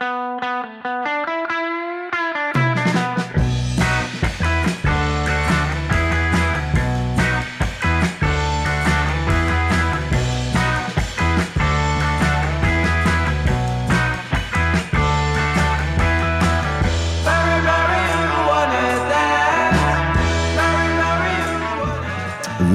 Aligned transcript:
Música 0.00 0.49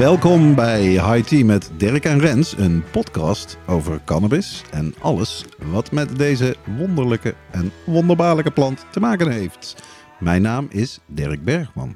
Welkom 0.05 0.55
bij 0.55 0.81
High 0.81 1.27
Tea 1.27 1.45
met 1.45 1.71
Dirk 1.77 2.05
en 2.05 2.19
Rens, 2.19 2.57
een 2.57 2.83
podcast 2.91 3.57
over 3.67 4.01
cannabis 4.03 4.63
en 4.71 4.93
alles 5.01 5.45
wat 5.71 5.91
met 5.91 6.17
deze 6.17 6.55
wonderlijke 6.77 7.35
en 7.51 7.71
wonderbaarlijke 7.85 8.51
plant 8.51 8.85
te 8.91 8.99
maken 8.99 9.31
heeft. 9.31 9.83
Mijn 10.19 10.41
naam 10.41 10.67
is 10.69 10.99
Dirk 11.05 11.43
Bergman. 11.43 11.93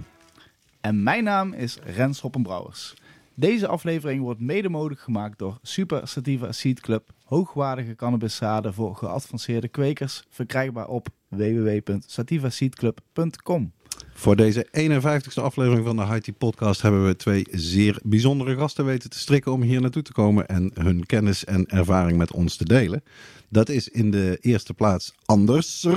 En 0.82 1.04
mijn 1.04 1.24
naam 1.24 1.54
is 1.54 1.78
Rens 1.84 2.22
Hoppenbrouwers. 2.22 2.94
Deze 3.34 3.68
aflevering 3.68 4.22
wordt 4.22 4.40
mede 4.40 4.70
mogelijk 4.70 5.02
gemaakt 5.02 5.40
door 5.40 5.60
Super 5.62 6.08
Sativa 6.08 6.52
Seed 6.52 6.80
Club, 6.80 7.10
hoogwaardige 7.24 7.96
cannabiszaden 7.96 8.74
voor 8.74 8.96
geavanceerde 8.96 9.68
kwekers, 9.68 10.24
verkrijgbaar 10.30 10.88
op 10.88 11.08
www.sativaseedclub.com. 11.28 13.72
Voor 14.20 14.36
deze 14.36 14.68
51ste 14.68 15.42
aflevering 15.42 15.86
van 15.86 15.96
de 15.96 16.20
Tea 16.22 16.34
Podcast 16.38 16.82
hebben 16.82 17.06
we 17.06 17.16
twee 17.16 17.46
zeer 17.52 18.00
bijzondere 18.04 18.56
gasten 18.56 18.86
weten 18.86 19.10
te 19.10 19.20
strikken 19.20 19.52
om 19.52 19.62
hier 19.62 19.82
naartoe 19.82 20.02
te 20.02 20.12
komen 20.12 20.48
en 20.48 20.72
hun 20.74 21.06
kennis 21.06 21.46
en 21.46 21.66
ervaring 21.66 22.18
met 22.18 22.32
ons 22.32 22.56
te 22.56 22.66
delen. 22.66 23.04
Dat 23.50 23.70
is 23.70 23.90
in 23.90 24.12
de 24.12 24.38
eerste 24.42 24.74
plaats 24.74 25.14
Anders, 25.26 25.88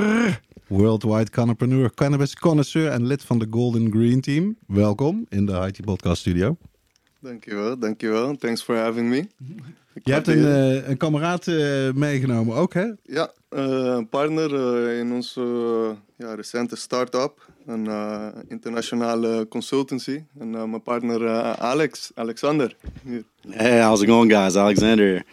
Worldwide 0.66 1.30
Cannapreneur, 1.30 1.94
Cannabis 1.94 2.36
Connoisseur 2.36 2.90
en 2.90 3.06
lid 3.06 3.24
van 3.24 3.38
de 3.38 3.46
Golden 3.50 3.90
Green 3.90 4.20
Team. 4.20 4.56
Welkom 4.66 5.26
in 5.28 5.46
de 5.46 5.52
Tea 5.52 5.84
Podcast 5.84 6.20
Studio. 6.20 6.56
Dankjewel, 7.20 7.78
dankjewel. 7.78 8.36
Thanks 8.36 8.62
for 8.62 8.76
having 8.76 9.08
me. 9.08 9.26
Je 10.02 10.12
hebt 10.12 10.26
een, 10.26 10.46
eh, 10.46 10.88
een 10.88 10.96
kameraad 10.96 11.46
eh, 11.46 11.92
meegenomen 11.92 12.56
ook, 12.56 12.74
hè? 12.74 12.86
Ja, 13.02 13.32
eh, 13.48 13.64
een 13.96 14.08
partner 14.08 14.88
in 14.88 15.12
onze 15.12 15.40
ja, 16.16 16.34
recente 16.34 16.76
start-up. 16.76 17.50
Een 17.66 17.86
eh, 17.86 18.26
internationale 18.48 19.46
consultancy. 19.48 20.22
En 20.38 20.54
eh, 20.54 20.64
mijn 20.64 20.82
partner 20.82 21.26
eh, 21.26 21.52
Alex, 21.52 22.10
Alexander. 22.14 22.76
Hier. 23.04 23.24
Hey, 23.48 23.84
how's 23.84 24.02
it 24.02 24.08
going, 24.08 24.32
guys? 24.32 24.56
Alexander. 24.56 25.06
here. 25.06 25.24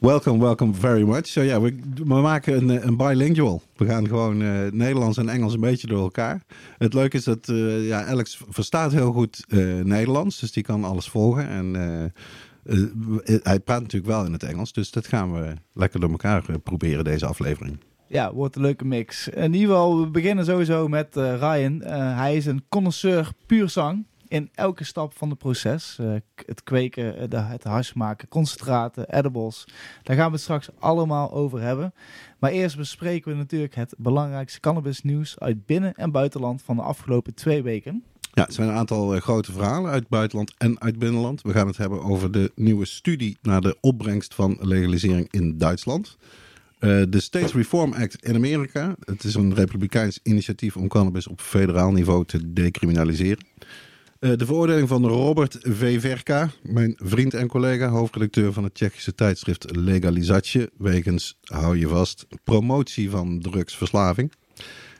Welcome, 0.00 0.38
welcome 0.38 0.74
very 0.74 1.02
much. 1.02 1.26
Zo 1.26 1.42
ja, 1.42 1.60
we, 1.60 1.78
we 1.94 2.14
maken 2.14 2.56
een, 2.56 2.86
een 2.86 2.96
bilingual. 2.96 3.62
We 3.76 3.86
gaan 3.86 4.06
gewoon 4.06 4.42
eh, 4.42 4.70
Nederlands 4.70 5.18
en 5.18 5.28
Engels 5.28 5.54
een 5.54 5.60
beetje 5.60 5.86
door 5.86 6.02
elkaar. 6.02 6.42
Het 6.78 6.94
leuke 6.94 7.16
is 7.16 7.24
dat 7.24 7.48
eh, 7.48 7.86
ja, 7.86 8.04
Alex 8.04 8.40
verstaat 8.48 8.92
heel 8.92 9.12
goed 9.12 9.44
eh, 9.48 9.58
Nederlands, 9.80 10.40
dus 10.40 10.52
die 10.52 10.62
kan 10.62 10.84
alles 10.84 11.08
volgen. 11.08 11.48
En 11.48 11.74
hij 13.42 13.60
praat 13.60 13.80
natuurlijk 13.80 14.12
wel 14.12 14.24
in 14.24 14.32
het 14.32 14.42
Engels, 14.42 14.72
dus 14.72 14.90
dat 14.90 15.06
gaan 15.06 15.32
we 15.32 15.54
lekker 15.72 16.00
door 16.00 16.10
elkaar 16.10 16.60
proberen 16.62 17.04
deze 17.04 17.26
aflevering. 17.26 17.78
Ja, 18.08 18.32
wordt 18.32 18.56
een 18.56 18.62
leuke 18.62 18.84
mix. 18.84 19.28
In 19.28 19.54
ieder 19.54 19.68
geval, 19.68 20.00
we 20.00 20.06
beginnen 20.06 20.44
sowieso 20.44 20.88
met 20.88 21.16
eh, 21.16 21.38
Ryan. 21.38 21.82
Eh, 21.82 22.18
hij 22.18 22.36
is 22.36 22.46
een 22.46 22.64
connoisseur 22.68 23.30
puur 23.46 23.68
zang 23.68 24.06
in 24.28 24.50
elke 24.54 24.84
stap 24.84 25.16
van 25.16 25.28
het 25.28 25.38
proces. 25.38 25.96
Eh, 26.00 26.14
het 26.46 26.62
kweken, 26.62 27.30
de, 27.30 27.38
het 27.38 27.64
hash 27.64 27.92
maken, 27.92 28.28
concentraten, 28.28 29.14
edibles. 29.14 29.68
Daar 30.02 30.16
gaan 30.16 30.26
we 30.26 30.32
het 30.32 30.40
straks 30.40 30.68
allemaal 30.78 31.32
over 31.32 31.60
hebben. 31.60 31.94
Maar 32.38 32.50
eerst 32.50 32.76
bespreken 32.76 33.30
we 33.30 33.36
natuurlijk 33.36 33.74
het 33.74 33.94
belangrijkste 33.98 34.60
cannabisnieuws 34.60 35.38
uit 35.38 35.66
binnen- 35.66 35.94
en 35.94 36.10
buitenland 36.10 36.62
van 36.62 36.76
de 36.76 36.82
afgelopen 36.82 37.34
twee 37.34 37.62
weken. 37.62 38.04
Ja, 38.32 38.46
er 38.46 38.52
zijn 38.52 38.68
een 38.68 38.74
aantal 38.74 39.20
grote 39.20 39.52
verhalen 39.52 39.90
uit 39.90 40.00
het 40.00 40.08
buitenland 40.08 40.54
en 40.58 40.80
uit 40.80 40.98
binnenland. 40.98 41.42
We 41.42 41.52
gaan 41.52 41.66
het 41.66 41.76
hebben 41.76 42.02
over 42.02 42.32
de 42.32 42.52
nieuwe 42.54 42.84
studie 42.84 43.38
naar 43.42 43.60
de 43.60 43.76
opbrengst 43.80 44.34
van 44.34 44.56
legalisering 44.60 45.28
in 45.30 45.58
Duitsland. 45.58 46.16
Eh, 46.78 47.02
de 47.08 47.20
States 47.20 47.52
Reform 47.52 47.92
Act 47.92 48.24
in 48.24 48.34
Amerika. 48.34 48.96
Het 49.04 49.24
is 49.24 49.34
een 49.34 49.54
republikeins 49.54 50.20
initiatief 50.22 50.76
om 50.76 50.88
cannabis 50.88 51.26
op 51.26 51.40
federaal 51.40 51.92
niveau 51.92 52.24
te 52.24 52.52
decriminaliseren. 52.52 53.44
Eh, 54.18 54.30
de 54.36 54.46
veroordeling 54.46 54.88
van 54.88 55.06
Robert 55.06 55.58
V. 55.60 56.00
Verka, 56.00 56.50
mijn 56.62 56.94
vriend 56.96 57.34
en 57.34 57.48
collega, 57.48 57.88
hoofdredacteur 57.88 58.52
van 58.52 58.64
het 58.64 58.74
Tsjechische 58.74 59.14
tijdschrift 59.14 59.76
Legalizatie, 59.76 60.68
wegens, 60.78 61.38
hou 61.42 61.78
je 61.78 61.88
vast, 61.88 62.26
promotie 62.44 63.10
van 63.10 63.40
drugsverslaving. 63.40 64.32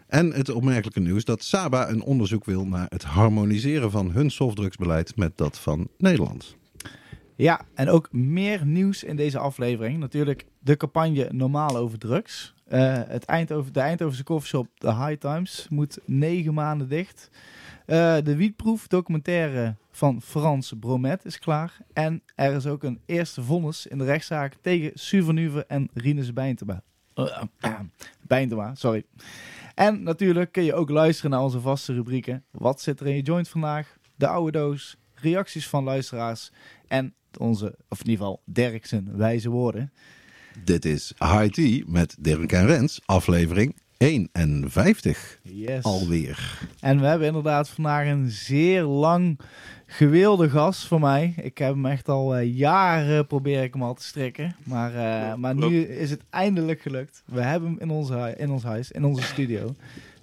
En 0.07 0.33
het 0.33 0.51
opmerkelijke 0.51 1.01
nieuws 1.01 1.25
dat 1.25 1.43
Saba 1.43 1.89
een 1.89 2.03
onderzoek 2.03 2.45
wil 2.45 2.67
naar 2.67 2.87
het 2.89 3.03
harmoniseren 3.03 3.91
van 3.91 4.11
hun 4.11 4.31
softdrugsbeleid 4.31 5.17
met 5.17 5.33
dat 5.37 5.59
van 5.59 5.89
Nederland. 5.99 6.57
Ja, 7.37 7.61
en 7.75 7.89
ook 7.89 8.13
meer 8.13 8.67
nieuws 8.67 9.05
in 9.05 9.17
deze 9.17 9.39
aflevering. 9.39 9.99
Natuurlijk 9.99 10.47
de 10.59 10.77
campagne 10.77 11.29
Normaal 11.33 11.77
over 11.77 11.99
drugs. 11.99 12.55
Eh, 12.65 13.03
het 13.07 13.25
Eindhoven, 13.25 13.73
de 13.73 13.81
Eindhovense 13.81 14.25
koffieshop 14.25 14.69
The 14.75 14.95
High 14.95 15.19
Times 15.19 15.67
moet 15.71 15.99
negen 16.05 16.55
maanden 16.55 16.89
dicht. 16.89 17.31
Eh, 17.87 18.17
de 18.23 18.37
wietproef 18.37 18.87
documentaire 18.87 19.77
van 19.91 20.23
Frans 20.23 20.73
Bromet 20.81 21.25
is 21.25 21.39
klaar. 21.39 21.77
En 21.93 22.23
er 22.35 22.55
is 22.55 22.67
ook 22.67 22.83
een 22.83 23.01
eerste 23.07 23.43
vonnis 23.43 23.87
in 23.87 23.99
de 23.99 24.05
rechtszaak 24.05 24.55
tegen 24.61 24.91
Suvernuve 24.95 25.65
en 25.67 25.89
Rinus 25.95 26.33
Bijntema. 26.33 26.83
Eh, 27.15 27.43
Bijntema, 28.27 28.75
sorry. 28.75 29.05
En 29.75 30.03
natuurlijk 30.03 30.53
kun 30.53 30.65
je 30.65 30.75
ook 30.75 30.91
luisteren 30.91 31.31
naar 31.31 31.43
onze 31.43 31.61
vaste 31.61 31.93
rubrieken. 31.93 32.45
Wat 32.51 32.81
zit 32.81 33.01
er 33.01 33.07
in 33.07 33.17
je 33.17 33.23
joint 33.23 33.49
vandaag? 33.49 33.97
De 34.15 34.27
oude 34.27 34.59
doos, 34.59 34.97
reacties 35.21 35.69
van 35.69 35.85
luisteraars 35.85 36.51
en 36.89 37.15
onze, 37.39 37.75
of 37.89 38.01
in 38.01 38.09
ieder 38.11 38.25
geval 38.25 38.43
Derksen 38.45 39.17
wijze 39.17 39.49
woorden. 39.51 39.93
Dit 40.65 40.85
is 40.85 41.13
High 41.19 41.47
Tea 41.53 41.83
met 41.87 42.17
Dirk 42.19 42.53
en 42.53 42.67
Rens, 42.67 43.01
aflevering 43.05 43.75
51 43.99 45.39
Yes. 45.43 45.83
alweer. 45.85 46.59
En 46.81 47.01
we 47.01 47.07
hebben 47.07 47.27
inderdaad 47.27 47.69
vandaag 47.69 48.07
een 48.07 48.31
zeer 48.31 48.83
lang 48.83 49.39
gewilde 49.87 50.51
gast 50.51 50.87
voor 50.87 51.01
mij. 51.01 51.35
Ik 51.43 51.59
heb 51.59 51.73
hem 51.75 51.87
echt 51.87 52.09
al 52.09 52.37
eh, 52.37 52.57
jaren 52.57 53.27
probeer 53.27 53.63
ik 53.63 53.73
hem 53.73 53.83
al 53.83 53.95
te 53.95 54.05
strikken. 54.05 54.57
Maar, 54.65 54.95
eh, 54.95 55.35
maar 55.35 55.55
nu 55.55 55.81
is 55.83 56.11
het 56.11 56.23
eindelijk 56.31 56.81
gelukt. 56.81 57.23
We 57.25 57.41
hebben 57.41 57.69
hem 57.71 57.79
in 57.81 57.91
ons, 57.91 58.11
in 58.37 58.51
ons 58.51 58.63
huis, 58.63 58.91
in 58.91 59.05
onze 59.05 59.23
studio. 59.23 59.75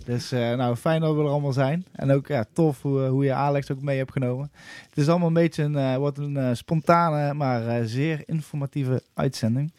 Dus 0.05 0.31
eh, 0.31 0.53
nou, 0.53 0.75
fijn 0.75 1.01
dat 1.01 1.15
we 1.15 1.21
er 1.21 1.27
allemaal 1.27 1.53
zijn. 1.53 1.85
En 1.91 2.11
ook 2.11 2.27
ja, 2.27 2.45
tof 2.53 2.81
hoe, 2.81 3.03
eh, 3.03 3.09
hoe 3.09 3.23
je 3.23 3.33
Alex 3.33 3.71
ook 3.71 3.81
mee 3.81 3.97
hebt 3.97 4.11
genomen. 4.11 4.51
Het 4.89 4.97
is 4.97 5.07
allemaal 5.07 5.27
een 5.27 5.33
beetje 5.33 5.63
een, 5.63 5.75
eh, 5.75 5.95
wordt 5.95 6.17
een 6.17 6.57
spontane, 6.57 7.33
maar 7.33 7.85
zeer 7.85 8.23
informatieve 8.25 9.03
uitzending. 9.13 9.73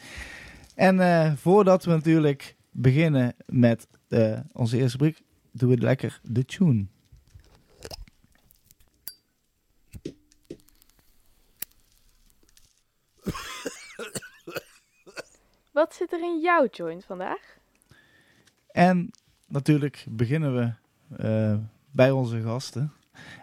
En 0.75 1.39
voordat 1.39 1.85
we 1.85 1.91
natuurlijk 1.91 2.57
beginnen 2.71 3.35
met 3.47 3.87
onze 4.53 4.77
eerste 4.77 4.99
rubriek, 4.99 5.23
doen 5.53 5.71
we 5.71 5.77
lekker 5.77 6.21
de 6.23 6.45
tune. 6.45 6.87
Wat 15.73 15.95
zit 15.95 16.13
er 16.13 16.21
in 16.21 16.41
jouw 16.41 16.67
joint 16.71 17.05
vandaag? 17.05 17.59
En 18.71 19.11
natuurlijk 19.55 20.07
beginnen 20.09 20.55
we 20.55 20.73
eh, 21.17 21.55
bij 21.91 22.11
onze 22.11 22.41
gasten. 22.41 22.93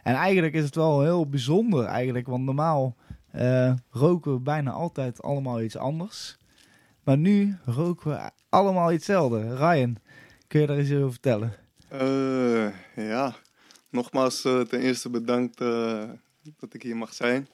En 0.03 0.15
eigenlijk 0.15 0.53
is 0.53 0.63
het 0.63 0.75
wel 0.75 1.01
heel 1.01 1.29
bijzonder 1.29 1.85
eigenlijk, 1.85 2.27
want 2.27 2.43
normaal 2.43 2.95
eh, 3.31 3.73
roken 3.89 4.33
we 4.33 4.39
bijna 4.39 4.71
altijd 4.71 5.21
allemaal 5.21 5.61
iets 5.61 5.77
anders. 5.77 6.37
Maar 7.03 7.17
nu 7.17 7.57
roken 7.65 8.09
we 8.09 8.29
allemaal 8.49 8.91
hetzelfde. 8.91 9.55
Ryan, 9.55 9.97
kun 10.47 10.61
je 10.61 10.67
daar 10.67 10.77
eens 10.77 10.91
over 10.91 11.11
vertellen? 11.11 11.53
Eh, 11.87 12.67
ja, 12.95 13.35
nogmaals 13.89 14.41
ten 14.41 14.79
eerste 14.79 15.09
bedankt 15.09 15.57
dat 16.59 16.73
ik 16.73 16.81
hier 16.83 16.97
mag 16.97 17.13
zijn. 17.13 17.47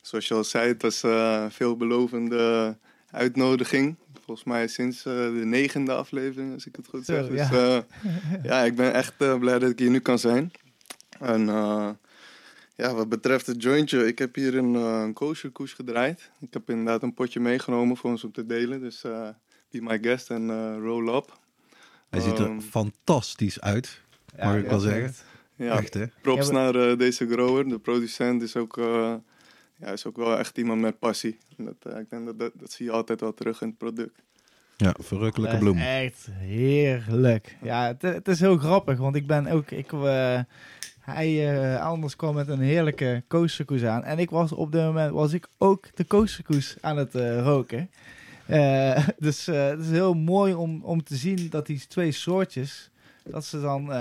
Zoals 0.00 0.28
je 0.28 0.34
al 0.34 0.44
zei, 0.44 0.68
het 0.68 0.82
was 0.82 1.02
een 1.02 1.50
veelbelovende 1.50 2.76
uitnodiging. 3.10 3.96
Volgens 4.32 4.52
mij 4.52 4.68
sinds 4.68 5.04
eh, 5.04 5.14
de 5.14 5.44
negende 5.44 5.94
aflevering, 5.94 6.52
als 6.54 6.66
ik 6.66 6.76
het 6.76 6.86
goed 6.86 7.04
Zo, 7.04 7.12
zeg. 7.12 7.28
Dus 7.28 7.48
ja. 7.48 7.56
ja, 7.56 7.84
ja 8.50 8.62
ik 8.62 8.74
ben 8.74 8.94
echt 8.94 9.14
eh, 9.18 9.38
blij 9.38 9.58
dat 9.58 9.70
ik 9.70 9.78
hier 9.78 9.90
nu 9.90 9.98
kan 9.98 10.18
zijn. 10.18 10.52
En 11.20 11.48
eh, 11.48 11.90
ja, 12.76 12.94
wat 12.94 13.08
betreft 13.08 13.46
het 13.46 13.62
jointje, 13.62 14.06
ik 14.06 14.18
heb 14.18 14.34
hier 14.34 14.56
een, 14.56 14.74
uh, 14.74 15.00
een 15.02 15.12
kosher 15.12 15.50
koers 15.50 15.72
gedraaid. 15.72 16.30
Ik 16.40 16.52
heb 16.52 16.70
inderdaad 16.70 17.02
een 17.02 17.14
potje 17.14 17.40
meegenomen 17.40 17.96
voor 17.96 18.10
ons 18.10 18.24
om 18.24 18.32
te 18.32 18.46
delen. 18.46 18.80
Dus 18.80 19.04
eh, 19.04 19.28
be 19.70 19.82
my 19.82 19.98
guest 20.02 20.30
en 20.30 20.50
eh, 20.50 20.76
roll 20.80 21.14
up. 21.14 21.38
Hij 22.10 22.20
ziet 22.20 22.38
er 22.38 22.46
Ehm, 22.46 22.60
fantastisch 22.60 23.60
uit, 23.60 24.00
mag 24.42 24.56
ik 24.56 24.66
wel 24.66 24.78
zeggen. 24.78 25.14
Ja, 25.56 25.78
Echt 25.78 25.94
hè? 25.94 26.04
props 26.22 26.46
Ja, 26.46 26.52
naar 26.52 26.74
eh, 26.74 26.98
deze 26.98 27.28
grower. 27.28 27.68
De 27.68 27.78
producent 27.78 28.42
is 28.42 28.56
ook, 28.56 28.80
ja, 29.82 29.92
is 29.92 30.06
ook 30.06 30.16
wel 30.16 30.38
echt 30.38 30.58
iemand 30.58 30.80
met 30.80 30.98
passie. 30.98 31.38
En 31.56 31.64
Dat, 31.64 31.92
eh, 31.92 32.00
ik 32.00 32.10
denk 32.10 32.26
dat, 32.26 32.38
dat 32.38 32.52
dat 32.54 32.72
zie 32.72 32.86
je 32.86 32.92
altijd 32.92 33.20
wel 33.20 33.34
terug 33.34 33.60
in 33.60 33.68
het 33.68 33.78
product. 33.78 34.22
Ja, 34.76 34.94
verrukkelijke 34.98 35.56
Dat 35.56 35.62
is 35.62 35.68
bloem. 35.68 35.78
Echt 35.78 36.28
heerlijk. 36.30 37.56
Ja, 37.62 37.86
het, 37.86 38.02
het 38.02 38.28
is 38.28 38.40
heel 38.40 38.56
grappig, 38.56 38.98
want 38.98 39.16
ik 39.16 39.26
ben 39.26 39.46
ook... 39.46 39.70
Ik, 39.70 39.92
eh, 39.92 40.40
hij 41.00 41.54
eh, 41.54 41.80
anders 41.80 42.16
kwam 42.16 42.34
met 42.34 42.48
een 42.48 42.60
heerlijke 42.60 43.22
coasterkoes 43.28 43.84
aan. 43.84 44.04
En 44.04 44.18
ik 44.18 44.30
was 44.30 44.52
op 44.52 44.72
dit 44.72 44.82
moment 44.82 45.12
was 45.12 45.32
ik 45.32 45.46
ook 45.58 45.88
de 45.94 46.06
coasterkoes 46.06 46.76
aan 46.80 46.96
het 46.96 47.14
eh, 47.14 47.42
roken. 47.42 47.90
Eh, 48.46 49.08
dus 49.18 49.46
eh, 49.46 49.68
het 49.68 49.80
is 49.80 49.90
heel 49.90 50.14
mooi 50.14 50.54
om, 50.54 50.82
om 50.84 51.02
te 51.02 51.16
zien 51.16 51.46
dat 51.50 51.66
die 51.66 51.86
twee 51.86 52.12
soortjes, 52.12 52.90
dat 53.24 53.44
ze 53.44 53.60
dan... 53.60 53.92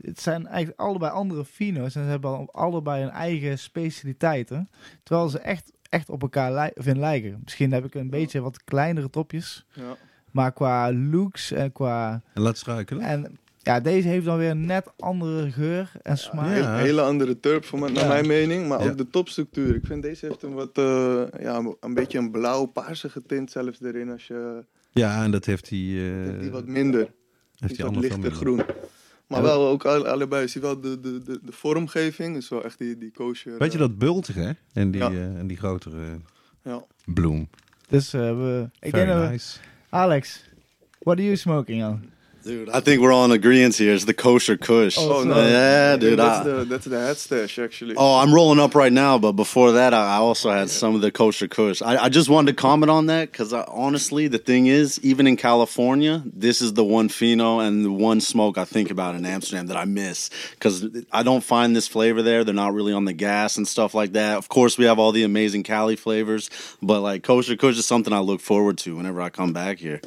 eh, 0.00 0.08
het 0.08 0.20
zijn 0.20 0.46
eigenlijk 0.46 0.80
allebei 0.80 1.12
andere 1.12 1.44
fino's 1.44 1.94
en 1.94 2.02
ze 2.04 2.08
hebben 2.10 2.30
al- 2.30 2.48
allebei 2.52 3.02
hun 3.02 3.10
eigen 3.12 3.58
specialiteiten. 3.58 4.70
Terwijl 5.02 5.28
ze 5.28 5.38
echt, 5.38 5.72
echt 5.88 6.10
op 6.10 6.22
elkaar 6.22 6.70
lijken. 6.82 7.40
Misschien 7.42 7.72
heb 7.72 7.84
ik 7.84 7.94
een 7.94 8.10
beetje 8.10 8.40
wat 8.40 8.64
kleinere 8.64 9.10
topjes. 9.10 9.66
Ja. 9.72 9.96
Maar 10.30 10.52
qua 10.52 10.92
looks 10.92 11.52
en 11.52 11.72
qua... 11.72 12.22
En 12.34 12.42
laat. 12.42 12.62
En 12.88 13.38
ja, 13.58 13.80
deze 13.80 14.08
heeft 14.08 14.24
dan 14.24 14.38
weer 14.38 14.50
een 14.50 14.66
net 14.66 14.92
andere 14.98 15.50
geur 15.50 15.90
en 16.02 16.18
smaak. 16.18 16.56
Ja. 16.56 16.72
Een 16.74 16.80
hele 16.84 17.00
andere 17.02 17.40
turp, 17.40 17.64
voor 17.64 17.78
mij- 17.78 17.90
naar 17.90 18.02
Ja. 18.02 18.08
mijn 18.08 18.26
mening. 18.26 18.68
Maar 18.68 18.82
Ja. 18.84 18.90
ook 18.90 18.96
de 18.98 19.08
topstructuur. 19.10 19.74
Ik 19.74 19.86
vind 19.86 20.02
deze 20.02 20.26
heeft 20.26 20.42
een 20.42 20.52
wat, 20.54 20.78
eh, 20.78 21.22
ja, 21.40 21.62
een 21.80 21.94
beetje 21.94 22.18
een 22.18 22.30
blauw-paarsige 22.30 23.22
tint 23.26 23.50
zelfs 23.50 23.80
erin. 23.82 24.10
Als 24.10 24.26
je, 24.26 24.64
Ja, 24.90 25.24
en 25.24 25.30
dat 25.30 25.44
heeft 25.44 25.70
hij... 25.70 25.78
eh, 25.78 26.40
die 26.40 26.50
wat 26.50 26.66
minder. 26.66 27.12
heeft 27.56 27.74
Die 27.76 27.84
hij 27.84 27.94
wat 27.94 28.02
lichter 28.02 28.20
minder. 28.20 28.38
groen. 28.38 28.62
Maar 29.26 29.38
Ja. 29.38 29.44
wel 29.46 29.68
ook 29.68 29.84
alle- 29.84 30.08
allebei. 30.10 30.48
Zie 30.48 30.60
wel 30.60 30.80
de, 30.80 31.00
de, 31.00 31.22
de, 31.22 31.38
de 31.42 31.52
vormgeving. 31.52 32.36
is 32.36 32.48
wel 32.48 32.64
echt 32.64 32.78
die, 32.78 32.98
die 32.98 33.10
kosher. 33.12 33.58
Weet 33.58 33.72
je 33.72 33.78
eh, 33.78 33.84
dat 33.84 33.98
bultige, 33.98 34.40
hè? 34.40 34.50
En 34.72 34.90
die, 34.90 35.00
Ja. 35.00 35.10
eh, 35.10 35.38
en 35.38 35.46
die 35.46 35.56
grotere 35.56 36.20
Ja. 36.62 36.84
bloem. 37.04 37.48
Dus 37.88 38.12
eh, 38.12 38.20
we... 38.20 38.68
Ik 38.80 38.90
Very 38.90 39.06
denk 39.06 39.18
we- 39.18 39.28
nice. 39.28 39.58
Alex, 39.88 40.44
what 40.98 41.16
are 41.16 41.24
you 41.24 41.36
smoking 41.36 41.84
on? 41.84 42.10
Dude, 42.46 42.70
I 42.70 42.78
think 42.78 43.02
we're 43.02 43.12
all 43.12 43.24
in 43.24 43.32
agreement 43.32 43.74
here. 43.76 43.92
It's 43.92 44.04
the 44.04 44.14
kosher 44.14 44.56
kush. 44.56 44.96
Oh, 44.96 45.24
no. 45.24 45.36
Yeah, 45.44 45.96
dude, 45.96 46.16
That's 46.16 46.40
I- 46.40 46.44
the, 46.44 46.64
that's 46.64 46.84
the 46.84 47.00
head 47.00 47.16
stash, 47.16 47.58
actually. 47.58 47.96
Oh, 47.96 48.20
I'm 48.20 48.32
rolling 48.32 48.60
up 48.60 48.76
right 48.76 48.92
now, 48.92 49.18
but 49.18 49.32
before 49.32 49.72
that, 49.72 49.92
I 49.92 50.16
I 50.16 50.18
also 50.18 50.50
had 50.52 50.70
some 50.70 50.94
of 50.94 51.00
the 51.00 51.10
kosher 51.10 51.48
kush. 51.48 51.82
I, 51.82 52.04
I 52.04 52.08
just 52.08 52.28
wanted 52.28 52.52
to 52.52 52.56
comment 52.62 52.88
on 52.88 53.06
that 53.06 53.32
because 53.32 53.52
honestly, 53.52 54.28
the 54.28 54.38
thing 54.38 54.66
is, 54.66 55.00
even 55.02 55.26
in 55.26 55.36
California, 55.36 56.22
this 56.24 56.62
is 56.62 56.74
the 56.74 56.84
one 56.84 57.08
pheno 57.08 57.66
and 57.66 57.84
the 57.84 57.90
one 57.90 58.20
smoke 58.20 58.58
I 58.58 58.64
think 58.64 58.92
about 58.92 59.16
in 59.16 59.26
Amsterdam 59.26 59.66
that 59.66 59.76
I 59.76 59.84
miss 59.84 60.30
because 60.52 60.86
I 61.10 61.24
don't 61.24 61.42
find 61.42 61.74
this 61.74 61.88
flavor 61.88 62.22
there. 62.22 62.44
They're 62.44 62.54
not 62.54 62.74
really 62.74 62.92
on 62.92 63.06
the 63.06 63.12
gas 63.12 63.56
and 63.56 63.66
stuff 63.66 63.92
like 63.92 64.12
that. 64.12 64.38
Of 64.38 64.48
course, 64.48 64.78
we 64.78 64.84
have 64.84 65.00
all 65.00 65.10
the 65.10 65.24
amazing 65.24 65.64
Cali 65.64 65.96
flavors, 65.96 66.48
but 66.80 67.00
like 67.00 67.24
kosher 67.24 67.56
kush 67.56 67.76
is 67.76 67.86
something 67.86 68.12
I 68.12 68.20
look 68.20 68.40
forward 68.40 68.78
to 68.78 68.94
whenever 68.96 69.20
I 69.20 69.30
come 69.30 69.52
back 69.52 69.78
here. 69.78 70.00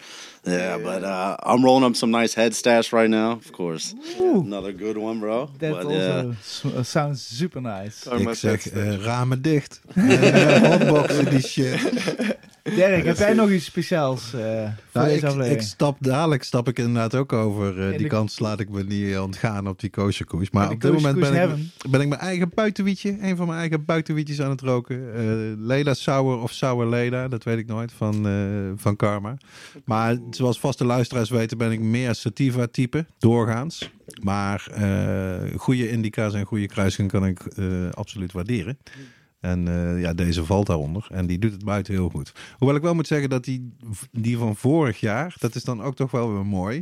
Yeah, 0.45 0.77
but 0.77 1.03
uh, 1.03 1.35
I'm 1.43 1.63
rolling 1.63 1.83
up 1.83 1.95
some 1.95 2.11
nice 2.11 2.33
head 2.33 2.55
stash 2.55 2.91
right 2.93 3.09
now, 3.09 3.31
of 3.31 3.51
course. 3.51 3.93
Another 4.19 4.71
good 4.71 4.97
one, 4.97 5.19
bro. 5.19 5.49
That 5.59 5.71
but, 5.73 5.85
also 5.85 6.29
s- 6.39 6.63
uh, 6.65 6.83
sounds 6.83 7.21
super 7.21 7.61
nice. 7.61 8.03
Karma's 8.09 8.43
Ik 8.43 8.61
zeg, 8.61 8.63
head 8.63 8.93
stash. 8.93 8.99
eh, 8.99 9.05
ramen 9.05 9.41
dicht. 9.41 9.79
Eh, 9.95 10.61
Hotboxen 10.61 11.37
Derek, 12.63 13.03
heb 13.05 13.17
jij 13.17 13.33
nog 13.33 13.49
iets 13.49 13.65
speciaals 13.65 14.33
eh, 14.33 14.39
voor 14.41 15.01
Nou, 15.01 15.05
deze 15.07 15.15
ik, 15.15 15.21
ik 15.23 15.29
aflevering? 15.29 15.61
stap 15.63 15.97
dadelijk 15.99 16.43
stap 16.43 16.67
ik 16.67 16.77
inderdaad 16.79 17.15
ook 17.15 17.33
over. 17.33 17.81
eh, 17.83 17.89
die 17.89 17.97
de- 17.97 18.07
kant 18.07 18.39
laat 18.39 18.59
ik 18.59 18.69
me 18.69 18.83
niet 18.83 19.11
eh, 19.13 19.21
ontgaan 19.23 19.67
op 19.67 19.79
die 19.79 19.89
kosherkoers. 19.89 20.49
Maar 20.51 20.67
de 20.67 20.73
op 20.73 20.81
dit 20.81 20.91
moment 20.91 21.19
ben 21.19 21.33
ik, 21.49 21.57
ben 21.91 22.01
ik 22.01 22.07
mijn 22.07 22.21
eigen 22.21 22.51
buitenwietje, 22.53 23.17
een 23.21 23.35
van 23.35 23.47
mijn 23.47 23.59
eigen 23.59 23.85
buitenwietjes 23.85 24.41
aan 24.41 24.49
het 24.49 24.61
roken. 24.61 25.13
Eh 25.15 25.21
Leda 25.67 25.93
Sour 25.93 26.37
of 26.41 26.51
Sour 26.51 26.87
Leda, 26.89 27.27
dat 27.27 27.43
weet 27.43 27.57
ik 27.57 27.67
nooit, 27.67 27.91
van, 27.91 28.27
eh, 28.27 28.33
van 28.75 28.95
Karma. 28.95 29.37
Maar 29.85 30.17
zoals 30.31 30.59
vaste 30.59 30.85
luisteraars 30.85 31.29
weten 31.29 31.57
ben 31.57 31.71
ik 31.71 31.79
meer 31.79 32.15
sativa 32.15 32.67
type, 32.71 33.05
doorgaans. 33.19 33.89
Maar 34.23 34.67
eh, 34.73 35.57
goede 35.59 35.89
indica's 35.89 36.33
en 36.33 36.45
goede 36.45 36.67
kruisingen 36.67 37.11
kan 37.11 37.25
ik 37.25 37.39
eh, 37.45 37.65
absoluut 37.93 38.31
waarderen. 38.31 38.77
En 39.39 39.67
eh, 39.67 40.01
ja, 40.01 40.13
deze 40.13 40.45
valt 40.45 40.67
daaronder. 40.67 41.07
En 41.11 41.27
die 41.27 41.39
doet 41.39 41.51
het 41.51 41.63
buiten 41.63 41.93
heel 41.93 42.09
goed. 42.09 42.31
Hoewel 42.57 42.75
ik 42.77 42.81
wel 42.81 42.95
moet 42.95 43.07
zeggen 43.07 43.29
dat 43.29 43.43
die, 43.43 43.73
die 44.11 44.37
van 44.37 44.55
vorig 44.55 44.99
jaar, 44.99 45.35
dat 45.39 45.55
is 45.55 45.63
dan 45.63 45.81
ook 45.81 45.95
toch 45.95 46.11
wel 46.11 46.33
weer 46.33 46.45
mooi. 46.45 46.81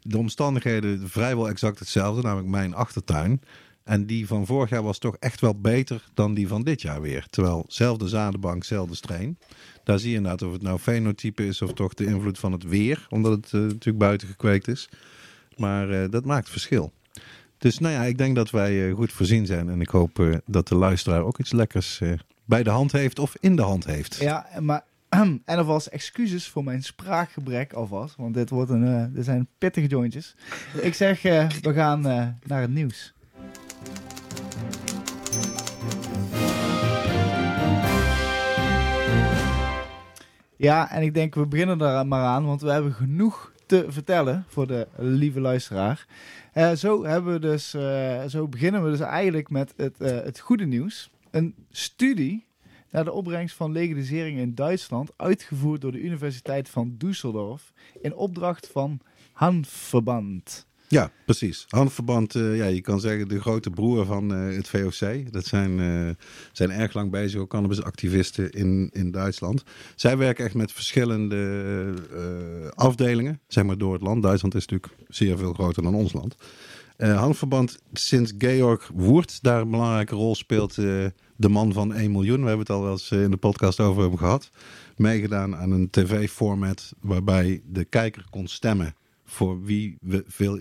De 0.00 0.18
omstandigheden 0.18 1.08
vrijwel 1.08 1.48
exact 1.48 1.78
hetzelfde, 1.78 2.22
namelijk 2.22 2.48
mijn 2.48 2.74
achtertuin. 2.74 3.40
En 3.84 4.06
die 4.06 4.26
van 4.26 4.46
vorig 4.46 4.70
jaar 4.70 4.82
was 4.82 4.98
toch 4.98 5.16
echt 5.16 5.40
wel 5.40 5.60
beter 5.60 6.04
dan 6.14 6.34
die 6.34 6.48
van 6.48 6.62
dit 6.62 6.82
jaar 6.82 7.00
weer. 7.00 7.26
Terwijl, 7.30 7.64
zelfde 7.68 8.08
zadenbank, 8.08 8.64
zelfde 8.64 8.94
strain. 8.94 9.38
Daar 9.84 9.98
zie 9.98 10.10
je 10.10 10.16
inderdaad 10.16 10.42
of 10.42 10.52
het 10.52 10.62
nou 10.62 10.78
fenotype 10.78 11.46
is 11.46 11.62
of 11.62 11.72
toch 11.72 11.94
de 11.94 12.04
invloed 12.04 12.38
van 12.38 12.52
het 12.52 12.62
weer. 12.62 13.06
Omdat 13.08 13.32
het 13.32 13.52
eh, 13.52 13.60
natuurlijk 13.60 13.98
buiten 13.98 14.28
gekweekt 14.28 14.68
is. 14.68 14.88
Maar 15.56 15.90
eh, 15.90 16.10
dat 16.10 16.24
maakt 16.24 16.50
verschil. 16.50 16.92
Dus 17.58 17.78
nou 17.78 17.94
ja, 17.94 18.02
ik 18.02 18.18
denk 18.18 18.34
dat 18.34 18.50
wij 18.50 18.88
eh, 18.88 18.94
goed 18.94 19.12
voorzien 19.12 19.46
zijn. 19.46 19.68
En 19.68 19.80
ik 19.80 19.88
hoop 19.88 20.18
eh, 20.18 20.36
dat 20.46 20.68
de 20.68 20.74
luisteraar 20.74 21.22
ook 21.22 21.38
iets 21.38 21.52
lekkers 21.52 22.00
eh, 22.00 22.12
bij 22.44 22.62
de 22.62 22.70
hand 22.70 22.92
heeft 22.92 23.18
of 23.18 23.36
in 23.40 23.56
de 23.56 23.62
hand 23.62 23.84
heeft. 23.84 24.16
Ja, 24.16 24.46
maar 24.60 24.84
en 25.08 25.42
alvast 25.44 25.86
excuses 25.86 26.48
voor 26.48 26.64
mijn 26.64 26.82
spraakgebrek 26.82 27.72
alvast. 27.72 28.16
Want 28.16 28.34
dit, 28.34 28.50
wordt 28.50 28.70
een, 28.70 28.86
eh, 28.86 29.04
dit 29.10 29.24
zijn 29.24 29.48
pittige 29.58 29.86
jointjes. 29.86 30.34
Ik 30.80 30.94
zeg, 30.94 31.22
we 31.22 31.72
gaan 31.72 32.00
naar 32.42 32.60
het 32.60 32.70
nieuws. 32.70 33.12
Ja, 40.56 40.90
en 40.90 41.02
ik 41.02 41.14
denk 41.14 41.34
we 41.34 41.46
beginnen 41.46 41.80
er 41.80 42.06
maar 42.06 42.24
aan, 42.24 42.46
want 42.46 42.60
we 42.60 42.70
hebben 42.70 42.92
genoeg 42.92 43.52
te 43.68 43.84
vertellen 43.88 44.44
voor 44.48 44.66
de 44.66 44.88
lieve 44.96 45.40
luisteraar. 45.40 46.06
Eh, 46.52 46.72
zo, 46.72 47.04
hebben 47.04 47.32
we 47.32 47.38
dus, 47.38 47.74
eh, 47.74 48.24
zo 48.24 48.48
beginnen 48.48 48.84
we 48.84 48.90
dus 48.90 49.00
eigenlijk 49.00 49.50
met 49.50 49.72
het, 49.76 50.00
eh, 50.00 50.10
het 50.10 50.40
goede 50.40 50.66
nieuws. 50.66 51.10
Een 51.30 51.54
studie 51.70 52.46
naar 52.90 53.04
de 53.04 53.12
opbrengst 53.12 53.56
van 53.56 53.72
legalisering 53.72 54.38
in 54.38 54.54
Duitsland, 54.54 55.10
uitgevoerd 55.16 55.80
door 55.80 55.92
de 55.92 56.00
Universiteit 56.00 56.68
van 56.68 56.96
Düsseldorf 57.04 57.72
in 58.00 58.14
opdracht 58.14 58.66
van 58.66 59.00
Hanverband. 59.32 60.67
Ja, 60.88 61.10
precies. 61.24 61.64
Handverband, 61.68 62.34
eh, 62.34 62.56
ja, 62.56 62.64
je 62.64 62.80
kan 62.80 63.00
zeggen 63.00 63.28
de 63.28 63.40
grote 63.40 63.70
broer 63.70 64.06
van 64.06 64.34
eh, 64.34 64.56
het 64.56 64.68
VOC. 64.68 65.32
Dat 65.32 65.46
zijn, 65.46 65.80
eh, 65.80 66.24
zijn 66.52 66.70
erg 66.70 66.94
lang 66.94 67.10
bezig, 67.10 67.40
ook 67.40 67.50
cannabisactivisten 67.50 68.50
in, 68.50 68.90
in 68.92 69.10
Duitsland. 69.10 69.62
Zij 69.94 70.16
werken 70.16 70.44
echt 70.44 70.54
met 70.54 70.72
verschillende 70.72 71.94
afdelingen, 72.74 73.40
zeg 73.48 73.64
maar 73.64 73.78
door 73.78 73.92
het 73.92 74.02
land. 74.02 74.22
Duitsland 74.22 74.54
is 74.54 74.66
natuurlijk 74.66 75.02
zeer 75.08 75.38
veel 75.38 75.52
groter 75.52 75.82
dan 75.82 75.94
ons 75.94 76.12
land. 76.12 76.36
Handverband, 76.98 77.78
sinds 77.92 78.32
Georg 78.38 78.90
Woert 78.94 79.42
daar 79.42 79.60
een 79.60 79.70
belangrijke 79.70 80.14
rol 80.14 80.34
speelt, 80.34 80.74
de 81.36 81.48
man 81.48 81.72
van 81.72 81.94
1 81.94 82.12
miljoen. 82.12 82.40
We 82.40 82.48
hebben 82.48 82.66
het 82.66 82.70
al 82.76 82.82
wel 82.82 82.92
eens 82.92 83.10
in 83.10 83.30
de 83.30 83.36
podcast 83.36 83.80
over 83.80 84.02
hem 84.02 84.16
gehad. 84.16 84.50
Meegedaan 84.96 85.56
aan 85.56 85.70
een 85.70 85.90
tv-format 85.90 86.92
waarbij 87.00 87.62
de 87.66 87.84
kijker 87.84 88.24
kon 88.30 88.46
stemmen 88.46 88.94
voor 89.28 89.64
wie 89.64 89.96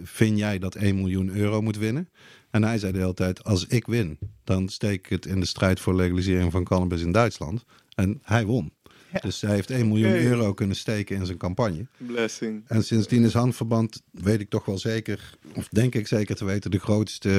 vind 0.04 0.38
jij 0.38 0.60
dat 0.60 0.76
1 0.76 0.96
miljoen 0.96 1.30
euro 1.30 1.62
moet 1.62 1.78
winnen. 1.78 2.10
En 2.50 2.64
hij 2.64 2.78
zei 2.78 2.92
de 2.92 3.00
hele 3.00 3.14
tijd, 3.14 3.44
als 3.44 3.66
ik 3.68 3.86
win, 3.86 4.18
dan 4.44 4.70
steek 4.70 5.06
ik 5.06 5.10
het 5.10 5.26
in 5.26 5.40
de 5.40 5.46
strijd 5.46 5.80
voor 5.80 5.96
legalisering 5.96 6.52
van 6.52 6.64
cannabis 6.64 7.02
in 7.02 7.12
Duitsland. 7.12 7.66
En 7.96 8.20
hij 8.24 8.46
won. 8.46 8.72
Ja. 9.12 9.20
Dus 9.20 9.42
hij 9.42 9.54
heeft 9.54 9.70
1 9.70 9.88
miljoen 9.88 10.10
Hey. 10.10 10.26
euro 10.26 10.54
kunnen 10.54 10.76
steken 10.76 11.16
in 11.16 11.26
zijn 11.26 11.38
campagne. 11.38 11.88
Blessing. 11.98 12.64
En 12.68 12.84
sindsdien 12.84 13.24
is 13.24 13.34
Handverband, 13.34 14.02
weet 14.12 14.40
ik 14.40 14.50
toch 14.50 14.66
wel 14.66 14.78
zeker, 14.78 15.38
of 15.56 15.68
denk 15.68 15.96
ik 15.96 16.08
zeker 16.08 16.36
te 16.36 16.46
weten, 16.46 16.72
de 16.72 16.80
grootste 16.80 17.30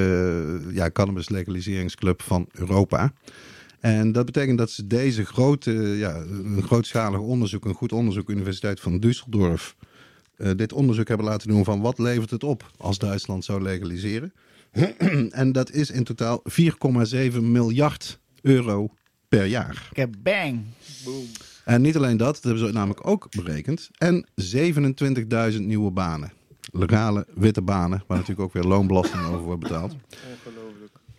ja, 0.72 0.90
cannabis 0.90 1.28
legaliseringsclub 1.28 2.22
van 2.22 2.48
Europa. 2.52 3.12
En 3.80 4.12
dat 4.12 4.24
betekent 4.24 4.58
dat 4.58 4.70
ze 4.70 4.86
deze 4.86 5.24
grote, 5.24 5.72
ja, 5.72 6.16
een 6.16 6.62
grootschalig 6.62 7.20
onderzoek, 7.20 7.64
een 7.64 7.74
goed 7.74 7.92
onderzoek, 7.92 8.30
Universiteit 8.30 8.80
van 8.80 9.02
Düsseldorf, 9.06 9.74
eh, 10.38 10.50
dit 10.56 10.72
onderzoek 10.72 11.08
hebben 11.08 11.26
laten 11.26 11.48
doen 11.48 11.64
van 11.64 11.80
wat 11.80 11.98
levert 11.98 12.30
het 12.30 12.44
op 12.44 12.70
als 12.76 12.98
Duitsland 12.98 13.44
zou 13.44 13.62
legaliseren. 13.62 14.32
en 15.30 15.52
dat 15.52 15.70
is 15.72 15.90
in 15.90 16.04
totaal 16.04 16.42
4,7 17.32 17.40
miljard 17.40 18.18
euro 18.42 18.88
per 19.28 19.44
jaar. 19.44 19.88
Ik 19.90 19.96
heb 19.96 20.14
bang. 20.22 20.64
En 21.64 21.80
niet 21.80 21.96
alleen 21.96 22.16
dat, 22.16 22.34
dat 22.34 22.42
hebben 22.42 22.66
ze 22.66 22.72
namelijk 22.72 23.06
ook 23.06 23.26
berekend. 23.30 23.90
En 23.98 24.26
27.000 25.52 25.60
nieuwe 25.60 25.90
banen. 25.90 26.32
Legale 26.72 27.26
witte 27.34 27.62
banen, 27.62 28.02
waar 28.06 28.18
natuurlijk 28.18 28.46
ook 28.46 28.52
weer 28.52 28.64
loonbelasting 28.64 29.22
over 29.24 29.40
wordt 29.40 29.60
betaald. 29.60 29.96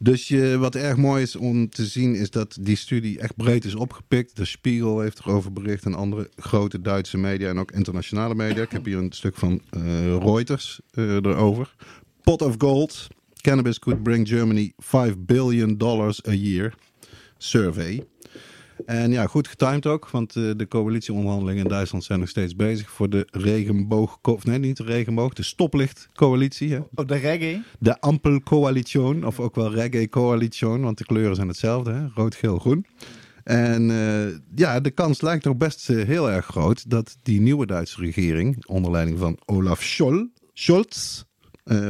Dus 0.01 0.27
je, 0.27 0.57
wat 0.57 0.75
erg 0.75 0.97
mooi 0.97 1.21
is 1.21 1.35
om 1.35 1.69
te 1.69 1.85
zien, 1.85 2.15
is 2.15 2.29
dat 2.29 2.57
die 2.61 2.75
studie 2.75 3.19
echt 3.19 3.35
breed 3.35 3.65
is 3.65 3.75
opgepikt. 3.75 4.35
De 4.35 4.45
Spiegel 4.45 4.99
heeft 4.99 5.19
erover 5.19 5.53
bericht 5.53 5.85
en 5.85 5.93
andere 5.93 6.29
grote 6.35 6.81
Duitse 6.81 7.17
media 7.17 7.49
en 7.49 7.59
ook 7.59 7.71
internationale 7.71 8.35
media. 8.35 8.63
Ik 8.63 8.71
heb 8.71 8.85
hier 8.85 8.97
een 8.97 9.11
stuk 9.11 9.35
van 9.35 9.61
eh, 9.69 9.81
Reuters 10.17 10.79
eh, 10.91 11.15
erover. 11.15 11.75
Pot 12.23 12.41
of 12.41 12.55
gold. 12.57 13.07
Cannabis 13.41 13.79
could 13.79 14.03
bring 14.03 14.27
Germany 14.27 14.73
5 14.77 15.15
billion 15.17 15.77
dollars 15.77 16.25
a 16.27 16.33
year. 16.33 16.73
Survey. 17.37 18.03
En 18.85 19.11
ja, 19.11 19.27
goed 19.27 19.47
getimed 19.47 19.85
ook, 19.85 20.09
want 20.09 20.35
eh, 20.35 20.43
de 20.55 20.67
coalitieonderhandelingen 20.67 21.63
in 21.63 21.69
Duitsland 21.69 22.03
zijn 22.03 22.19
nog 22.19 22.29
steeds 22.29 22.55
bezig 22.55 22.89
voor 22.89 23.09
de 23.09 23.27
regenboog, 23.31 24.19
of 24.21 24.45
nee, 24.45 24.59
niet 24.59 24.77
de 24.77 24.83
regenboog, 24.83 25.33
de 25.33 25.43
stoplichtcoalitie. 25.43 26.73
Hè? 26.73 26.79
Op 26.95 27.07
de 27.07 27.15
reggae. 27.15 27.61
De 27.79 28.01
Ampelcoalition, 28.01 29.25
of 29.25 29.39
ook 29.39 29.55
wel 29.55 29.71
Reggae 29.71 30.09
Coalition, 30.09 30.81
want 30.81 30.97
de 30.97 31.05
kleuren 31.05 31.35
zijn 31.35 31.47
hetzelfde, 31.47 31.91
hè? 31.91 32.07
rood, 32.13 32.35
geel, 32.35 32.59
groen. 32.59 32.85
En 33.43 33.91
eh, 33.91 34.39
ja, 34.55 34.79
de 34.79 34.91
kans 34.91 35.21
lijkt 35.21 35.43
toch 35.43 35.57
best 35.57 35.89
eh, 35.89 36.05
heel 36.05 36.31
erg 36.31 36.45
groot 36.45 36.89
dat 36.89 37.17
die 37.23 37.41
nieuwe 37.41 37.65
Duitse 37.65 38.01
regering, 38.01 38.65
onder 38.65 38.91
leiding 38.91 39.19
van 39.19 39.37
Olaf 39.45 39.83
Scholz, 39.83 40.23
Scholz 40.53 41.23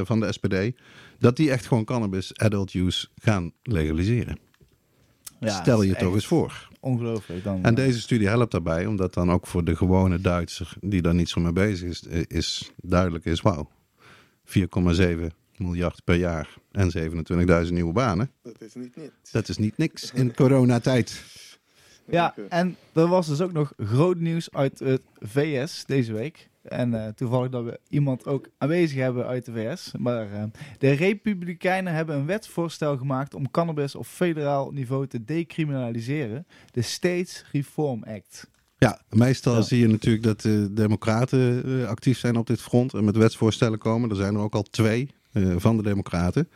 van 0.03 0.19
de 0.19 0.31
SPD, 0.31 0.77
dat 1.19 1.35
die 1.35 1.51
echt 1.51 1.65
gewoon 1.67 1.85
cannabis 1.85 2.37
adult 2.37 2.73
use 2.73 3.07
gaan 3.15 3.51
legaliseren. 3.63 4.39
Ja, 5.39 5.61
Stel 5.61 5.81
je 5.81 5.93
toch 5.93 6.01
echt 6.01 6.13
eens 6.13 6.27
voor. 6.27 6.68
Ongelooflijk. 6.79 7.43
Dan, 7.43 7.63
En 7.63 7.75
deze 7.75 7.99
studie 7.99 8.27
helpt 8.27 8.51
daarbij, 8.51 8.85
omdat 8.85 9.13
dan 9.13 9.31
ook 9.31 9.47
voor 9.47 9.63
de 9.63 9.75
gewone 9.75 10.21
Duitser 10.21 10.73
die 10.81 11.01
daar 11.01 11.15
niet 11.15 11.29
zo 11.29 11.41
mee 11.41 11.51
bezig 11.51 11.89
is, 11.89 12.07
eh, 12.07 12.21
is 12.27 12.71
duidelijk 12.75 13.25
is, 13.25 13.41
wauw, 13.41 13.69
4,7 14.43 15.31
miljard 15.57 16.03
per 16.03 16.15
jaar 16.15 16.57
en 16.71 16.91
27.000 16.91 17.73
nieuwe 17.73 17.93
banen. 17.93 18.31
Dat 18.43 18.61
is 18.61 18.73
niet 18.73 18.95
niet. 18.95 19.11
Dat 19.31 19.49
is 19.49 19.57
niet 19.57 19.77
niks 19.77 20.11
in 20.11 20.35
coronatijd. 20.35 21.23
Ja, 22.09 22.35
en 22.49 22.75
er 22.93 23.07
was 23.07 23.27
dus 23.27 23.41
ook 23.41 23.51
nog 23.51 23.73
groot 23.77 24.17
nieuws 24.17 24.51
uit 24.51 24.79
het 24.79 25.01
VS 25.19 25.85
deze 25.85 26.13
week. 26.13 26.48
En 26.69 27.05
eh, 27.05 27.11
toevallig 27.13 27.49
dat 27.49 27.63
we 27.63 27.79
iemand 27.87 28.25
ook 28.25 28.49
aanwezig 28.57 28.97
hebben 28.97 29.25
uit 29.25 29.45
de 29.45 29.51
VS. 29.51 29.91
Maar 29.97 30.31
eh, 30.31 30.43
de 30.77 30.91
Republikeinen 30.91 31.93
hebben 31.93 32.15
een 32.15 32.25
wetsvoorstel 32.25 32.97
gemaakt 32.97 33.33
om 33.33 33.51
cannabis 33.51 33.95
op 33.95 34.05
federaal 34.05 34.71
niveau 34.71 35.07
te 35.07 35.23
decriminaliseren. 35.23 36.45
De 36.71 36.81
States 36.81 37.45
Reform 37.51 38.03
Act. 38.03 38.49
Ja, 38.77 39.01
meestal 39.09 39.55
Ja. 39.55 39.61
zie 39.61 39.79
je 39.79 39.87
natuurlijk 39.87 40.23
dat 40.23 40.41
de 40.41 40.73
democraten 40.73 41.63
eh, 41.65 41.87
actief 41.87 42.17
zijn 42.17 42.35
op 42.37 42.47
dit 42.47 42.61
front 42.61 42.93
en 42.93 43.03
met 43.03 43.15
wetsvoorstellen 43.15 43.77
komen. 43.79 44.09
Er 44.09 44.15
zijn 44.15 44.35
er 44.35 44.41
ook 44.41 44.55
al 44.55 44.63
twee 44.63 45.09
van 45.57 45.77
de 45.77 45.83
democraten. 45.83 46.49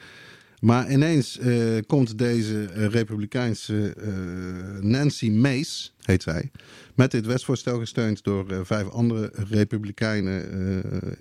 Maar 0.64 0.92
ineens 0.92 1.40
eh, 1.40 1.58
komt 1.88 2.18
deze 2.18 2.66
eh, 2.66 2.86
republikeinse 2.86 3.94
eh, 3.94 4.84
Nancy 4.84 5.30
Mace, 5.30 5.90
heet 6.02 6.24
zij, 6.24 6.52
met 6.96 7.12
dit 7.12 7.26
wetsvoorstel 7.26 7.80
gesteund 7.80 8.24
door 8.24 8.66
vijf 8.66 8.90
andere 8.90 9.32
republikeinen 9.50 10.44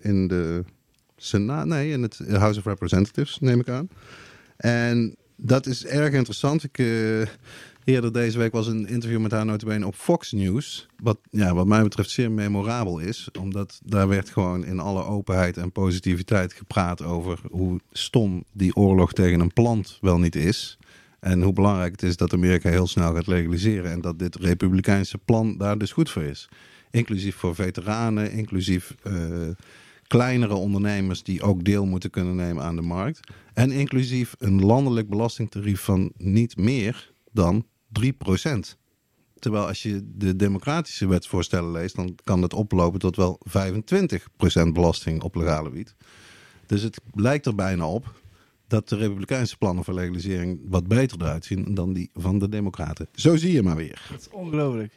in 0.00 0.28
de 0.28 0.64
Senaat, 1.16 1.66
nee, 1.66 1.90
in 1.90 2.02
het 2.02 2.18
House 2.28 2.58
of 2.58 2.64
Representatives, 2.64 3.38
neem 3.40 3.60
ik 3.60 3.68
aan. 3.68 3.88
En 4.56 5.16
dat 5.36 5.66
is 5.66 5.86
erg 5.86 6.12
interessant. 6.14 6.64
Ik, 6.64 6.78
eerder 7.84 8.12
deze 8.12 8.38
week 8.38 8.52
was 8.52 8.66
een 8.66 8.88
interview 8.88 9.20
met 9.20 9.30
haar 9.30 9.44
notabene 9.44 9.86
op 9.86 9.94
Fox 9.94 10.32
News. 10.32 10.86
Wat, 11.02 11.18
ja, 11.30 11.54
wat 11.54 11.66
mij 11.66 11.82
betreft 11.82 12.10
zeer 12.10 12.30
memorabel 12.30 12.98
is. 12.98 13.28
Omdat 13.40 13.80
daar 13.84 14.08
werd 14.08 14.30
gewoon 14.30 14.64
in 14.64 14.80
alle 14.80 15.04
openheid 15.04 15.56
en 15.56 15.72
positiviteit 15.72 16.52
gepraat 16.52 17.02
over 17.02 17.40
hoe 17.50 17.80
stom 17.92 18.44
die 18.52 18.76
oorlog 18.76 19.12
tegen 19.12 19.40
een 19.40 19.52
plant 19.52 19.98
wel 20.00 20.18
niet 20.18 20.36
is. 20.36 20.78
En 21.20 21.42
hoe 21.42 21.52
belangrijk 21.52 21.92
het 21.92 22.02
is 22.02 22.16
dat 22.16 22.32
Amerika 22.32 22.70
heel 22.70 22.86
snel 22.86 23.14
gaat 23.14 23.26
legaliseren. 23.26 23.90
En 23.90 24.00
dat 24.00 24.18
dit 24.18 24.36
republikeinse 24.36 25.18
plan 25.18 25.56
daar 25.56 25.78
dus 25.78 25.92
goed 25.92 26.10
voor 26.10 26.22
is. 26.22 26.48
Inclusief 26.90 27.36
voor 27.36 27.54
veteranen, 27.54 28.32
inclusief 28.32 28.94
eh, 29.02 29.14
kleinere 30.06 30.54
ondernemers 30.54 31.22
die 31.22 31.42
ook 31.42 31.64
deel 31.64 31.86
moeten 31.86 32.10
kunnen 32.10 32.36
nemen 32.36 32.62
aan 32.62 32.76
de 32.76 32.82
markt. 32.82 33.20
En 33.54 33.70
inclusief 33.70 34.34
een 34.38 34.64
landelijk 34.64 35.08
belastingtarief 35.08 35.80
van 35.80 36.12
niet 36.16 36.56
meer 36.56 37.12
dan 37.32 37.66
3%. 37.92 38.76
Terwijl 39.38 39.66
als 39.66 39.82
je 39.82 40.02
de 40.14 40.36
democratische 40.36 41.08
wetsvoorstellen 41.08 41.72
leest, 41.72 41.96
dan 41.96 42.18
kan 42.24 42.42
het 42.42 42.54
oplopen 42.54 43.00
tot 43.00 43.16
wel 43.16 43.40
25% 43.48 44.72
belasting 44.72 45.22
op 45.22 45.34
legale 45.34 45.70
wiet. 45.70 45.94
Dus 46.66 46.82
het 46.82 47.00
lijkt 47.14 47.46
er 47.46 47.54
bijna 47.54 47.86
op 47.86 48.20
dat 48.66 48.88
de 48.88 48.96
republikeinse 48.96 49.56
plannen 49.56 49.84
voor 49.84 49.94
legalisering 49.94 50.60
wat 50.64 50.88
beter 50.88 51.20
eruit 51.20 51.44
zien 51.44 51.74
dan 51.74 51.92
die 51.92 52.10
van 52.14 52.38
de 52.38 52.48
democraten. 52.48 53.08
Zo 53.14 53.36
zie 53.36 53.52
je 53.52 53.62
maar 53.62 53.76
weer. 53.76 54.06
Dat 54.10 54.20
is 54.20 54.28
ongelooflijk. 54.30 54.92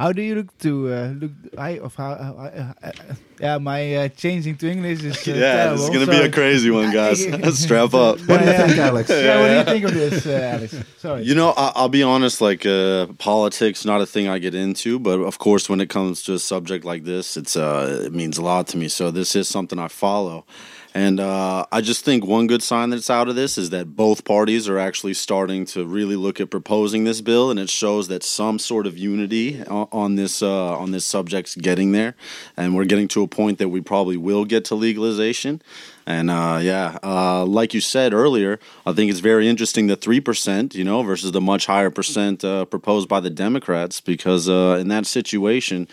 How 0.00 0.12
do 0.12 0.22
you 0.22 0.34
look 0.34 0.56
to 0.60 0.88
uh, 0.88 1.12
look? 1.20 1.32
I 1.58 1.78
of 1.78 1.94
how? 1.94 2.12
uh, 2.12 2.72
uh, 2.82 2.92
yeah, 3.38 3.58
my 3.58 3.96
uh, 3.96 4.08
changing 4.08 4.56
to 4.56 4.70
English 4.70 5.02
is 5.04 5.28
uh, 5.28 5.32
yeah, 5.36 5.72
this 5.72 5.82
is 5.82 5.90
gonna 5.90 6.06
be 6.06 6.22
a 6.24 6.30
crazy 6.32 6.70
one, 6.70 6.90
guys. 7.00 7.20
Strap 7.62 7.92
up. 7.92 8.18
What 8.20 8.40
do 8.40 8.46
you 8.46 8.52
think, 8.56 8.78
Alex? 8.78 9.10
Yeah, 9.10 9.40
what 9.40 9.48
do 9.48 9.56
you 9.58 9.64
think 9.64 9.84
of 9.84 9.94
this, 9.94 10.26
uh, 10.26 10.54
Alex? 10.56 10.74
Sorry. 10.96 11.22
You 11.24 11.34
know, 11.34 11.50
I- 11.54 11.72
I'll 11.74 11.90
be 11.90 12.02
honest. 12.02 12.40
Like 12.40 12.64
uh, 12.64 13.08
politics, 13.18 13.84
not 13.84 14.00
a 14.00 14.06
thing 14.06 14.26
I 14.26 14.38
get 14.38 14.54
into, 14.54 14.98
but 14.98 15.20
of 15.20 15.36
course, 15.36 15.68
when 15.68 15.82
it 15.82 15.90
comes 15.90 16.22
to 16.22 16.32
a 16.32 16.38
subject 16.38 16.82
like 16.86 17.04
this, 17.04 17.36
it's 17.36 17.54
uh, 17.54 18.04
it 18.06 18.14
means 18.14 18.38
a 18.38 18.42
lot 18.42 18.68
to 18.68 18.78
me. 18.78 18.88
So 18.88 19.10
this 19.10 19.36
is 19.36 19.48
something 19.48 19.78
I 19.78 19.88
follow, 19.88 20.46
and 20.94 21.20
uh, 21.20 21.66
I 21.70 21.80
just 21.80 22.04
think 22.04 22.26
one 22.26 22.46
good 22.46 22.62
sign 22.62 22.90
that's 22.90 23.10
out 23.10 23.28
of 23.28 23.36
this 23.36 23.56
is 23.56 23.70
that 23.70 23.94
both 23.94 24.24
parties 24.24 24.68
are 24.68 24.78
actually 24.78 25.14
starting 25.14 25.64
to 25.66 25.86
really 25.86 26.16
look 26.16 26.40
at 26.40 26.50
proposing 26.50 27.04
this 27.04 27.20
bill, 27.20 27.50
and 27.50 27.60
it 27.60 27.70
shows 27.70 28.08
that 28.08 28.22
some 28.22 28.58
sort 28.58 28.86
of 28.86 28.98
unity 28.98 29.62
on, 29.64 30.16
this 30.16 30.42
uh, 30.42 30.76
on 30.76 30.90
this 30.90 31.04
subject's 31.04 31.54
getting 31.54 31.92
there, 31.92 32.16
and 32.56 32.74
we're 32.74 32.84
getting 32.84 33.08
to 33.08 33.22
a 33.22 33.28
point 33.28 33.58
that 33.58 33.68
we 33.68 33.80
probably 33.80 34.16
will 34.16 34.44
get 34.44 34.64
to 34.66 34.74
legalization. 34.74 35.62
And 36.10 36.28
uh, 36.28 36.58
yeah, 36.60 36.98
uh, 37.04 37.44
like 37.44 37.72
you 37.72 37.80
said 37.80 38.12
earlier, 38.12 38.58
I 38.84 38.92
think 38.92 39.10
it's 39.10 39.20
very 39.20 39.46
interesting 39.48 39.86
the 39.86 39.96
three 39.96 40.20
percent, 40.20 40.74
you 40.74 40.82
know, 40.82 41.02
versus 41.02 41.30
the 41.30 41.40
much 41.40 41.66
higher 41.66 41.90
percent 41.90 42.44
uh, 42.44 42.64
proposed 42.64 43.08
by 43.08 43.20
the 43.20 43.30
Democrats, 43.30 44.00
because 44.00 44.48
uh, 44.48 44.78
in 44.80 44.88
that 44.88 45.06
situation, 45.06 45.86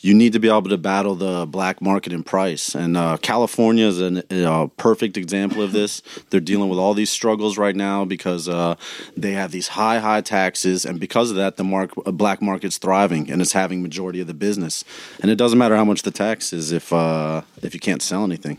you 0.00 0.14
need 0.14 0.32
to 0.32 0.38
be 0.38 0.48
able 0.48 0.70
to 0.70 0.78
battle 0.78 1.14
the 1.14 1.44
black 1.46 1.82
market 1.82 2.12
in 2.14 2.22
price. 2.22 2.74
And 2.74 2.96
uh, 2.96 3.18
California 3.18 3.86
is 3.86 4.00
a 4.00 4.50
uh, 4.50 4.68
perfect 4.78 5.16
example 5.18 5.62
of 5.62 5.72
this. 5.72 6.02
They're 6.30 6.40
dealing 6.40 6.70
with 6.70 6.78
all 6.78 6.94
these 6.94 7.10
struggles 7.10 7.58
right 7.58 7.76
now 7.76 8.06
because 8.06 8.48
uh, 8.48 8.76
they 9.16 9.32
have 9.32 9.50
these 9.50 9.68
high, 9.68 9.98
high 9.98 10.22
taxes, 10.22 10.86
and 10.86 10.98
because 10.98 11.30
of 11.30 11.36
that, 11.36 11.56
the 11.56 11.64
mark, 11.64 11.92
black 12.06 12.40
market's 12.40 12.78
thriving 12.78 13.30
and 13.30 13.42
it's 13.42 13.52
having 13.52 13.82
majority 13.82 14.20
of 14.20 14.28
the 14.28 14.34
business. 14.34 14.84
And 15.20 15.30
it 15.30 15.36
doesn't 15.36 15.58
matter 15.58 15.76
how 15.76 15.84
much 15.84 16.02
the 16.02 16.10
tax 16.10 16.52
is 16.52 16.72
if 16.72 16.90
if 17.62 17.74
you 17.74 17.80
can't 17.80 18.02
sell 18.02 18.24
anything. 18.24 18.58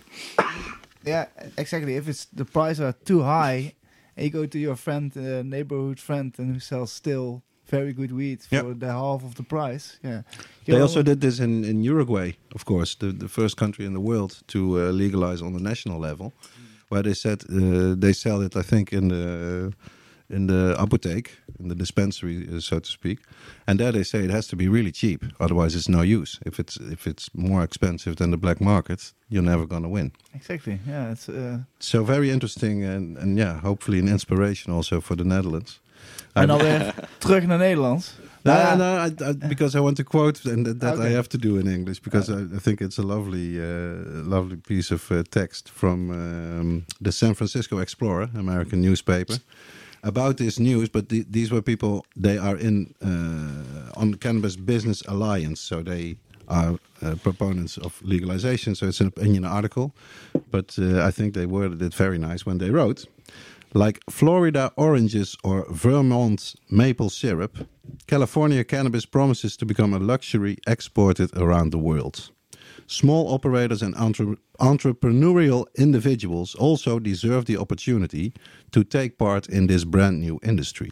Yeah, 1.06 1.25
exactly. 1.58 1.96
If 1.96 2.08
it's 2.08 2.25
the 2.25 2.46
prices 2.46 2.82
are 2.82 2.94
too 3.06 3.22
high, 3.22 3.74
and 4.18 4.25
you 4.25 4.29
go 4.32 4.46
to 4.46 4.58
your 4.60 4.75
friend, 4.75 5.12
uh, 5.18 5.44
neighborhood 5.44 6.00
friend, 6.00 6.34
and 6.38 6.53
who 6.53 6.60
sells 6.60 6.91
still 6.91 7.41
very 7.72 7.94
good 7.94 8.12
weed 8.12 8.41
for 8.41 8.56
Yeah. 8.56 8.74
the 8.77 8.91
half 8.91 9.24
of 9.24 9.34
the 9.36 9.44
price. 9.44 10.00
Yeah. 10.03 10.22
They 10.65 10.82
also 10.82 11.01
did 11.03 11.20
this 11.22 11.39
in, 11.39 11.63
in 11.63 11.84
Uruguay, 11.84 12.32
of 12.56 12.65
course, 12.65 12.96
the, 12.96 13.12
the 13.12 13.27
first 13.27 13.56
country 13.58 13.86
in 13.86 13.94
the 13.94 14.00
world 14.01 14.41
to 14.48 14.60
uh, 14.60 14.91
legalize 14.91 15.41
on 15.44 15.53
the 15.53 15.60
national 15.60 16.00
level, 16.00 16.34
where 16.89 17.03
they 17.03 17.13
said 17.13 17.44
uh, 17.50 17.96
they 17.98 18.13
sell 18.13 18.41
it, 18.41 18.56
I 18.56 18.62
think, 18.63 18.91
in 18.91 19.10
the 19.10 19.74
in 20.29 20.48
the 20.48 20.75
apotheek, 20.77 21.27
in 21.59 21.67
the 21.69 21.75
dispensary, 21.75 22.48
uh, 22.48 22.59
so 22.59 22.79
to 22.79 22.89
speak, 22.89 23.17
and 23.65 23.79
there 23.79 23.91
they 23.91 24.03
say 24.03 24.24
it 24.24 24.29
has 24.31 24.48
to 24.48 24.55
be 24.55 24.67
really 24.67 24.91
cheap, 24.91 25.24
otherwise 25.39 25.77
it's 25.77 25.88
no 25.88 26.01
use. 26.03 26.39
If 26.45 26.59
it's 26.59 26.77
if 26.91 27.05
it's 27.07 27.29
more 27.33 27.63
expensive 27.63 28.15
than 28.15 28.31
the 28.31 28.38
black 28.38 28.59
market, 28.59 29.13
you're 29.27 29.50
never 29.50 29.65
gonna 29.67 29.89
win. 29.89 30.12
Exactly. 30.33 30.79
Yeah. 30.88 31.12
It's 31.12 31.27
uh, 31.29 31.57
So 31.79 32.03
very 32.05 32.29
interesting, 32.29 32.83
and 32.86 33.17
and 33.17 33.38
yeah, 33.38 33.59
hopefully 33.62 34.00
an 34.00 34.07
inspiration 34.07 34.74
also 34.75 35.01
for 35.01 35.15
the 35.17 35.24
Netherlands. 35.24 35.79
en 36.33 36.48
dan 36.48 36.57
weer 36.57 36.93
terug 37.17 37.45
naar 37.45 37.57
Nederlands. 37.57 38.13
No, 38.43 38.53
Nou 38.53 38.77
no, 38.77 39.05
I, 39.05 39.29
I, 39.29 39.48
because 39.48 39.77
I 39.77 39.81
want 39.81 39.95
to 39.98 40.03
quote, 40.03 40.50
and 40.51 40.65
that, 40.65 40.79
that 40.79 41.00
I 41.00 41.09
have 41.13 41.27
to 41.27 41.38
do 41.38 41.57
in 41.57 41.67
English 41.67 42.00
because 42.01 42.29
I, 42.33 42.55
I 42.55 42.59
think 42.62 42.79
it's 42.79 42.98
a 42.98 43.03
lovely, 43.03 43.59
uh, 43.59 44.27
lovely 44.27 44.55
piece 44.57 44.93
of 44.93 45.09
uh, 45.12 45.21
text 45.29 45.69
from 45.74 46.09
um, 46.09 46.86
the 47.03 47.12
San 47.12 47.33
Francisco 47.33 47.79
Explorer, 47.79 48.29
American 48.33 48.79
newspaper, 48.81 49.38
about 50.03 50.38
this 50.38 50.60
news. 50.60 50.89
But 50.89 51.10
the, 51.10 51.25
these 51.29 51.51
were 51.51 51.62
people; 51.62 52.06
they 52.15 52.38
are 52.38 52.58
in 52.58 52.94
uh, 53.01 54.00
on 54.00 54.15
Cannabis 54.15 54.56
Business 54.56 55.01
Alliance, 55.08 55.60
so 55.60 55.82
they 55.82 56.18
are 56.48 56.79
uh, 57.01 57.15
proponents 57.24 57.77
of 57.77 58.01
legalization. 58.01 58.75
So 58.75 58.88
it's 58.88 59.01
an 59.01 59.08
opinion 59.08 59.46
article, 59.46 59.94
but 60.51 60.77
uh, 60.79 61.06
I 61.08 61.12
think 61.12 61.34
they 61.34 61.46
worded 61.46 61.82
it 61.82 61.94
very 61.94 62.18
nice 62.18 62.46
when 62.46 62.58
they 62.58 62.72
wrote. 62.72 63.06
Like 63.74 64.00
Florida 64.10 64.72
oranges 64.75 65.38
or 65.44 65.65
Vermont 65.70 66.56
maple 66.72 67.10
syrup, 67.10 67.68
California 68.08 68.63
cannabis 68.63 69.06
promises 69.06 69.56
to 69.58 69.65
become 69.65 69.94
a 69.94 70.00
luxury 70.00 70.58
exported 70.65 71.29
around 71.38 71.72
the 71.72 71.77
world. 71.77 72.32
Small 72.91 73.31
operators 73.31 73.84
and 73.84 73.93
entre- 73.98 74.38
entrepreneurial 74.60 75.67
individuals 75.77 76.55
also 76.55 76.98
deserve 76.98 77.46
the 77.46 77.55
opportunity 77.55 78.34
to 78.72 78.84
take 78.84 79.19
part 79.19 79.48
in 79.48 79.67
this 79.67 79.84
brand 79.84 80.19
new 80.19 80.39
industry. 80.41 80.91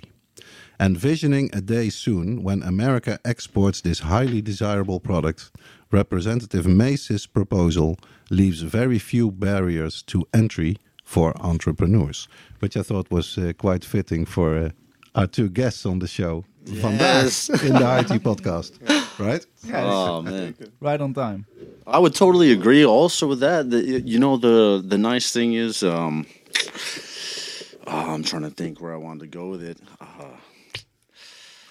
Envisioning 0.79 1.49
a 1.53 1.59
day 1.59 1.89
soon 1.89 2.43
when 2.43 2.61
America 2.61 3.17
exports 3.25 3.81
this 3.81 4.01
highly 4.01 4.43
desirable 4.43 4.99
product, 4.99 5.49
Representative 5.91 6.67
Mace's 6.67 7.25
proposal 7.25 7.97
leaves 8.29 8.61
very 8.61 8.99
few 8.99 9.31
barriers 9.31 10.03
to 10.03 10.23
entry 10.35 10.77
for 11.03 11.33
entrepreneurs, 11.41 12.27
which 12.59 12.77
I 12.77 12.83
thought 12.83 13.09
was 13.09 13.39
uh, 13.39 13.53
quite 13.57 13.83
fitting 13.83 14.23
for 14.25 14.55
uh, 14.55 14.69
our 15.17 15.27
two 15.27 15.49
guests 15.49 15.85
on 15.85 15.99
the 15.99 16.07
show. 16.07 16.45
Vandaag 16.65 16.99
Yes. 16.99 17.49
in 17.49 17.73
the 17.73 17.99
IT 17.99 18.23
podcast. 18.23 18.71
Right? 19.19 19.43
Oh 19.73 20.21
man. 20.27 20.53
Right 20.79 21.01
on 21.01 21.11
time. 21.13 21.45
I 21.87 21.97
would 21.97 22.13
totally 22.13 22.51
agree. 22.51 22.85
Also 22.85 23.25
with 23.25 23.39
that, 23.39 23.71
the, 23.71 23.81
you 24.13 24.19
know, 24.19 24.37
the 24.37 24.79
the 24.87 24.97
nice 24.97 25.31
thing 25.33 25.53
is, 25.53 25.81
um, 25.81 26.27
oh, 27.87 28.13
I'm 28.13 28.21
trying 28.23 28.43
to 28.43 28.51
think 28.51 28.79
where 28.79 28.93
I 28.93 28.97
wanted 28.97 29.21
to 29.31 29.37
go 29.39 29.49
with 29.49 29.63
it. 29.63 29.77
Uh, 29.99 30.36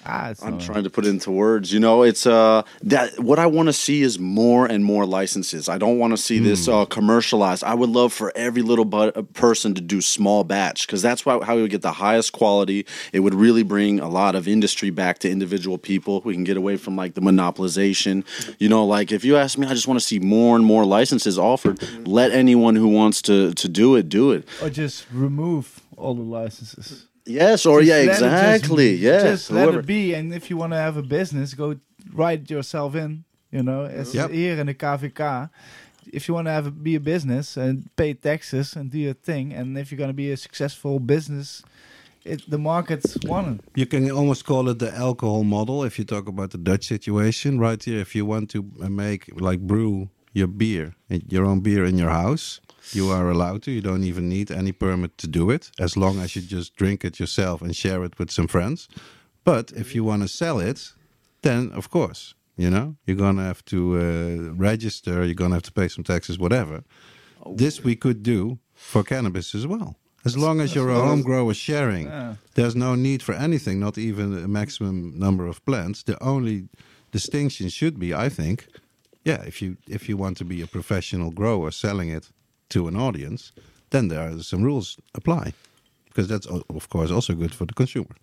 Ah, 0.08 0.32
I'm 0.42 0.52
not- 0.52 0.60
trying 0.60 0.84
to 0.84 0.90
put 0.90 1.04
it 1.04 1.08
into 1.10 1.30
words. 1.30 1.72
You 1.72 1.80
know, 1.80 2.02
it's 2.02 2.26
uh 2.26 2.62
that 2.82 3.18
what 3.20 3.38
I 3.38 3.46
want 3.46 3.68
to 3.68 3.72
see 3.72 4.02
is 4.02 4.18
more 4.18 4.66
and 4.66 4.84
more 4.84 5.04
licenses. 5.04 5.68
I 5.68 5.78
don't 5.78 5.98
want 5.98 6.12
to 6.12 6.16
see 6.16 6.38
this 6.38 6.68
uh, 6.68 6.84
commercialized. 6.86 7.64
I 7.64 7.74
would 7.74 7.90
love 7.90 8.12
for 8.12 8.32
every 8.36 8.62
little 8.62 8.84
bu- 8.84 9.12
person 9.34 9.74
to 9.74 9.80
do 9.80 10.00
small 10.00 10.44
batch 10.44 10.86
because 10.86 11.02
that's 11.02 11.24
why, 11.26 11.42
how 11.44 11.56
we 11.56 11.62
would 11.62 11.70
get 11.70 11.82
the 11.82 11.92
highest 11.92 12.32
quality. 12.32 12.86
It 13.12 13.20
would 13.20 13.34
really 13.34 13.62
bring 13.64 14.00
a 14.00 14.08
lot 14.08 14.34
of 14.34 14.46
industry 14.46 14.90
back 14.90 15.18
to 15.20 15.30
individual 15.30 15.78
people. 15.78 16.20
We 16.24 16.34
can 16.34 16.44
get 16.44 16.56
away 16.56 16.76
from 16.76 16.96
like 16.96 17.14
the 17.14 17.20
monopolization. 17.20 18.24
You 18.58 18.68
know, 18.68 18.84
like 18.86 19.12
if 19.12 19.24
you 19.24 19.36
ask 19.36 19.58
me, 19.58 19.66
I 19.66 19.70
just 19.74 19.88
want 19.88 19.98
to 20.00 20.06
see 20.06 20.18
more 20.18 20.56
and 20.56 20.64
more 20.64 20.84
licenses 20.84 21.38
offered. 21.38 21.80
Let 22.06 22.30
anyone 22.32 22.76
who 22.76 22.88
wants 22.88 23.22
to 23.22 23.52
to 23.54 23.68
do 23.68 23.96
it 23.96 24.08
do 24.08 24.32
it. 24.32 24.46
Or 24.62 24.70
just 24.70 25.06
remove 25.12 25.80
all 25.96 26.14
the 26.14 26.22
licenses. 26.22 27.06
Yes, 27.26 27.66
or 27.66 27.80
Just 27.80 27.88
yeah, 27.88 27.96
let 27.96 28.04
it 28.04 28.06
just- 28.08 28.22
exactly. 28.22 28.94
yes, 28.94 29.22
Just 29.22 29.50
let 29.50 29.64
whoever. 29.64 29.80
it 29.80 29.86
be. 29.86 30.14
And 30.14 30.32
if 30.32 30.48
you 30.50 30.56
want 30.56 30.72
to 30.72 30.78
have 30.78 30.96
a 30.96 31.02
business, 31.02 31.54
go 31.54 31.76
write 32.14 32.48
yourself 32.50 32.94
in. 32.94 33.24
You 33.52 33.62
know, 33.62 33.84
as 33.84 34.14
Yep. 34.14 34.30
here 34.30 34.58
in 34.60 34.66
the 34.66 34.74
KVK. 34.74 35.50
If 36.12 36.28
you 36.28 36.34
want 36.34 36.46
to 36.46 36.52
have 36.52 36.66
a, 36.66 36.70
be 36.70 36.94
a 36.94 37.00
business 37.00 37.56
and 37.56 37.88
pay 37.96 38.12
taxes 38.14 38.76
and 38.76 38.90
do 38.90 38.98
your 38.98 39.14
thing, 39.14 39.52
and 39.52 39.76
if 39.78 39.90
you're 39.90 39.98
going 39.98 40.10
to 40.10 40.14
be 40.14 40.30
a 40.30 40.36
successful 40.36 40.98
business, 41.00 41.62
it, 42.24 42.48
the 42.50 42.58
market's 42.58 43.16
wanting. 43.24 43.60
You 43.74 43.86
can 43.86 44.10
almost 44.10 44.44
call 44.44 44.68
it 44.68 44.78
the 44.78 44.92
alcohol 44.94 45.42
model 45.44 45.84
if 45.84 45.98
you 45.98 46.04
talk 46.04 46.28
about 46.28 46.50
the 46.50 46.58
Dutch 46.58 46.86
situation. 46.86 47.58
Right 47.58 47.82
here, 47.82 47.98
if 48.00 48.14
you 48.14 48.24
want 48.26 48.50
to 48.50 48.64
uh, 48.82 48.88
make, 48.88 49.30
like, 49.40 49.60
brew 49.60 50.08
your 50.36 50.48
beer, 50.48 50.94
your 51.34 51.44
own 51.46 51.60
beer 51.60 51.84
in 51.86 51.96
your 51.98 52.10
house, 52.10 52.60
you 52.92 53.10
are 53.10 53.30
allowed 53.30 53.62
to. 53.62 53.70
You 53.70 53.80
don't 53.80 54.04
even 54.04 54.28
need 54.28 54.50
any 54.50 54.72
permit 54.72 55.16
to 55.18 55.26
do 55.26 55.50
it, 55.50 55.70
as 55.80 55.96
long 55.96 56.20
as 56.20 56.36
you 56.36 56.42
just 56.42 56.76
drink 56.76 57.04
it 57.04 57.18
yourself 57.18 57.62
and 57.62 57.74
share 57.74 58.04
it 58.04 58.18
with 58.18 58.30
some 58.30 58.46
friends. 58.48 58.88
But 59.44 59.72
if 59.72 59.94
you 59.94 60.04
want 60.04 60.22
to 60.22 60.28
sell 60.28 60.58
it, 60.60 60.92
then 61.42 61.70
of 61.72 61.88
course, 61.88 62.34
you 62.56 62.68
know, 62.70 62.96
you're 63.06 63.16
gonna 63.26 63.44
have 63.44 63.62
to 63.64 63.78
uh, 63.96 64.52
register. 64.70 65.24
You're 65.24 65.34
gonna 65.42 65.54
have 65.54 65.62
to 65.70 65.72
pay 65.72 65.88
some 65.88 66.04
taxes, 66.04 66.38
whatever. 66.38 66.84
This 67.56 67.84
we 67.84 67.96
could 67.96 68.22
do 68.22 68.58
for 68.74 69.02
cannabis 69.02 69.54
as 69.54 69.66
well. 69.66 69.96
As 70.24 70.36
long 70.36 70.60
as 70.60 70.74
you're 70.74 70.90
a 70.90 71.00
home 71.08 71.22
grower 71.22 71.54
sharing, 71.54 72.06
Yeah. 72.06 72.34
there's 72.54 72.74
no 72.74 72.94
need 72.96 73.22
for 73.22 73.34
anything, 73.34 73.78
not 73.80 73.96
even 73.96 74.26
a 74.44 74.48
maximum 74.48 75.18
number 75.18 75.46
of 75.46 75.64
plants. 75.64 76.02
The 76.02 76.16
only 76.22 76.68
distinction 77.12 77.68
should 77.70 77.98
be, 77.98 78.12
I 78.26 78.28
think, 78.28 78.66
yeah, 79.26 79.42
if 79.46 79.60
you 79.60 79.76
if 79.88 80.08
you 80.08 80.16
want 80.16 80.36
to 80.36 80.44
be 80.44 80.62
a 80.62 80.66
professional 80.66 81.30
grower 81.30 81.70
selling 81.72 82.10
it 82.16 82.32
to 82.68 82.88
an 82.88 82.96
audience, 82.96 83.52
then 83.90 84.08
there 84.08 84.20
are 84.20 84.42
some 84.42 84.62
rules 84.62 84.96
apply, 85.14 85.52
because 86.08 86.28
that's 86.28 86.46
of 86.46 86.88
course 86.88 87.10
also 87.10 87.34
good 87.34 87.52
for 87.52 87.66
the 87.66 87.74
consumer. 87.74 88.16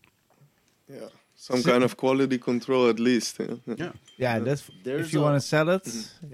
Yeah. 0.88 1.10
Some 1.36 1.64
kind 1.64 1.84
of 1.84 1.98
quality 1.98 2.38
control 2.38 2.90
at 2.90 3.00
least. 3.00 3.40
Yeah. 3.66 3.92
Yeah, 4.18 4.40
that's 4.40 4.72
There's 4.84 5.08
if 5.08 5.14
you 5.14 5.22
want 5.22 5.36
to 5.42 5.48
sell 5.48 5.70
it, 5.70 5.86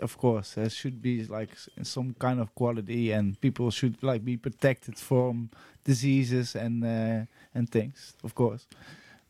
of 0.01 0.17
course, 0.17 0.53
there 0.53 0.69
should 0.69 1.01
be 1.01 1.25
like 1.25 1.49
some 1.81 2.13
kind 2.19 2.39
of 2.39 2.53
quality, 2.53 3.11
and 3.11 3.39
people 3.41 3.71
should 3.71 3.95
like 4.03 4.23
be 4.23 4.37
protected 4.37 4.99
from 4.99 5.49
diseases 5.83 6.55
and 6.55 6.83
uh, 6.83 7.25
and 7.55 7.69
things, 7.71 8.13
of 8.23 8.33
course. 8.35 8.67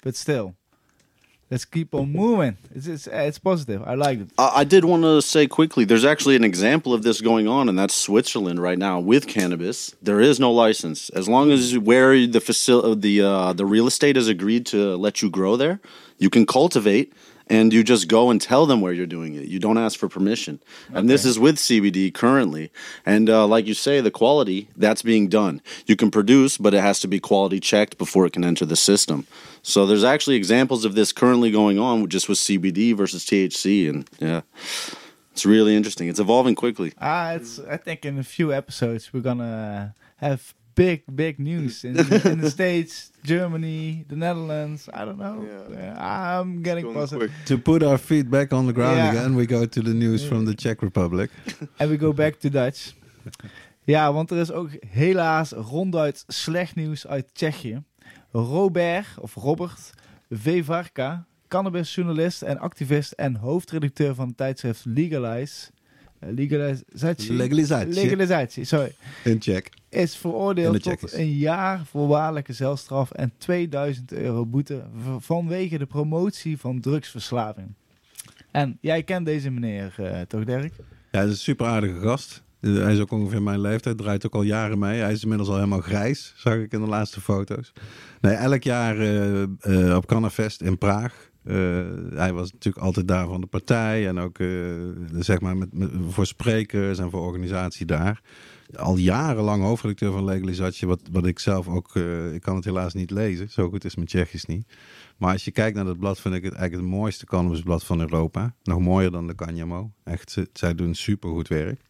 But 0.01 0.15
still, 0.15 0.55
let's 1.49 1.65
keep 1.65 1.93
on 1.93 2.11
moving. 2.11 2.57
It's 2.73 2.87
it's, 2.87 3.07
uh, 3.07 3.11
it's 3.27 3.39
positive. 3.39 3.83
I 3.85 3.95
like 3.95 4.19
it. 4.19 4.29
I 4.37 4.59
I 4.59 4.63
did 4.63 4.85
want 4.85 5.03
to 5.03 5.21
say 5.21 5.47
quickly 5.47 5.85
there's 5.85 6.05
actually 6.05 6.35
an 6.35 6.43
example 6.43 6.93
of 6.93 7.03
this 7.03 7.21
going 7.21 7.47
on, 7.47 7.69
and 7.69 7.77
that's 7.77 7.93
Switzerland 7.93 8.61
right 8.61 8.77
now 8.77 8.99
with 8.99 9.27
cannabis. 9.27 9.95
There 10.01 10.21
is 10.21 10.39
no 10.39 10.51
license. 10.51 11.09
As 11.11 11.27
long 11.27 11.51
as 11.51 11.77
where 11.77 12.27
the 12.27 12.41
facility, 12.41 13.19
the, 13.19 13.27
uh, 13.27 13.53
the 13.53 13.65
real 13.65 13.87
estate 13.87 14.15
has 14.15 14.27
agreed 14.27 14.65
to 14.67 14.95
let 14.95 15.21
you 15.21 15.29
grow 15.29 15.55
there, 15.55 15.79
you 16.17 16.29
can 16.29 16.45
cultivate. 16.45 17.13
And 17.51 17.73
you 17.73 17.83
just 17.83 18.07
go 18.07 18.29
and 18.29 18.39
tell 18.39 18.67
them 18.67 18.79
where 18.79 18.93
you're 18.93 19.07
doing 19.07 19.33
it. 19.33 19.47
You 19.47 19.57
don't 19.57 19.79
ask 19.79 19.97
for 19.97 20.07
permission. 20.07 20.59
And 20.93 21.09
this 21.09 21.25
is 21.25 21.39
with 21.39 21.55
CBD 21.55 22.13
currently. 22.13 22.71
And 23.07 23.27
uh, 23.27 23.47
like 23.47 23.65
you 23.65 23.73
say, 23.73 24.01
the 24.01 24.11
quality, 24.11 24.69
that's 24.77 25.01
being 25.01 25.29
done. 25.29 25.59
You 25.87 25.95
can 25.95 26.11
produce, 26.11 26.59
but 26.59 26.75
it 26.75 26.81
has 26.81 26.99
to 26.99 27.07
be 27.07 27.19
quality 27.19 27.59
checked 27.59 27.97
before 27.97 28.27
it 28.27 28.33
can 28.33 28.45
enter 28.45 28.67
the 28.67 28.75
system. 28.75 29.25
So 29.61 29.85
there's 29.85 30.03
actually 30.03 30.35
examples 30.37 30.85
of 30.85 30.93
this 30.93 31.11
currently 31.13 31.51
going 31.51 31.79
on 31.79 32.07
just 32.07 32.29
with 32.29 32.37
CBD 32.39 32.95
versus 32.95 33.25
THC. 33.25 33.89
And 33.89 34.09
yeah. 34.19 34.41
It's 35.31 35.45
really 35.45 35.75
interesting. 35.75 36.09
It's 36.09 36.19
evolving 36.19 36.55
quickly. 36.55 36.91
Ah, 36.99 37.31
it's. 37.33 37.59
I 37.59 37.77
think 37.77 38.03
in 38.05 38.17
a 38.19 38.23
few 38.23 38.51
episodes 38.53 39.13
we're 39.13 39.21
gonna 39.23 39.93
have 40.17 40.53
big 40.75 41.03
big 41.15 41.39
news 41.39 41.83
in, 41.83 41.97
in 42.25 42.41
the 42.41 42.49
states, 42.49 43.11
Germany, 43.23 44.05
the 44.09 44.15
Netherlands. 44.15 44.89
I 44.93 45.05
don't 45.05 45.17
know. 45.17 45.45
Yeah. 45.71 45.95
Uh, 45.97 46.41
I'm 46.41 46.61
getting 46.61 46.93
positive. 46.93 47.29
quick. 47.29 47.45
To 47.45 47.57
put 47.57 47.83
our 47.83 47.97
feet 47.97 48.29
back 48.29 48.51
on 48.53 48.65
the 48.65 48.73
ground 48.73 48.97
Yeah. 48.97 49.11
again, 49.11 49.35
we 49.35 49.45
go 49.45 49.65
to 49.65 49.81
the 49.81 49.93
news 49.93 50.25
from 50.27 50.45
the 50.45 50.53
Czech 50.55 50.81
Republic. 50.81 51.29
and 51.79 51.89
we 51.89 51.97
go 51.97 52.11
back 52.13 52.39
to 52.39 52.49
Dutch. 52.49 52.93
Ja, 53.85 54.13
want 54.13 54.31
er 54.31 54.37
is 54.37 54.51
ook 54.51 54.69
helaas 54.87 55.51
ronduit 55.51 56.23
slecht 56.27 56.75
nieuws 56.75 57.07
uit 57.07 57.29
Tsjechië. 57.33 57.83
Robert, 58.31 59.07
of 59.19 59.35
Robert 59.35 59.93
Vevarka, 60.29 61.25
cannabisjournalist 61.47 62.41
en 62.41 62.57
activist 62.59 63.11
en 63.11 63.35
hoofdredacteur 63.35 64.15
van 64.15 64.27
het 64.27 64.37
tijdschrift 64.37 64.85
Legalize. 64.85 65.69
eh, 66.19 66.29
legalisatie. 66.31 67.33
Legalisatie. 67.33 67.93
Legalisatie, 67.93 68.63
sorry. 68.63 68.95
In 69.23 69.39
Czech. 69.39 69.63
Is 69.89 70.15
veroordeeld 70.15 70.73
de 70.73 70.79
tot 70.79 71.13
een 71.13 71.31
jaar 71.31 71.85
voorwaardelijke 71.85 72.53
celstraf 72.53 73.11
en 73.11 73.31
2000 73.37 74.11
euro 74.11 74.45
boete 74.45 74.83
vanwege 75.19 75.77
de 75.77 75.85
promotie 75.85 76.57
van 76.57 76.79
drugsverslaving. 76.79 77.73
En 78.51 78.77
jij 78.81 79.03
kent 79.03 79.25
deze 79.25 79.49
meneer 79.49 79.93
eh, 79.97 80.21
toch, 80.21 80.43
Dirk? 80.43 80.73
Ja, 81.11 81.19
hij 81.19 81.23
is 81.25 81.31
een 81.31 81.37
super 81.37 81.67
aardige 81.67 81.99
gast. 81.99 82.43
Hij 82.59 82.93
is 82.93 82.99
ook 82.99 83.11
ongeveer 83.11 83.41
mijn 83.41 83.61
leeftijd, 83.61 83.97
draait 83.97 84.25
ook 84.25 84.33
al 84.33 84.41
jaren 84.41 84.79
mee. 84.79 84.99
Hij 84.99 85.11
is 85.11 85.21
inmiddels 85.21 85.49
al 85.49 85.55
helemaal 85.55 85.81
grijs, 85.81 86.33
zag 86.37 86.53
ik 86.53 86.71
in 86.71 86.81
de 86.81 86.87
laatste 86.87 87.21
foto's. 87.21 87.73
Nee, 88.21 88.33
elk 88.33 88.63
jaar 88.63 88.97
eh, 88.97 89.43
eh, 89.43 89.95
op 89.95 90.05
Cannafest 90.05 90.61
in 90.61 90.77
Praag. 90.77 91.29
Eh, 91.43 91.55
hij 92.13 92.33
was 92.33 92.51
natuurlijk 92.51 92.85
altijd 92.85 93.07
daar 93.07 93.27
van 93.27 93.41
de 93.41 93.47
partij 93.47 94.07
en 94.07 94.19
ook 94.19 94.37
zeg 95.19 95.39
maar 95.39 95.57
met, 95.57 95.69
voor 96.09 96.25
sprekers 96.25 96.99
en 96.99 97.09
voor 97.09 97.21
organisatie 97.21 97.85
daar. 97.85 98.21
Al 98.75 98.97
jarenlang 98.97 99.63
hoofdredacteur 99.63 100.11
van 100.11 100.25
Legalisatie, 100.25 100.87
wat, 100.87 101.01
wat 101.11 101.25
ik 101.25 101.39
zelf 101.39 101.67
ook, 101.67 101.95
ik 102.33 102.41
kan 102.41 102.55
het 102.55 102.65
helaas 102.65 102.93
niet 102.93 103.11
lezen, 103.11 103.49
zo 103.49 103.69
goed 103.69 103.85
is 103.85 103.95
mijn 103.95 104.07
Tsjechisch 104.07 104.45
niet. 104.45 104.67
Maar 105.17 105.31
als 105.31 105.45
je 105.45 105.51
kijkt 105.51 105.75
naar 105.75 105.85
dat 105.85 105.99
blad, 105.99 106.19
vind 106.19 106.35
ik 106.35 106.43
het 106.43 106.53
eigenlijk 106.53 106.83
het 106.87 106.99
mooiste 106.99 107.25
cannabisblad 107.25 107.83
van 107.83 107.99
Europa. 107.99 108.55
Nog 108.63 108.79
mooier 108.79 109.11
dan 109.11 109.27
de 109.27 109.35
Canyamo. 109.35 109.91
Echt, 110.03 110.37
zij 110.53 110.75
doen 110.75 110.95
supergoed 110.95 111.47
werk. 111.47 111.88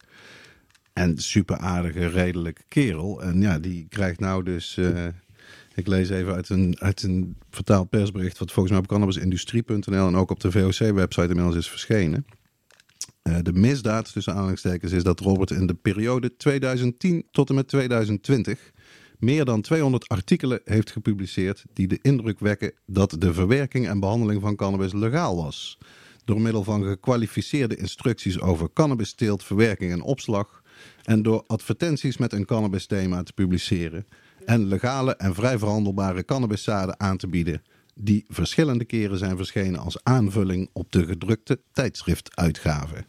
En 1.00 1.18
super 1.18 1.56
aardige, 1.56 2.06
redelijke 2.06 2.62
kerel. 2.68 3.22
En 3.22 3.40
ja, 3.40 3.58
die 3.58 3.86
krijgt 3.88 4.20
nou 4.20 4.42
dus. 4.42 4.76
eh, 4.76 5.06
ik 5.74 5.86
lees 5.86 6.08
even 6.10 6.34
uit 6.34 6.48
een, 6.48 6.76
uit 6.78 7.02
een 7.02 7.36
vertaald 7.50 7.90
persbericht. 7.90 8.38
wat 8.38 8.52
volgens 8.52 8.74
mij 8.74 8.82
op 8.82 8.88
cannabisindustrie.nl. 8.88 10.06
en 10.06 10.16
ook 10.16 10.30
op 10.30 10.40
de 10.40 10.50
VOC-website 10.50 11.28
inmiddels 11.28 11.56
is 11.56 11.68
verschenen. 11.68 12.26
Eh, 13.22 13.36
de 13.42 13.52
misdaad 13.52 14.12
tussen 14.12 14.32
aanhalingstekens 14.32 14.92
is 14.92 15.02
dat 15.02 15.20
Robert 15.20 15.50
in 15.50 15.66
de 15.66 15.74
periode 15.74 16.36
2010 16.36 17.26
tot 17.30 17.48
en 17.48 17.54
met 17.54 17.68
2020 17.68 18.72
meer 19.18 19.44
dan 19.44 19.60
200 19.60 20.08
artikelen 20.08 20.60
heeft 20.64 20.90
gepubliceerd 20.90 21.64
die 21.72 21.86
de 21.86 21.98
indruk 22.02 22.38
wekken 22.38 22.72
dat 22.86 23.16
de 23.18 23.34
verwerking 23.34 23.88
en 23.88 24.00
behandeling 24.00 24.40
van 24.40 24.56
cannabis 24.56 24.92
legaal 24.92 25.36
was. 25.36 25.78
Door 26.24 26.40
middel 26.40 26.64
van 26.64 26.84
gekwalificeerde 26.84 27.76
instructies 27.76 28.40
over 28.40 28.72
cannabisteelt, 28.72 29.44
verwerking 29.44 29.92
en 29.92 30.02
opslag 30.02 30.59
en 31.04 31.22
door 31.22 31.44
advertenties 31.46 32.16
met 32.16 32.32
een 32.32 32.44
cannabisthema 32.44 33.22
te 33.22 33.32
publiceren 33.32 34.06
en 34.44 34.66
legale 34.66 35.16
en 35.16 35.34
vrij 35.34 35.58
verhandelbare 35.58 36.24
cannabiszaden 36.24 37.00
aan 37.00 37.16
te 37.16 37.28
bieden 37.28 37.62
die 37.94 38.24
verschillende 38.28 38.84
keren 38.84 39.18
zijn 39.18 39.36
verschenen 39.36 39.80
als 39.80 39.98
aanvulling 40.02 40.68
op 40.72 40.92
de 40.92 41.04
gedrukte 41.04 41.60
tijdschriftuitgave. 41.72 43.04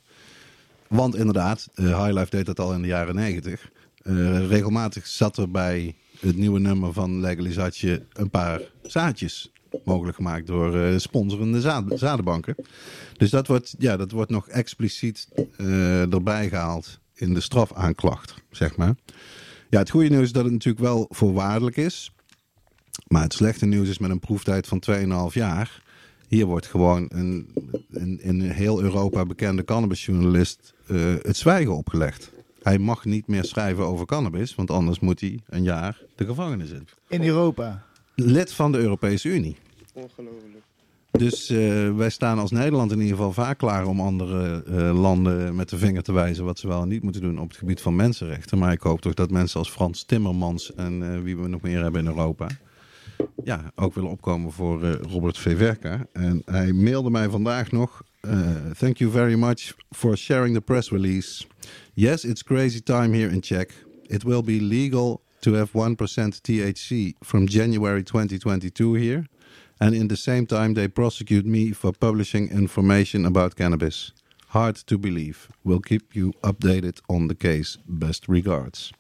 Want 0.88 1.16
inderdaad, 1.16 1.68
eh 1.74 2.04
High 2.04 2.18
Life 2.18 2.30
deed 2.30 2.46
dat 2.46 2.60
al 2.60 2.74
in 2.74 2.82
de 2.82 2.88
jaren 2.88 3.16
negentig. 3.16 3.72
Eh, 4.04 4.48
regelmatig 4.48 5.08
zat 5.08 5.38
er 5.38 5.52
bij 5.52 5.96
het 6.20 6.36
nieuwe 6.36 6.60
nummer 6.60 6.94
van 6.94 7.20
Legalisatie 7.20 8.00
een 8.14 8.30
paar 8.30 8.62
zaadjes. 8.82 9.52
Mogelijk 9.84 10.16
gemaakt 10.16 10.48
door 10.48 10.76
eh, 10.76 10.98
sponsorende 10.98 11.62
zaad- 11.62 11.92
zadenbanken. 12.00 12.56
Dus 13.18 13.30
dat 13.30 13.48
wordt, 13.48 13.76
ja, 13.78 13.98
dat 13.98 14.12
wordt 14.12 14.32
nog 14.32 14.48
expliciet 14.48 15.28
erbij 16.10 16.50
gehaald 16.50 17.00
in 17.22 17.34
de 17.34 17.42
strafaanklacht, 17.42 18.34
zeg 18.52 18.78
maar. 18.78 18.96
Ja, 19.70 19.80
het 19.80 19.90
goede 19.90 20.10
nieuws 20.10 20.24
is 20.24 20.32
dat 20.32 20.44
het 20.44 20.54
natuurlijk 20.54 20.84
wel 20.84 21.06
voorwaardelijk 21.10 21.78
is. 21.78 22.12
Maar 23.08 23.22
het 23.22 23.34
slechte 23.34 23.66
nieuws 23.66 23.90
is 23.90 23.98
met 23.98 24.12
een 24.12 24.20
proeftijd 24.20 24.68
van 24.68 24.84
2,5 25.30 25.34
jaar. 25.34 25.84
Hier 26.28 26.46
wordt 26.46 26.66
gewoon 26.66 27.06
een, 27.10 27.54
een 27.92 28.22
in 28.22 28.42
heel 28.42 28.82
Europa 28.82 29.26
bekende 29.26 29.64
cannabisjournalist 29.64 30.74
eh, 30.88 31.16
het 31.22 31.38
zwijgen 31.38 31.76
opgelegd. 31.76 32.32
Hij 32.62 32.80
mag 32.80 33.06
niet 33.06 33.28
meer 33.28 33.44
schrijven 33.44 33.86
over 33.86 34.06
cannabis, 34.06 34.56
want 34.56 34.72
anders 34.72 35.00
moet 35.00 35.20
hij 35.20 35.40
een 35.50 35.64
jaar 35.64 36.02
de 36.16 36.26
gevangenis 36.26 36.70
in. 36.72 36.88
In 37.08 37.24
Europa. 37.24 37.84
Lid 38.16 38.54
van 38.54 38.72
de 38.72 38.78
Europese 38.78 39.30
Unie. 39.30 39.58
Ongelooflijk. 39.94 40.64
Dus 41.12 41.50
eh, 41.50 41.96
wij 41.96 42.10
staan 42.10 42.40
als 42.40 42.52
Nederland 42.52 42.92
in 42.92 43.00
ieder 43.00 43.16
geval 43.16 43.34
vaak 43.34 43.58
klaar 43.58 43.86
om 43.86 44.00
andere 44.00 44.64
eh, 44.64 45.02
landen 45.02 45.56
met 45.56 45.70
de 45.70 45.78
vinger 45.78 46.04
te 46.04 46.14
wijzen 46.14 46.46
wat 46.46 46.60
ze 46.60 46.68
wel 46.68 46.82
en 46.82 46.88
niet 46.88 47.04
moeten 47.04 47.22
doen 47.22 47.40
op 47.40 47.48
het 47.50 47.58
gebied 47.58 47.82
van 47.82 47.96
mensenrechten. 47.96 48.58
Maar 48.58 48.72
ik 48.72 48.82
hoop 48.82 49.02
toch 49.02 49.14
dat 49.14 49.32
mensen 49.32 49.60
als 49.60 49.70
Frans 49.70 50.04
Timmermans 50.04 50.74
en 50.74 51.14
eh, 51.14 51.22
wie 51.22 51.38
we 51.38 51.48
nog 51.48 51.62
meer 51.62 51.82
hebben 51.82 52.02
in 52.02 52.08
Europa, 52.08 52.48
ja, 53.44 53.72
ook 53.76 53.94
willen 53.94 54.10
opkomen 54.10 54.52
voor 54.52 54.86
Robert 54.86 55.38
Veverka. 55.38 56.06
En 56.14 56.42
hij 56.46 56.72
mailde 56.72 57.10
mij 57.10 57.30
vandaag 57.30 57.72
nog. 57.72 58.04
thank 58.78 58.98
you 58.98 59.12
very 59.12 59.36
much 59.36 59.76
for 59.90 60.18
sharing 60.18 60.56
the 60.56 60.62
press 60.62 60.90
release. 60.90 61.46
Yes, 61.94 62.26
it's 62.26 62.44
crazy 62.44 62.82
time 62.82 63.18
here 63.18 63.32
in 63.32 63.40
Czech. 63.40 63.68
It 64.08 64.24
will 64.24 64.44
be 64.44 64.62
legal 64.62 65.22
to 65.40 65.54
have 65.54 65.72
1% 65.74 66.42
THC 66.42 67.14
from 67.20 67.46
January 67.46 68.04
2022 68.04 68.94
here. 68.94 69.26
And 69.82 69.94
in 69.94 70.08
the 70.08 70.16
same 70.16 70.46
time, 70.46 70.74
they 70.74 70.88
prosecute 70.88 71.46
me 71.46 71.74
for 71.74 71.92
publishing 71.98 72.52
information 72.52 73.26
about 73.26 73.56
cannabis. 73.56 74.14
Hard 74.48 74.86
to 74.86 74.98
believe. 75.00 75.48
We'll 75.64 75.80
keep 75.80 76.14
you 76.14 76.34
updated 76.44 77.02
on 77.08 77.28
the 77.28 77.36
case. 77.36 77.80
Best 77.86 78.28
regards. 78.28 78.92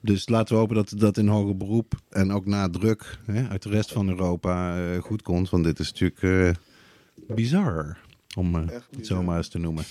Dus 0.00 0.28
laten 0.28 0.54
we 0.54 0.60
hopen 0.60 0.74
dat 0.74 0.92
dat 0.96 1.16
in 1.18 1.28
hoger 1.28 1.56
beroep 1.56 1.94
en 2.08 2.32
ook 2.32 2.46
na 2.46 2.68
druk 2.70 3.18
hè, 3.26 3.48
uit 3.48 3.62
de 3.62 3.68
rest 3.68 3.92
van 3.92 4.08
Europa 4.08 4.78
eh, 4.78 5.02
goed 5.02 5.22
komt. 5.22 5.50
Want 5.50 5.64
dit 5.64 5.78
is 5.78 5.92
natuurlijk 5.92 6.22
eh, 6.22 7.34
bizar, 7.36 7.98
om 8.34 8.56
Echt 8.56 8.72
het 8.72 8.98
bizar. 8.98 9.16
zo 9.16 9.22
maar 9.22 9.36
eens 9.36 9.48
te 9.48 9.58
noemen. 9.58 9.84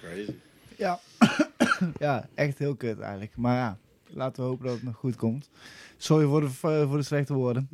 Crazy. 0.00 0.34
Ja. 0.76 1.00
ja, 1.98 2.28
echt 2.34 2.58
heel 2.58 2.74
kut 2.74 2.98
eigenlijk. 2.98 3.36
Maar 3.36 3.56
ja, 3.56 3.78
laten 4.06 4.42
we 4.42 4.48
hopen 4.48 4.66
dat 4.66 4.74
het 4.74 4.84
nog 4.84 4.96
goed 4.96 5.16
komt. 5.16 5.50
Sorry 5.96 6.26
voor 6.26 6.40
de, 6.40 6.48
voor 6.88 6.96
de 6.96 7.02
slechte 7.02 7.34
woorden. 7.34 7.68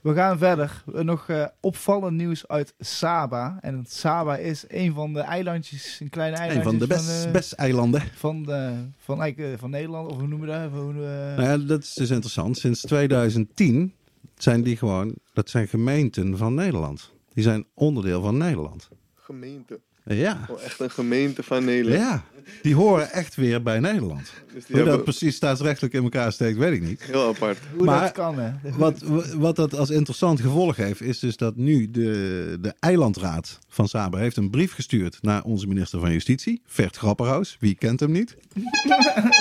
We 0.00 0.14
gaan 0.14 0.38
verder. 0.38 0.82
Nog 0.86 1.28
eh, 1.28 1.46
opvallend 1.60 2.16
nieuws 2.16 2.48
uit 2.48 2.74
Saba. 2.78 3.58
En 3.60 3.84
Saba 3.88 4.36
is 4.36 4.64
een 4.68 4.94
van 4.94 5.12
de 5.12 5.20
eilandjes, 5.20 6.00
een 6.00 6.10
kleine 6.10 6.36
Een 6.36 6.42
eilandje 6.42 6.70
van 6.70 6.78
de 6.78 6.86
best, 6.86 7.24
eh, 7.24 7.32
best 7.32 7.52
eilanden. 7.52 8.02
van, 8.14 8.42
de, 8.42 8.72
van, 8.98 9.20
eigenlijk, 9.22 9.54
eh, 9.54 9.60
van 9.60 9.70
Nederland. 9.70 10.10
Of 10.10 10.18
hoe 10.18 10.26
noemen 10.28 10.48
we 10.48 10.54
dat? 10.54 10.70
Hoe, 10.80 10.92
eh, 10.92 11.36
Nou 11.36 11.42
ja, 11.42 11.56
dat 11.58 11.82
is 11.82 11.94
dus 11.94 12.10
interessant. 12.10 12.58
Sinds 12.58 12.80
2010 12.80 13.92
zijn 14.34 14.62
die 14.62 14.76
gewoon, 14.76 15.14
dat 15.32 15.50
zijn 15.50 15.68
gemeenten 15.68 16.36
van 16.36 16.54
Nederland. 16.54 17.12
Die 17.34 17.42
zijn 17.44 17.66
onderdeel 17.74 18.22
van 18.22 18.36
Nederland. 18.36 18.88
Gemeente. 19.14 19.80
Ja, 20.08 20.38
Oh, 20.50 20.62
echt 20.62 20.80
een 20.80 20.90
gemeente 20.90 21.42
van 21.42 21.64
Nederland. 21.64 22.00
ja. 22.02 22.22
Die 22.62 22.74
horen 22.74 23.10
echt 23.12 23.34
weer 23.34 23.62
bij 23.62 23.80
Nederland. 23.80 24.20
Dus 24.20 24.30
die 24.52 24.62
Hoe 24.66 24.76
dat 24.76 24.86
hebben 24.86 25.02
precies 25.02 25.36
staatsrechtelijk 25.36 25.94
in 25.94 26.02
elkaar 26.02 26.32
steekt, 26.32 26.58
weet 26.58 26.72
ik 26.72 26.82
niet. 26.82 27.02
heel 27.02 27.28
apart. 27.28 27.58
hoe 27.76 27.84
maar- 27.84 28.00
dat 28.00 28.12
kan, 28.12 28.38
hè? 28.38 28.50
Wat, 28.76 29.02
wat 29.36 29.56
dat 29.56 29.74
als 29.74 29.90
interessant 29.90 30.40
gevolg 30.40 30.76
heeft, 30.76 31.00
is 31.00 31.18
dus 31.18 31.36
dat 31.36 31.56
nu 31.56 31.90
de, 31.90 32.58
de 32.60 32.74
eilandraad 32.80 33.58
van 33.68 33.88
Saba 33.88 34.18
heeft 34.18 34.36
een 34.36 34.50
brief 34.50 34.72
gestuurd 34.74 35.18
naar 35.20 35.42
onze 35.42 35.66
minister 35.66 36.00
van 36.00 36.12
Justitie, 36.12 36.62
Vert 36.66 36.96
Grapperhaus. 36.96 37.56
Wie 37.60 37.74
kent 37.74 38.00
hem 38.00 38.10
niet? 38.12 38.36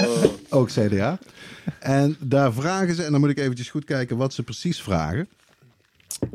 Oh, 0.06 0.24
Ook 0.50 0.70
CDA. 0.70 1.20
En 1.80 2.16
daar 2.20 2.54
vragen 2.54 2.96
ze, 2.96 3.04
en 3.04 3.12
dan 3.12 3.20
moet 3.20 3.30
ik 3.30 3.40
eventjes 3.40 3.70
goed 3.70 3.86
kijken 3.86 4.18
wat 4.18 4.34
ze 4.34 4.44
precies 4.44 4.82
vragen. 4.82 5.28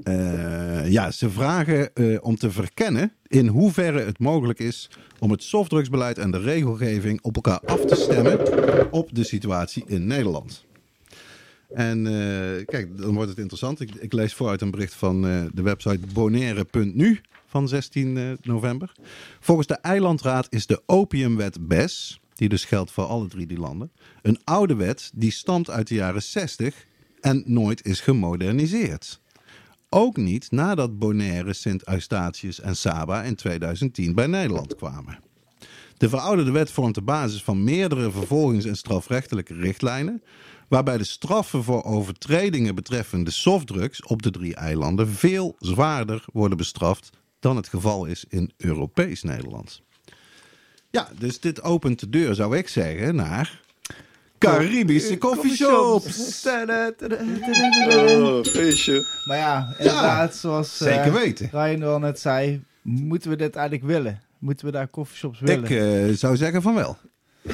Eh, 0.03 0.91
ja, 0.91 1.11
ze 1.11 1.31
vragen 1.31 1.95
eh, 1.95 2.19
om 2.21 2.37
te 2.37 2.51
verkennen 2.51 3.13
in 3.27 3.47
hoeverre 3.47 4.01
het 4.01 4.19
mogelijk 4.19 4.59
is 4.59 4.91
om 5.19 5.31
het 5.31 5.43
softdrugsbeleid 5.43 6.19
en 6.19 6.31
de 6.31 6.41
regelgeving 6.41 7.23
op 7.23 7.35
elkaar 7.35 7.61
af 7.61 7.85
te 7.85 7.95
stemmen 7.95 8.39
op 8.93 9.15
de 9.15 9.25
situatie 9.25 9.85
in 9.87 10.07
Nederland. 10.07 10.65
En 11.69 12.07
eh, 12.07 12.65
kijk, 12.67 12.99
dan 12.99 13.15
wordt 13.15 13.31
het 13.31 13.39
interessant. 13.39 13.81
Ik, 13.81 13.95
ik 13.95 14.13
lees 14.13 14.35
voor 14.35 14.49
uit 14.49 14.61
een 14.61 14.71
bericht 14.71 14.95
van 14.95 15.23
de 15.55 15.63
website 15.63 16.07
bonaire.nu 16.13 17.21
van 17.53 17.69
16 17.69 18.17
eh, 18.17 18.31
november. 18.43 18.93
Volgens 19.41 19.67
de 19.67 19.75
Eilandraad 19.75 20.47
is 20.51 20.67
de 20.67 20.83
opiumwet 20.87 21.69
BES, 21.69 22.21
die 22.35 22.49
dus 22.49 22.65
geldt 22.65 22.91
voor 22.91 23.05
alle 23.05 23.29
drie 23.29 23.47
die 23.47 23.59
landen, 23.59 23.93
een 24.23 24.39
oude 24.45 24.75
wet 24.75 25.11
die 25.15 25.31
stamt 25.31 25.71
uit 25.71 25.89
de 25.89 25.95
jaren 25.95 26.23
60 26.23 26.87
en 27.21 27.43
nooit 27.47 27.85
is 27.85 28.01
gemoderniseerd. 28.01 29.21
Ook 29.95 30.17
niet 30.17 30.51
nadat 30.51 30.99
Bonaire, 30.99 31.53
Sint 31.53 31.87
Eustatius 31.87 32.61
en 32.61 32.77
Saba 32.77 33.23
in 33.23 33.35
2010 33.35 34.15
bij 34.15 34.27
Nederland 34.27 34.75
kwamen. 34.75 35.19
De 35.97 36.09
verouderde 36.09 36.51
wet 36.51 36.71
vormt 36.71 36.95
de 36.95 37.03
basis 37.03 37.43
van 37.43 37.65
meerdere 37.65 38.11
vervolgings- 38.11 38.65
en 38.65 38.77
strafrechtelijke 38.77 39.55
richtlijnen, 39.55 40.23
waarbij 40.69 40.99
de 40.99 41.05
straffen 41.05 41.65
voor 41.65 41.85
overtredingen 41.85 42.75
betreffende 42.75 43.31
softdrugs 43.31 44.03
op 44.03 44.23
de 44.23 44.31
drie 44.31 44.55
eilanden 44.55 45.09
veel 45.09 45.57
zwaarder 45.59 46.25
worden 46.33 46.57
bestraft 46.57 47.11
dan 47.41 47.57
het 47.57 47.69
geval 47.69 48.05
is 48.05 48.25
in 48.29 48.53
Europees 48.57 49.23
Nederland. 49.23 49.83
Ja, 50.91 51.09
dus 51.19 51.41
dit 51.41 51.63
opent 51.63 52.01
de 52.01 52.09
deur, 52.09 52.35
zou 52.35 52.57
ik 52.57 52.69
zeggen, 52.69 53.15
naar 53.15 53.61
Caribische 54.51 55.19
coffeeshops. 55.19 56.41
Tada, 56.43 56.93
tada. 56.97 57.17
oh, 57.17 58.45
feestje. 58.45 59.07
Maar 59.25 59.37
ja, 59.37 59.75
inderdaad, 59.79 60.35
zoals 60.35 60.81
eh, 60.81 60.95
Zeker 60.95 61.13
weten. 61.13 61.49
Ryan 61.53 61.83
al 61.83 61.99
net 61.99 62.21
zei, 62.21 62.63
moeten 62.83 63.31
we 63.31 63.37
dit 63.37 63.57
eigenlijk 63.57 63.87
willen? 63.87 64.21
Moeten 64.39 64.67
we 64.67 64.73
daar 64.73 64.91
coffeeshops 64.91 65.41
willen? 65.41 65.65
Ik 65.65 65.71
eh, 65.71 66.17
zou 66.17 66.37
zeggen 66.37 66.63
van 66.63 66.75
wel. 66.75 66.97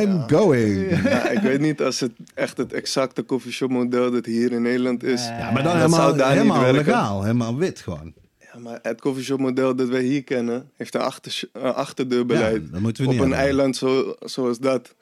I'm 0.00 0.28
going. 0.28 1.02
Ja, 1.02 1.28
ik 1.28 1.40
weet 1.40 1.60
niet 1.60 1.82
als 1.82 2.00
het 2.00 2.12
echt 2.34 2.56
het 2.56 2.72
exacte 2.72 3.24
coffeeshop 3.24 3.70
model 3.70 4.10
dat 4.10 4.26
hier 4.26 4.52
in 4.52 4.62
Nederland 4.62 5.02
is. 5.02 5.26
Ja, 5.26 5.50
maar 5.50 5.62
dan 5.62 5.72
dat 5.72 5.74
helemaal, 5.74 6.00
zou 6.00 6.16
daar 6.16 6.28
niet 6.28 6.36
helemaal 6.36 6.60
werken. 6.60 6.84
legaal, 6.84 7.22
helemaal 7.22 7.56
wit 7.56 7.80
gewoon. 7.80 8.12
Ja, 8.52 8.58
maar 8.58 8.78
het 8.82 9.00
coffeeshop 9.00 9.38
model 9.38 9.76
dat 9.76 9.88
wij 9.88 10.02
hier 10.02 10.24
kennen, 10.24 10.70
heeft 10.76 10.94
een 10.94 11.00
achter, 11.00 11.42
achterdeurbeleid. 11.52 12.62
Ja, 12.64 12.70
dat 12.72 12.80
moeten 12.80 13.02
we 13.02 13.08
Op 13.08 13.14
niet 13.14 13.24
een 13.24 13.28
hebben. 13.30 13.46
eiland 13.46 13.76
zo, 13.76 14.16
zoals 14.20 14.58
dat 14.58 14.94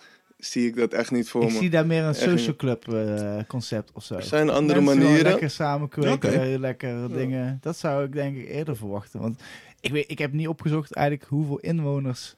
zie 0.44 0.66
ik 0.66 0.76
dat 0.76 0.92
echt 0.92 1.10
niet 1.10 1.28
voor 1.28 1.42
Ik 1.42 1.52
me. 1.52 1.58
zie 1.58 1.70
daar 1.70 1.86
meer 1.86 2.02
een 2.02 2.08
Echt 2.08 2.18
social 2.20 2.56
club 2.56 2.92
eh, 2.92 3.36
concept 3.48 3.90
of 3.92 4.04
zo. 4.04 4.14
Er 4.14 4.22
zijn 4.22 4.50
andere 4.50 4.80
Mensen 4.80 5.02
manieren. 5.02 5.30
lekker 5.30 5.50
samen 5.50 5.88
kweken, 5.88 6.12
Oké. 6.12 6.56
lekker 6.58 7.12
dingen. 7.12 7.58
Dat 7.60 7.76
zou 7.78 8.04
ik 8.04 8.12
denk 8.12 8.36
ik 8.36 8.48
eerder 8.48 8.76
verwachten. 8.76 9.20
Want 9.20 9.42
ik, 9.80 9.90
weet, 9.92 10.10
ik 10.10 10.18
heb 10.18 10.32
niet 10.32 10.48
opgezocht 10.48 10.92
eigenlijk 10.94 11.28
hoeveel 11.28 11.58
inwoners... 11.58 12.34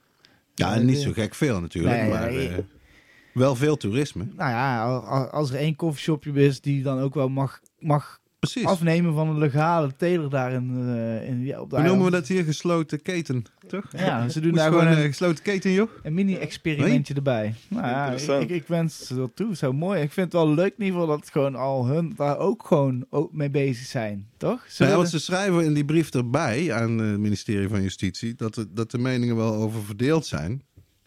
Ja, 0.54 0.74
eh, 0.74 0.80
niet 0.80 0.98
zo 0.98 1.12
gek 1.12 1.34
veel 1.34 1.60
natuurlijk, 1.60 1.96
Nee, 1.96 2.10
maar 2.10 2.30
nee. 2.32 2.48
eh, 2.48 2.58
wel 3.34 3.56
veel 3.56 3.76
toerisme. 3.76 4.26
Nou 4.36 4.50
ja, 4.50 4.84
al- 4.84 5.00
al- 5.04 5.26
als 5.28 5.50
er 5.50 5.56
één 5.56 5.76
koffieshopje 5.76 6.32
is 6.32 6.60
die 6.60 6.82
dan 6.82 7.00
ook 7.00 7.14
wel 7.14 7.28
mag, 7.28 7.60
mag 7.78 8.20
Precies. 8.52 8.64
afnemen 8.68 9.14
van 9.14 9.28
een 9.28 9.38
legale 9.38 9.96
teler 9.96 10.30
daar 10.30 10.52
in, 10.52 10.70
eh, 10.96 11.28
in, 11.28 11.44
ja, 11.44 11.60
op 11.60 11.70
de 11.70 11.76
Hoe 11.76 11.84
noemen 11.84 12.04
we 12.04 12.10
eiland. 12.12 12.12
dat 12.12 12.28
hier? 12.28 12.44
Gesloten 12.44 13.02
keten, 13.02 13.44
toch? 13.66 13.84
Ja, 13.96 14.28
ze 14.28 14.40
doen 14.40 14.52
daar 14.52 14.70
gewoon 14.70 14.86
een 14.86 14.98
een, 14.98 15.04
gesloten 15.06 15.44
keten, 15.44 15.70
joh. 15.72 15.88
een 16.02 16.14
mini-experimentje 16.14 17.14
erbij. 17.14 17.54
Nou 17.68 17.86
ja, 17.86 18.04
ik, 18.06 18.10
Interessant. 18.12 18.50
ik, 18.50 18.66
wens 18.66 19.06
ze 19.06 19.14
dat 19.14 19.30
toe. 19.34 19.56
Zo 19.56 19.72
mooi. 19.72 20.00
Ik 20.02 20.12
vind 20.12 20.32
het 20.32 20.42
wel 20.42 20.54
leuk 20.54 20.74
in 20.78 20.84
ieder 20.84 21.00
geval 21.00 21.16
dat 21.18 21.30
gewoon 21.30 21.54
al 21.54 21.86
hun 21.86 22.12
daar 22.16 22.38
ook 22.38 22.66
gewoon 22.66 23.06
ook 23.10 23.32
mee 23.32 23.50
bezig 23.50 23.86
zijn. 23.86 24.26
Toch? 24.36 24.66
Nou 24.78 24.90
we- 24.90 24.96
want 24.96 25.08
ze 25.08 25.18
schrijven 25.20 25.64
in 25.64 25.74
die 25.74 25.84
brief 25.84 26.10
erbij 26.10 26.72
aan 26.72 26.98
het 26.98 27.18
ministerie 27.18 27.68
van 27.68 27.82
Justitie 27.82 28.34
dat 28.34 28.54
de, 28.54 28.66
dat 28.72 28.90
de 28.90 28.98
meningen 28.98 29.36
wel 29.36 29.54
over 29.54 29.82
verdeeld 29.82 30.26
zijn 30.26 30.62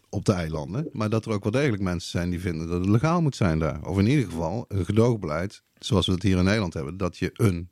op 0.09 0.25
de 0.25 0.33
eilanden. 0.33 0.89
Maar 0.91 1.09
dat 1.09 1.25
er 1.25 1.31
ook 1.31 1.43
wel 1.43 1.51
degelijk 1.51 1.81
mensen 1.81 2.09
zijn 2.09 2.29
die 2.29 2.39
vinden 2.39 2.67
dat 2.67 2.79
het 2.79 2.89
legaal 2.89 3.21
moet 3.21 3.35
zijn 3.35 3.59
daar. 3.59 3.79
Of 3.87 3.97
in 3.99 4.07
ieder 4.07 4.25
geval 4.25 4.65
een 4.67 4.85
gedoogbeleid, 4.85 5.63
zoals 5.79 6.05
we 6.05 6.11
het 6.11 6.23
hier 6.23 6.37
in 6.37 6.43
Nederland 6.43 6.73
hebben, 6.73 6.97
dat 6.97 7.17
je 7.17 7.31
een 7.33 7.69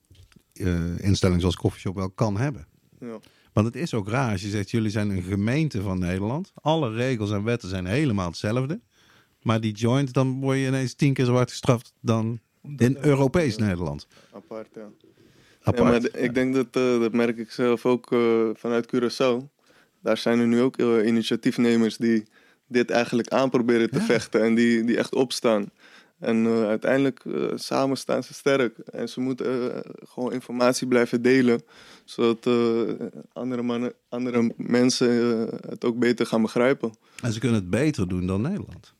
eh, 0.53 0.99
instelling 0.99 1.39
zoals 1.39 1.55
Coffeeshop 1.55 1.95
wel 1.95 2.09
kan 2.09 2.37
hebben. 2.37 2.67
Ja. 2.99 3.19
Want 3.53 3.67
het 3.67 3.75
is 3.75 3.93
ook 3.93 4.09
raar 4.09 4.31
als 4.31 4.41
je 4.41 4.49
zegt, 4.49 4.71
jullie 4.71 4.89
zijn 4.89 5.09
een 5.09 5.23
gemeente 5.23 5.81
van 5.81 5.99
Nederland. 5.99 6.51
Alle 6.61 6.91
regels 6.91 7.31
en 7.31 7.43
wetten 7.43 7.69
zijn 7.69 7.85
helemaal 7.85 8.27
hetzelfde. 8.27 8.79
Maar 9.41 9.61
die 9.61 9.73
joint, 9.73 10.13
dan 10.13 10.39
word 10.39 10.57
je 10.57 10.67
ineens 10.67 10.93
tien 10.93 11.13
keer 11.13 11.25
zo 11.25 11.33
hard 11.33 11.49
gestraft 11.49 11.93
dan 12.01 12.39
in 12.77 12.97
Europees 13.01 13.57
Nederland. 13.57 14.07
Apart, 14.31 14.67
ja. 14.75 14.89
Apart. 15.61 16.03
Ja, 16.03 16.09
maar 16.09 16.21
ik 16.21 16.33
denk 16.33 16.53
dat, 16.53 16.67
eh, 16.71 16.99
dat 16.99 17.13
merk 17.13 17.37
ik 17.37 17.51
zelf 17.51 17.85
ook 17.85 18.11
eh, 18.11 18.49
vanuit 18.53 18.95
Curaçao. 18.95 19.53
Daar 20.01 20.17
zijn 20.17 20.39
er 20.39 20.47
nu 20.47 20.61
ook 20.61 20.77
initiatiefnemers 20.77 21.97
die 21.97 22.25
dit 22.67 22.89
eigenlijk 22.89 23.27
aan 23.27 23.49
proberen 23.49 23.89
te 23.89 24.01
vechten 24.01 24.43
en 24.43 24.55
die, 24.55 24.83
die 24.83 24.97
echt 24.97 25.15
opstaan. 25.15 25.71
En 26.25 26.45
eh, 26.45 26.67
uiteindelijk 26.67 27.25
eh, 27.25 27.43
samen 27.55 27.97
staan 27.97 28.23
ze 28.23 28.33
sterk. 28.33 28.77
En 28.77 29.09
ze 29.09 29.19
moeten 29.19 29.75
eh, 29.75 29.91
gewoon 30.09 30.33
informatie 30.33 30.87
blijven 30.87 31.21
delen, 31.21 31.61
zodat 32.03 32.49
andere, 33.33 33.61
mannen, 33.61 33.93
andere 34.09 34.53
mensen 34.57 35.09
het 35.67 35.85
ook 35.85 35.99
beter 35.99 36.25
gaan 36.25 36.41
begrijpen. 36.41 36.93
En 37.21 37.33
ze 37.33 37.39
kunnen 37.39 37.59
het 37.59 37.69
beter 37.69 38.07
doen 38.07 38.27
dan 38.27 38.41
Nederland. 38.41 38.93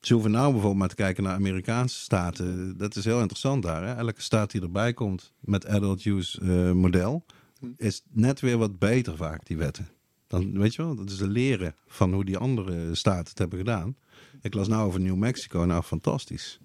Ze 0.00 0.12
hoeven 0.12 0.30
nou 0.30 0.44
bijvoorbeeld 0.44 0.78
maar 0.78 0.88
te 0.88 0.94
kijken 0.94 1.22
naar 1.22 1.34
Amerikaanse 1.34 1.98
staten. 2.00 2.76
Dat 2.76 2.96
is 2.96 3.04
heel 3.04 3.20
interessant 3.20 3.62
daar. 3.62 3.86
Hè? 3.86 3.94
Elke 3.94 4.22
staat 4.22 4.50
die 4.50 4.62
erbij 4.62 4.92
komt 4.92 5.32
met 5.40 5.66
adult 5.66 6.04
use 6.04 6.44
model, 6.74 7.24
is 7.76 8.02
net 8.12 8.40
weer 8.40 8.58
wat 8.58 8.78
beter 8.78 9.16
vaak, 9.16 9.46
die 9.46 9.56
wetten. 9.56 9.88
Dan 10.26 10.58
weet 10.58 10.74
je 10.74 10.82
wel, 10.82 10.94
dat 10.94 11.10
is 11.10 11.16
de 11.16 11.28
leren 11.28 11.74
van 11.86 12.12
hoe 12.12 12.24
die 12.24 12.36
andere 12.36 12.94
staten 12.94 13.28
het 13.28 13.38
hebben 13.38 13.58
gedaan. 13.58 13.96
Ik 14.40 14.54
las 14.54 14.68
nou 14.68 14.86
over 14.86 15.00
New 15.00 15.16
Mexico, 15.16 15.64
nou 15.64 15.82
fantastisch. 15.82 16.60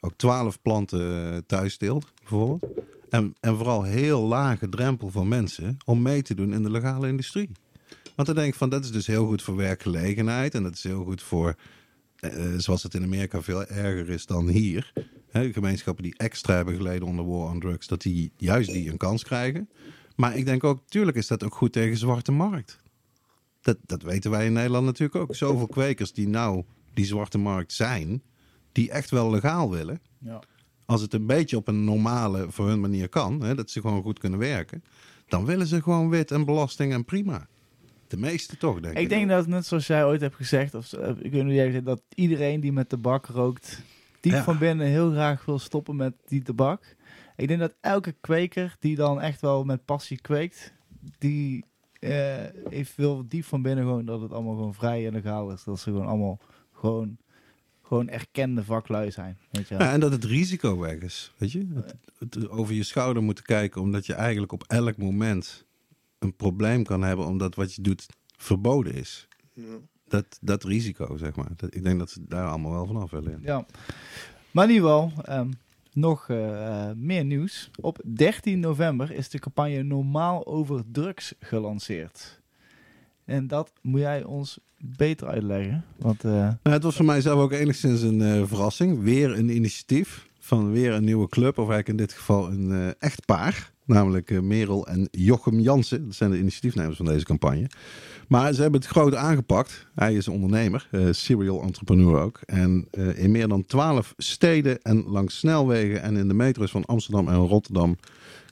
Ook 0.00 0.12
twaalf 0.16 0.62
planten 0.62 1.32
eh, 1.32 1.38
thuisteelt, 1.46 2.06
bijvoorbeeld. 2.18 2.64
En, 3.08 3.34
en 3.40 3.56
vooral 3.56 3.82
heel 3.82 4.20
lage 4.20 4.68
drempel 4.68 5.10
van 5.10 5.28
mensen 5.28 5.76
om 5.84 6.02
mee 6.02 6.22
te 6.22 6.34
doen 6.34 6.52
in 6.52 6.62
de 6.62 6.70
legale 6.70 7.08
industrie. 7.08 7.50
Want 8.14 8.28
dan 8.28 8.36
denk 8.36 8.52
ik 8.52 8.58
van, 8.58 8.68
dat 8.68 8.84
is 8.84 8.90
dus 8.90 9.06
heel 9.06 9.26
goed 9.26 9.42
voor 9.42 9.56
werkgelegenheid. 9.56 10.54
En 10.54 10.62
dat 10.62 10.74
is 10.74 10.82
heel 10.82 11.04
goed 11.04 11.22
voor, 11.22 11.54
eh, 12.16 12.54
eh, 12.54 12.58
zoals 12.60 12.82
het 12.82 12.94
in 12.94 13.02
Amerika 13.02 13.42
veel 13.42 13.64
erger 13.66 14.10
is 14.10 14.26
dan 14.26 14.48
hier. 14.48 14.92
Hè, 15.30 15.52
gemeenschappen 15.52 16.04
die 16.04 16.16
extra 16.16 16.54
hebben 16.54 16.76
geleden 16.76 17.06
onder 17.06 17.26
war 17.26 17.50
on 17.50 17.60
drugs, 17.60 17.86
dat 17.86 18.02
die 18.02 18.32
juist 18.36 18.72
die 18.72 18.90
een 18.90 18.96
kans 18.96 19.24
krijgen. 19.24 19.68
Maar 20.16 20.36
ik 20.36 20.44
denk 20.44 20.64
ook, 20.64 20.80
tuurlijk 20.88 21.16
is 21.16 21.26
dat 21.26 21.44
ook 21.44 21.54
goed 21.54 21.72
tegen 21.72 21.96
zwarte 21.96 22.32
markt. 22.32 22.78
Dat, 23.60 23.76
dat 23.86 24.02
weten 24.02 24.30
wij 24.30 24.46
in 24.46 24.52
Nederland 24.52 24.84
natuurlijk 24.84 25.20
ook. 25.20 25.34
Zoveel 25.34 25.66
kwekers 25.66 26.12
die 26.12 26.28
nou 26.28 26.64
die 26.94 27.04
zwarte 27.04 27.38
markt 27.38 27.72
zijn, 27.72 28.22
die 28.78 28.90
echt 28.90 29.10
wel 29.10 29.30
legaal 29.30 29.70
willen. 29.70 30.00
Ja. 30.18 30.40
Als 30.86 31.00
het 31.00 31.14
een 31.14 31.26
beetje 31.26 31.56
op 31.56 31.68
een 31.68 31.84
normale, 31.84 32.46
voor 32.50 32.68
hun 32.68 32.80
manier 32.80 33.08
kan, 33.08 33.40
hè, 33.42 33.54
dat 33.54 33.70
ze 33.70 33.80
gewoon 33.80 34.02
goed 34.02 34.18
kunnen 34.18 34.38
werken, 34.38 34.84
dan 35.28 35.44
willen 35.44 35.66
ze 35.66 35.82
gewoon 35.82 36.08
wit 36.08 36.30
en 36.30 36.44
belasting 36.44 36.92
en 36.92 37.04
prima. 37.04 37.46
De 38.08 38.16
meeste 38.16 38.56
toch, 38.56 38.80
denk 38.80 38.94
ik. 38.94 39.00
Ik 39.02 39.08
denk 39.08 39.28
dat, 39.28 39.46
net 39.46 39.66
zoals 39.66 39.86
jij 39.86 40.04
ooit 40.04 40.20
hebt 40.20 40.34
gezegd, 40.34 40.74
of 40.74 40.92
eh, 40.92 41.08
ik 41.08 41.32
weet 41.32 41.44
niet 41.44 41.54
jij 41.54 41.66
gezegd, 41.66 41.84
dat 41.84 42.02
iedereen 42.14 42.60
die 42.60 42.72
met 42.72 42.88
tabak 42.88 43.26
rookt, 43.26 43.82
diep 44.20 44.32
Ja. 44.32 44.42
van 44.42 44.58
binnen 44.58 44.86
heel 44.86 45.10
graag 45.10 45.44
wil 45.44 45.58
stoppen 45.58 45.96
met 45.96 46.14
die 46.26 46.42
tabak. 46.42 46.96
Ik 47.36 47.48
denk 47.48 47.60
dat 47.60 47.74
elke 47.80 48.14
kweker 48.20 48.76
die 48.80 48.96
dan 48.96 49.20
echt 49.20 49.40
wel 49.40 49.64
met 49.64 49.84
passie 49.84 50.20
kweekt, 50.20 50.72
die 51.18 51.64
eh, 51.92 52.36
heeft 52.68 52.96
wil 52.96 53.24
diep 53.28 53.44
van 53.44 53.62
binnen 53.62 53.84
gewoon 53.84 54.04
dat 54.04 54.20
het 54.20 54.32
allemaal 54.32 54.54
gewoon 54.54 54.74
vrij 54.74 55.06
en 55.06 55.12
legaal 55.12 55.50
is. 55.50 55.64
Dat 55.64 55.78
ze 55.80 55.90
gewoon 55.90 56.06
allemaal 56.06 56.38
gewoon, 56.72 57.16
gewoon 57.88 58.08
erkende 58.08 58.64
vaklui 58.64 59.10
zijn. 59.10 59.38
Weet 59.50 59.68
je 59.68 59.76
wel. 59.76 59.86
Ja, 59.86 59.92
en 59.92 60.00
dat 60.00 60.12
het 60.12 60.24
risico 60.24 60.78
weg 60.78 60.98
is. 60.98 61.32
Weet 61.36 61.52
je? 61.52 61.66
Het, 61.74 61.94
het 62.18 62.48
over 62.48 62.74
je 62.74 62.82
schouder 62.82 63.22
moeten 63.22 63.44
kijken, 63.44 63.80
omdat 63.80 64.06
je 64.06 64.12
eigenlijk 64.12 64.52
op 64.52 64.64
elk 64.66 64.96
moment 64.96 65.66
een 66.18 66.36
probleem 66.36 66.84
kan 66.84 67.02
hebben, 67.02 67.26
omdat 67.26 67.54
wat 67.54 67.74
je 67.74 67.82
doet 67.82 68.06
verboden 68.36 68.94
is. 68.94 69.28
Ja. 69.52 69.62
Dat, 70.08 70.38
dat 70.40 70.64
risico, 70.64 71.16
zeg 71.16 71.36
maar. 71.36 71.48
Dat, 71.56 71.74
ik 71.74 71.84
denk 71.84 71.98
dat 71.98 72.10
ze 72.10 72.24
daar 72.28 72.48
allemaal 72.48 72.72
wel 72.72 72.86
vanaf 72.86 73.10
willen. 73.10 73.40
Ja. 73.42 73.66
Maar 74.50 74.68
in 74.68 74.74
ieder 74.74 74.88
geval, 74.88 75.12
ehm, 75.24 75.50
nog 75.92 76.28
eh, 76.28 76.88
eh, 76.88 76.96
meer 76.96 77.24
nieuws. 77.24 77.70
Op 77.80 78.00
13 78.04 78.60
november 78.60 79.10
is 79.10 79.28
de 79.28 79.38
campagne 79.38 79.82
Normaal 79.82 80.46
over 80.46 80.82
drugs 80.92 81.34
gelanceerd. 81.38 82.37
En 83.28 83.46
dat 83.46 83.72
moet 83.82 84.00
jij 84.00 84.24
ons 84.24 84.58
beter 84.76 85.28
uitleggen. 85.28 85.84
Want 85.96 86.24
eh, 86.24 86.30
Nou, 86.32 86.56
het 86.62 86.82
was 86.82 86.96
voor 86.96 87.04
mij 87.04 87.20
zelf 87.20 87.40
ook 87.40 87.52
enigszins 87.52 88.02
een 88.02 88.22
eh, 88.22 88.42
verrassing. 88.46 89.02
Weer 89.02 89.38
een 89.38 89.56
initiatief 89.56 90.28
van 90.38 90.72
weer 90.72 90.92
een 90.92 91.04
nieuwe 91.04 91.28
club, 91.28 91.58
of 91.58 91.68
eigenlijk 91.68 91.88
in 91.88 91.96
dit 91.96 92.12
geval 92.12 92.50
een 92.50 92.72
eh 92.72 92.88
echtpaar. 92.98 93.72
Namelijk 93.84 94.30
eh, 94.30 94.40
Merel 94.40 94.86
en 94.86 95.08
Jochem 95.10 95.60
Jansen. 95.60 96.04
Dat 96.04 96.14
zijn 96.14 96.30
de 96.30 96.38
initiatiefnemers 96.38 96.96
van 96.96 97.06
deze 97.06 97.24
campagne. 97.24 97.70
Maar 98.28 98.52
ze 98.52 98.62
hebben 98.62 98.80
het 98.80 98.88
groot 98.90 99.14
aangepakt. 99.14 99.86
Hij 99.94 100.14
is 100.14 100.28
ondernemer, 100.28 100.88
eh, 100.90 101.06
serial 101.10 101.62
entrepreneur 101.62 102.20
ook. 102.20 102.40
En 102.46 102.88
in 103.14 103.30
meer 103.30 103.48
dan 103.48 103.64
twaalf 103.66 104.14
steden 104.16 104.82
en 104.82 105.04
langs 105.06 105.38
snelwegen 105.38 106.02
en 106.02 106.16
in 106.16 106.28
de 106.28 106.34
metro's 106.34 106.70
van 106.70 106.84
Amsterdam 106.84 107.28
en 107.28 107.36
Rotterdam 107.36 107.96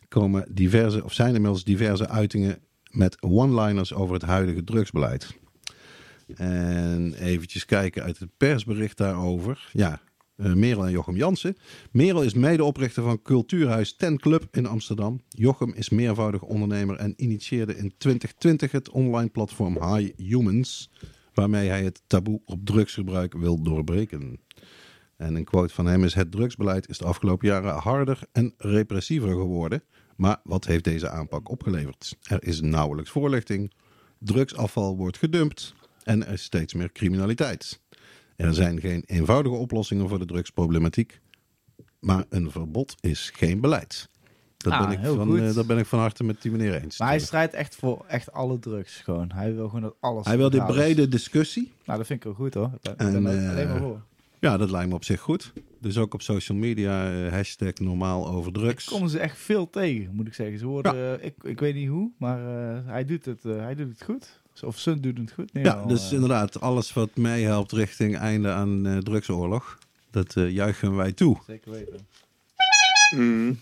komen 0.08 0.46
diverse, 0.50 1.04
of 1.04 1.12
zijn 1.12 1.34
inmiddels 1.34 1.64
diverse 1.64 2.08
uitingen 2.08 2.58
met 2.96 3.22
one-liners 3.22 3.94
over 3.94 4.14
het 4.14 4.22
huidige 4.22 4.64
drugsbeleid. 4.64 5.38
En 6.34 7.14
eventjes 7.14 7.64
kijken 7.64 8.02
uit 8.02 8.18
het 8.18 8.30
persbericht 8.36 8.96
daarover. 8.96 9.68
Ja, 9.72 10.00
eh, 10.36 10.52
Merel 10.52 10.84
en 10.84 10.90
Jochem 10.90 11.16
Jansen. 11.16 11.56
Merel 11.90 12.22
is 12.22 12.34
medeoprichter 12.34 13.02
van 13.02 13.22
Cultuurhuis 13.22 13.96
Ten 13.96 14.18
Club 14.18 14.48
in 14.50 14.66
Amsterdam. 14.66 15.20
Jochem 15.28 15.72
is 15.74 15.88
meervoudig 15.88 16.42
ondernemer 16.42 16.96
en 16.96 17.14
initieerde 17.16 17.76
in 17.76 17.94
2020 17.98 18.72
het 18.72 18.90
online 18.90 19.28
platform 19.28 19.72
High 19.72 20.16
Humans, 20.16 20.90
waarmee 21.34 21.68
hij 21.68 21.84
het 21.84 22.02
taboe 22.06 22.40
op 22.44 22.60
drugsgebruik 22.64 23.32
wil 23.32 23.62
doorbreken. 23.62 24.40
En 25.16 25.34
een 25.34 25.44
quote 25.44 25.74
van 25.74 25.86
hem 25.86 26.04
is: 26.04 26.14
Het 26.14 26.30
drugsbeleid 26.30 26.88
is 26.88 26.98
de 26.98 27.04
afgelopen 27.04 27.48
jaren 27.48 27.74
harder 27.74 28.20
en 28.32 28.54
repressiever 28.56 29.28
geworden. 29.28 29.82
Maar 30.16 30.40
wat 30.44 30.64
heeft 30.64 30.84
deze 30.84 31.08
aanpak 31.08 31.50
opgeleverd? 31.50 32.16
Er 32.22 32.44
is 32.44 32.60
nauwelijks 32.60 33.10
voorlichting, 33.10 33.72
drugsafval 34.18 34.96
wordt 34.96 35.18
gedumpt 35.18 35.74
en 36.04 36.26
er 36.26 36.32
is 36.32 36.42
steeds 36.42 36.74
meer 36.74 36.92
criminaliteit. 36.92 37.80
Er 38.36 38.54
zijn 38.54 38.80
geen 38.80 39.02
eenvoudige 39.06 39.54
oplossingen 39.54 40.08
voor 40.08 40.18
de 40.18 40.24
drugsproblematiek, 40.24 41.20
maar 42.00 42.24
een 42.28 42.50
verbod 42.50 42.94
is 43.00 43.30
geen 43.34 43.60
beleid. 43.60 44.08
Dat 44.56 44.72
Ah, 44.72 44.88
ben 44.88 44.98
ik 44.98 45.04
van, 45.04 45.38
eh, 45.38 45.54
dat 45.54 45.66
ben 45.66 45.78
ik 45.78 45.86
van 45.86 45.98
harte 45.98 46.24
met 46.24 46.42
die 46.42 46.50
meneer 46.50 46.82
eens. 46.82 46.98
maar 46.98 47.08
hij 47.08 47.18
strijdt 47.18 47.54
echt 47.54 47.74
voor 47.74 48.04
echt 48.08 48.32
alle 48.32 48.58
drugs 48.58 48.96
gewoon. 48.96 49.32
Hij 49.32 49.54
wil 49.54 49.66
gewoon 49.66 49.82
dat 49.82 49.96
alles 50.00 50.26
Hij 50.26 50.36
wil 50.36 50.50
die 50.50 50.64
brede 50.64 51.08
discussie. 51.08 51.72
Nou, 51.84 51.98
dat 51.98 52.06
vind 52.06 52.18
ik 52.18 52.24
wel 52.24 52.34
goed 52.34 52.54
hoor. 52.54 52.70
Ik 52.82 52.96
ben 52.96 52.96
En, 52.96 53.26
er 53.26 53.42
eh, 53.44 53.50
alleen 53.50 53.68
maar 53.68 53.78
voor. 53.78 54.02
Ja, 54.40 54.56
dat 54.56 54.70
lijkt 54.70 54.88
me 54.88 54.94
op 54.94 55.04
zich 55.04 55.20
goed. 55.20 55.52
Dus 55.80 55.98
ook 55.98 56.14
op 56.14 56.22
social 56.22 56.58
media, 56.58 57.24
eh, 57.26 57.32
hashtag 57.32 57.72
normaal 57.74 58.28
over 58.28 58.52
drugs. 58.52 58.84
Komen 58.84 59.10
ze 59.10 59.18
echt 59.18 59.38
veel 59.38 59.70
tegen, 59.70 60.14
moet 60.14 60.26
ik 60.26 60.34
zeggen. 60.34 60.58
Ze 60.58 60.66
worden, 60.66 61.20
eh, 61.20 61.26
ik, 61.26 61.34
ik 61.42 61.60
weet 61.60 61.74
niet 61.74 61.88
hoe, 61.88 62.10
maar 62.18 62.38
eh, 62.74 62.86
hij, 62.86 63.04
doet 63.04 63.24
het, 63.24 63.44
eh, 63.44 63.56
hij 63.56 63.74
doet 63.74 63.88
het 63.88 64.02
goed. 64.04 64.40
Of 64.62 64.78
Sun 64.78 65.00
doet 65.00 65.18
het 65.18 65.32
goed. 65.32 65.52
Nee, 65.52 65.64
Ja, 65.64 65.84
dus 65.86 66.12
inderdaad, 66.12 66.60
alles 66.60 66.92
wat 66.92 67.16
meehelpt 67.16 67.72
richting 67.72 68.16
einde 68.16 68.50
aan 68.50 68.86
eh, 68.86 68.98
drugsoorlog, 68.98 69.78
dat 70.10 70.36
eh, 70.36 70.50
juichen 70.50 70.96
wij 70.96 71.12
toe. 71.12 71.36
Zeker 71.46 71.70
weten. 71.70 72.06
Mm. 73.16 73.58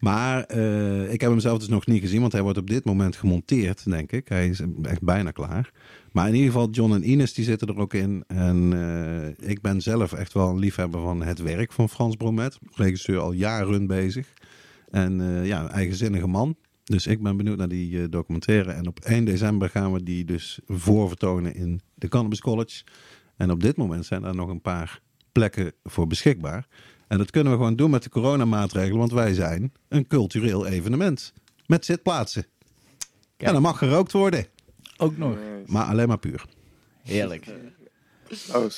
Maar 0.00 0.44
eh, 0.44 1.12
ik 1.12 1.20
heb 1.20 1.30
hem 1.30 1.40
zelf 1.40 1.58
dus 1.58 1.68
nog 1.68 1.86
niet 1.86 2.00
gezien, 2.00 2.20
want 2.20 2.32
hij 2.32 2.42
wordt 2.42 2.58
op 2.58 2.70
dit 2.70 2.84
moment 2.84 3.16
gemonteerd, 3.16 3.90
denk 3.90 4.12
ik. 4.12 4.28
Hij 4.28 4.48
is 4.48 4.62
echt 4.82 5.02
bijna 5.02 5.30
klaar. 5.30 5.72
Maar 6.12 6.28
in 6.28 6.34
ieder 6.34 6.50
geval, 6.50 6.70
John 6.70 6.92
en 6.92 7.10
Ines 7.10 7.34
die 7.34 7.44
zitten 7.44 7.68
er 7.68 7.78
ook 7.78 7.94
in. 7.94 8.24
En 8.26 8.72
eh, 8.72 9.48
ik 9.50 9.60
ben 9.60 9.80
zelf 9.80 10.12
echt 10.12 10.32
wel 10.32 10.48
een 10.48 10.58
liefhebber 10.58 11.00
van 11.00 11.22
het 11.22 11.38
werk 11.38 11.72
van 11.72 11.88
Frans 11.88 12.16
Bromet. 12.16 12.58
Regisseur 12.74 13.18
al 13.18 13.32
jaren 13.32 13.86
bezig. 13.86 14.32
En 14.90 15.20
eh, 15.20 15.46
ja, 15.46 15.62
een 15.62 15.70
eigenzinnige 15.70 16.26
man. 16.26 16.56
Dus 16.84 17.06
ik 17.06 17.22
ben 17.22 17.36
benieuwd 17.36 17.58
naar 17.58 17.68
die 17.68 18.08
documentaire. 18.08 18.70
En 18.70 18.86
op 18.86 19.00
1 19.00 19.24
december 19.24 19.68
gaan 19.68 19.92
we 19.92 20.02
die 20.02 20.24
dus 20.24 20.60
voorvertonen 20.66 21.54
in 21.54 21.80
de 21.94 22.08
Cannabis 22.08 22.40
College. 22.40 22.84
En 23.36 23.50
op 23.50 23.62
dit 23.62 23.76
moment 23.76 24.06
zijn 24.06 24.24
er 24.24 24.34
nog 24.34 24.48
een 24.48 24.60
paar 24.60 25.00
plekken 25.32 25.72
voor 25.84 26.06
beschikbaar. 26.06 26.66
En 27.10 27.18
dat 27.18 27.30
kunnen 27.30 27.52
we 27.52 27.58
gewoon 27.58 27.76
doen 27.76 27.90
met 27.90 28.02
de 28.02 28.08
coronamaatregelen, 28.08 28.98
want 28.98 29.12
wij 29.12 29.34
zijn 29.34 29.72
een 29.88 30.06
cultureel 30.06 30.66
evenement. 30.66 31.32
Met 31.66 31.84
zitplaatsen. 31.84 32.46
En 33.36 33.52
dan 33.52 33.62
mag 33.62 33.78
gerookt 33.78 34.12
worden, 34.12 34.46
Ook 34.96 35.16
nog. 35.16 35.34
Nice. 35.34 35.72
maar 35.72 35.84
alleen 35.84 36.08
maar 36.08 36.18
puur. 36.18 36.44
Heerlijk. 37.02 37.46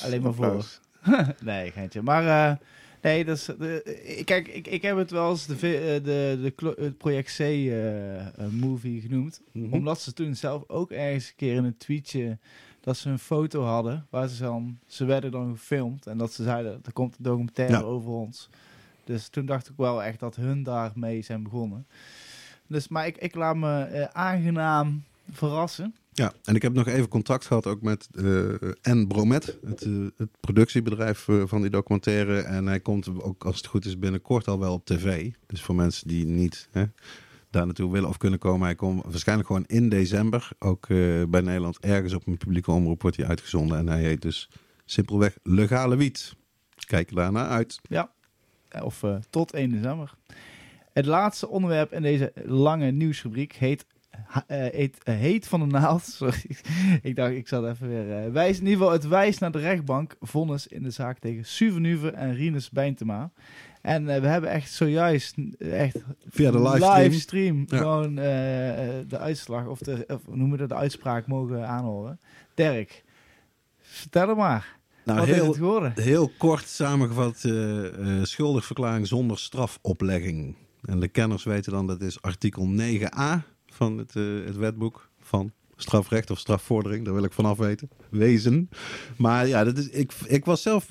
Alleen 0.03 0.21
maar 0.21 0.33
voor. 0.33 0.65
Nee, 1.43 1.71
geintje. 1.71 2.01
Maar 2.01 2.49
eh, 2.51 2.57
nee, 3.01 3.25
dat 3.25 3.37
is, 3.37 3.45
de, 3.45 4.21
kijk, 4.25 4.47
ik, 4.47 4.67
ik 4.67 4.81
heb 4.81 4.97
het 4.97 5.11
wel 5.11 5.29
eens 5.29 5.45
de, 5.45 5.53
eh, 5.53 6.03
de, 6.03 6.53
de, 6.55 6.75
het 6.77 6.97
Project 6.97 7.35
C 7.35 7.39
eh, 7.39 8.19
eh, 8.19 8.27
movie 8.49 9.01
genoemd. 9.01 9.41
Mhm. 9.51 9.73
Omdat 9.73 10.01
ze 10.01 10.13
toen 10.13 10.35
zelf 10.35 10.63
ook 10.67 10.91
ergens 10.91 11.27
een 11.27 11.35
keer 11.35 11.55
in 11.55 11.63
een 11.63 11.77
tweetje 11.77 12.37
dat 12.83 12.97
ze 12.97 13.09
een 13.09 13.19
foto 13.19 13.63
hadden 13.63 14.05
waar 14.09 14.27
ze 14.27 14.43
dan, 14.43 14.77
ze 14.87 15.05
werden 15.05 15.31
dan 15.31 15.51
gefilmd 15.57 16.07
en 16.07 16.17
dat 16.17 16.33
ze 16.33 16.43
zeiden, 16.43 16.79
er 16.85 16.93
komt 16.93 17.17
een 17.17 17.23
documentaire 17.23 17.73
Ja. 17.77 17.81
over 17.81 18.11
ons. 18.11 18.49
Dus 19.03 19.27
toen 19.27 19.45
dacht 19.45 19.69
ik 19.69 19.73
wel 19.77 20.03
echt 20.03 20.19
dat 20.19 20.35
hun 20.35 20.63
daarmee 20.63 21.21
zijn 21.21 21.43
begonnen. 21.43 21.85
Dus, 22.67 22.87
maar 22.87 23.07
ik, 23.07 23.17
ik 23.17 23.35
laat 23.35 23.55
me 23.55 23.81
eh, 23.83 24.03
aangenaam 24.11 25.03
verrassen. 25.31 25.95
Ja, 26.13 26.33
en 26.43 26.55
ik 26.55 26.61
heb 26.61 26.73
nog 26.73 26.87
even 26.87 27.07
contact 27.07 27.45
gehad 27.45 27.67
ook 27.67 27.81
met 27.81 28.07
eh 28.15 28.93
N 28.93 29.05
Bromet, 29.07 29.57
het, 29.65 29.81
eh, 29.81 29.91
het 30.17 30.29
productiebedrijf 30.39 31.27
van 31.45 31.61
die 31.61 31.69
documentaire. 31.69 32.41
En 32.41 32.65
hij 32.65 32.79
komt 32.79 33.21
ook, 33.21 33.43
als 33.45 33.57
het 33.57 33.65
goed 33.65 33.85
is, 33.85 33.99
binnenkort 33.99 34.47
al 34.47 34.59
wel 34.59 34.73
op 34.73 34.85
tv. 34.85 35.31
Dus 35.47 35.61
voor 35.61 35.75
mensen 35.75 36.07
die 36.07 36.25
niet 36.25 36.67
hè, 36.71 36.83
daar 37.53 37.65
naartoe 37.65 37.91
willen 37.91 38.09
of 38.09 38.17
kunnen 38.17 38.39
komen, 38.39 38.65
hij 38.65 38.75
komt 38.75 39.03
waarschijnlijk 39.03 39.47
gewoon 39.47 39.63
in 39.67 39.89
december. 39.89 40.49
Ook 40.59 40.89
eh, 40.89 40.97
bij 41.27 41.41
Nederland 41.41 41.79
ergens 41.79 42.13
op 42.13 42.27
een 42.27 42.37
publieke 42.37 42.71
omroep 42.71 43.01
wordt 43.01 43.17
hij 43.17 43.25
uitgezonden. 43.27 43.77
En 43.77 43.87
hij 43.87 44.01
heet 44.01 44.21
dus 44.21 44.49
simpelweg 44.85 45.37
Legale 45.43 45.95
Wiet. 45.95 46.35
Kijk 46.87 47.15
daarna 47.15 47.47
uit. 47.47 47.79
Ja, 47.89 48.11
of 48.83 49.03
eh, 49.03 49.15
tot 49.29 49.53
1 49.53 49.69
december. 49.69 50.13
Het 50.93 51.05
laatste 51.05 51.47
onderwerp 51.47 51.93
in 51.93 52.01
deze 52.01 52.33
lange 52.45 52.91
nieuwsrubriek 52.91 53.53
heet, 53.53 53.85
eh, 54.47 54.85
heet 55.03 55.47
van 55.47 55.59
de 55.59 55.65
Naald. 55.65 56.03
Sorry, 56.17 56.57
ik 57.01 57.15
dacht 57.15 57.31
ik 57.31 57.47
zat 57.47 57.65
even 57.65 57.87
weer... 57.87 58.23
eh 58.23 58.31
wijs, 58.31 58.57
in 58.57 58.63
ieder 58.63 58.77
geval, 58.77 58.93
het 58.93 59.07
wijst 59.07 59.39
naar 59.39 59.51
de 59.51 59.59
rechtbank. 59.59 60.15
Vonnis 60.19 60.67
in 60.67 60.83
de 60.83 60.91
zaak 60.91 61.19
tegen 61.19 61.45
Suvenuve 61.45 62.09
en 62.09 62.33
Rinus 62.33 62.69
Bijntema. 62.69 63.31
En 63.83 64.09
eh, 64.09 64.21
we 64.21 64.27
hebben 64.27 64.49
echt 64.49 64.71
zojuist 64.71 65.35
eh, 65.57 65.81
echt 65.81 65.95
Via 66.29 66.51
de 66.51 66.61
livestream. 66.61 67.01
livestream 67.03 67.65
Ja. 67.67 67.77
gewoon 67.77 68.17
eh, 68.17 68.23
de 69.07 69.17
uitslag 69.17 69.65
of 69.67 69.79
de, 69.79 70.03
of 70.07 70.21
noemen 70.27 70.51
we 70.51 70.57
dat, 70.57 70.69
de 70.69 70.75
uitspraak 70.75 71.27
mogen 71.27 71.67
aanhoren. 71.67 72.19
Dirk, 72.53 73.03
vertel 73.79 74.27
het 74.27 74.37
maar. 74.37 74.79
Nou, 75.05 75.19
Wat 75.19 75.27
is 75.27 75.35
heel, 75.35 75.47
het 75.47 75.55
geworden? 75.55 75.93
Heel 75.95 76.31
kort 76.37 76.67
samengevat, 76.67 77.43
eh 77.43 78.23
schuldigverklaring 78.23 79.07
zonder 79.07 79.37
strafoplegging. 79.39 80.55
En 80.81 80.99
de 80.99 81.07
kenners 81.07 81.43
weten 81.43 81.71
dan 81.71 81.87
dat 81.87 82.01
is 82.01 82.21
artikel 82.21 82.67
9a 82.79 83.41
van 83.67 83.97
het, 83.97 84.13
het 84.45 84.55
wetboek 84.55 85.09
van 85.21 85.51
strafrecht 85.75 86.29
of 86.31 86.39
strafvordering. 86.39 87.05
Daar 87.05 87.13
wil 87.13 87.23
ik 87.23 87.33
vanaf 87.33 87.57
weten. 87.57 87.89
Wezen. 88.09 88.69
Maar 89.17 89.47
ja, 89.47 89.63
dat 89.63 89.77
is, 89.77 89.89
ik, 89.89 90.13
ik 90.27 90.45
was 90.45 90.61
zelf 90.61 90.87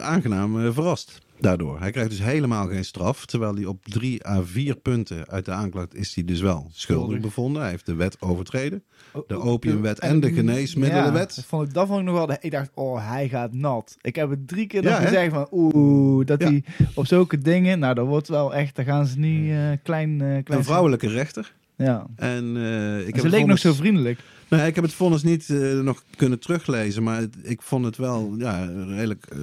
aangenaam 0.00 0.72
verrast 0.72 1.24
daardoor. 1.40 1.80
Hij 1.80 1.90
krijgt 1.90 2.10
dus 2.10 2.22
helemaal 2.22 2.66
geen 2.68 2.84
straf. 2.84 3.26
Terwijl 3.26 3.54
hij 3.54 3.64
op 3.64 3.84
drie 3.84 4.26
à 4.26 4.42
vier 4.44 4.76
punten 4.76 5.28
uit 5.28 5.44
de 5.44 5.50
aanklacht 5.50 5.94
is 5.94 6.14
hij 6.14 6.24
dus 6.24 6.40
wel 6.40 6.70
schuldig 6.72 7.20
bevonden. 7.20 7.62
Hij 7.62 7.70
heeft 7.70 7.86
de 7.86 7.94
wet 7.94 8.16
overtreden. 8.20 8.82
Oh, 9.12 9.28
De 9.28 9.38
oh, 9.38 9.46
opiumwet 9.46 9.98
en 10.00 10.20
de 10.20 10.32
geneesmiddelenwet. 10.32 11.28
Ja, 11.30 11.34
dat, 11.36 11.44
vond 11.44 11.66
ik, 11.68 11.74
dat 11.74 11.86
vond 11.86 11.98
ik 12.00 12.04
nog 12.06 12.14
wel. 12.14 12.26
de- 12.26 12.36
Ik 12.40 12.50
dacht, 12.50 12.70
oh, 12.74 13.08
hij 13.10 13.28
gaat 13.28 13.52
nat. 13.52 13.96
Ik 14.00 14.16
heb 14.16 14.30
het 14.30 14.48
drie 14.48 14.66
keer 14.66 14.82
Ja, 14.82 15.00
gezegd 15.00 15.32
van, 15.32 15.46
oeh, 15.50 16.26
dat 16.26 16.40
Ja. 16.40 16.46
hij 16.48 16.64
op 16.94 17.06
zulke 17.06 17.38
dingen, 17.38 17.78
nou, 17.78 17.94
dat 17.94 18.06
wordt 18.06 18.28
wel 18.28 18.54
echt, 18.54 18.76
daar 18.76 18.84
gaan 18.84 19.06
ze 19.06 19.18
niet 19.18 19.50
eh, 19.50 19.56
klein, 19.82 20.10
eh, 20.10 20.26
klein. 20.44 20.44
Een 20.60 20.64
vrouwelijke 20.64 21.08
rechter. 21.08 21.52
Ja. 21.76 22.06
En 22.16 22.56
eh, 22.56 23.08
ik 23.08 23.18
ze 23.18 23.28
leek 23.28 23.46
nog 23.46 23.58
zo 23.58 23.72
vriendelijk. 23.72 24.20
Nee, 24.48 24.66
ik 24.66 24.74
heb 24.74 24.84
het 24.84 24.92
vonnis 24.92 25.22
niet 25.22 25.50
eh, 25.50 25.80
nog 25.80 26.02
kunnen 26.16 26.38
teruglezen, 26.38 27.02
maar 27.02 27.24
ik 27.42 27.62
vond 27.62 27.84
het 27.84 27.96
wel 27.96 28.34
ja, 28.38 28.64
redelijk 28.64 29.26
eh, 29.26 29.38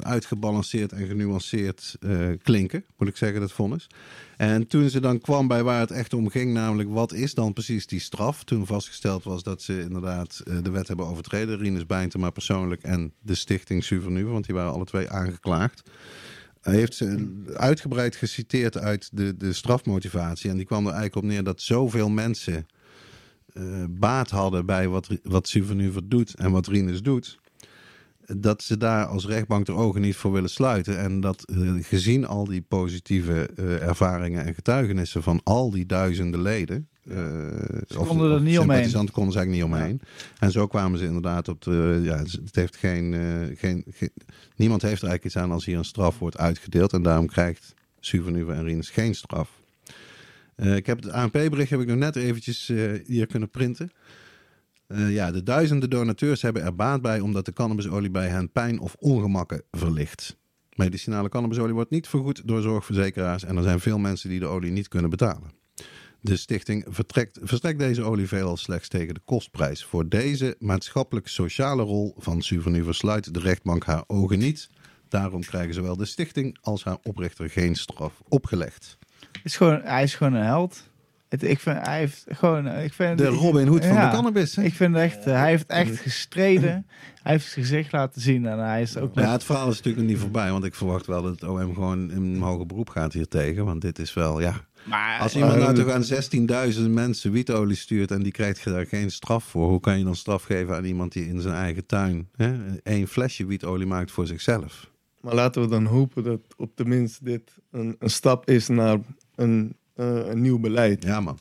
uitgebalanceerd 0.00 0.92
en 0.92 1.06
genuanceerd 1.06 1.96
eh, 2.00 2.28
klinken, 2.42 2.84
moet 2.96 3.08
ik 3.08 3.16
zeggen, 3.16 3.40
dat 3.40 3.52
vonnis. 3.52 3.86
En 4.36 4.66
toen 4.66 4.90
ze 4.90 5.00
dan 5.00 5.20
kwam 5.20 5.48
bij 5.48 5.62
waar 5.62 5.80
het 5.80 5.90
echt 5.90 6.14
om 6.14 6.28
ging, 6.30 6.52
namelijk 6.52 6.88
wat 6.88 7.12
is 7.12 7.34
dan 7.34 7.52
precies 7.52 7.86
die 7.86 8.00
straf? 8.00 8.44
Toen 8.44 8.66
vastgesteld 8.66 9.24
was 9.24 9.42
dat 9.42 9.62
ze 9.62 9.80
inderdaad 9.80 10.42
de 10.62 10.70
wet 10.70 10.88
hebben 10.88 11.06
overtreden, 11.06 11.58
Rinus 11.58 11.86
Bijntema 11.86 12.30
persoonlijk 12.30 12.82
en 12.82 13.12
de 13.22 13.34
stichting 13.34 13.84
Suvernuve, 13.84 14.30
want 14.30 14.46
die 14.46 14.54
waren 14.54 14.72
alle 14.72 14.84
twee 14.84 15.10
aangeklaagd. 15.10 15.82
Hij 16.60 16.74
heeft 16.74 16.94
ze 16.94 17.32
uitgebreid 17.54 18.16
geciteerd 18.16 18.78
uit 18.78 19.08
de, 19.12 19.36
de 19.36 19.52
strafmotivatie. 19.52 20.50
En 20.50 20.56
die 20.56 20.66
kwam 20.66 20.86
er 20.86 20.92
eigenlijk 20.92 21.16
op 21.16 21.30
neer 21.30 21.44
dat 21.44 21.60
zoveel 21.60 22.08
mensen 22.08 22.66
eh, 23.54 23.62
baat 23.88 24.30
hadden 24.30 24.66
bij 24.66 24.88
wat, 24.88 25.08
wat 25.22 25.48
Suvernuver 25.48 26.08
doet 26.08 26.34
en 26.34 26.50
wat 26.50 26.66
Rinus 26.66 27.02
doet. 27.02 27.38
Dat 28.36 28.62
ze 28.62 28.76
daar 28.76 29.06
als 29.06 29.26
rechtbank 29.26 29.66
de 29.66 29.72
ogen 29.72 30.00
niet 30.00 30.16
voor 30.16 30.32
willen 30.32 30.50
sluiten. 30.50 30.98
En 30.98 31.20
dat 31.20 31.42
eh, 31.44 31.72
gezien 31.80 32.26
al 32.26 32.44
die 32.44 32.62
positieve 32.62 33.50
eh, 33.56 33.82
ervaringen 33.82 34.44
en 34.44 34.54
getuigenissen 34.54 35.22
van 35.22 35.40
al 35.44 35.70
die 35.70 35.86
duizenden 35.86 36.42
leden. 36.42 36.88
of- 37.96 38.06
konden 38.08 38.32
er 38.32 38.40
niet 38.40 38.58
omheen. 38.58 39.10
konden 39.12 39.32
ze 39.32 39.38
eigenlijk 39.38 39.50
niet 39.50 39.62
omheen. 39.62 40.00
En 40.38 40.50
zo 40.50 40.66
kwamen 40.66 40.98
ze 40.98 41.04
inderdaad 41.04 41.48
op 41.48 41.62
de. 41.62 42.00
Ja, 42.02 42.16
het 42.18 42.54
heeft 42.54 42.76
geen, 42.76 43.12
geen, 43.56 43.84
geen- 43.90 44.12
Niemand 44.56 44.82
heeft 44.82 45.02
er 45.02 45.08
eigenlijk 45.08 45.24
iets 45.24 45.36
aan 45.36 45.52
als 45.52 45.64
hier 45.64 45.76
een 45.78 45.84
straf 45.84 46.18
wordt 46.18 46.38
uitgedeeld. 46.38 46.92
En 46.92 47.02
daarom 47.02 47.26
krijgt 47.26 47.74
Suvernuver 48.00 48.54
en 48.54 48.64
Rinus 48.64 48.90
geen 48.90 49.14
straf. 49.14 49.50
Eh, 50.56 50.76
ik 50.76 50.86
heb 50.86 51.02
het 51.02 51.12
ANP-bericht 51.12 51.70
heb 51.70 51.80
ik 51.80 51.86
nog 51.86 51.96
net 51.96 52.16
eventjes 52.16 52.68
eh, 52.68 52.92
hier 53.06 53.26
kunnen 53.26 53.50
printen. 53.50 53.90
Eh, 54.86 55.12
ja, 55.12 55.30
de 55.30 55.42
duizenden 55.42 55.90
donateurs 55.90 56.42
hebben 56.42 56.62
er 56.62 56.74
baat 56.74 57.02
bij 57.02 57.20
omdat 57.20 57.44
de 57.44 57.52
cannabisolie 57.52 58.10
bij 58.10 58.28
hen 58.28 58.52
pijn 58.52 58.78
of 58.78 58.94
ongemakken 58.98 59.62
verlicht. 59.70 60.36
Medicinale 60.74 61.28
cannabisolie 61.28 61.74
wordt 61.74 61.90
niet 61.90 62.08
vergoed 62.08 62.42
door 62.48 62.62
zorgverzekeraars 62.62 63.44
en 63.44 63.56
er 63.56 63.62
zijn 63.62 63.80
veel 63.80 63.98
mensen 63.98 64.28
die 64.28 64.40
de 64.40 64.46
olie 64.46 64.70
niet 64.70 64.88
kunnen 64.88 65.10
betalen. 65.10 65.50
De 66.20 66.36
stichting 66.36 66.84
vertrekt, 66.88 67.38
verstrekt 67.42 67.78
deze 67.78 68.02
olie 68.02 68.28
veelal 68.28 68.56
slechts 68.56 68.88
tegen 68.88 69.14
de 69.14 69.20
kostprijs. 69.24 69.84
Voor 69.84 70.08
deze 70.08 70.56
maatschappelijk-sociale 70.58 71.82
rol 71.82 72.14
van 72.18 72.42
Suvernuver 72.42 72.94
sluit 72.94 73.34
de 73.34 73.40
rechtbank 73.40 73.84
haar 73.84 74.04
ogen 74.06 74.38
niet. 74.38 74.68
Daarom 75.08 75.40
krijgen 75.40 75.74
zowel 75.74 75.96
de 75.96 76.04
stichting 76.04 76.58
als 76.60 76.84
haar 76.84 76.98
oprichter 77.02 77.50
geen 77.50 77.74
straf 77.74 78.22
opgelegd. 78.28 78.98
Is 79.44 79.56
gewoon, 79.56 79.80
hij 79.82 80.02
is 80.02 80.14
gewoon 80.14 80.34
een 80.34 80.44
held. 80.44 80.92
Het, 81.28 81.42
ik 81.42 81.60
vind, 81.60 81.86
hij 81.86 81.98
heeft 81.98 82.24
gewoon, 82.28 82.66
ik 82.68 82.92
vind, 82.92 83.18
De 83.18 83.26
Robin 83.26 83.66
Hood 83.66 83.84
van 83.84 83.94
Ja. 83.96 84.10
de 84.10 84.16
cannabis. 84.16 84.56
hè? 84.56 84.62
Ik 84.62 84.74
vind 84.74 84.96
echt, 84.96 85.24
hij 85.24 85.48
heeft 85.50 85.66
echt 85.66 85.96
gestreden. 86.00 86.86
hij 87.22 87.32
heeft 87.32 87.46
zijn 87.50 87.64
gezicht 87.66 87.92
laten 87.92 88.20
zien 88.20 88.46
en 88.46 88.58
hij 88.58 88.82
is 88.82 88.96
ook 88.96 89.14
Ja, 89.14 89.32
het 89.32 89.44
verhaal 89.44 89.68
is 89.68 89.76
natuurlijk 89.76 90.02
nog 90.04 90.12
niet 90.12 90.22
voorbij, 90.22 90.50
want 90.50 90.64
ik 90.64 90.74
verwacht 90.74 91.06
wel 91.06 91.22
dat 91.22 91.32
het 91.40 91.42
OM 91.50 91.74
gewoon 91.74 92.10
in 92.10 92.16
een 92.22 92.40
hoger 92.40 92.66
beroep 92.66 92.88
gaat 92.88 93.12
hier 93.12 93.28
tegen. 93.28 93.64
Want 93.64 93.80
dit 93.80 93.98
is 93.98 94.14
wel, 94.14 94.40
ja. 94.40 94.54
Maar 94.84 95.18
Als 95.20 95.34
iemand 95.34 95.58
nou 95.58 95.78
eh, 95.78 95.84
toch 95.84 95.92
aan 95.92 96.72
16.000 96.74 96.80
mensen 96.90 97.30
wietolie 97.32 97.76
stuurt 97.76 98.10
en 98.10 98.22
die 98.22 98.32
krijgt 98.32 98.64
daar 98.64 98.86
geen 98.86 99.10
straf 99.10 99.44
voor, 99.44 99.68
hoe 99.68 99.80
kan 99.80 99.98
je 99.98 100.04
dan 100.04 100.14
straf 100.16 100.42
geven 100.42 100.76
aan 100.76 100.84
iemand 100.84 101.12
die 101.12 101.28
in 101.28 101.40
zijn 101.40 101.54
eigen 101.54 101.86
tuin 101.86 102.28
hè, 102.36 102.76
één 102.82 103.08
flesje 103.08 103.46
wietolie 103.46 103.86
maakt 103.86 104.10
voor 104.10 104.26
zichzelf? 104.26 104.90
Maar 105.20 105.34
laten 105.34 105.62
we 105.62 105.68
dan 105.68 105.84
hopen 105.84 106.24
dat 106.24 106.40
op 106.56 106.76
tenminste 106.76 107.24
dit 107.24 107.50
een, 107.70 107.96
een 107.98 108.10
stap 108.10 108.48
is 108.48 108.68
naar 108.68 108.98
een, 109.36 109.76
eh, 109.94 110.26
een 110.26 110.40
nieuw 110.40 110.58
beleid. 110.58 111.04
Ja, 111.04 111.20
man. 111.20 111.38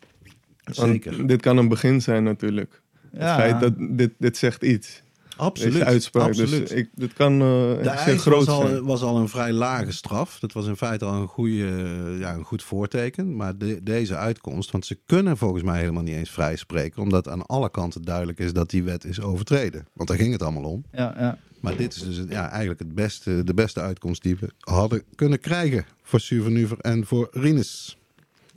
Want 0.64 0.78
Zeker. 0.78 1.28
dit 1.28 1.42
kan 1.42 1.58
een 1.58 1.68
begin 1.68 2.02
zijn 2.02 2.24
natuurlijk. 2.24 2.82
ja, 3.12 3.20
Het 3.20 3.36
feit 3.36 3.60
dat 3.60 3.74
dit, 3.98 4.12
dit 4.18 4.38
zegt 4.38 4.64
iets. 4.64 5.02
Absoluut. 5.38 5.74
Deze 5.74 5.86
uitspraak. 5.86 6.28
Absoluut. 6.28 6.68
Dus 6.68 6.72
ik, 6.72 6.90
dit 6.94 7.14
kan 7.14 7.32
eh 7.34 8.06
de 8.06 8.18
groot 8.18 8.46
was 8.46 8.56
al, 8.56 8.68
zijn. 8.68 8.84
was 8.84 9.02
al 9.02 9.18
een 9.18 9.30
vrij 9.30 9.52
lage 9.52 9.92
straf. 9.92 10.40
Dat 10.40 10.54
was 10.54 10.68
in 10.68 10.76
feite 10.76 11.06
al 11.06 11.22
een, 11.22 11.28
goede, 11.28 12.16
ja, 12.20 12.34
een 12.34 12.44
goed 12.44 12.64
voorteken. 12.64 13.36
Maar 13.36 13.58
de, 13.58 13.84
deze 13.84 14.16
uitkomst, 14.16 14.72
want 14.72 14.86
ze 14.86 15.00
kunnen 15.06 15.38
volgens 15.38 15.64
mij 15.64 15.80
helemaal 15.80 16.04
niet 16.04 16.16
eens 16.16 16.30
vrijspreken, 16.30 17.02
omdat 17.02 17.28
aan 17.28 17.46
alle 17.46 17.72
kanten 17.72 18.02
duidelijk 18.02 18.40
is 18.40 18.54
dat 18.54 18.70
die 18.70 18.84
wet 18.84 19.06
is 19.06 19.22
overtreden. 19.22 19.86
Want 19.94 20.10
daar 20.10 20.18
ging 20.18 20.32
het 20.32 20.42
allemaal 20.42 20.72
om. 20.72 20.84
ja, 20.92 21.16
ja. 21.18 21.38
Maar 21.64 21.76
dit 21.76 21.96
is 21.96 22.02
dus 22.02 22.22
ja, 22.30 22.50
eigenlijk 22.50 22.80
het 22.80 22.96
beste, 22.96 23.44
de 23.44 23.54
beste 23.54 23.80
uitkomst 23.82 24.22
die 24.24 24.38
we 24.40 24.50
hadden 24.60 25.04
kunnen 25.16 25.40
krijgen 25.40 25.86
voor 26.04 26.20
Suvernuver 26.20 26.78
en 26.80 27.06
voor 27.06 27.28
Rinus. 27.32 27.98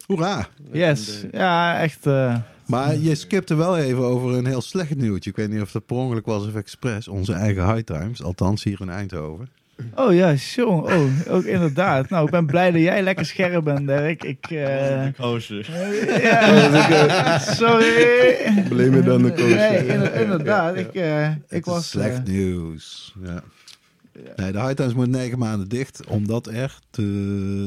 Hoera! 0.07 0.49
Yes, 0.73 1.25
ja, 1.33 1.81
echt. 1.81 2.07
eh, 2.07 2.37
Maar 2.67 2.97
je 2.97 3.15
skipte 3.15 3.55
wel 3.55 3.77
even 3.79 4.05
over 4.05 4.35
een 4.35 4.47
heel 4.47 4.61
slecht 4.61 4.97
nieuwtje. 4.97 5.31
Ik 5.31 5.37
weet 5.37 5.51
niet 5.51 5.61
of 5.61 5.73
dat 5.73 5.87
per 5.87 5.97
ongeluk 5.97 6.27
was 6.27 6.47
of 6.47 6.55
expres. 6.55 7.09
Onze 7.09 7.33
eigen 7.33 7.73
High 7.75 7.85
Times, 7.85 8.23
althans 8.23 8.65
hier 8.65 8.81
in 8.81 8.89
Eindhoven. 8.91 9.49
Oh 9.95 10.15
ja, 10.15 10.35
jongen. 10.35 10.85
Oh, 10.85 11.35
ook 11.35 11.45
inderdaad. 11.45 12.09
Nou, 12.09 12.25
ik 12.25 12.31
ben 12.31 12.47
blij 12.47 12.71
dat 12.71 12.81
jij 12.81 13.03
lekker 13.03 13.27
scherp 13.27 13.65
bent, 13.65 13.87
Dirk. 13.87 14.25
Ik. 14.25 14.47
eh, 14.51 15.13
ja, 16.23 17.39
sorry. 17.39 18.37
Blame 18.69 18.99
it 18.99 19.09
on 19.09 19.23
the 19.23 19.33
coach. 19.33 19.55
Nee, 19.55 19.87
inder- 19.87 20.15
inderdaad. 20.15 20.77
Ik, 20.77 20.95
eh, 20.95 21.31
ik 21.49 21.65
was. 21.65 21.89
slecht 21.91 22.19
eh, 22.19 22.25
nieuws. 22.35 23.15
Ja. 23.23 23.43
Nee, 24.37 24.53
de 24.53 24.61
High 24.61 24.73
Times 24.75 24.95
moet 24.95 25.09
negen 25.09 25.39
maanden 25.39 25.69
dicht, 25.69 26.07
omdat 26.07 26.47
er 26.47 26.79
te, 26.91 27.03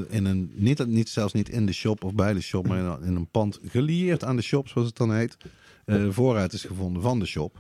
in 0.10 0.26
een, 0.26 0.52
niet, 0.56 0.88
niet, 0.88 1.10
zelfs 1.10 1.34
niet 1.34 1.50
in 1.50 1.66
de 1.66 1.74
shop 1.74 2.04
of 2.04 2.14
bij 2.14 2.34
de 2.34 2.42
shop, 2.42 2.68
maar 2.68 2.78
in 2.78 2.86
een- 2.86 3.04
in 3.04 3.16
een 3.16 3.28
pand 3.32 3.60
gelieerd 3.68 4.24
aan 4.24 4.36
de 4.36 4.42
shop, 4.42 4.68
zoals 4.68 4.88
het 4.88 4.98
dan 4.98 5.14
heet, 5.16 5.38
eh, 5.86 6.06
vooruit 6.10 6.54
is 6.54 6.64
gevonden 6.64 7.02
van 7.02 7.20
de 7.20 7.26
shop. 7.26 7.58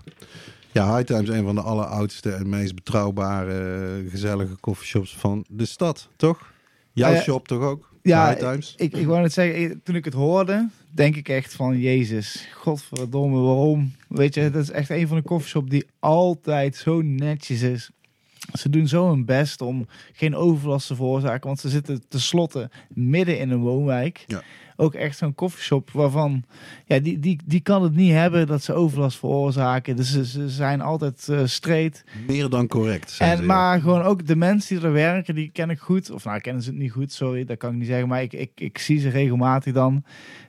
Ja, 0.71 0.95
High 0.95 1.05
Times 1.07 1.29
is 1.29 1.35
een 1.35 1.43
van 1.45 1.55
de 1.55 1.61
alleroudste 1.61 2.31
en 2.31 2.49
meest 2.49 2.75
betrouwbare, 2.75 4.03
gezellige 4.09 4.59
coffeeshops 4.59 5.15
van 5.15 5.45
de 5.49 5.65
stad, 5.65 6.09
toch? 6.15 6.53
Jouw 6.93 7.13
Ah, 7.15 7.21
shop 7.21 7.47
toch 7.47 7.61
ook? 7.61 7.93
Ja, 8.01 8.27
High 8.29 8.39
Times. 8.39 8.73
Ik, 8.77 8.93
ik 8.95 9.05
wou 9.05 9.21
net 9.21 9.33
zeggen, 9.33 9.81
toen 9.83 9.95
ik 9.95 10.05
het 10.05 10.13
hoorde, 10.13 10.69
denk 10.91 11.15
ik 11.15 11.29
echt 11.29 11.53
van 11.53 11.79
Jezus, 11.79 12.47
godverdomme, 12.53 13.39
waarom? 13.39 13.93
Weet 14.07 14.33
je, 14.33 14.49
dat 14.49 14.61
is 14.63 14.71
echt 14.71 14.89
een 14.89 15.07
van 15.07 15.17
de 15.17 15.23
koffieshop 15.23 15.69
die 15.69 15.85
altijd 15.99 16.75
zo 16.75 17.01
netjes 17.01 17.61
is. 17.61 17.89
Ze 18.53 18.69
doen 18.69 18.87
zo 18.87 19.09
hun 19.09 19.25
best 19.25 19.61
om 19.61 19.87
geen 20.13 20.35
overlast 20.35 20.87
te 20.87 20.95
veroorzaken, 20.95 21.47
want 21.47 21.59
ze 21.59 21.69
zitten 21.69 22.07
tenslotte 22.07 22.69
midden 22.89 23.39
in 23.39 23.49
een 23.49 23.59
woonwijk. 23.59 24.23
Ja. 24.27 24.41
Ook 24.75 24.93
echt 24.93 25.17
zo'n 25.17 25.35
koffieshop 25.35 25.91
waarvan, 25.91 26.43
ja, 26.85 26.99
die, 26.99 27.19
die, 27.19 27.39
die 27.45 27.59
kan 27.59 27.83
het 27.83 27.95
niet 27.95 28.11
hebben 28.11 28.47
dat 28.47 28.63
ze 28.63 28.73
overlast 28.73 29.17
veroorzaken. 29.17 29.95
Dus 29.95 30.11
ze, 30.11 30.25
ze 30.25 30.49
zijn 30.49 30.81
altijd 30.81 31.27
eh 31.29 31.39
straight. 31.45 32.03
Meer 32.27 32.49
dan 32.49 32.67
correct. 32.67 33.11
ze, 33.11 33.23
En, 33.23 33.37
ja. 33.37 33.45
maar 33.45 33.81
gewoon 33.81 34.01
ook 34.01 34.27
de 34.27 34.35
mensen 34.35 34.75
die 34.75 34.85
er 34.85 34.93
werken, 34.93 35.35
die 35.35 35.49
ken 35.51 35.69
ik 35.69 35.79
goed. 35.79 36.11
Of 36.11 36.23
nou, 36.23 36.39
kennen 36.39 36.63
ze 36.63 36.69
het 36.69 36.79
niet 36.79 36.91
goed, 36.91 37.11
sorry, 37.11 37.45
dat 37.45 37.57
kan 37.57 37.71
ik 37.71 37.77
niet 37.77 37.87
zeggen. 37.87 38.07
Maar 38.07 38.21
ik, 38.21 38.33
ik, 38.33 38.51
ik 38.55 38.77
zie 38.77 38.99
ze 38.99 39.09
regelmatig 39.09 39.73
dan. 39.73 40.03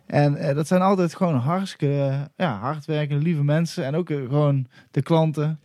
En 0.06 0.36
eh, 0.36 0.54
dat 0.54 0.66
zijn 0.66 0.80
altijd 0.80 1.14
gewoon 1.14 1.34
hartstikke 1.34 2.28
ja, 2.36 2.58
hardwerkende, 2.58 3.22
lieve 3.22 3.44
mensen. 3.44 3.84
En 3.84 3.94
ook 3.94 4.10
eh, 4.10 4.16
gewoon 4.16 4.66
de 4.90 5.02
klanten. 5.02 5.60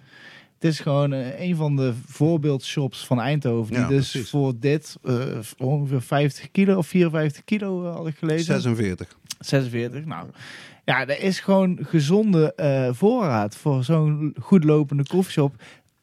Het 0.56 0.64
is 0.64 0.80
gewoon 0.80 1.14
eh, 1.14 1.39
een 1.39 1.56
van 1.56 1.76
de 1.76 1.93
voorbeeldshops 2.08 3.06
van 3.06 3.20
Eindhoven. 3.22 3.74
Die 3.74 3.82
Ja, 3.82 3.88
dus 3.88 4.12
precies. 4.12 4.30
voor 4.30 4.53
dit 4.60 4.97
eh, 5.03 5.38
ongeveer 5.58 6.01
50 6.01 6.51
kilo 6.51 6.78
of 6.78 6.88
54 6.88 7.43
kilo 7.43 7.86
eh, 7.86 7.95
had 7.95 8.08
ik 8.08 8.18
gelezen. 8.18 8.45
46. 8.45 9.18
46. 9.39 10.06
Nou, 10.06 10.30
ja, 10.86 11.08
er 11.08 11.22
is 11.22 11.39
gewoon 11.39 11.80
gezonde 11.82 12.53
voorraad 12.95 13.56
voor 13.56 13.84
zo'n 13.84 14.36
goed 14.39 14.64
lopende 14.64 15.03
koffieshop. 15.08 15.56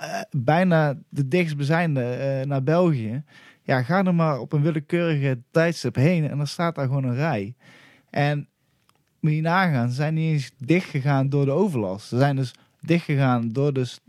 Eh, 0.03 0.21
bijna 0.31 0.95
de 1.09 1.29
dichtstbijzijnde 1.29 2.03
eh 2.03 2.47
naar 2.47 2.63
België. 2.63 3.23
Ja, 3.63 3.83
ga 3.83 4.05
er 4.05 4.15
maar 4.15 4.39
op 4.39 4.53
een 4.53 4.63
willekeurige 4.63 5.39
tijdstip 5.51 5.95
heen 5.95 6.31
en 6.31 6.37
dan 6.37 6.47
staat 6.47 6.75
daar 6.75 6.87
gewoon 6.87 7.05
een 7.05 7.15
rij. 7.15 7.55
En 8.11 8.49
moet 9.21 9.33
je 9.33 9.41
nagaan, 9.41 9.89
ze 9.89 9.95
zijn 9.95 10.15
niet 10.15 10.33
eens 10.33 10.51
dicht 10.59 10.89
gegaan 10.91 11.29
door 11.29 11.45
de 11.45 11.51
overlast. 11.51 12.09
Ze 12.09 12.19
zijn 12.19 12.37
dus 12.37 12.55
dicht 12.81 13.05
gegaan 13.05 13.49
door 13.49 13.73
dus 13.73 14.01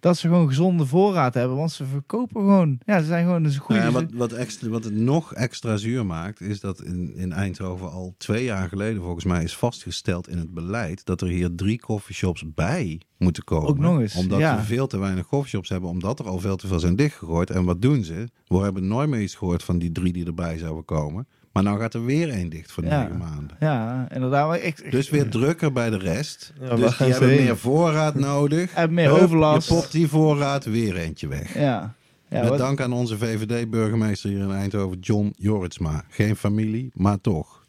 dat 0.00 0.16
ze 0.16 0.28
gewoon 0.28 0.48
gezonde 0.48 0.86
voorraad 0.86 1.34
hebben. 1.34 1.56
Want 1.56 1.72
ze 1.72 1.84
verkopen 1.84 2.40
gewoon, 2.40 2.78
ja, 2.84 3.00
ze 3.00 3.06
zijn 3.06 3.24
gewoon 3.24 3.42
dus 3.42 3.56
goede. 3.58 3.80
Ja, 3.80 3.90
wat, 3.90 4.04
wat, 4.12 4.32
extra, 4.32 4.68
wat 4.68 4.84
het 4.84 4.94
nog 4.94 5.34
extra 5.34 5.76
zuur 5.76 6.06
maakt, 6.06 6.40
is 6.40 6.60
dat 6.60 6.82
in, 6.82 7.14
in 7.16 7.32
Eindhoven 7.32 7.90
al 7.90 8.14
twee 8.18 8.44
jaar 8.44 8.68
geleden 8.68 9.02
volgens 9.02 9.24
mij 9.24 9.42
is 9.42 9.56
vastgesteld 9.56 10.28
in 10.28 10.38
het 10.38 10.54
beleid 10.54 11.04
dat 11.04 11.20
er 11.20 11.28
hier 11.28 11.54
drie 11.54 11.80
coffeeshops 11.80 12.44
bij 12.54 13.00
moeten 13.18 13.44
komen. 13.44 13.68
Ook 13.68 13.78
nog 13.78 14.00
eens, 14.00 14.14
Omdat 14.14 14.38
ja. 14.38 14.56
we 14.56 14.62
veel 14.62 14.86
te 14.86 14.98
weinig 14.98 15.26
coffeeshops 15.26 15.68
hebben, 15.68 15.90
omdat 15.90 16.18
er 16.18 16.26
al 16.26 16.38
veel 16.38 16.56
te 16.56 16.66
veel 16.66 16.80
zijn 16.80 16.96
dichtgegooid. 16.96 17.50
En 17.50 17.64
wat 17.64 17.82
doen 17.82 18.04
ze? 18.04 18.28
We 18.46 18.56
hebben 18.56 18.86
nooit 18.86 19.08
meer 19.08 19.20
iets 19.20 19.34
gehoord 19.34 19.62
van 19.62 19.78
die 19.78 19.92
drie 19.92 20.12
die 20.12 20.26
erbij 20.26 20.58
zouden 20.58 20.84
komen. 20.84 21.26
Maar 21.56 21.64
nou 21.64 21.80
gaat 21.80 21.94
er 21.94 22.04
weer 22.04 22.30
één 22.30 22.48
dicht 22.48 22.72
voor 22.72 22.84
Ja. 22.84 23.02
negen 23.02 23.16
maanden. 23.16 23.56
Ja, 23.60 24.06
inderdaad. 24.14 24.48
Maar 24.48 24.60
ik, 24.60 24.90
Dus 24.90 25.10
weer 25.10 25.28
drukker 25.28 25.72
bij 25.72 25.90
de 25.90 25.98
rest. 25.98 26.52
Ja, 26.60 26.74
dus 26.76 26.92
gaan 26.92 27.06
die 27.06 27.14
hebben 27.16 27.28
heen? 27.36 27.44
meer 27.44 27.56
voorraad 27.56 28.14
nodig. 28.14 28.74
heb 28.74 28.90
meer 28.90 29.10
Hup, 29.10 29.22
overlast. 29.22 29.68
Je 29.68 29.74
popt 29.74 29.92
die 29.92 30.08
voorraad 30.08 30.64
weer 30.64 30.96
eentje 30.96 31.28
weg. 31.28 31.54
Ja. 31.54 31.94
ja 32.28 32.40
Met 32.40 32.48
wat- 32.48 32.58
dank 32.58 32.80
aan 32.80 32.92
onze 32.92 33.18
VVD-burgemeester 33.18 34.30
hier 34.30 34.38
in 34.40 34.50
Eindhoven, 34.50 34.98
John 34.98 35.34
Jorritsma. 35.38 36.04
Geen 36.08 36.36
familie, 36.36 36.90
maar 36.94 37.20
toch. 37.20 37.64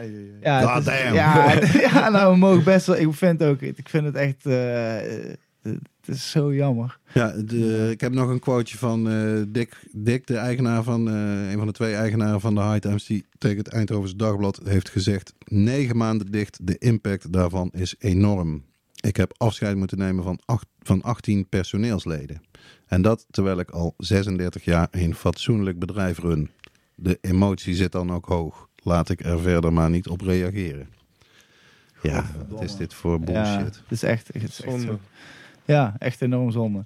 Is-. 0.00 0.10
Ja, 0.40 0.80
ja, 1.92 2.08
nou, 2.08 2.32
we 2.32 2.38
mogen 2.38 2.64
best 2.64 2.86
wel. 2.86 2.96
Ik 2.96 3.14
vind 3.14 3.42
ook, 3.42 3.60
ik 3.60 3.88
vind 3.88 4.04
het 4.04 4.14
echt, 4.14 4.46
eh, 4.46 5.24
eh, 5.26 5.32
het 6.06 6.14
is 6.14 6.30
zo 6.30 6.54
jammer. 6.54 6.98
Ja, 7.14 7.30
de, 7.44 7.88
ik 7.90 8.00
heb 8.00 8.12
nog 8.12 8.28
een 8.28 8.38
quoteje 8.38 8.78
van 8.78 9.10
eh, 9.10 9.42
Dick, 9.48 9.86
Dick, 9.92 10.26
de 10.26 10.36
eigenaar 10.36 10.82
van, 10.82 11.08
eh, 11.08 11.50
een 11.50 11.58
van 11.58 11.66
de 11.66 11.72
twee 11.72 11.94
eigenaren 11.94 12.40
van 12.40 12.54
de 12.54 12.60
High 12.60 12.78
Times, 12.78 13.06
die 13.06 13.26
tegen 13.38 13.58
het 13.58 13.68
Eindhovense 13.68 14.16
Dagblad 14.16 14.60
heeft 14.64 14.88
gezegd: 14.90 15.34
negen 15.44 15.96
maanden 15.96 16.30
dicht, 16.30 16.58
de 16.66 16.78
impact 16.78 17.32
daarvan 17.32 17.70
is 17.72 17.94
enorm. 17.98 18.64
Ik 19.00 19.16
heb 19.16 19.34
afscheid 19.36 19.76
moeten 19.76 19.98
nemen 19.98 20.24
van, 20.24 20.38
acht, 20.44 20.66
van 20.82 21.02
18 21.02 21.48
personeelsleden. 21.48 22.42
En 22.86 23.02
dat 23.02 23.26
terwijl 23.30 23.58
ik 23.58 23.70
al 23.70 23.94
36 23.98 24.64
jaar 24.64 24.88
een 24.90 25.14
fatsoenlijk 25.14 25.78
bedrijf 25.78 26.18
run. 26.18 26.50
De 26.94 27.18
emotie 27.20 27.74
zit 27.74 27.92
dan 27.92 28.12
ook 28.12 28.26
hoog. 28.26 28.68
Laat 28.76 29.08
ik 29.08 29.24
er 29.24 29.40
verder 29.40 29.72
maar 29.72 29.90
niet 29.90 30.08
op 30.08 30.20
reageren. 30.20 30.88
Ja, 32.02 32.24
wat 32.48 32.62
is 32.62 32.76
dit 32.76 32.94
voor 32.94 33.18
Ja, 33.18 33.24
bullshit? 33.24 33.74
het 33.82 33.90
is 33.90 34.02
echt, 34.02 34.26
het 34.26 34.36
is 34.36 34.42
echt 34.42 34.70
Zonde. 34.70 34.86
zo. 34.86 34.98
Ja, 35.64 35.94
echt 35.98 36.22
enorm 36.22 36.50
zonde. 36.50 36.84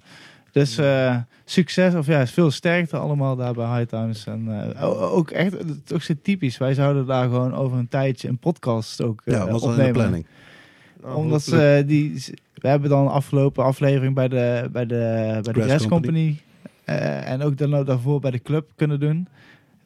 Dus 0.51 0.77
eh, 0.77 1.17
succes, 1.45 1.93
of 1.95 2.05
ja, 2.07 2.27
veel 2.27 2.51
sterkte 2.51 2.97
allemaal 2.97 3.35
daar 3.35 3.53
bij 3.53 3.77
High 3.77 3.89
Times. 3.89 4.25
En 4.25 4.73
eh, 4.75 4.83
o- 4.83 4.97
ook 4.99 5.31
echt, 5.31 5.51
het 5.51 5.67
is 5.85 5.93
ook 5.93 6.01
zo 6.01 6.13
typisch. 6.21 6.57
Wij 6.57 6.73
zouden 6.73 7.05
daar 7.05 7.23
gewoon 7.23 7.53
over 7.55 7.77
een 7.77 7.87
tijdje 7.87 8.27
een 8.27 8.37
podcast 8.37 9.01
ook 9.01 9.21
eh, 9.25 9.33
Ja, 9.33 9.47
was 9.51 9.61
al 9.61 9.67
in 9.67 9.73
opnemen. 9.73 9.93
de 9.93 9.99
planning. 9.99 10.25
Nou, 11.01 11.15
Omdat 11.15 11.41
ze 11.43 11.83
die, 11.87 12.23
we 12.53 12.67
hebben 12.67 12.89
dan 12.89 13.07
afgelopen 13.07 13.63
aflevering 13.63 14.15
bij 14.15 14.27
de, 14.27 14.69
bij 14.71 14.85
de, 14.85 15.39
bij 15.43 15.53
de 15.53 15.61
Grass 15.61 15.87
Company. 15.87 16.17
Company. 16.17 16.37
eh, 16.85 17.29
en 17.31 17.41
ook 17.41 17.57
dan 17.57 17.85
daarvoor 17.85 18.19
bij 18.19 18.31
de 18.31 18.41
club 18.41 18.69
kunnen 18.75 18.99
doen. 18.99 19.27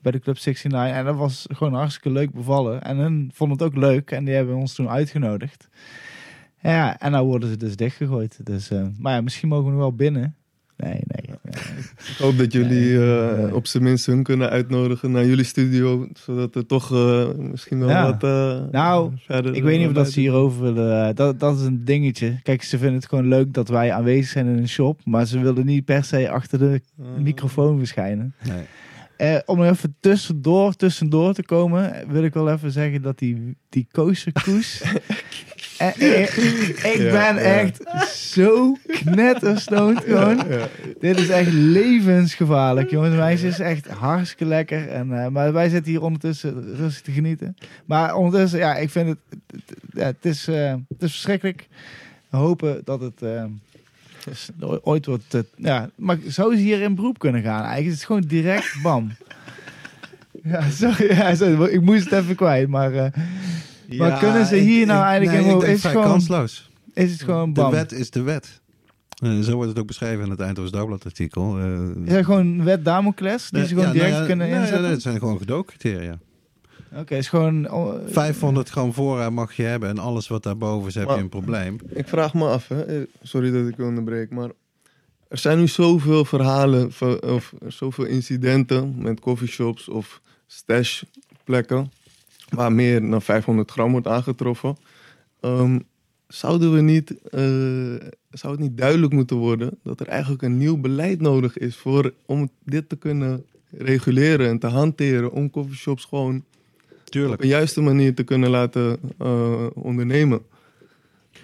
Bij 0.01 0.11
de 0.11 0.19
Club 0.19 0.35
69. 0.35 0.97
En 0.97 1.05
dat 1.05 1.15
was 1.15 1.45
gewoon 1.51 1.73
hartstikke 1.73 2.09
leuk 2.09 2.33
bevallen. 2.33 2.81
En 2.83 2.97
hun 2.97 3.31
vonden 3.33 3.57
het 3.57 3.65
ook 3.67 3.75
leuk. 3.75 4.11
En 4.11 4.25
die 4.25 4.33
hebben 4.33 4.55
ons 4.55 4.73
toen 4.75 4.89
uitgenodigd. 4.89 5.67
Ja, 6.63 6.99
en 6.99 7.11
nou 7.11 7.25
worden 7.25 7.49
ze 7.49 7.57
dus 7.57 7.75
dichtgegooid. 7.75 8.39
Dus, 8.43 8.69
eh, 8.71 8.83
maar 8.99 9.13
ja, 9.13 9.21
misschien 9.21 9.49
mogen 9.49 9.65
we 9.65 9.71
nog 9.71 9.79
wel 9.79 9.93
binnen. 9.95 10.35
Nee, 10.77 10.91
nee. 10.93 11.35
nee. 11.43 11.61
Ik 12.11 12.15
hoop 12.17 12.37
dat 12.37 12.51
jullie 12.53 13.05
eh, 13.05 13.53
op 13.53 13.67
zijn 13.67 13.83
minst 13.83 14.05
hun 14.05 14.23
kunnen 14.23 14.49
uitnodigen 14.49 15.11
naar 15.11 15.25
jullie 15.25 15.43
studio. 15.43 16.07
Zodat 16.13 16.55
er 16.55 16.65
toch 16.65 16.91
eh, 16.91 17.27
misschien 17.37 17.79
wel 17.79 17.89
Ja. 17.89 18.05
wat 18.05 18.23
eh, 18.23 18.71
Nou, 18.71 19.11
verder... 19.17 19.55
Ik 19.55 19.63
weet 19.63 19.77
niet 19.79 19.87
of 19.87 19.93
dat 19.93 20.11
ze 20.11 20.19
hierover 20.19 20.61
willen. 20.61 21.15
Dat, 21.15 21.39
dat 21.39 21.59
is 21.59 21.65
een 21.65 21.85
dingetje. 21.85 22.39
Kijk, 22.43 22.63
ze 22.63 22.77
vinden 22.77 22.95
het 22.95 23.07
gewoon 23.09 23.27
leuk 23.27 23.53
dat 23.53 23.67
wij 23.69 23.91
aanwezig 23.91 24.27
zijn 24.31 24.47
in 24.47 24.57
een 24.57 24.67
shop. 24.69 24.99
Maar 25.05 25.25
ze 25.25 25.39
willen 25.39 25.65
niet 25.65 25.85
per 25.85 26.03
se 26.03 26.29
achter 26.29 26.59
de 26.59 26.81
Eh, 26.99 27.05
microfoon 27.21 27.77
verschijnen. 27.77 28.33
Nee. 28.47 28.63
Eh, 29.17 29.39
om 29.45 29.63
even 29.63 29.95
tussendoor, 29.99 30.73
tussendoor 30.75 31.33
te 31.33 31.43
komen, 31.43 31.93
wil 32.07 32.23
ik 32.23 32.33
wel 32.33 32.49
even 32.51 32.71
zeggen 32.71 33.01
dat 33.01 33.19
die, 33.19 33.57
die 33.69 33.87
koos. 33.91 34.23
eh, 35.77 35.87
eh, 35.97 36.21
ik 36.93 36.95
Ja, 36.97 37.11
ben 37.11 37.35
ja. 37.35 37.39
echt 37.41 37.83
zo 38.15 38.77
knetterstoned 38.85 40.03
gewoon. 40.03 40.37
Ja, 40.49 40.67
Dit 40.99 41.19
is 41.19 41.29
echt 41.29 41.51
levensgevaarlijk, 41.53 42.89
jongens. 42.89 43.11
en 43.13 43.19
Meisjes 43.19 43.51
is 43.53 43.59
echt 43.59 43.87
hartstikke 43.87 44.45
lekker. 44.45 44.89
En, 44.89 45.23
eh, 45.23 45.27
maar 45.27 45.53
wij 45.53 45.69
zitten 45.69 45.91
hier 45.91 46.01
ondertussen 46.01 46.75
rustig 46.75 47.01
te 47.01 47.11
genieten. 47.11 47.55
Maar 47.85 48.15
ondertussen, 48.15 48.59
ja, 48.59 48.75
ik 48.75 48.89
vind 48.89 49.07
het, 49.07 49.17
het, 49.51 49.77
ja, 49.93 50.05
het, 50.05 50.25
is, 50.25 50.47
eh, 50.47 50.71
het 50.71 51.01
is 51.01 51.11
verschrikkelijk. 51.11 51.67
We 52.29 52.37
hopen 52.37 52.81
dat 52.85 53.01
het 53.01 53.21
eh, 53.21 53.43
ooit 54.83 55.05
wordt. 55.05 55.33
eh, 55.33 55.41
ja, 55.55 55.89
maar 55.95 56.17
zou 56.27 56.55
ze 56.55 56.61
hier 56.61 56.81
in 56.81 56.95
beroep 56.95 57.19
kunnen 57.19 57.41
gaan? 57.41 57.59
Eigenlijk 57.61 57.87
is 57.87 57.93
het 57.93 58.05
gewoon 58.05 58.21
direct 58.27 58.75
bam. 58.83 59.11
Ja, 60.43 60.69
sorry, 60.69 61.09
ja, 61.15 61.35
sorry, 61.35 61.63
ik 61.73 61.81
moest 61.81 62.09
het 62.09 62.13
even 62.23 62.35
kwijt, 62.35 62.67
maar 62.67 63.11
eh, 63.89 63.97
Maar 63.99 64.19
kunnen 64.19 64.45
ze 64.45 64.55
hier 64.55 64.85
nou 64.85 65.03
eigenlijk 65.03 65.41
nee, 65.43 65.51
in- 65.53 65.59
denk 65.59 65.73
is 65.73 65.79
vrij 65.79 65.91
gewoon- 65.91 66.07
kansloos. 66.07 66.69
is 66.93 67.11
het 67.11 67.21
gewoon 67.23 67.53
De 67.53 67.61
bam. 67.61 67.71
wet 67.71 67.91
is 67.91 68.09
de 68.09 68.21
wet. 68.21 68.61
Eh, 69.23 69.39
zo 69.39 69.55
wordt 69.55 69.69
het 69.69 69.79
ook 69.79 69.87
beschreven 69.87 70.23
in 70.23 70.29
het 70.29 70.39
Eindhoven 70.39 70.71
Dagblad 70.71 71.05
artikel. 71.05 71.59
Eh, 71.59 71.79
Is 72.05 72.13
er 72.13 72.23
gewoon 72.25 72.63
wet 72.63 72.85
Damocles 72.85 73.49
die 73.49 73.61
ze 73.61 73.67
gewoon 73.67 73.85
ja, 73.85 73.91
direct 73.91 74.09
nou 74.09 74.21
ja, 74.21 74.27
kunnen 74.27 74.47
nee, 74.47 74.55
inzetten? 74.55 74.81
Nee, 74.81 74.91
het 74.91 75.01
zijn 75.01 75.19
gewoon 75.19 75.37
gedoogcriteria. 75.37 76.19
Oké, 76.95 77.15
is 77.15 77.27
gewoon... 77.29 77.71
oh, 77.71 77.93
500 78.07 78.69
gram 78.69 78.93
voorraad 78.93 79.31
mag 79.31 79.53
je 79.53 79.63
hebben 79.63 79.89
en 79.89 79.97
alles 79.97 80.27
wat 80.27 80.43
daarboven 80.43 80.87
is 80.87 80.95
heb 80.95 81.07
je 81.07 81.13
een 81.15 81.29
probleem. 81.29 81.77
Ik 81.89 82.07
vraag 82.07 82.33
me 82.33 82.47
af, 82.47 82.67
hè. 82.67 82.81
eh, 82.83 83.01
sorry 83.23 83.51
dat 83.51 83.67
ik 83.67 83.77
u 83.77 83.83
onderbreek, 83.83 84.29
maar 84.29 84.49
er 85.27 85.37
zijn 85.37 85.57
nu 85.59 85.67
zoveel 85.67 86.25
verhalen 86.25 86.91
of 87.21 87.53
zoveel 87.67 88.05
incidenten 88.05 88.95
met 88.97 89.19
coffeeshops 89.19 89.89
of 89.89 90.21
stashplekken 90.47 91.91
waar 92.55 92.71
meer 92.71 93.09
dan 93.09 93.21
500 93.21 93.71
gram 93.71 93.91
wordt 93.91 94.07
aangetroffen. 94.07 94.77
Ehm, 95.39 95.79
zouden 96.27 96.73
we 96.73 96.81
niet, 96.81 97.21
eh, 97.29 97.41
zou 98.29 98.53
het 98.53 98.59
niet 98.59 98.77
duidelijk 98.77 99.13
moeten 99.13 99.37
worden 99.37 99.77
dat 99.83 99.99
er 99.99 100.07
eigenlijk 100.07 100.41
een 100.41 100.57
nieuw 100.57 100.77
beleid 100.77 101.21
nodig 101.21 101.57
is 101.57 101.75
voor, 101.75 102.13
om 102.25 102.49
dit 102.63 102.89
te 102.89 102.95
kunnen 102.95 103.45
reguleren 103.69 104.47
en 104.47 104.59
te 104.59 104.67
hanteren 104.67 105.31
om 105.31 105.49
coffeeshops 105.49 106.05
gewoon 106.05 106.35
op 106.35 106.99
Tuurlijk. 107.03 107.41
een 107.41 107.47
juiste 107.47 107.81
manier 107.81 108.15
te 108.15 108.23
kunnen 108.23 108.49
laten 108.49 108.99
eh, 109.17 109.65
ondernemen? 109.73 110.41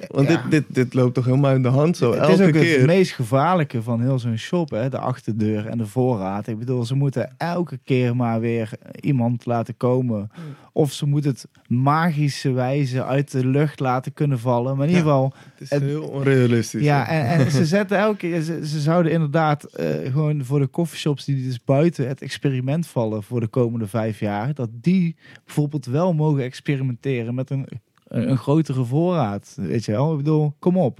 Want 0.07 0.29
Ja. 0.29 0.41
dit, 0.41 0.51
dit, 0.51 0.75
dit 0.75 0.93
loopt 0.93 1.13
toch 1.13 1.25
helemaal 1.25 1.51
uit 1.51 1.63
de 1.63 1.69
hand 1.69 1.97
zo, 1.97 2.11
het 2.11 2.19
elke 2.19 2.33
is 2.33 2.47
ook 2.47 2.51
keer. 2.51 2.77
het 2.77 2.85
meest 2.85 3.11
gevaarlijke 3.11 3.81
van 3.81 4.01
heel 4.01 4.19
zo'n 4.19 4.37
shop, 4.37 4.69
hè? 4.69 4.89
de 4.89 4.97
achterdeur 4.97 5.65
en 5.67 5.77
de 5.77 5.85
voorraad. 5.85 6.47
Ik 6.47 6.59
bedoel, 6.59 6.85
ze 6.85 6.95
moeten 6.95 7.33
elke 7.37 7.79
keer 7.83 8.15
maar 8.15 8.39
weer 8.39 8.71
iemand 9.01 9.45
laten 9.45 9.77
komen. 9.77 10.31
Of 10.73 10.91
ze 10.91 11.05
moeten 11.05 11.31
het 11.31 11.47
magische 11.67 12.51
wijze 12.51 13.03
uit 13.05 13.31
de 13.31 13.45
lucht 13.45 13.79
laten 13.79 14.13
kunnen 14.13 14.39
vallen. 14.39 14.75
Maar 14.77 14.87
in 14.87 14.93
ieder 14.93 15.05
geval, 15.07 15.33
Het 15.51 15.61
is 15.61 15.69
het- 15.69 15.81
heel 15.81 16.03
onrealistisch. 16.07 16.83
ja, 16.83 17.03
hè. 17.05 17.19
en, 17.21 17.45
en 17.45 17.51
ze 17.51 17.65
zetten 17.77 17.97
elke 17.97 18.17
keer, 18.17 18.41
ze, 18.41 18.67
ze 18.67 18.79
zouden 18.79 19.11
inderdaad 19.11 19.63
eh, 19.63 19.87
gewoon 20.11 20.45
voor 20.45 20.59
de 20.59 20.69
coffeeshops 20.69 21.25
die 21.25 21.43
dus 21.45 21.63
buiten 21.63 22.07
het 22.07 22.21
experiment 22.21 22.87
vallen 22.87 23.23
voor 23.23 23.39
de 23.39 23.47
komende 23.47 23.87
vijf 23.87 24.19
jaar, 24.19 24.53
dat 24.53 24.69
die 24.73 25.15
bijvoorbeeld 25.45 25.85
wel 25.85 26.13
mogen 26.13 26.43
experimenteren 26.43 27.35
met 27.35 27.49
een, 27.49 27.67
een, 28.09 28.29
een 28.29 28.37
grotere 28.37 28.83
voorraad. 28.85 29.53
Weet 29.55 29.85
je 29.85 29.91
wel? 29.91 30.11
Ik 30.11 30.17
bedoel, 30.17 30.55
kom 30.59 30.77
op. 30.77 30.99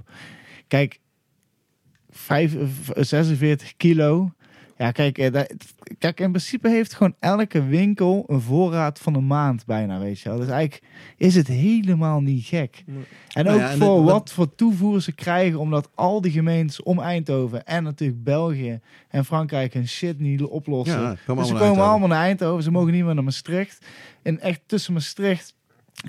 Kijk, 0.68 1.00
vijf, 2.10 2.56
v- 2.82 2.90
46 2.94 3.76
kilo. 3.76 4.30
Ja, 4.76 4.90
kijk, 4.90 5.18
eh, 5.18 5.32
dat- 5.32 5.54
kijk, 5.98 6.20
in 6.20 6.30
principe 6.30 6.68
heeft 6.68 6.94
gewoon 6.94 7.14
elke 7.18 7.64
winkel 7.64 8.24
een 8.26 8.40
voorraad 8.40 8.98
van 8.98 9.14
een 9.14 9.26
maand 9.26 9.66
bijna, 9.66 9.98
weet 9.98 10.20
je 10.20 10.28
wel. 10.28 10.38
Dus 10.38 10.48
eigenlijk 10.48 10.82
is 11.16 11.34
het 11.34 11.46
helemaal 11.46 12.20
niet 12.20 12.44
gek. 12.44 12.82
Nee. 12.86 12.96
En 13.32 13.44
Nou 13.44 13.56
ook 13.56 13.62
ja, 13.62 13.70
en 13.70 13.78
voor 13.78 14.02
wat 14.02 14.32
voor 14.32 14.54
toevoer 14.54 15.00
ze 15.02 15.12
krijgen, 15.12 15.58
omdat 15.58 15.90
al 15.94 16.20
die 16.20 16.32
gemeentes 16.32 16.82
om 16.82 16.98
Eindhoven 16.98 17.64
en 17.66 17.82
natuurlijk 17.82 18.24
België 18.24 18.80
en 19.08 19.24
Frankrijk 19.24 19.74
hun 19.74 19.88
shit 19.88 20.18
niet 20.18 20.42
oplossen. 20.42 21.00
Ja, 21.00 21.16
dus 21.34 21.48
ze 21.48 21.54
komen 21.54 21.84
allemaal 21.84 22.08
naar 22.08 22.22
Eindhoven, 22.24 22.62
ze 22.62 22.70
mogen 22.70 22.92
niet 22.92 23.04
meer 23.04 23.14
naar 23.14 23.24
Maastricht. 23.24 23.86
En 24.22 24.40
echt 24.40 24.60
tussen 24.66 24.92
Maastricht 24.92 25.54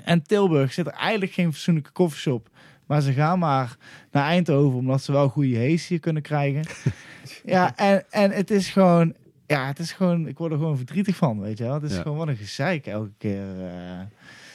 en 0.04 0.22
Tilburg 0.22 0.72
zit 0.72 0.86
er 0.86 0.92
eigenlijk 0.92 1.32
geen 1.32 1.52
fatsoenlijke 1.52 1.90
koffieshop. 1.90 2.48
Maar 2.86 3.00
ze 3.00 3.12
gaan 3.12 3.38
maar 3.38 3.76
naar 4.10 4.24
Eindhoven, 4.24 4.78
omdat 4.78 5.02
ze 5.02 5.12
wel 5.12 5.28
goede 5.28 5.56
hees 5.56 5.86
hier 5.88 6.00
kunnen 6.00 6.22
krijgen. 6.22 6.62
ja, 7.44 7.76
en, 7.76 8.04
en 8.10 8.30
het 8.30 8.50
is 8.50 8.68
gewoon... 8.70 9.14
Ja, 9.46 9.66
het 9.66 9.78
is 9.78 9.92
gewoon... 9.92 10.26
Ik 10.26 10.38
word 10.38 10.52
er 10.52 10.58
gewoon 10.58 10.76
verdrietig 10.76 11.16
van, 11.16 11.40
weet 11.40 11.58
je 11.58 11.64
wel. 11.64 11.74
Het 11.74 11.82
is 11.82 11.94
Ja. 11.96 12.02
gewoon 12.02 12.16
wat 12.18 12.28
een 12.28 12.36
gezeik 12.36 12.86
elke 12.86 13.12
keer. 13.18 13.42
eh. 13.66 14.00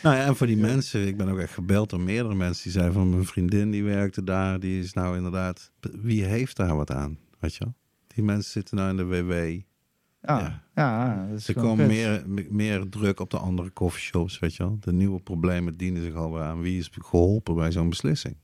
Nou 0.03 0.15
ja, 0.15 0.25
en 0.25 0.35
voor 0.35 0.47
die 0.47 0.57
mensen, 0.57 1.07
ik 1.07 1.17
ben 1.17 1.29
ook 1.29 1.39
echt 1.39 1.53
gebeld 1.53 1.89
door 1.89 1.99
meerdere 2.01 2.35
mensen 2.35 2.63
die 2.63 2.71
zeiden 2.71 2.93
van 2.93 3.09
mijn 3.09 3.25
vriendin 3.25 3.71
die 3.71 3.83
werkte 3.83 4.23
daar, 4.23 4.59
die 4.59 4.79
is 4.79 4.93
nou 4.93 5.15
inderdaad, 5.17 5.71
wie 6.01 6.23
heeft 6.23 6.55
daar 6.55 6.75
wat 6.75 6.91
aan, 6.91 7.17
weet 7.39 7.55
je 7.55 7.63
wel? 7.63 7.73
Die 8.07 8.23
mensen 8.23 8.51
zitten 8.51 8.77
nou 8.77 8.89
in 8.89 8.97
de 8.97 9.05
WW. 9.05 9.59
Ja, 10.21 10.63
Ja. 10.75 11.27
Er 11.29 11.41
kut. 11.77 11.87
meer, 11.87 12.23
me- 12.27 12.47
meer 12.49 12.89
druk 12.89 13.19
op 13.19 13.29
de 13.29 13.37
andere 13.37 13.73
coffeeshops, 13.73 14.39
weet 14.39 14.55
je 14.55 14.63
wel? 14.63 14.77
De 14.79 14.93
nieuwe 14.93 15.19
problemen 15.19 15.77
dienen 15.77 16.01
zich 16.01 16.13
alweer 16.13 16.41
aan. 16.43 16.61
Wie 16.61 16.77
is 16.79 16.89
geholpen 16.91 17.55
bij 17.55 17.71
zo'n 17.71 17.89
beslissing? 17.89 18.35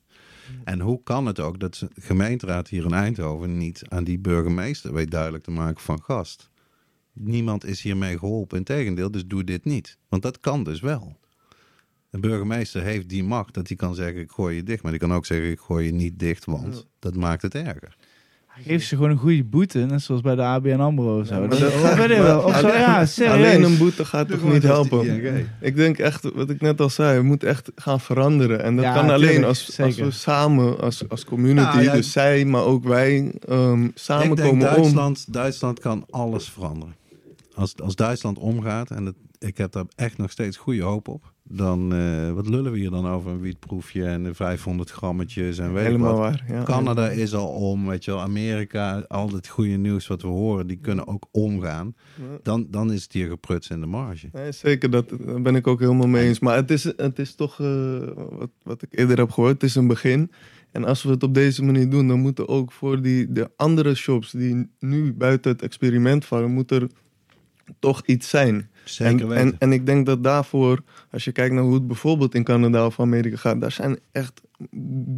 En 0.64 0.80
hoe 0.80 1.04
kan 1.04 1.26
het 1.26 1.40
ook 1.40 1.60
dat 1.60 1.76
de 1.76 1.90
gemeenteraad 2.02 2.68
hier 2.68 2.86
in 2.86 2.94
Eindhoven 2.94 3.58
niet 3.58 3.82
aan 3.88 4.04
die 4.04 4.20
burgemeester 4.20 4.94
weet 4.94 5.12
duidelijk 5.12 5.44
te 5.44 5.52
maken 5.52 5.82
van 5.82 6.02
gast? 6.04 6.50
Niemand 7.14 7.66
is 7.66 7.82
hiermee 7.82 8.18
geholpen. 8.18 8.58
Integendeel, 8.58 9.12
dus 9.12 9.26
doe 9.28 9.44
dit 9.44 9.66
niet. 9.66 9.98
Want 10.10 10.22
dat 10.22 10.40
kan 10.40 10.64
dus 10.64 10.80
wel. 10.80 11.18
De 12.10 12.20
burgemeester 12.20 12.82
heeft 12.82 13.10
die 13.10 13.24
macht 13.24 13.54
dat 13.54 13.68
hij 13.68 13.78
kan 13.78 13.96
zeggen 13.96 14.22
ik 14.22 14.32
gooi 14.32 14.56
je 14.56 14.64
dicht. 14.64 14.82
Maar 14.84 14.92
die 14.92 15.00
kan 15.02 15.14
ook 15.14 15.26
zeggen 15.26 15.52
ik 15.52 15.60
gooi 15.60 15.86
je 15.86 15.92
niet 15.94 16.20
dicht, 16.20 16.46
want 16.46 16.88
dat 17.00 17.16
maakt 17.16 17.42
het 17.42 17.56
erger. 17.56 17.96
Geef 18.62 18.84
ze 18.84 18.96
gewoon 18.96 19.10
een 19.10 19.18
goede 19.18 19.44
boete, 19.44 19.80
net 19.80 20.02
zoals 20.02 20.22
bij 20.22 20.36
de 20.36 20.42
ABN 20.42 20.80
AMRO 20.80 21.20
of 21.20 21.28
zo. 21.28 21.34
Ja, 21.34 21.40
maar 21.40 21.50
Dat- 21.50 21.60
dat- 21.60 21.74
of 21.74 21.96
weet 21.96 22.10
ik 22.10 22.18
wel. 22.18 22.40
Of 22.48 22.60
zo, 22.60 22.68
alleen- 22.68 22.80
ja, 22.80 23.06
serieus. 23.06 23.34
Alleen 23.34 23.64
een 23.64 23.78
boete 23.78 24.06
gaat 24.06 24.30
toch 24.30 24.44
niet 24.54 24.64
helpen? 24.64 25.26
Ik 25.62 25.76
denk 25.76 25.98
echt, 25.98 26.32
wat 26.36 26.50
ik 26.50 26.62
net 26.62 26.82
al 26.82 26.90
zei, 26.90 27.18
we 27.18 27.24
moeten 27.24 27.48
echt 27.48 27.72
gaan 27.76 28.00
veranderen. 28.00 28.64
En 28.64 28.76
dat 28.76 28.86
Ja, 28.86 28.94
kan 28.94 29.10
alleen 29.10 29.28
tuurlijk, 29.28 29.46
als, 29.48 29.80
als 29.80 29.96
we 29.96 30.12
samen, 30.12 30.80
als, 30.80 31.10
als 31.10 31.26
community, 31.26 31.68
Nou, 31.76 31.82
ja, 31.82 31.94
dus 31.94 32.12
zij, 32.12 32.46
maar 32.46 32.64
ook 32.64 32.84
wij, 32.84 33.32
ehm 33.48 33.84
Ik 33.84 33.92
samen 33.96 34.36
denk 34.36 34.50
komen 34.50 34.68
om. 34.70 34.76
Duitsland, 34.76 35.34
Duitsland 35.34 35.80
kan 35.80 36.06
alles 36.10 36.50
veranderen. 36.50 36.96
Als, 37.56 37.74
als 37.84 37.96
Duitsland 37.96 38.38
omgaat, 38.38 38.90
en 38.92 39.06
het, 39.06 39.16
ik 39.44 39.58
heb 39.58 39.72
daar 39.72 39.86
echt 39.96 40.18
nog 40.18 40.32
steeds 40.32 40.58
goede 40.58 40.82
hoop 40.82 41.08
op, 41.08 41.34
dan 41.44 41.94
eh, 41.94 42.32
wat 42.32 42.48
lullen 42.48 42.72
we 42.72 42.78
hier 42.78 42.90
dan 42.90 43.08
over 43.08 43.32
een 43.32 43.40
wietproefje 43.40 44.06
en 44.06 44.24
de 44.24 44.34
500 44.34 44.90
grammetjes 44.90 45.58
en 45.58 45.74
weet 45.74 45.86
Helemaal 45.86 46.18
wat. 46.18 46.20
waar. 46.20 46.44
Ja. 46.48 46.64
Canada 46.64 47.10
is 47.10 47.34
al 47.34 47.48
om, 47.48 47.88
weet 47.88 48.06
je 48.06 48.12
wel, 48.12 48.22
Amerika, 48.22 49.06
al 49.08 49.30
het 49.32 49.48
goede 49.48 49.78
nieuws 49.78 50.08
wat 50.08 50.22
we 50.22 50.28
horen, 50.28 50.68
die 50.68 50.78
kunnen 50.78 51.08
ook 51.08 51.26
omgaan. 51.32 51.96
Dan, 52.44 52.68
dan 52.70 52.92
is 52.92 53.04
het 53.04 53.14
hier 53.14 53.28
gepruts 53.28 53.70
in 53.70 53.80
de 53.80 53.86
marge. 53.86 54.30
Nee, 54.32 54.52
zeker, 54.52 54.90
dat, 54.90 55.10
daar 55.10 55.42
ben 55.42 55.56
ik 55.56 55.68
ook 55.68 55.80
helemaal 55.80 56.08
mee 56.08 56.28
eens. 56.28 56.40
Maar 56.40 56.56
het 56.56 56.72
is, 56.72 56.84
het 56.84 57.20
is 57.20 57.36
toch, 57.36 57.60
eh, 57.60 58.00
wat, 58.16 58.50
wat 58.64 58.82
ik 58.82 59.00
eerder 59.00 59.18
heb 59.18 59.32
gehoord, 59.32 59.54
het 59.54 59.64
is 59.64 59.76
een 59.76 59.88
begin. 59.88 60.32
En 60.72 60.84
als 60.84 61.04
we 61.04 61.10
het 61.10 61.24
op 61.24 61.34
deze 61.34 61.64
manier 61.64 61.90
doen, 61.90 62.08
dan 62.08 62.20
moeten 62.20 62.48
ook 62.48 62.72
voor 62.72 63.02
die, 63.02 63.32
de 63.32 63.52
andere 63.56 63.96
shops 63.96 64.32
die 64.32 64.70
nu 64.80 65.14
buiten 65.14 65.52
het 65.52 65.62
experiment 65.62 66.26
vallen, 66.26 66.52
moet 66.52 66.72
er 66.72 66.88
toch 67.80 68.06
iets 68.06 68.30
zijn. 68.30 68.70
Zeker 68.84 69.22
en, 69.22 69.28
weten. 69.28 69.46
en, 69.46 69.56
en 69.60 69.72
ik 69.72 69.86
denk 69.86 70.06
dat 70.06 70.24
daarvoor, 70.24 70.82
als 71.12 71.24
je 71.24 71.32
kijkt 71.32 71.54
naar 71.54 71.64
hoe 71.64 71.74
het 71.74 71.88
bijvoorbeeld 71.88 72.36
in 72.36 72.44
Canada 72.44 72.86
of 72.86 73.00
Amerika 73.00 73.38
gaat, 73.38 73.62
daar 73.62 73.72
zijn 73.72 74.00
echt 74.12 74.42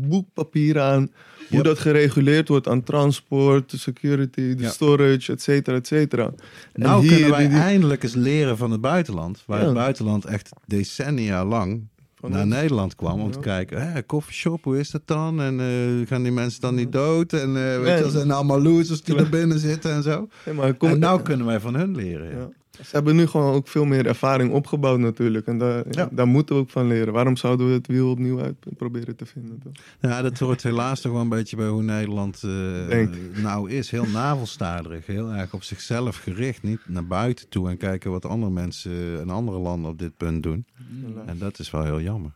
boekpapieren 0.07 0.83
aan 0.83 0.99
hoe 1.47 1.57
Yep. 1.57 1.63
dat 1.63 1.79
gereguleerd 1.79 2.47
wordt 2.47 2.67
aan 2.67 2.83
transport, 2.83 3.71
de 3.71 3.77
security, 3.77 4.55
de 4.55 4.63
Ja. 4.63 4.69
storage, 4.69 5.31
et 5.31 5.41
cetera, 5.41 5.75
et 5.77 5.87
cetera. 5.87 6.31
Nou 6.73 7.01
hier, 7.01 7.11
kunnen 7.11 7.29
wij 7.29 7.39
die- 7.39 7.49
die- 7.49 7.57
eindelijk 7.59 8.03
eens 8.03 8.13
leren 8.13 8.57
van 8.57 8.71
het 8.71 8.81
buitenland. 8.81 9.43
Waar 9.45 9.59
Ja. 9.59 9.65
het 9.65 9.73
buitenland 9.73 10.25
echt 10.25 10.49
decennia 10.65 11.45
lang 11.45 11.87
van 12.15 12.31
naar 12.31 12.43
ons- 12.43 12.53
Nederland 12.53 12.95
kwam 12.95 13.19
om 13.21 13.27
Ja. 13.27 13.33
te 13.33 13.39
kijken, 13.39 13.91
hè, 13.91 14.01
koffieshop, 14.03 14.63
hoe 14.63 14.79
is 14.79 14.91
dat 14.91 15.01
dan? 15.05 15.41
En 15.41 15.59
eh, 15.59 16.07
gaan 16.07 16.23
die 16.23 16.31
mensen 16.31 16.61
dan 16.61 16.75
niet 16.75 16.91
dood? 16.91 17.33
En 17.33 17.47
eh, 17.73 17.79
weet 17.79 18.05
je, 18.05 18.09
zijn 18.09 18.31
allemaal 18.31 18.61
losers 18.61 19.01
die 19.03 19.15
er 19.15 19.29
binnen 19.29 19.59
zitten 19.59 19.91
en 19.91 20.03
zo. 20.03 20.27
Nee, 20.45 20.55
maar 20.55 20.73
kom, 20.73 20.89
en 20.89 20.99
nou 20.99 21.21
kunnen 21.21 21.45
wij 21.45 21.59
van 21.59 21.75
hun 21.75 21.95
leren. 21.95 22.53
Ze 22.75 22.89
hebben 22.95 23.15
nu 23.15 23.27
gewoon 23.27 23.53
ook 23.53 23.67
veel 23.67 23.85
meer 23.85 24.05
ervaring 24.07 24.51
opgebouwd 24.51 24.99
natuurlijk. 24.99 25.47
En 25.47 25.57
daar, 25.57 25.83
Ja. 25.91 26.09
daar 26.11 26.27
moeten 26.27 26.55
we 26.55 26.61
ook 26.61 26.69
van 26.69 26.87
leren. 26.87 27.13
Waarom 27.13 27.35
zouden 27.37 27.67
we 27.67 27.73
het 27.73 27.87
wiel 27.87 28.09
opnieuw 28.09 28.39
uit 28.41 28.55
proberen 28.77 29.15
te 29.15 29.25
vinden? 29.25 29.59
toch? 29.63 29.73
Ja, 29.99 30.21
dat 30.21 30.39
hoort 30.39 30.63
helaas 30.63 31.01
toch 31.01 31.11
wel 31.11 31.21
een 31.21 31.29
beetje 31.29 31.55
bij 31.55 31.67
hoe 31.67 31.83
Nederland 31.83 32.43
eh, 32.43 33.07
nou 33.43 33.69
is. 33.71 33.91
Heel 33.91 34.05
navelstaarderig, 34.13 35.05
heel 35.05 35.29
erg 35.33 35.53
op 35.53 35.63
zichzelf 35.63 36.17
gericht. 36.17 36.63
Niet 36.63 36.79
naar 36.87 37.05
buiten 37.07 37.49
toe 37.49 37.69
en 37.69 37.77
kijken 37.77 38.11
wat 38.11 38.25
andere 38.25 38.51
mensen 38.51 39.19
in 39.21 39.29
andere 39.29 39.57
landen 39.57 39.91
op 39.91 39.99
dit 39.99 40.17
punt 40.17 40.43
doen. 40.43 40.65
En 41.25 41.37
dat 41.37 41.59
is 41.59 41.71
wel 41.71 41.83
heel 41.83 42.01
jammer. 42.01 42.31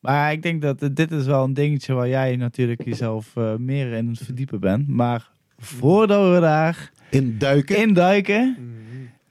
Maar 0.00 0.32
ik 0.32 0.42
denk 0.42 0.62
dat 0.62 0.82
eh, 0.82 0.88
dit 0.92 1.10
is 1.10 1.26
wel 1.26 1.44
een 1.44 1.54
dingetje 1.54 1.92
waar 1.94 2.08
jij 2.08 2.36
natuurlijk 2.36 2.84
jezelf 2.84 3.36
eh, 3.36 3.54
meer 3.56 3.92
in 3.92 4.08
het 4.08 4.18
verdiepen 4.18 4.60
bent. 4.60 4.88
Maar 4.88 5.30
voordat 5.58 6.34
we 6.34 6.40
daar 6.40 6.90
Induiken. 7.10 7.76
induiken, 7.76 8.56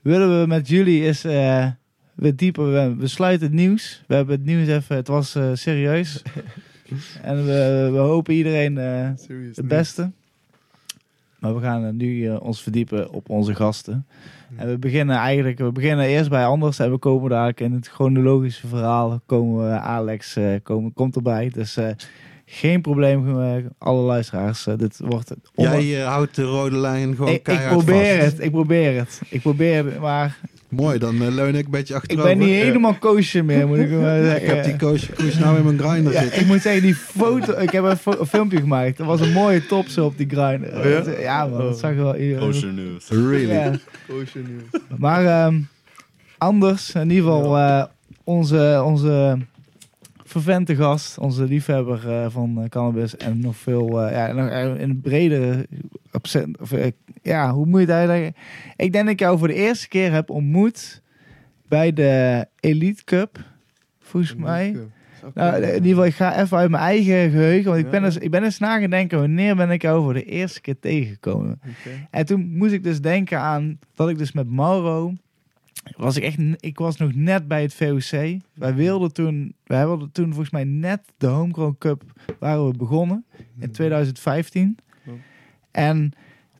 willen 0.06 0.40
we 0.40 0.46
met 0.46 0.68
jullie 0.68 1.04
eens 1.04 1.24
eh 1.24 1.66
weer 2.14 2.36
dieper. 2.36 2.72
We, 2.72 2.94
we 2.96 3.06
sluiten 3.06 3.46
het 3.46 3.56
nieuws. 3.56 4.04
We 4.06 4.14
hebben 4.14 4.36
het 4.36 4.44
nieuws 4.44 4.68
even, 4.68 4.96
het 4.96 5.08
was 5.08 5.34
eh, 5.34 5.50
serieus. 5.52 6.22
en 7.22 7.44
we, 7.44 7.88
we 7.92 7.98
hopen 7.98 8.34
iedereen 8.34 8.72
Serious 9.18 9.56
het 9.56 9.68
beste. 9.68 10.10
Maar 11.38 11.54
we 11.54 11.60
gaan 11.60 11.96
nu 11.96 12.30
ons 12.30 12.62
verdiepen 12.62 13.10
op 13.10 13.30
onze 13.30 13.54
gasten. 13.54 14.06
En 14.56 14.68
we 14.68 14.78
beginnen 14.78 15.16
eigenlijk, 15.16 15.58
we 15.58 15.72
beginnen 15.72 16.06
eerst 16.06 16.30
bij 16.30 16.46
Anders 16.46 16.78
en 16.78 16.90
we 16.90 16.98
komen 16.98 17.30
dadelijk 17.30 17.60
in 17.60 17.72
het 17.72 17.88
chronologische 17.88 18.66
verhaal. 18.66 19.20
Komen 19.26 19.70
we, 19.70 19.78
Alex 19.78 20.38
komen, 20.62 20.92
komt 20.92 21.16
erbij. 21.16 21.50
Dus 21.54 21.78
geen 22.48 22.80
probleem, 22.80 23.24
alle 23.78 24.02
luisteraars. 24.02 24.66
eh, 24.66 24.74
dit 24.78 24.98
wordt 25.04 25.30
onge- 25.54 25.68
Jij 25.84 26.00
eh, 26.02 26.08
houdt 26.08 26.34
de 26.34 26.42
rode 26.42 26.76
lijn 26.76 27.14
gewoon 27.14 27.30
ik, 27.30 27.36
ik 27.36 27.42
keihard 27.42 27.76
probeer 27.84 28.18
vast. 28.20 28.32
het, 28.32 28.40
ik 28.44 28.50
probeer 28.50 28.96
het. 28.96 29.20
Ik 29.28 29.40
probeer 29.40 29.84
het, 29.84 29.98
maar 30.00 30.38
Mooi, 30.68 30.98
dan 30.98 31.22
eh, 31.22 31.28
leun 31.28 31.54
ik 31.54 31.64
een 31.64 31.70
beetje 31.70 31.94
ik 31.94 32.00
achterover. 32.00 32.36
ben 32.36 32.46
niet 32.46 32.54
helemaal 32.56 32.94
koosje 32.94 33.42
meer, 33.42 33.66
moet 33.66 33.78
ik 33.78 33.90
maar 34.00 34.22
zeggen. 34.22 34.42
Ik 34.42 34.46
heb 34.48 34.64
die 34.64 34.76
koosje 34.76 35.12
koers 35.12 35.38
nou 35.38 35.56
in 35.58 35.64
mijn 35.64 35.78
grinder 35.78 36.12
Ja, 36.12 36.20
zitten. 36.22 36.40
ik 36.40 36.46
moet 36.46 36.60
zeggen, 36.62 36.82
die 36.82 36.94
foto, 36.94 37.52
ik 37.58 37.70
heb 37.70 37.84
een, 37.84 37.96
fo- 37.96 38.16
een 38.20 38.26
filmpje 38.26 38.58
gemaakt. 38.60 38.96
Dat 38.96 39.06
was 39.06 39.20
een 39.20 39.32
mooie 39.32 39.66
top 39.66 39.86
zo 39.88 40.04
op 40.04 40.16
die 40.18 40.28
grinder. 40.28 40.76
Oh 40.78 40.84
ja? 40.84 41.18
ja 41.20 41.46
man, 41.46 41.58
dat 41.58 41.78
zag 41.78 41.90
er 41.90 41.96
wel... 41.96 42.38
Kosher 42.38 42.72
news. 42.72 43.08
Really? 43.08 43.52
Ja. 43.52 43.70
Nieuws. 44.08 44.32
Maar 44.98 45.24
ehm, 45.26 45.60
anders, 46.38 46.92
in 46.92 47.10
ieder 47.10 47.24
geval 47.32 47.56
eh, 47.58 47.84
onze, 48.24 48.82
onze 48.84 49.38
vervente 50.42 50.76
gast, 50.76 51.18
onze 51.18 51.44
liefhebber 51.44 52.10
eh, 52.10 52.26
van 52.28 52.62
eh, 52.62 52.68
cannabis 52.68 53.16
en 53.16 53.40
nog 53.40 53.56
veel, 53.56 54.02
eh, 54.02 54.12
ja, 54.12 54.32
nog, 54.32 54.48
in 54.78 54.90
een 54.90 55.00
bredere 55.00 55.66
opzet, 56.12 56.60
of, 56.60 56.72
ja, 57.22 57.52
hoe 57.52 57.66
moet 57.66 57.80
je 57.80 57.86
het 57.86 57.94
uitleggen? 57.94 58.34
Ik 58.76 58.92
denk 58.92 59.04
dat 59.04 59.12
ik 59.12 59.20
jou 59.20 59.38
voor 59.38 59.48
de 59.48 59.54
eerste 59.54 59.88
keer 59.88 60.12
heb 60.12 60.30
ontmoet 60.30 61.02
bij 61.68 61.92
de 61.92 62.46
Elite 62.60 63.04
Cup, 63.04 63.38
volgens 64.00 64.34
mij. 64.34 64.76
Nou, 65.34 65.62
in 65.62 65.74
ieder 65.74 65.88
geval, 65.88 66.04
ik 66.04 66.14
ga 66.14 66.40
even 66.40 66.58
uit 66.58 66.70
mijn 66.70 66.82
eigen 66.82 67.30
geheugen, 67.30 67.70
want 67.70 67.84
ik 67.84 67.90
ben 67.90 68.04
eens, 68.04 68.16
ik 68.16 68.30
ben 68.30 68.44
eens 68.44 68.58
nagedenken 68.58 69.18
wanneer 69.18 69.56
ben 69.56 69.70
ik 69.70 69.82
jou 69.82 70.02
voor 70.02 70.14
de 70.14 70.24
eerste 70.24 70.60
keer 70.60 70.78
tegengekomen. 70.78 71.60
En 72.10 72.26
toen 72.26 72.56
moest 72.56 72.72
ik 72.72 72.82
dus 72.82 73.00
denken 73.00 73.40
aan 73.40 73.78
dat 73.94 74.08
ik 74.08 74.18
dus 74.18 74.32
met 74.32 74.50
Mauro 74.50 75.14
was 75.96 76.16
ik 76.16 76.22
echt, 76.22 76.38
ik 76.56 76.78
was 76.78 76.96
nog 76.96 77.14
net 77.14 77.48
bij 77.48 77.62
het 77.62 77.74
VOC. 77.74 78.40
Wij 78.54 78.74
wilden 78.74 79.12
toen, 79.12 79.54
wij 79.64 79.86
wilden 79.86 80.12
toen 80.12 80.26
volgens 80.26 80.50
mij 80.50 80.64
net 80.64 81.00
de 81.16 81.26
Homegrown 81.26 81.76
Cup 81.78 82.02
waren 82.38 82.66
we 82.66 82.76
begonnen 82.76 83.24
in 83.58 83.70
2015. 83.70 84.78
Ja. 85.04 85.12
En 85.70 86.12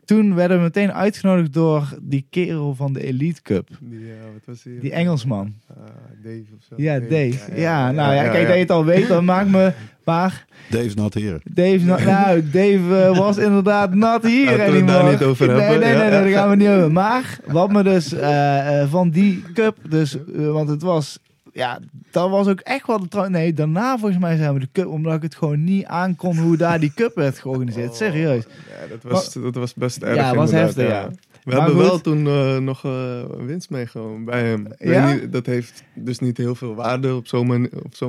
toen 0.05 0.35
werden 0.35 0.57
we 0.57 0.63
meteen 0.63 0.93
uitgenodigd 0.93 1.53
door 1.53 1.99
die 2.03 2.27
kerel 2.31 2.75
van 2.75 2.93
de 2.93 3.05
Elite 3.05 3.43
Cup. 3.43 3.69
Die, 3.81 3.99
eh, 3.99 4.17
wat 4.33 4.45
was 4.45 4.63
die? 4.63 4.79
Die 4.79 4.93
Engelsman. 4.93 5.55
Eh, 5.69 5.77
Dave 6.23 6.45
of 6.57 6.63
zo. 6.63 6.75
Ja, 6.77 7.01
Dave. 7.01 7.61
Ja, 7.61 7.91
nou 7.91 8.15
ja, 8.15 8.23
ja, 8.23 8.31
kijk 8.31 8.43
ja. 8.43 8.47
dat 8.47 8.55
je 8.55 8.61
het 8.61 8.71
al 8.71 8.85
weet, 8.85 9.09
dat 9.09 9.23
maakt 9.23 9.51
me... 9.51 9.73
Maar 10.07 10.47
Dave's 10.71 10.95
not 10.95 11.15
here. 11.15 11.41
Dave, 11.45 11.79
nou, 11.85 12.05
nou, 12.15 12.43
Dave 12.51 13.03
eh, 13.03 13.19
was 13.19 13.37
inderdaad 13.37 13.95
not 13.95 14.23
hier 14.23 14.57
Laten 14.57 14.73
we 14.73 14.85
daar 14.85 15.11
niet 15.11 15.23
over 15.23 15.47
nee, 15.47 15.57
hebben, 15.57 15.81
Nee, 15.81 15.95
nee, 15.95 15.99
nee, 15.99 16.11
daar 16.11 16.29
gaan 16.29 16.51
we 16.51 16.57
niet 16.57 16.69
over. 16.69 16.93
Maar 16.93 17.39
wat 17.47 17.73
me 17.73 17.83
dus 17.83 18.13
eh, 18.13 18.91
van 18.91 19.11
die 19.11 19.45
cup, 19.55 19.77
dus, 19.89 20.17
want 20.27 20.69
het 20.69 20.83
was, 20.83 21.19
ja, 21.53 21.79
dat 22.11 22.31
was 22.31 22.49
ook 22.49 22.61
echt 22.61 22.87
wel 22.87 23.01
de 23.01 23.09
trouw. 23.09 23.29
Nee, 23.29 23.53
daarna 23.53 23.99
volgens 23.99 24.21
mij 24.21 24.37
zijn 24.37 24.55
we 24.55 24.61
de 24.61 24.69
cup, 24.73 24.87
omdat 24.87 25.15
ik 25.15 25.23
het 25.23 25.35
gewoon 25.35 25.65
niet 25.65 25.85
aankon 25.85 26.39
hoe 26.39 26.57
daar 26.57 26.81
die 26.81 26.93
cup 26.95 27.15
werd 27.15 27.39
georganiseerd. 27.39 27.95
Serieus. 27.95 28.45
Ja, 28.45 28.89
dat 28.89 29.13
was, 29.13 29.33
dat 29.33 29.55
was 29.55 29.75
best 29.75 30.03
erg. 30.03 30.17
Ja, 30.17 30.35
was 30.35 30.51
heftig, 30.51 30.89
ja. 30.89 31.11
We 31.47 31.53
Maar 31.55 31.61
hebben 31.65 31.81
goed. 31.81 31.91
wel 31.91 32.01
toen 32.01 32.27
eh, 32.27 32.57
nog 32.59 32.85
eh, 32.85 33.21
winst 33.39 33.71
meegenomen 33.71 34.25
bij 34.25 34.43
hem. 34.43 34.67
Ja? 34.79 35.13
niet, 35.13 35.33
dat 35.33 35.47
heeft 35.47 35.83
dus 35.95 36.19
niet 36.19 36.37
heel 36.37 36.55
veel 36.55 36.75
waarde 36.75 37.15
op 37.15 37.27
zo'n 37.27 37.47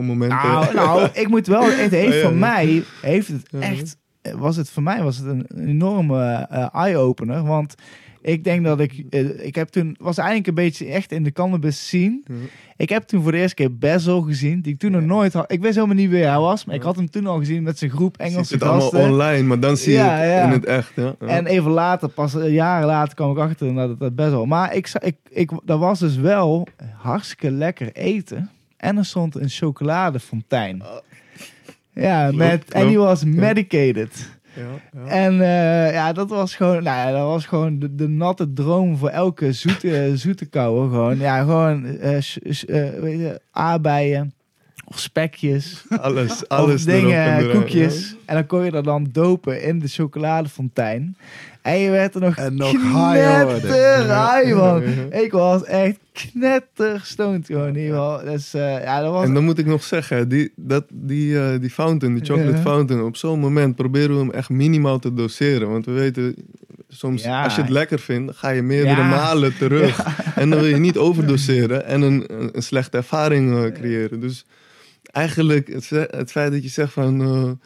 moment. 0.06 0.32
eh. 0.32 0.44
Nou, 0.44 0.74
nou, 0.74 1.08
ik 1.14 1.28
moet 1.28 1.48
wel, 1.48 1.64
het 1.64 1.92
heeft 1.92 2.16
Ja, 2.16 2.22
voor 2.22 2.32
ja. 2.32 2.38
mij, 2.38 2.84
heeft 3.02 3.28
het 3.28 3.48
echt, 3.60 3.98
was 4.36 4.56
het 4.56 4.70
voor 4.70 4.84
mij 4.84 5.04
was 5.04 5.18
het 5.18 5.26
een, 5.28 5.46
een 5.48 5.68
enorme 5.68 6.48
eh, 6.50 6.68
eye-opener. 6.76 7.44
Want 7.44 7.76
ik 8.34 8.43
denk 8.43 8.63
dat 8.65 8.80
ik, 8.80 9.03
eh, 9.09 9.45
ik 9.45 9.55
heb 9.55 9.67
toen, 9.67 9.95
was 9.99 10.17
eigenlijk 10.17 10.47
een 10.47 10.53
beetje 10.53 10.86
echt 10.86 11.11
in 11.11 11.23
de 11.23 11.32
cannabis 11.32 11.88
scene. 11.88 12.21
Ja. 12.25 12.34
Ik 12.78 12.89
heb 12.89 13.03
toen 13.03 13.21
voor 13.23 13.32
de 13.32 13.38
eerste 13.38 13.55
keer 13.55 13.78
Bezel 13.78 14.21
gezien, 14.21 14.61
die 14.61 14.73
ik 14.73 14.80
toen 14.80 14.91
nog 14.91 15.01
nooit 15.01 15.34
had. 15.34 15.51
Ik 15.51 15.61
wist 15.61 15.75
helemaal 15.75 15.95
niet 15.95 16.09
wie 16.09 16.23
hij 16.23 16.38
was, 16.39 16.65
maar 16.65 16.75
ik 16.75 16.82
Ja. 16.82 16.88
had 16.88 16.95
hem 16.95 17.09
toen 17.09 17.28
al 17.28 17.38
gezien 17.38 17.63
met 17.63 17.78
zijn 17.78 17.91
groep 17.91 18.17
Engelse 18.17 18.53
het 18.53 18.63
allemaal 18.63 18.82
gasten. 18.82 19.09
online, 19.11 19.43
maar 19.43 19.59
dan 19.59 19.78
zie 19.78 19.91
je 19.91 19.97
Ja, 19.97 20.15
het 20.17 20.30
ja. 20.30 20.43
in 20.45 20.51
het 20.51 20.65
echt. 20.65 20.91
Ja. 20.95 21.15
Ja. 21.19 21.28
En 21.28 21.45
even 21.45 21.71
later, 21.71 22.09
pas 22.09 22.36
eh, 22.36 22.53
jaren 22.53 22.88
later, 22.88 23.15
kwam 23.15 23.32
ik 23.32 23.38
achter 23.38 23.73
dat 23.73 23.99
het 23.99 24.13
wel. 24.15 24.45
Maar 24.45 24.75
ik, 24.75 24.91
ik, 24.99 25.15
ik, 25.30 25.51
dat 25.65 25.80
was 25.80 25.99
dus 25.99 26.15
wel 26.15 26.67
hartstikke 26.97 27.51
lekker 27.51 27.91
eten. 27.93 28.49
En 28.78 28.97
er 28.97 29.05
stond 29.05 29.36
een 29.36 29.49
chocoladefontein. 29.49 30.84
Ja, 31.93 32.21
Klopt, 32.28 32.38
met, 32.38 32.71
en 32.71 32.88
die 32.88 32.97
was 32.97 33.23
medicated. 33.23 34.37
Ja, 34.58 35.01
ja. 35.01 35.08
En 35.08 35.41
eh, 35.41 35.93
ja, 35.93 36.14
dat 36.14 36.30
was 36.30 36.55
gewoon, 36.55 36.84
nou 36.84 36.97
ja, 36.97 37.12
dat 37.12 37.28
was 37.28 37.45
gewoon 37.45 37.80
de, 37.80 37.95
de 37.95 38.08
natte 38.08 38.53
droom 38.53 38.97
voor 38.97 39.10
elke 39.10 39.53
zoete, 39.53 40.12
zoete 40.16 40.45
kouwe. 40.45 40.89
Gewoon, 40.89 41.18
ja, 41.18 41.39
gewoon 41.39 41.86
eh, 41.86 42.18
eh, 42.18 43.01
weet 43.01 43.20
je, 43.20 43.41
aardbeien 43.51 44.34
of 44.88 44.99
spekjes. 44.99 45.84
Alles, 46.01 46.47
alles 46.47 46.74
of 46.76 46.91
dingen, 46.91 47.24
en 47.24 47.51
koekjes. 47.51 48.16
En 48.26 48.36
dan 48.36 48.45
kon 48.45 48.66
je 48.66 48.72
er 48.72 48.84
dan 48.84 49.08
dopen 49.12 49.64
in 49.64 49.80
de 49.80 49.88
chocoladefontein. 49.88 51.18
En 51.68 51.80
je 51.80 51.89
werd 51.89 52.15
er 52.15 52.22
nog 52.22 52.36
En 52.36 52.55
nog 52.55 52.70
knetter 52.70 53.61
high, 54.03 54.55
man. 54.55 54.82
Ja. 54.82 55.18
Ik 55.26 55.32
was 55.32 55.63
echt 55.63 55.97
knetterstoned 56.13 57.45
gewoon 57.45 57.76
geval. 57.76 58.24
Dus 58.24 58.53
eh, 58.53 58.84
ja, 58.84 59.01
dat 59.01 59.11
was... 59.11 59.24
En 59.26 59.34
dan 59.34 59.43
moet 59.43 59.57
ik 59.57 59.65
nog 59.65 59.84
zeggen, 59.84 60.30
die, 60.30 60.51
dat, 60.55 60.86
die, 60.93 61.39
eh, 61.39 61.59
die 61.59 61.70
fountain, 61.70 62.15
die 62.15 62.26
chocolate 62.26 62.55
Ja. 62.55 62.61
fountain, 62.61 63.03
op 63.03 63.15
zo'n 63.15 63.39
moment 63.39 63.76
proberen 63.76 64.13
we 64.13 64.20
hem 64.20 64.32
echt 64.32 64.49
minimaal 64.49 64.99
te 64.99 65.13
doseren. 65.13 65.70
Want 65.70 65.86
we 65.86 65.91
weten, 65.91 66.36
soms 66.88 67.24
Ja. 67.24 67.43
als 67.43 67.55
je 67.55 67.61
het 67.61 67.70
lekker 67.70 67.99
vindt, 67.99 68.36
ga 68.38 68.49
je 68.49 68.61
meerdere 68.61 69.01
Ja. 69.01 69.09
malen 69.09 69.57
terug. 69.57 70.05
En 70.36 70.49
dan 70.49 70.59
wil 70.59 70.70
je 70.70 70.78
niet 70.78 70.97
overdoseren 70.97 71.86
en 71.86 72.01
een, 72.01 72.26
een, 72.55 72.61
slechte 72.63 72.97
ervaring 72.97 73.55
eh, 73.65 73.72
creëren. 73.72 74.20
Dus 74.20 74.45
eigenlijk, 75.11 75.68
het, 75.68 75.89
het 75.89 76.32
feit 76.32 76.51
dat 76.51 76.63
je 76.63 76.70
zegt 76.70 76.93
van... 76.93 77.59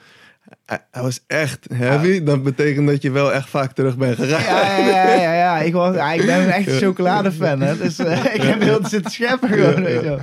hij, 0.66 0.80
was 1.02 1.24
echt 1.28 1.68
heavy, 1.74 2.24
dat 2.24 2.44
betekent 2.44 2.88
dat 2.88 3.02
je 3.02 3.12
wel 3.12 3.34
echt 3.34 3.50
vaak 3.50 3.72
terug 3.72 3.98
bent 3.98 4.16
gegaan. 4.16 4.44
Ja, 4.44 4.78
ja, 4.78 5.14
ja, 5.14 5.34
ja. 5.34 5.60
Ik, 5.60 5.74
was, 5.74 5.96
ja, 5.96 6.12
ik 6.12 6.26
ben 6.26 6.56
een 6.56 6.64
Ja. 6.64 6.78
chocoladefan. 6.78 7.62
Hè. 7.62 7.78
Dus 7.78 8.00
eh, 8.00 8.26
ik 8.36 8.42
heb 8.42 8.62
heel 8.62 8.80
zitten 8.88 9.12
scheppen 9.12 9.50
gewoon. 9.50 9.84
Weet 9.84 10.02
je 10.02 10.08
wel. 10.08 10.20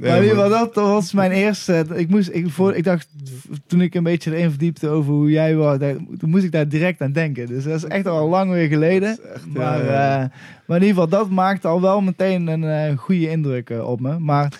Maar 0.00 0.16
in 0.16 0.22
ieder 0.22 0.36
geval, 0.44 0.48
dat, 0.48 0.74
was 0.74 1.12
mijn 1.12 1.30
eerste. 1.30 1.84
Ik, 1.94 2.08
moest, 2.08 2.28
ik, 2.32 2.50
voor, 2.50 2.74
ik 2.74 2.84
dacht, 2.84 3.08
toen 3.66 3.80
ik 3.80 3.94
een 3.94 4.02
beetje 4.02 4.34
erin 4.36 4.50
verdiepte 4.50 4.88
over 4.88 5.12
hoe 5.12 5.30
jij 5.30 5.56
was, 5.56 5.78
daar- 5.78 5.96
toen 6.18 6.30
moest 6.30 6.44
ik 6.44 6.52
daar 6.52 6.68
direct 6.68 7.00
aan 7.00 7.12
denken. 7.12 7.46
Dus 7.46 7.64
dat 7.64 7.74
is 7.74 7.84
echt 7.84 8.06
al 8.06 8.28
lang 8.28 8.50
weer 8.50 8.68
geleden. 8.68 9.08
Echt, 9.08 9.46
Maar, 9.54 9.80
eh, 9.80 9.88
maar 10.66 10.76
in 10.76 10.86
ieder 10.86 10.88
geval, 10.88 11.08
dat 11.08 11.30
maakte 11.30 11.68
al 11.68 11.80
wel 11.80 12.00
meteen 12.00 12.46
een 12.46 12.64
eh, 12.64 12.98
goede 12.98 13.30
indruk 13.30 13.70
eh, 13.70 13.88
op 13.88 14.00
me. 14.00 14.18
Maar, 14.18 14.52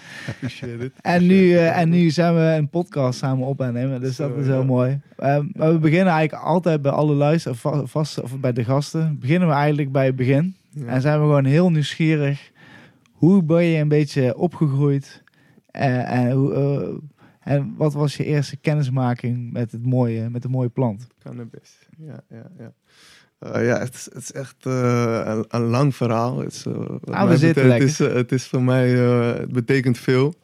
en, 1.00 1.26
nu, 1.26 1.56
en 1.56 1.88
nu 1.88 2.10
zijn 2.10 2.34
we 2.34 2.40
een 2.40 2.68
podcast 2.68 3.18
samen 3.18 3.46
op 3.46 3.60
aan 3.62 3.72
nemen. 3.72 4.00
Dus 4.00 4.16
dat 4.16 4.36
is 4.36 4.46
heel 4.46 4.58
ja. 4.58 4.64
mooi. 4.64 5.00
Maar 5.16 5.40
we 5.52 5.78
beginnen 5.78 6.12
eigenlijk 6.12 6.44
altijd 6.44 6.82
bij 6.82 6.92
alle 6.92 7.14
luisteren, 7.14 7.56
va- 7.58 7.86
vast, 7.86 8.20
of 8.20 8.40
bij 8.40 8.52
de 8.52 8.64
gasten. 8.64 9.16
Beginnen 9.20 9.48
we 9.48 9.54
eigenlijk 9.54 9.92
bij 9.92 10.06
het 10.06 10.16
begin. 10.16 10.54
Ja. 10.70 10.86
En 10.86 11.00
zijn 11.00 11.18
we 11.18 11.24
gewoon 11.24 11.44
heel 11.44 11.70
nieuwsgierig. 11.70 12.50
Hoe 13.12 13.42
ben 13.42 13.64
je 13.64 13.78
een 13.80 13.88
beetje 13.88 14.36
opgegroeid? 14.36 15.22
Eh, 15.74 16.10
en, 16.12 16.30
hoe, 16.30 16.52
eh, 16.54 17.52
en 17.54 17.74
wat 17.76 17.92
was 17.92 18.16
je 18.16 18.24
eerste 18.24 18.56
kennismaking 18.56 19.52
met, 19.52 19.72
het 19.72 19.86
mooie, 19.86 20.30
met 20.30 20.42
de 20.42 20.48
mooie 20.48 20.68
plant? 20.68 21.06
Cannabis. 21.22 21.78
Ja, 21.98 22.20
ja, 22.30 22.50
ja. 22.58 22.72
Eh, 23.38 23.66
ja, 23.66 23.78
het 23.78 23.94
is, 23.94 24.04
het 24.04 24.22
is 24.22 24.32
echt 24.32 24.56
een, 24.64 25.44
een 25.48 25.62
lang 25.62 25.94
verhaal. 25.94 26.38
Het 26.38 26.52
is, 26.52 26.62
wat 26.62 27.10
Ah, 27.10 27.28
lekker. 27.28 27.72
het 27.72 27.82
is, 27.82 27.98
het 27.98 28.32
is 28.32 28.46
voor 28.46 28.62
mij, 28.62 28.88
het 28.90 29.52
betekent 29.52 29.98
veel. 29.98 30.34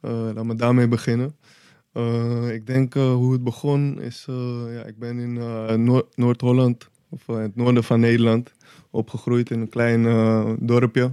Laat 0.00 0.44
me 0.44 0.54
daarmee 0.54 0.88
beginnen. 0.88 1.34
Ik 2.52 2.66
denk 2.66 2.94
hoe 2.94 3.32
het 3.32 3.44
begon 3.44 4.00
is, 4.00 4.26
ja, 4.70 4.82
ik 4.84 4.98
ben 4.98 5.18
in 5.18 5.36
eh, 5.38 5.74
Noor- 5.74 6.08
Noord-Holland, 6.14 6.88
of 7.08 7.28
in 7.28 7.34
het 7.34 7.56
noorden 7.56 7.84
van 7.84 8.00
Nederland, 8.00 8.52
opgegroeid 8.90 9.50
in 9.50 9.60
een 9.60 9.68
klein 9.68 10.02
dorpje. 10.66 11.10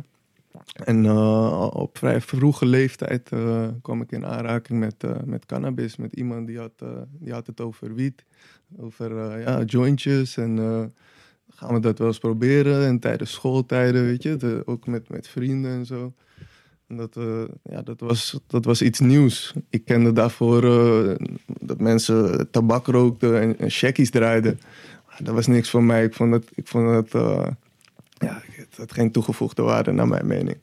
En 0.74 1.05
eh, 1.05 1.70
op 1.74 1.97
vrij 1.97 2.22
vroege 2.22 2.66
leeftijd 2.66 3.30
eh, 3.32 3.68
kwam 3.82 4.01
ik 4.01 4.11
in 4.11 4.26
aanraking 4.26 4.80
met, 4.80 5.03
eh, 5.03 5.11
met 5.26 5.45
cannabis. 5.45 5.95
Met 5.95 6.13
iemand 6.13 6.47
die 6.47 6.57
had, 6.57 6.84
die 7.20 7.34
had 7.34 7.47
het 7.47 7.61
over 7.61 7.93
wiet, 7.93 8.26
over 8.78 9.39
ja, 9.39 9.63
jointjes. 9.63 10.38
En 10.38 10.57
gaan 11.49 11.74
we 11.74 11.80
dat 11.80 11.97
wel 11.97 12.07
eens 12.07 12.18
proberen. 12.20 12.86
En 12.86 12.99
tijdens 12.99 13.32
schooltijden, 13.32 14.05
weet 14.05 14.24
je, 14.24 14.61
ook 14.66 14.88
met, 14.88 15.09
met 15.09 15.28
vrienden 15.28 15.72
en 15.72 15.86
zo. 15.86 16.13
En 16.88 16.97
dat, 16.97 17.18
ja, 17.63 17.82
dat, 17.82 17.99
was, 17.99 18.39
dat 18.47 18.66
was 18.66 18.82
iets 18.82 18.99
nieuws. 18.99 19.53
Ik 19.70 19.86
kende 19.86 20.11
daarvoor 20.11 20.61
dat 21.61 21.80
mensen 21.80 22.51
tabak 22.51 22.88
rookten 22.88 23.41
en, 23.41 23.57
en 23.57 23.72
draaiden. 24.09 24.59
Dat 25.20 25.36
was 25.36 25.47
niks 25.47 25.70
voor 25.70 25.84
mij. 25.84 26.03
Ik 26.03 26.13
vond 26.13 26.34
het, 26.34 26.51
ik 26.53 26.68
vond 26.68 27.13
eh, 27.13 27.47
ja, 28.11 28.41
het 28.78 28.89
had 28.89 28.93
geen 28.93 29.11
toegevoegde 29.11 29.61
waarde 29.61 29.91
naar 29.91 30.07
mijn 30.07 30.28
mening. 30.28 30.57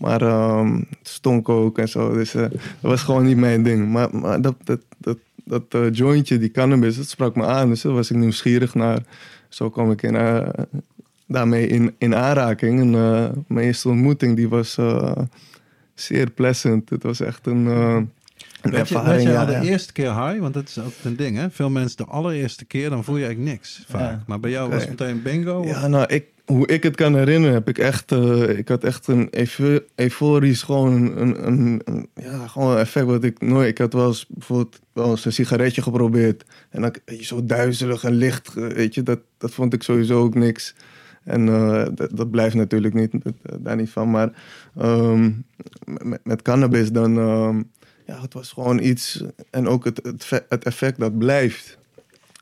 Maar 0.00 0.22
ehm, 0.22 0.74
het 0.74 1.08
stonk 1.08 1.48
ook 1.48 1.78
en 1.78 1.88
zo. 1.88 2.12
Dus 2.12 2.34
eh, 2.34 2.42
dat 2.50 2.60
was 2.80 3.02
gewoon 3.02 3.24
niet 3.24 3.36
mijn 3.36 3.62
ding. 3.62 3.92
Maar, 3.92 4.16
maar 4.16 4.40
dat, 4.40 4.54
dat, 4.64 4.80
dat, 4.98 5.18
dat 5.44 5.64
eh, 5.68 5.92
jointje, 5.92 6.38
die 6.38 6.50
cannabis, 6.50 6.96
dat 6.96 7.08
sprak 7.08 7.36
me 7.36 7.44
aan. 7.44 7.68
Dus 7.68 7.82
daar 7.82 7.92
was 7.92 8.10
ik 8.10 8.16
nieuwsgierig 8.16 8.74
naar. 8.74 8.98
Zo 9.48 9.70
kwam 9.70 9.90
ik 9.90 10.02
in, 10.02 10.16
eh, 10.16 10.48
daarmee 11.26 11.66
in, 11.66 11.94
in 11.98 12.14
aanraking. 12.14 12.80
En 12.80 12.90
mijn 13.46 13.66
eerste 13.66 13.88
ontmoeting 13.88 14.36
die 14.36 14.48
was 14.48 14.78
zeer 15.94 16.30
pleasant. 16.30 16.90
Het 16.90 17.02
was 17.02 17.20
echt 17.20 17.46
een, 17.46 17.66
een 17.66 18.10
je, 18.62 18.76
ervaring. 18.76 19.22
je 19.22 19.28
ja, 19.28 19.44
de 19.44 19.52
ja. 19.52 19.62
eerste 19.62 19.92
keer 19.92 20.26
high? 20.26 20.40
Want 20.40 20.54
dat 20.54 20.68
is 20.68 20.78
ook 20.78 20.92
een 21.02 21.16
ding, 21.16 21.36
hè? 21.36 21.50
Veel 21.50 21.70
mensen 21.70 21.96
de 21.96 22.04
allereerste 22.04 22.64
keer, 22.64 22.90
dan 22.90 23.04
voel 23.04 23.16
je 23.16 23.24
eigenlijk 23.24 23.52
niks 23.52 23.84
vaak. 23.88 24.00
Ja. 24.10 24.22
Maar 24.26 24.40
bij 24.40 24.50
jou 24.50 24.70
was 24.70 24.80
het 24.80 24.90
meteen 24.90 25.22
bingo? 25.22 25.64
Ja, 25.64 25.86
nou, 25.86 26.06
ik, 26.06 26.24
hoe 26.50 26.66
ik 26.66 26.82
het 26.82 26.96
kan 26.96 27.14
herinneren, 27.14 27.54
heb 27.54 27.68
ik 27.68 27.78
echt, 27.78 28.12
eh, 28.12 28.58
ik 28.58 28.68
had 28.68 28.84
echt 28.84 29.06
een 29.06 29.28
eufo- 29.30 29.80
euforisch, 29.94 30.62
gewoon 30.62 31.16
een, 31.18 31.46
een, 31.46 31.82
ja, 32.14 32.46
gewoon 32.46 32.72
een 32.72 32.78
effect 32.78 33.06
wat 33.06 33.24
ik 33.24 33.40
nooit, 33.40 33.68
ik 33.68 33.78
had 33.78 33.92
wel 33.92 34.06
eens 34.06 34.26
bijvoorbeeld 34.28 34.80
wel 34.92 35.10
eens 35.10 35.24
een 35.24 35.32
sigaretje 35.32 35.82
geprobeerd 35.82 36.44
en 36.70 36.80
dan 36.80 36.94
je, 37.04 37.24
zo 37.24 37.44
duizelig 37.44 38.04
en 38.04 38.12
licht, 38.12 38.56
eh, 38.56 38.66
weet 38.66 38.94
je, 38.94 39.02
dat, 39.02 39.20
dat 39.38 39.50
vond 39.50 39.74
ik 39.74 39.82
sowieso 39.82 40.20
ook 40.22 40.34
niks. 40.34 40.74
En 41.24 41.48
eh, 41.48 41.86
dat, 42.12 42.30
blijft 42.30 42.54
natuurlijk 42.54 42.94
niet, 42.94 43.12
daar 43.60 43.76
niet 43.76 43.90
van, 43.90 44.10
maar 44.10 44.32
ehm, 44.76 45.30
met, 46.22 46.42
cannabis 46.42 46.92
dan, 46.92 47.18
ehm, 47.18 47.62
ja, 48.06 48.20
het 48.20 48.34
was 48.34 48.52
gewoon 48.52 48.78
iets, 48.82 49.24
en 49.50 49.68
ook 49.68 49.84
het, 49.84 50.00
het, 50.02 50.24
fe- 50.24 50.46
het 50.48 50.64
effect 50.64 50.98
dat 50.98 51.18
blijft. 51.18 51.78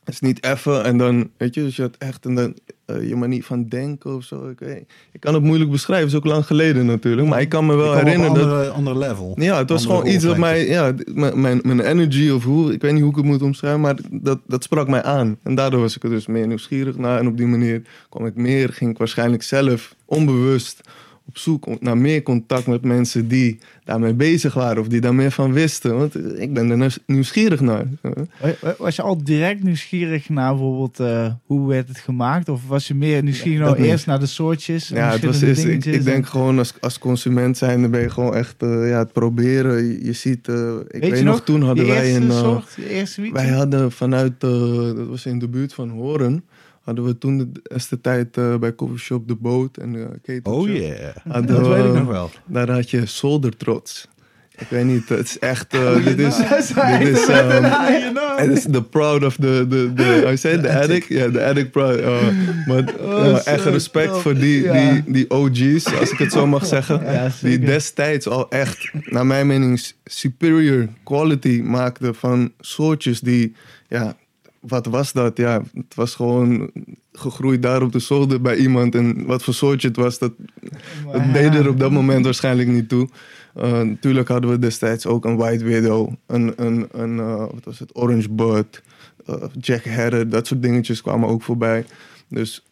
Het 0.05 0.15
is 0.15 0.21
niet 0.21 0.45
even 0.45 0.85
en 0.85 0.99
dan, 0.99 1.31
weet 1.37 1.55
je, 1.55 1.63
dus 1.63 1.77
je 1.77 1.83
had 1.83 1.97
echt 1.99 2.25
een, 2.25 2.35
dan, 2.35 2.55
eh, 2.89 3.09
je 3.09 3.16
manier 3.16 3.45
van 3.45 3.68
denken 3.68 4.14
of 4.14 4.24
zo. 4.24 4.49
Ik, 4.49 4.59
weet, 4.59 4.84
ik 5.12 5.20
kan 5.20 5.34
het 5.34 5.43
moeilijk 5.43 5.70
beschrijven, 5.70 6.07
het 6.07 6.14
is 6.14 6.20
ook 6.20 6.32
lang 6.32 6.47
geleden 6.47 6.86
natuurlijk. 6.86 7.28
Maar 7.28 7.41
ik 7.41 7.49
kan 7.49 7.66
me 7.66 7.74
wel 7.74 7.91
kwam 7.91 7.99
op 7.99 8.05
herinneren 8.05 8.34
een 8.34 8.41
dat... 8.41 8.51
andere, 8.51 8.70
andere 8.70 8.99
level. 8.99 9.34
Ja, 9.36 9.59
het 9.59 9.68
was 9.68 9.82
Andere 9.82 10.01
gewoon 10.01 10.14
iets 10.14 10.24
wat 10.24 10.36
mij, 10.36 10.66
ja, 10.66 10.95
mijn, 11.14 11.61
mijn 11.62 11.80
energy 11.80 12.30
of 12.30 12.45
hoe, 12.45 12.72
ik 12.72 12.80
weet 12.80 12.93
niet 12.93 13.01
hoe 13.01 13.11
ik 13.11 13.16
het 13.16 13.24
moet 13.24 13.43
omschrijven, 13.43 13.80
maar 13.80 13.97
dat, 14.11 14.39
dat 14.47 14.62
sprak 14.62 14.89
mij 14.89 15.03
aan. 15.03 15.39
En 15.43 15.55
daardoor 15.55 15.80
was 15.80 15.97
ik 15.97 16.03
er 16.03 16.11
dus 16.11 16.26
meer 16.26 16.47
nieuwsgierig 16.47 16.97
naar. 16.97 17.18
En 17.18 17.26
op 17.26 17.36
die 17.36 17.47
manier 17.47 17.82
kwam 18.09 18.26
ik 18.26 18.34
meer, 18.34 18.68
ging 18.68 18.91
ik 18.91 18.99
waarschijnlijk 18.99 19.43
zelf 19.43 19.95
onbewust 20.05 20.80
op 21.29 21.39
zoek 21.39 21.81
naar 21.81 21.99
meer 21.99 22.22
contact 22.22 22.66
met 22.66 22.85
mensen 22.85 23.29
die 23.29 23.59
daarmee 23.85 24.14
bezig 24.14 24.55
waren 24.55 24.83
of 24.83 24.89
die 24.89 25.01
daar 25.01 25.14
meer 25.14 25.31
van 25.31 25.53
wisten. 25.53 25.97
Want 25.99 26.39
ik 26.41 26.53
ben 26.53 26.70
er 26.70 26.76
nieuws- 26.76 26.99
nieuwsgierig 27.07 27.61
naar. 27.61 27.85
Wa- 28.01 28.12
wa- 28.61 28.74
Was 28.79 28.97
je 28.97 29.03
al 29.03 29.24
direct 29.24 29.62
nieuwsgierig 29.62 30.29
naar 30.29 30.51
bijvoorbeeld 30.51 31.01
eh, 31.01 31.33
hoe 31.47 31.68
werd 31.68 31.89
het 31.89 31.99
gemaakt? 31.99 32.49
Of 32.49 32.66
was 32.66 32.89
je 32.89 32.95
meer 32.95 33.22
nieuwsgierig 33.22 33.66
Ja, 33.68 33.72
nou 33.74 33.83
eerst 33.89 34.07
naar 34.07 34.20
de 34.20 34.26
soortjes? 34.26 34.89
Ja, 34.89 35.11
het 35.11 35.24
was 35.24 35.41
eerst, 35.41 35.64
ik, 35.64 35.83
denk 36.05 36.07
en- 36.07 36.26
gewoon 36.26 36.59
als, 36.59 36.74
als 36.81 36.99
consument 36.99 37.57
zijn, 37.59 37.81
dan 37.83 37.91
ben 37.91 38.01
je 38.01 38.11
gewoon 38.11 38.35
echt 38.35 38.62
eh, 38.62 38.68
ja, 38.89 38.99
het 38.99 39.12
proberen. 39.12 39.85
Je, 39.85 40.05
je 40.05 40.12
ziet, 40.12 40.49
eh, 40.49 40.74
ik 40.89 41.01
weet, 41.01 41.12
nog, 41.12 41.22
nog, 41.24 41.45
toen 41.45 41.62
hadden 41.62 41.87
wij 41.87 42.16
een... 42.16 42.33
soort, 42.33 42.76
wij 43.33 43.49
hadden 43.49 43.93
vanuit, 43.93 44.41
dat 44.41 45.07
was 45.09 45.26
in 45.26 45.39
de 45.39 45.49
buurt 45.49 45.74
van 45.74 45.89
Horen, 45.89 46.45
hadden 46.89 47.05
we 47.05 47.18
toen 47.18 47.39
de 47.39 47.49
eerste 47.62 48.01
tijd 48.01 48.36
eh, 48.36 48.57
bij 48.57 48.74
coffeeshop 48.74 49.28
De 49.28 49.34
Boot 49.34 49.76
en 49.76 49.95
uh, 49.95 50.39
Oh 50.43 50.68
yeah. 50.68 51.16
Hadden 51.28 51.47
Dat 51.55 51.66
we- 51.66 51.74
weet 51.74 51.84
ik 51.84 51.93
nog 51.93 52.07
wel. 52.07 52.30
Daar 52.47 52.70
had 52.70 52.91
je 52.91 53.07
zoldertrots. 53.07 54.09
Ik 54.59 54.66
weet 54.68 54.84
niet, 54.84 55.09
het 55.09 55.24
is 55.26 55.39
echt, 55.39 55.74
eh, 55.74 55.95
dit 56.05 56.18
is, 56.18 56.36
dit 56.36 56.51
is, 56.51 56.68
het. 57.26 57.28
ehm, 57.28 58.14
het 58.36 58.51
is 58.51 58.62
the 58.70 58.82
proud 58.82 59.24
of 59.24 59.34
the, 59.36 59.66
the, 59.68 59.93
the 59.95 60.28
I 60.32 60.36
say 60.36 60.59
the 60.59 60.72
addict? 60.78 61.07
Ja, 61.09 61.30
the 61.30 61.45
addict 61.45 61.70
proud. 61.70 62.01
Oh, 62.01 62.22
maar 62.68 62.95
Oh, 63.01 63.24
ja, 63.24 63.43
echt 63.45 63.64
respect 63.64 64.16
voor 64.16 64.34
die, 64.34 64.62
Ja. 64.62 64.93
die, 64.93 65.03
die 65.12 65.30
OG's, 65.30 65.99
als 66.01 66.11
ik 66.11 66.18
het 66.18 66.32
zo 66.32 66.47
mag 66.47 66.66
zeggen. 66.66 67.03
Ja, 67.05 67.30
die 67.43 67.59
destijds 67.59 68.28
al 68.28 68.51
echt, 68.51 68.91
naar 69.05 69.26
mijn 69.26 69.47
mening, 69.47 69.80
superior 70.05 70.89
quality 71.05 71.61
maakten 71.64 72.14
van 72.14 72.53
soortjes 72.61 73.20
die, 73.20 73.55
ja, 73.89 74.16
wat 74.61 74.87
was 74.87 75.13
dat? 75.13 75.37
Ja, 75.37 75.63
het 75.75 75.95
was 75.95 76.15
gewoon 76.15 76.71
gegroeid 77.13 77.63
daar 77.63 77.83
op 77.83 77.93
de 77.93 77.99
zolder 77.99 78.41
bij 78.41 78.57
iemand. 78.57 78.95
En 78.95 79.27
wat 79.27 79.43
voor 79.43 79.55
soortje 79.55 79.89
het 79.89 79.97
was, 79.97 80.19
dat, 80.19 80.33
deed 81.33 81.55
er 81.55 81.69
op 81.69 81.79
dat 81.79 81.91
moment 81.91 82.25
waarschijnlijk 82.25 82.69
niet 82.69 82.89
toe. 82.89 83.09
Uh, 83.57 83.81
natuurlijk 83.81 84.29
hadden 84.29 84.51
we 84.51 84.59
destijds 84.59 85.07
ook 85.07 85.25
een 85.25 85.37
White 85.37 85.65
Widow, 85.65 86.13
een, 86.27 86.53
een, 86.57 86.89
een 86.91 87.17
uh, 87.17 87.37
wat 87.37 87.65
was 87.65 87.79
het, 87.79 87.97
Orange 87.97 88.31
Bud, 88.31 88.83
uh, 89.31 89.43
Jack 89.61 89.85
Herrer, 89.85 90.29
dat 90.29 90.47
soort 90.47 90.63
dingetjes 90.63 91.03
kwamen 91.03 91.29
ook 91.29 91.43
voorbij. 91.43 91.85
Dus 92.29 92.63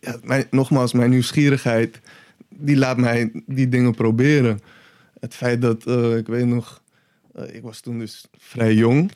ja, 0.00 0.16
mijn, 0.22 0.46
nogmaals, 0.50 0.92
mijn 0.92 1.10
nieuwsgierigheid, 1.10 2.00
die 2.48 2.76
laat 2.76 2.96
mij 2.96 3.30
die 3.46 3.68
dingen 3.68 3.94
proberen. 3.94 4.60
Het 5.20 5.34
feit 5.34 5.62
dat, 5.62 5.86
ik 6.16 6.26
weet 6.26 6.46
nog, 6.46 6.82
ik 7.52 7.62
was 7.62 7.80
toen 7.80 7.98
dus 7.98 8.26
vrij 8.38 8.74
jong. 8.74 9.10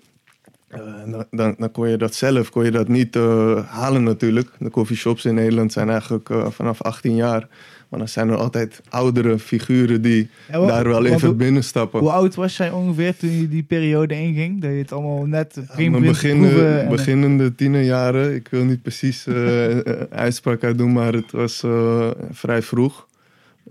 Uh, 0.75 1.13
dan, 1.31 1.55
dan, 1.59 1.71
kon 1.73 1.89
je 1.89 1.97
dat 1.97 2.15
zelf, 2.15 2.51
kon 2.51 2.65
je 2.65 2.71
dat 2.71 2.89
niet 2.89 3.17
uh, 3.17 3.67
halen 3.69 4.03
natuurlijk. 4.03 4.49
De 4.59 4.71
coffeeshops 4.71 5.25
in 5.25 5.35
Nederland 5.35 5.73
zijn 5.73 5.91
eigenlijk 5.91 6.29
uh, 6.29 6.51
vanaf 6.51 6.83
18 6.83 7.15
jaar. 7.15 7.49
Maar 7.89 7.99
dan 8.01 8.09
zijn 8.09 8.29
er 8.29 8.37
altijd 8.37 8.81
oudere 8.89 9.39
figuren 9.39 10.03
die 10.03 10.31
Ja, 10.51 10.67
daar 10.67 10.89
wel 10.89 11.05
even 11.07 11.27
hoe- 11.29 11.37
binnenstappen. 11.37 12.01
Hoe 12.01 12.11
oud 12.11 12.35
was 12.35 12.57
jij 12.57 12.71
ongeveer 12.71 13.17
toen 13.17 13.31
je 13.31 13.49
die 13.49 13.63
periode 13.63 14.15
inging? 14.15 14.61
Dat 14.61 14.71
je 14.71 14.77
het 14.77 14.93
allemaal 14.93 15.27
net 15.27 15.53
Ja, 15.55 15.75
prima 15.75 15.99
mijn 15.99 16.13
begint 16.13 16.43
te 16.43 16.49
beginnen, 16.49 16.83
en- 16.83 16.89
beginnende 16.89 17.55
tienerjaren. 17.55 18.35
Ik 18.35 18.49
wil 18.51 18.65
niet 18.65 18.83
precies 18.83 19.27
eh, 19.27 19.79
eh, 19.79 20.01
uitspraak 20.11 20.65
uit 20.65 20.79
doen, 20.79 20.93
maar 20.93 21.13
het 21.13 21.31
was 21.31 21.63
eh, 21.63 22.11
vrij 22.31 22.63
vroeg. 22.63 23.07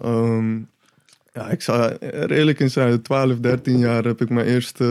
Ehm, 0.01 0.57
ja, 1.33 1.49
ik 1.49 1.61
zou 1.61 1.95
redelijk 1.99 2.59
in 2.59 2.69
zijn 2.69 3.01
12, 3.01 3.39
13 3.39 3.77
jaar 3.77 4.03
heb 4.03 4.21
ik 4.21 4.29
mijn 4.29 4.47
eerste 4.47 4.85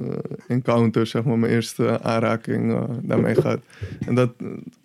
eh, 0.00 0.16
encounter, 0.48 1.06
zeg 1.06 1.24
maar, 1.24 1.38
mijn 1.38 1.52
eerste 1.52 2.00
aanraking 2.02 2.72
eh, 2.72 2.82
daarmee 3.02 3.34
gehad. 3.34 3.60
En 4.06 4.14
dat, 4.14 4.30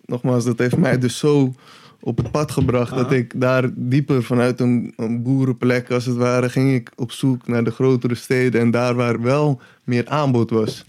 nogmaals, 0.04 0.44
dat 0.44 0.58
heeft 0.58 0.76
mij 0.76 0.98
dus 0.98 1.18
zo 1.18 1.54
op 2.00 2.16
het 2.16 2.30
pad 2.30 2.50
gebracht 2.50 2.94
dat 2.94 3.12
ik 3.12 3.40
daar 3.40 3.70
dieper 3.74 4.22
vanuit 4.22 4.60
een, 4.60 4.92
een 4.96 5.22
boerenplek, 5.22 5.90
als 5.90 6.06
het 6.06 6.16
ware, 6.16 6.50
ging 6.50 6.74
ik 6.74 6.90
op 6.96 7.12
zoek 7.12 7.46
naar 7.46 7.64
de 7.64 7.70
grotere 7.70 8.14
steden 8.14 8.60
en 8.60 8.70
daar 8.70 8.94
waar 8.94 9.22
wel 9.22 9.60
meer 9.84 10.08
aanbod 10.08 10.50
was. 10.50 10.84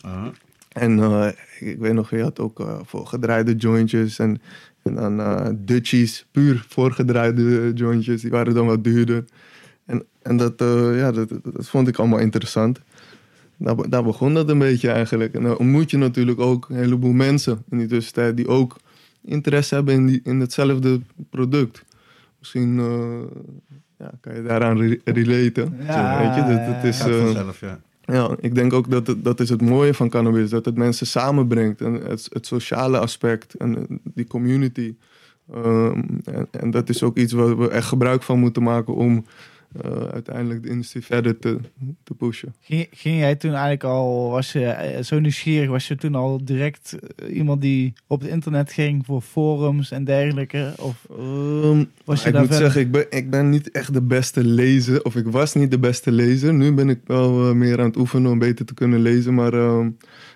En 0.70 0.99
eh, 0.99 1.28
ik 1.59 1.80
weet 1.80 1.93
nog, 1.93 2.09
je 2.09 2.22
had 2.22 2.39
ook 2.39 2.59
eh, 2.59 2.80
voor 2.84 3.07
gedraaide 3.07 3.55
jointjes 3.55 4.20
en, 4.20 4.41
en 4.84 4.95
dan 4.95 5.57
Dutchies, 5.65 6.26
puur 6.32 6.65
voorgedraaide 6.67 7.72
jointjes, 7.76 8.22
die 8.22 8.32
waren 8.32 8.53
dan 8.53 8.65
wat 8.65 8.84
duurder. 8.84 9.26
En, 10.30 10.38
dat, 10.38 10.61
eh, 10.61 10.97
ja, 10.97 11.11
dat, 11.11 11.30
dat, 11.30 11.69
vond 11.69 11.88
ik 11.88 11.97
allemaal 11.97 12.19
interessant. 12.19 12.80
Daar, 13.57 13.75
be- 13.75 13.89
daar 13.89 14.03
begon 14.03 14.34
dat 14.34 14.49
een 14.49 14.57
beetje 14.59 14.89
eigenlijk. 14.89 15.34
En 15.34 15.43
dan 15.43 15.57
ontmoet 15.57 15.91
je 15.91 15.97
natuurlijk 15.97 16.39
ook 16.39 16.69
een 16.69 16.75
heleboel 16.75 17.11
mensen 17.11 17.63
in 17.69 17.77
die 17.77 17.88
tussentijd 17.88 18.38
die 18.38 18.47
ook 18.47 18.75
interesse 19.21 19.75
hebben 19.75 19.93
in, 19.93 20.05
die, 20.05 20.19
in 20.23 20.39
hetzelfde 20.39 21.01
product. 21.30 21.84
Misschien 22.39 22.80
eh, 22.80 23.43
ja, 23.97 24.11
kan 24.21 24.36
je 24.36 24.43
daaraan 24.43 24.77
re- 24.82 24.99
relaten. 25.03 25.77
Ja, 25.88 26.19
weet 26.19 26.36
je, 26.36 26.53
dat, 26.53 26.75
dat 26.75 26.84
is, 26.84 26.99
eh, 26.99 27.25
vanzelf, 27.25 27.59
ja. 27.59 27.80
ja, 28.01 28.36
ik 28.39 28.55
denk 28.55 28.73
ook 28.73 28.89
dat 28.89 29.07
het, 29.07 29.23
dat 29.23 29.39
is 29.39 29.49
het 29.49 29.61
mooie 29.61 29.93
van 29.93 30.09
cannabis. 30.09 30.49
Dat 30.49 30.65
het 30.65 30.77
mensen 30.77 31.07
samenbrengt. 31.07 31.82
En 31.82 31.93
het, 31.93 32.27
het 32.34 32.45
sociale 32.45 32.99
aspect 32.99 33.53
en 33.53 33.86
die 34.03 34.27
community. 34.27 34.95
Ehm, 35.53 36.01
en, 36.23 36.47
en 36.51 36.71
dat 36.71 36.89
is 36.89 37.03
ook 37.03 37.17
iets 37.17 37.34
waar 37.34 37.57
we 37.57 37.69
echt 37.69 37.88
gebruik 37.88 38.23
van 38.23 38.39
moeten 38.39 38.63
maken 38.63 38.95
om 38.95 39.25
eh, 39.82 40.03
uiteindelijk 40.13 40.63
de 40.63 40.70
industrie 40.70 41.03
verder 41.03 41.39
te, 41.39 41.57
te 42.03 42.13
pushen. 42.13 42.55
Ging, 42.61 42.88
ging 42.91 43.20
jij 43.20 43.36
toen 43.36 43.51
eigenlijk 43.51 43.84
al, 43.84 44.30
was 44.30 44.51
je 44.51 44.65
eh, 44.65 45.03
zo 45.03 45.20
nieuwsgierig, 45.20 45.70
was 45.70 45.88
je 45.88 45.95
toen 45.95 46.15
al 46.15 46.45
direct 46.45 46.95
eh, 47.15 47.36
iemand 47.36 47.61
die 47.61 47.93
op 48.07 48.22
het 48.22 48.30
internet 48.30 48.72
ging 48.74 49.05
voor 49.05 49.22
forums 49.22 49.91
en 49.91 50.03
dergelijke? 50.03 50.74
Of 50.78 51.05
Ehm, 51.09 51.84
was 52.05 52.22
je 52.22 52.28
ik 52.28 52.34
daar 52.34 52.41
moet 52.41 52.51
verder- 52.55 52.72
zeggen, 52.72 52.82
ik 52.82 52.91
ben, 52.91 53.05
ik 53.09 53.30
ben 53.30 53.49
niet 53.49 53.72
echt 53.72 53.93
de 53.93 54.01
beste 54.01 54.43
lezer. 54.43 55.03
Of 55.03 55.15
ik 55.15 55.28
was 55.28 55.53
niet 55.53 55.72
de 55.72 55.80
beste 55.80 56.11
lezer. 56.11 56.53
Nu 56.53 56.74
ben 56.74 56.89
ik 56.89 56.99
wel 57.05 57.55
meer 57.55 57.80
aan 57.80 57.86
het 57.86 57.97
oefenen 57.97 58.32
om 58.32 58.39
beter 58.39 58.65
te 58.65 58.74
kunnen 58.74 59.01
lezen. 59.01 59.34
Maar 59.34 59.53
ehm, 59.53 59.89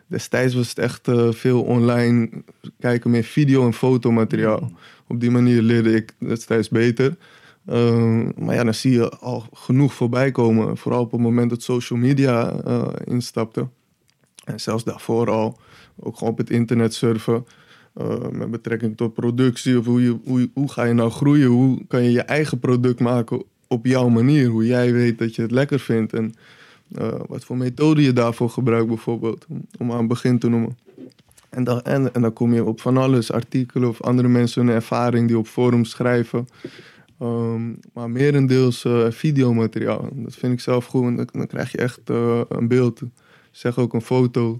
destijds 0.08 0.54
was 0.54 0.70
het 0.70 0.78
echt 0.80 1.10
veel 1.30 1.62
online 1.64 2.30
kijken, 2.80 3.12
meer 3.12 3.24
video- 3.24 3.66
en 3.66 3.74
fotomateriaal. 3.74 4.72
Op 5.08 5.20
die 5.20 5.32
manier 5.32 5.62
leerde 5.62 5.96
ik 5.96 6.14
destijds 6.20 6.70
beter. 6.70 7.16
Ehm, 7.66 8.45
maar 8.45 8.55
ja, 8.55 8.64
dan 8.64 8.74
zie 8.74 8.91
je 8.91 9.09
al 9.09 9.45
genoeg 9.53 9.93
voorbij 9.93 10.32
komen. 10.32 10.78
Vooral 10.78 11.01
op 11.01 11.11
het 11.11 11.22
moment 11.22 11.49
dat 11.49 11.61
social 11.61 11.99
media 11.99 12.51
eh, 12.51 12.88
instapte. 13.05 13.68
En 14.43 14.59
zelfs 14.59 14.84
daarvoor 14.84 15.30
al. 15.30 15.59
Ook 15.99 16.18
gewoon 16.18 16.34
op 16.34 16.38
het 16.38 16.49
internet 16.49 16.93
surfen. 16.93 17.45
eh, 17.93 18.28
met 18.32 18.51
betrekking 18.51 18.97
tot 18.97 19.14
productie. 19.14 19.78
Of 19.80 19.86
hoe, 19.86 20.01
je, 20.03 20.18
hoe, 20.24 20.49
hoe 20.53 20.72
ga 20.72 20.84
je 20.84 20.93
nou 20.93 21.09
groeien? 21.09 21.47
Hoe 21.47 21.86
kan 21.88 22.03
je 22.03 22.11
je 22.11 22.22
eigen 22.22 22.59
product 22.59 22.99
maken 22.99 23.43
op 23.68 23.86
jouw 23.86 24.07
manier? 24.09 24.47
Hoe 24.47 24.66
jij 24.66 24.93
weet 24.93 25.18
dat 25.20 25.36
je 25.36 25.41
het 25.41 25.51
lekker 25.51 25.80
vindt. 25.80 26.14
En 26.14 26.34
eh, 26.95 27.20
wat 27.28 27.45
voor 27.45 27.57
methode 27.57 28.01
je 28.01 28.14
daarvoor 28.14 28.49
gebruikt 28.49 28.88
bijvoorbeeld. 28.88 29.45
Om, 29.49 29.66
om 29.80 29.91
aan 29.91 29.97
het 29.97 30.07
begin 30.07 30.39
te 30.39 30.49
noemen. 30.49 30.78
En 31.49 31.64
dan, 31.64 31.82
en, 31.82 32.14
en 32.14 32.22
dan 32.22 32.34
kom 32.34 32.53
je 32.53 32.64
op 32.66 32.82
van 32.82 32.97
alles. 32.97 33.32
Artikelen 33.32 33.89
of 33.89 34.01
andere 34.01 34.28
mensen 34.28 34.66
hun 34.66 34.76
ervaring 34.76 35.28
die 35.28 35.38
op 35.38 35.47
forums 35.47 35.89
schrijven. 35.89 36.47
Ehm, 37.24 37.74
maar 37.94 38.10
merendeels 38.10 38.86
eh 38.86 39.06
videomateriaal. 39.12 40.10
Dat 40.14 40.36
vind 40.36 40.54
ik 40.54 40.60
zelf 40.60 40.86
goed. 40.86 41.02
want 41.04 41.18
Dan, 41.18 41.28
dan 41.32 41.48
krijg 41.48 41.72
je 41.72 41.78
echt 41.78 42.00
eh, 42.06 42.42
een 42.50 42.68
beeld. 42.68 43.02
Zeg 43.52 43.78
ook 43.78 43.94
een 43.94 44.02
foto. 44.02 44.60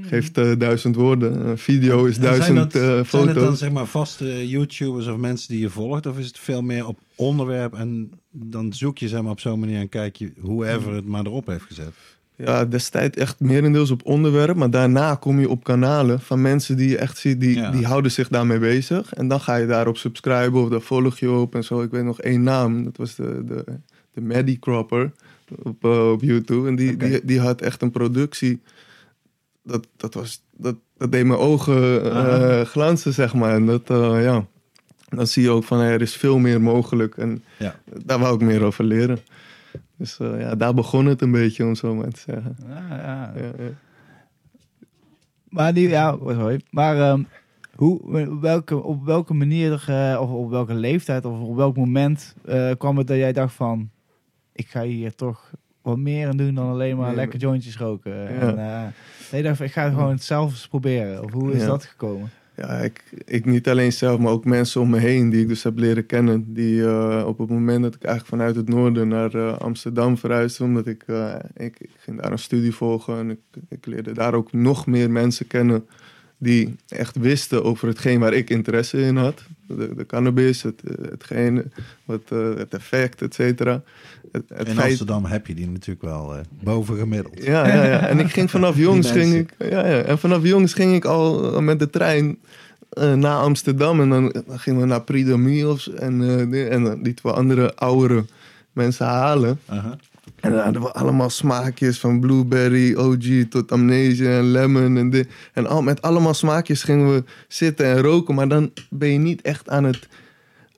Geeft 0.00 0.38
eh, 0.38 0.52
duizend 0.58 0.96
woorden. 0.96 1.46
Een 1.46 1.58
video 1.58 2.04
is 2.04 2.16
En 2.16 2.22
zijn 2.22 2.36
duizend 2.38 2.72
dat- 2.72 2.82
eh, 2.82 2.88
Zijn 2.88 2.96
het 2.98 3.10
dan 3.10 3.44
foto's. 3.44 3.58
zeg 3.58 3.70
maar 3.72 3.86
vaste 3.86 4.48
YouTubers 4.48 5.06
of 5.06 5.16
mensen 5.16 5.48
die 5.48 5.60
je 5.60 5.70
volgt? 5.70 6.06
Of 6.06 6.18
is 6.18 6.26
het 6.26 6.38
veel 6.38 6.62
meer 6.62 6.86
op 6.86 6.98
onderwerp 7.14 7.74
en 7.74 8.10
dan 8.30 8.72
zoek 8.72 8.98
je 8.98 9.08
zeg 9.08 9.22
maar 9.22 9.30
op 9.30 9.40
zo'n 9.40 9.60
manier 9.60 9.78
en 9.80 9.88
kijk 9.88 10.16
je 10.16 10.32
whoever 10.40 10.94
het 10.94 11.06
maar 11.06 11.24
erop 11.26 11.46
heeft 11.46 11.64
gezet? 11.64 11.92
Ja, 12.36 12.64
destijds 12.64 13.16
echt 13.16 13.40
merendeels 13.40 13.90
op 13.90 14.04
onderwerp. 14.04 14.56
Maar 14.56 14.70
daarna 14.70 15.14
kom 15.14 15.40
je 15.40 15.48
op 15.48 15.64
kanalen 15.64 16.20
van 16.20 16.40
mensen 16.40 16.76
die 16.76 16.88
je 16.88 16.98
echt 16.98 17.18
ziet, 17.18 17.40
die, 17.40 17.56
Ja. 17.56 17.70
die 17.70 17.86
houden 17.86 18.10
zich 18.10 18.28
daarmee 18.28 18.58
bezig. 18.58 19.14
En 19.14 19.28
dan 19.28 19.40
ga 19.40 19.54
je 19.56 19.66
daarop 19.66 19.96
subscriben 19.96 20.62
of 20.62 20.68
daar 20.68 20.80
volg 20.80 21.18
je 21.18 21.30
op 21.30 21.54
en 21.54 21.64
zo. 21.64 21.82
Ik 21.82 21.90
weet 21.90 22.04
nog 22.04 22.20
één 22.20 22.42
naam, 22.42 22.84
dat 22.84 22.96
was 22.96 23.14
de, 23.14 23.42
de, 23.46 23.64
de 24.14 24.20
Maddie 24.20 24.58
Cropper 24.58 25.12
op, 25.62 25.84
eh, 25.84 26.10
op 26.10 26.22
YouTube. 26.22 26.68
En 26.68 26.76
die, 26.76 26.96
die, 26.96 27.20
die 27.24 27.40
had 27.40 27.60
echt 27.60 27.82
een 27.82 27.90
productie. 27.90 28.60
Dat, 29.62 29.86
dat, 29.96 30.14
was, 30.14 30.42
dat, 30.56 30.76
dat 30.98 31.12
deed 31.12 31.24
mijn 31.26 31.38
ogen 31.40 32.12
Aha. 32.12 32.64
glanzen, 32.64 33.12
zeg 33.12 33.34
maar. 33.34 33.54
En 33.54 33.66
dat, 33.66 33.90
eh, 33.90 34.22
ja, 34.22 34.46
dan 35.08 35.26
zie 35.26 35.42
je 35.42 35.50
ook 35.50 35.64
van, 35.64 35.80
er 35.80 36.02
is 36.02 36.14
veel 36.16 36.38
meer 36.38 36.60
mogelijk. 36.60 37.16
En 37.16 37.42
Ja. 37.58 37.74
daar 38.04 38.18
wou 38.18 38.34
ik 38.34 38.40
meer 38.40 38.62
over 38.62 38.84
leren. 38.84 39.18
Dus 39.96 40.18
eh, 40.18 40.40
ja, 40.40 40.54
daar 40.54 40.74
begon 40.74 41.06
het 41.06 41.22
een 41.22 41.30
beetje, 41.30 41.64
om 41.64 41.74
zo 41.74 41.94
maar 41.94 42.10
te 42.10 42.20
zeggen. 42.20 42.56
Ja, 42.68 42.86
ja. 42.96 43.32
Ja, 43.36 43.42
ja. 43.58 43.70
Maar 45.48 45.74
die, 45.74 45.88
ja, 45.88 46.16
sorry. 46.20 46.60
Maar 46.70 46.96
ehm, 47.00 47.22
hoe, 47.74 48.00
welke, 48.40 48.82
op 48.82 49.04
welke 49.04 49.34
manier 49.34 49.84
eh, 49.86 50.18
of 50.20 50.30
op 50.30 50.50
welke 50.50 50.74
leeftijd 50.74 51.24
of 51.24 51.40
op 51.40 51.56
welk 51.56 51.76
moment 51.76 52.34
eh, 52.44 52.70
kwam 52.78 52.98
het 52.98 53.06
dat 53.06 53.16
jij 53.16 53.32
dacht 53.32 53.54
van, 53.54 53.90
ik 54.52 54.68
ga 54.68 54.82
hier 54.82 55.14
toch 55.14 55.50
wat 55.82 55.98
meer 55.98 56.28
aan 56.28 56.36
doen 56.36 56.54
dan 56.54 56.70
alleen 56.70 56.96
maar 56.96 57.06
Nee, 57.06 57.16
lekker 57.16 57.38
jointjes 57.38 57.78
roken. 57.78 58.12
Ja. 58.14 58.92
En, 59.30 59.56
van, 59.56 59.66
ik 59.66 59.72
ga 59.72 59.82
het 59.84 59.94
gewoon 59.94 60.18
zelf 60.18 60.50
eens 60.50 60.68
proberen. 60.68 61.24
Of 61.24 61.32
hoe 61.32 61.52
is 61.52 61.60
Ja. 61.60 61.66
dat 61.66 61.84
gekomen? 61.84 62.30
Ja, 62.56 62.90
ik, 63.24 63.44
niet 63.44 63.68
alleen 63.68 63.92
zelf, 63.92 64.18
maar 64.18 64.32
ook 64.32 64.44
mensen 64.44 64.80
om 64.80 64.90
me 64.90 64.98
heen 64.98 65.30
die 65.30 65.40
ik 65.40 65.48
dus 65.48 65.62
heb 65.62 65.78
leren 65.78 66.06
kennen. 66.06 66.52
Die 66.52 66.84
eh, 66.84 67.24
op 67.26 67.38
het 67.38 67.48
moment 67.48 67.82
dat 67.82 67.94
ik 67.94 68.02
eigenlijk 68.02 68.36
vanuit 68.36 68.56
het 68.56 68.68
noorden 68.68 69.08
naar 69.08 69.34
eh, 69.34 69.58
Amsterdam 69.58 70.18
verhuisde, 70.18 70.64
omdat 70.64 70.86
ik, 70.86 71.02
eh, 71.06 71.34
ik, 71.56 71.80
ik 71.80 71.90
ging 71.98 72.20
daar 72.22 72.32
een 72.32 72.38
studie 72.38 72.74
volgen 72.74 73.18
en 73.18 73.30
ik, 73.30 73.38
ik 73.68 73.86
leerde 73.86 74.12
daar 74.12 74.34
ook 74.34 74.52
nog 74.52 74.86
meer 74.86 75.10
mensen 75.10 75.46
kennen 75.46 75.86
die 76.38 76.76
echt 76.88 77.16
wisten 77.16 77.64
over 77.64 77.88
hetgeen 77.88 78.20
waar 78.20 78.32
ik 78.32 78.50
interesse 78.50 79.00
in 79.00 79.16
had. 79.16 79.42
De, 79.66 79.94
de 79.96 80.06
cannabis, 80.06 80.62
het, 80.62 80.82
hetgeen, 81.10 81.72
wat, 82.04 82.20
het 82.56 82.74
effect, 82.74 83.22
et 83.22 83.34
cetera. 83.34 83.82
Het, 84.32 84.42
het 84.48 84.68
In 84.68 84.74
feit- 84.74 84.88
Amsterdam 84.88 85.24
heb 85.24 85.46
je 85.46 85.54
die 85.54 85.68
natuurlijk 85.68 86.02
wel 86.02 86.34
eh 86.34 86.40
bovengemiddeld. 86.62 87.44
ja, 87.44 87.66
ja, 87.66 87.84
ja. 87.84 88.06
En 88.06 88.18
ik 88.18 88.30
ging 88.32 88.50
vanaf 88.56 88.76
jongs 88.76 89.10
ging 89.10 89.34
ik, 89.34 89.50
ja, 89.58 89.86
ja. 89.86 90.00
En 90.02 90.18
vanaf 90.18 90.42
jongs 90.42 90.72
ging 90.72 90.94
ik 90.94 91.04
al 91.04 91.54
eh, 91.56 91.60
met 91.62 91.78
de 91.78 91.90
trein 91.90 92.38
eh, 92.88 93.14
naar 93.14 93.36
Amsterdam. 93.36 94.00
En 94.00 94.08
dan, 94.08 94.34
gingen 94.48 94.80
we 94.80 94.86
naar 94.86 95.02
Prix 95.02 95.30
of 95.64 95.86
en, 95.86 96.38
eh, 96.40 96.50
die- 96.50 96.68
en 96.68 97.02
lieten 97.02 97.26
we 97.26 97.32
andere 97.32 97.74
oudere 97.74 98.24
mensen 98.72 99.06
halen. 99.06 99.60
En 100.46 100.52
dan 100.52 100.60
hadden 100.64 100.82
we 100.82 100.92
allemaal 100.92 101.30
smaakjes 101.30 101.98
van 101.98 102.20
blueberry, 102.20 102.94
OG 102.94 103.48
tot 103.50 103.72
amnesia 103.72 104.30
en 104.38 104.50
lemon 104.50 104.96
en 104.96 105.10
dit. 105.10 105.28
En 105.52 105.66
al, 105.66 105.82
met 105.82 106.02
allemaal 106.02 106.34
smaakjes 106.34 106.82
gingen 106.82 107.14
we 107.14 107.24
zitten 107.48 107.86
en 107.86 108.00
roken. 108.00 108.34
Maar 108.34 108.48
dan 108.48 108.70
ben 108.90 109.08
je 109.08 109.18
niet 109.18 109.42
echt 109.42 109.68
aan 109.68 109.84
het, 109.84 110.08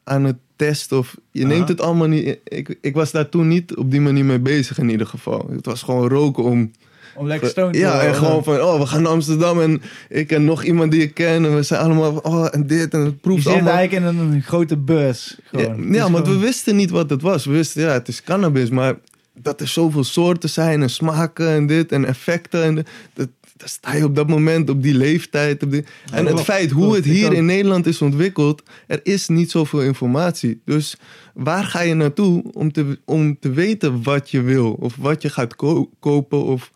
aan 0.05 0.25
het 0.25 0.37
testen. 0.57 0.99
Of 0.99 1.17
je 1.31 1.45
Aha. 1.45 1.53
neemt 1.55 1.69
het 1.69 1.81
allemaal 1.81 2.09
niet... 2.09 2.39
Ik, 2.45 2.79
ik 2.81 2.95
was 2.95 3.11
daar 3.11 3.29
toen 3.29 3.49
niet 3.49 3.77
op 3.77 3.91
die 3.91 4.01
manier 4.01 4.25
mee 4.25 4.39
bezig 4.39 4.79
in 4.79 4.89
ieder 4.89 5.07
geval. 5.07 5.49
Het 5.53 5.67
was 5.67 5.83
gewoon 5.83 6.09
roken 6.09 6.45
om... 6.45 6.71
Om 7.15 7.27
lekker 7.27 7.49
stoned 7.49 7.73
te 7.73 7.79
Ja, 7.79 7.93
en 7.93 7.99
worden. 7.99 8.15
gewoon 8.15 8.45
van, 8.45 8.61
oh, 8.61 8.81
we 8.81 8.87
gaan 8.87 9.03
naar 9.03 9.13
Amsterdam 9.13 9.61
en 9.61 9.83
ik 10.09 10.31
en 10.33 10.45
nog 10.45 10.65
iemand 10.65 10.91
die 10.91 11.03
ik 11.03 11.15
ken. 11.15 11.45
En 11.45 11.55
we 11.55 11.63
zijn 11.63 11.81
allemaal, 11.81 12.17
oh, 12.17 12.47
en 12.51 12.67
dit 12.67 12.95
en 12.95 13.01
het 13.01 13.09
Je 13.11 13.15
proeft 13.21 13.43
zit 13.43 13.53
allemaal. 13.53 13.73
eigenlijk 13.73 14.13
in 14.13 14.19
een 14.19 14.43
grote 14.43 14.77
bus. 14.77 15.39
Ja, 15.51 15.59
Gewoon. 15.61 15.93
Ja 15.93 16.05
is 16.05 16.11
want 16.11 16.27
we 16.27 16.39
wisten 16.39 16.77
niet 16.77 16.91
wat 16.91 17.11
het 17.11 17.23
was. 17.23 17.45
We 17.45 17.53
wisten, 17.53 17.83
ja, 17.83 17.93
het 17.93 18.09
is 18.09 18.23
cannabis, 18.23 18.71
maar 18.71 18.95
dat 19.43 19.61
er 19.61 19.69
zoveel 19.69 20.05
soorten 20.05 20.49
zijn 20.51 20.83
en 20.83 20.91
smaken 20.91 21.49
en 21.49 21.67
dit 21.67 21.93
en 21.93 22.05
effecten. 22.05 22.63
En 22.63 22.75
dat, 23.15 23.29
dat 23.57 23.69
sta 23.69 23.95
je 23.95 24.05
op 24.05 24.15
dat 24.15 24.29
moment, 24.29 24.71
op 24.71 24.83
die 24.83 24.95
leeftijd. 24.95 25.63
Op 25.63 25.71
die, 25.71 25.85
en 26.13 26.27
het 26.27 26.41
feit 26.41 26.71
hoe 26.71 26.95
het 26.95 27.05
hier 27.05 27.33
in 27.33 27.45
Nederland 27.45 27.87
is 27.87 28.03
ontwikkeld, 28.03 28.63
er 28.87 29.01
is 29.03 29.29
niet 29.29 29.51
zoveel 29.51 29.83
informatie. 29.83 30.61
Dus 30.65 30.97
waar 31.35 31.65
ga 31.65 31.81
je 31.81 31.95
naartoe 31.95 32.45
om 32.53 32.73
te, 32.73 32.99
om 33.05 33.39
te 33.39 33.51
weten 33.51 34.03
wat 34.03 34.31
je 34.31 34.43
wil? 34.43 34.73
Of 34.73 34.97
wat 34.97 35.23
je 35.23 35.29
gaat 35.29 35.57
ko- 35.57 35.91
kopen? 36.01 36.45
Of 36.45 36.73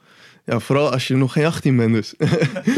ja, 0.53 0.59
vooral 0.59 0.93
als 0.93 1.09
je 1.09 1.17
nog 1.17 1.33
geen 1.33 1.45
18 1.45 1.77
bent 1.77 1.93
dus. 1.95 2.15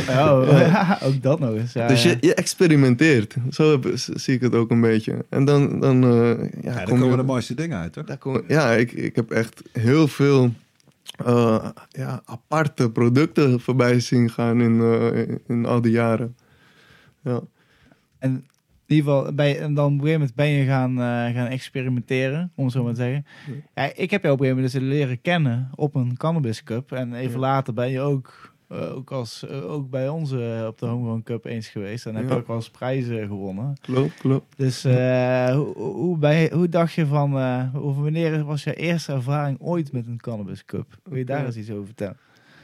Oh, 0.08 0.46
ja, 0.50 0.98
ook 1.06 1.22
dat 1.22 1.40
nog 1.40 1.54
eens. 1.54 1.72
Ja, 1.72 1.86
dus 1.86 2.02
ja. 2.02 2.10
je, 2.10 2.16
je 2.20 2.34
experimenteert. 2.34 3.34
Zo 3.50 3.70
heb- 3.70 3.90
zie 3.94 4.34
ik 4.34 4.40
het 4.40 4.54
ook 4.54 4.70
een 4.70 4.80
beetje. 4.80 5.24
En 5.28 5.44
dan, 5.44 5.80
dan, 5.80 6.04
eh, 6.04 6.10
ja, 6.38 6.48
Ja, 6.62 6.74
daar 6.74 6.84
kom 6.84 6.96
je- 6.96 7.02
komen 7.02 7.16
de 7.16 7.22
mooiste 7.24 7.54
dingen 7.54 7.78
uit, 7.78 7.92
toch? 7.92 8.04
daar 8.04 8.18
kom- 8.18 8.42
ja, 8.48 8.72
ik, 8.72 8.92
ik 8.92 9.16
heb 9.16 9.30
echt 9.30 9.62
heel 9.72 10.08
veel 10.08 10.52
eh, 11.24 11.66
ja, 11.90 12.22
aparte 12.24 12.90
producten 12.90 13.60
voorbij 13.60 14.00
zien 14.00 14.30
gaan 14.30 14.60
in, 14.60 14.80
eh, 14.80 15.18
in, 15.28 15.40
in 15.46 15.66
al 15.66 15.80
die 15.80 15.92
jaren. 15.92 16.36
Ja. 17.22 17.40
En 18.18 18.46
in 18.86 18.96
ieder 18.96 19.12
geval, 19.12 19.32
bij, 19.34 19.60
en 19.60 19.74
dan 19.74 19.84
op 19.84 19.90
een 19.92 19.98
gegeven 19.98 20.18
moment 20.20 20.34
ben 20.36 20.48
je 20.48 20.64
gaan, 20.64 20.90
eh, 20.90 21.34
gaan 21.36 21.46
experimenteren, 21.46 22.52
om 22.54 22.64
het 22.64 22.72
zo 22.72 22.82
maar 22.82 22.92
te 22.94 23.00
zeggen. 23.00 23.26
Ja, 23.74 23.82
ik 23.94 24.10
heb 24.10 24.22
jou 24.22 24.34
op 24.34 24.40
een 24.40 24.46
gegeven 24.46 24.54
moment 24.56 24.72
dus 24.72 24.82
leren 24.98 25.20
kennen 25.20 25.70
op 25.74 25.94
een 25.94 26.16
Cannabis 26.16 26.62
Cup. 26.62 26.92
En 26.92 27.14
even 27.14 27.32
Ja. 27.32 27.38
later 27.38 27.74
ben 27.74 27.90
je 27.90 28.00
ook, 28.00 28.52
eh, 28.68 28.94
ook, 28.96 29.10
als, 29.10 29.46
eh, 29.46 29.70
ook 29.72 29.90
bij 29.90 30.08
ons 30.08 30.32
op 30.66 30.78
de 30.78 30.86
Homegrown 30.86 31.22
Cup 31.22 31.44
eens 31.44 31.68
geweest. 31.68 32.06
En 32.06 32.14
heb 32.14 32.24
je 32.24 32.30
Ja. 32.30 32.36
ook 32.36 32.46
wel 32.46 32.56
eens 32.56 32.70
prijzen 32.70 33.26
gewonnen. 33.26 33.74
Klopt, 33.80 34.14
klopt. 34.14 34.56
Dus 34.56 34.82
hoe, 34.82 35.72
hoe, 35.76 36.18
bij, 36.18 36.50
hoe 36.52 36.68
dacht 36.68 36.92
je 36.92 37.06
van, 37.06 37.30
hoe, 37.74 37.94
wanneer 37.94 38.44
was 38.44 38.64
je 38.64 38.74
eerste 38.74 39.12
ervaring 39.12 39.60
ooit 39.60 39.92
met 39.92 40.06
een 40.06 40.20
Cannabis 40.20 40.64
Cup? 40.64 40.98
Wil 41.02 41.18
je 41.18 41.24
daar 41.24 41.46
eens 41.46 41.56
iets 41.56 41.70
over 41.70 41.86
vertellen? 41.86 42.16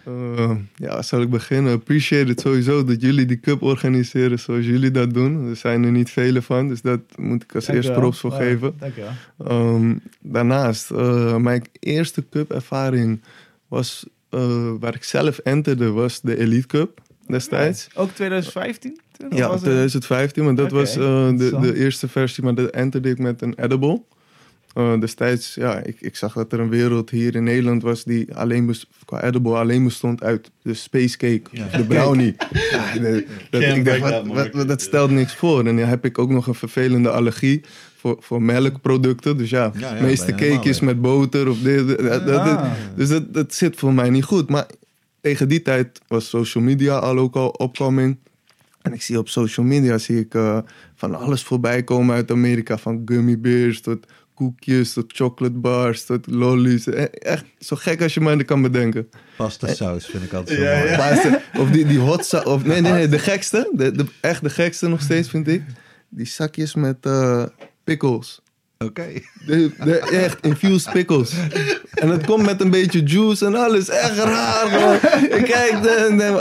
Eh, 0.04 0.50
ja, 0.76 1.02
zal 1.02 1.20
ik 1.22 1.30
beginnen? 1.30 1.72
Appreciate 1.72 2.28
het 2.30 2.40
sowieso 2.40 2.84
dat 2.84 3.00
jullie 3.00 3.26
die 3.26 3.40
cup 3.40 3.62
organiseren 3.62 4.38
zoals 4.38 4.64
jullie 4.66 4.90
dat 4.90 5.14
doen. 5.14 5.48
Er 5.48 5.56
zijn 5.56 5.84
er 5.84 5.90
niet 5.90 6.10
vele 6.10 6.42
van, 6.42 6.68
dus 6.68 6.80
dat 6.82 7.00
moet 7.16 7.42
ik 7.42 7.54
als 7.54 7.66
Dank 7.66 7.78
je 7.78 7.84
eerst 7.88 7.98
props 8.00 8.18
voor 8.18 8.30
Ja, 8.30 8.36
geven. 8.36 8.74
Ehm, 9.46 9.94
daarnaast, 10.20 10.90
eh, 10.90 11.36
mijn 11.36 11.62
eerste 11.80 12.24
cup-ervaring 12.30 13.20
was, 13.68 14.06
eh, 14.30 14.72
waar 14.80 14.94
ik 14.94 15.04
zelf 15.04 15.38
enterde, 15.38 15.90
was 15.90 16.20
de 16.20 16.38
Elite 16.38 16.66
Cup 16.66 17.00
destijds. 17.26 17.88
Ook 17.94 18.10
2015? 18.10 18.98
Toen, 19.16 19.30
of 19.32 19.38
Ja, 19.38 19.46
was 19.46 19.54
het- 19.54 19.62
2015, 19.64 20.44
maar 20.44 20.54
dat 20.54 20.70
was 20.70 20.94
de, 20.94 21.56
de 21.60 21.76
eerste 21.76 22.08
versie, 22.08 22.44
maar 22.44 22.54
dat 22.54 22.70
enterde 22.70 23.08
ik 23.10 23.18
met 23.18 23.42
een 23.42 23.54
edible. 23.58 24.02
Eh, 24.74 25.00
destijds, 25.00 25.54
ja, 25.54 25.78
ik, 25.82 25.96
ik 26.00 26.16
zag 26.16 26.32
dat 26.32 26.52
er 26.52 26.60
een 26.60 26.68
wereld 26.68 27.10
hier 27.10 27.34
in 27.34 27.44
Nederland 27.44 27.82
was 27.82 28.04
die 28.04 28.34
alleen 28.34 28.74
qua 29.04 29.22
edible 29.22 29.54
alleen 29.54 29.84
bestond 29.84 30.22
uit 30.22 30.50
de 30.62 30.74
space 30.74 31.16
cake, 31.16 31.42
Ja. 31.50 31.64
of 31.64 31.70
de 31.70 31.84
brownie. 31.84 32.34
Ja, 32.70 32.92
de- 32.98 33.26
dat, 33.50 33.62
ik 33.62 33.68
dacht, 33.68 33.82
break 33.82 33.98
wat, 34.00 34.10
that 34.10 34.26
wat, 34.26 34.34
market. 34.34 34.54
wat- 34.54 34.68
dat 34.68 34.82
stelt 34.82 35.10
niks 35.10 35.34
voor. 35.34 35.58
En 35.58 35.64
dan 35.76 35.88
heb 35.88 36.04
ik 36.04 36.18
ook 36.18 36.30
nog 36.30 36.46
een 36.46 36.54
vervelende 36.54 37.10
allergie 37.10 37.60
voor, 37.96 38.16
voor 38.20 38.42
melkproducten. 38.42 39.36
Dus 39.36 39.50
ja, 39.50 39.70
Ja, 39.74 39.80
ja, 39.92 39.94
de 39.98 40.02
meeste 40.02 40.24
ben 40.26 40.34
je 40.34 40.40
helemaal 40.40 40.58
cake 40.58 40.68
is 40.70 40.78
weg. 40.80 40.88
met 40.88 41.00
boter 41.00 41.48
of 41.48 41.58
dit. 41.58 41.98
Ah. 42.10 42.72
dus 42.96 43.08
dat, 43.08 43.34
dat 43.34 43.54
zit 43.54 43.76
voor 43.76 43.94
mij 43.94 44.10
niet 44.10 44.24
goed. 44.24 44.48
Maar 44.48 44.66
tegen 45.20 45.48
die 45.48 45.62
tijd 45.62 46.00
was 46.06 46.28
social 46.28 46.64
media 46.64 46.96
al 46.96 47.18
ook 47.18 47.34
al 47.36 47.48
opkoming. 47.48 48.16
En 48.82 48.92
ik 48.92 49.02
zie 49.02 49.18
op 49.18 49.28
social 49.28 49.66
media 49.66 49.98
zie 49.98 50.18
ik 50.20 50.34
eh, 50.34 50.58
van 50.94 51.14
alles 51.14 51.42
voorbij 51.42 51.82
komen 51.82 52.14
uit 52.14 52.30
Amerika. 52.30 52.78
Van 52.78 53.02
gummy 53.04 53.38
bears 53.40 53.80
tot 53.80 54.06
koekjes, 54.40 54.92
tot 54.92 55.12
chocolate 55.16 55.58
bars, 55.58 56.04
tot 56.04 56.26
lollies. 56.30 56.86
E- 56.86 56.92
Echt 57.34 57.44
zo 57.58 57.76
gek 57.76 58.02
als 58.02 58.14
je 58.14 58.20
maar 58.20 58.44
kan 58.44 58.62
bedenken. 58.62 59.08
Pasta 59.36 59.74
saus 59.74 60.06
vind 60.06 60.22
ik 60.24 60.32
altijd 60.32 60.58
zo 60.58 60.64
Ja, 60.64 60.78
mooi. 60.78 60.90
ja. 60.90 61.40
Of 61.58 61.70
die, 61.70 61.86
die 61.86 61.98
hot 61.98 62.24
sa- 62.26 62.42
of 62.42 62.64
nee, 62.64 62.80
nee, 62.80 62.92
nee, 62.92 63.08
de 63.08 63.18
gekste. 63.18 63.70
De, 63.72 63.92
de, 63.92 64.06
echt 64.20 64.42
de 64.42 64.50
gekste 64.50 64.88
nog 64.88 65.00
steeds 65.00 65.28
vind 65.30 65.48
ik. 65.48 65.62
Die 66.08 66.26
zakjes 66.26 66.74
met 66.74 66.96
eh 67.06 67.44
pickles. 67.84 68.40
Oké. 68.84 69.06
De, 69.46 69.70
de, 69.84 69.98
echt, 69.98 70.38
infused 70.40 70.92
pickles. 70.92 71.32
En 71.94 72.08
het 72.08 72.26
komt 72.26 72.46
met 72.46 72.60
een 72.60 72.70
beetje 72.70 73.02
juice 73.02 73.46
en 73.46 73.54
alles. 73.54 73.88
Echt 73.88 74.18
raar, 74.18 74.70
man. 74.70 74.94
Ik 75.38 75.44
kijk 75.44 75.86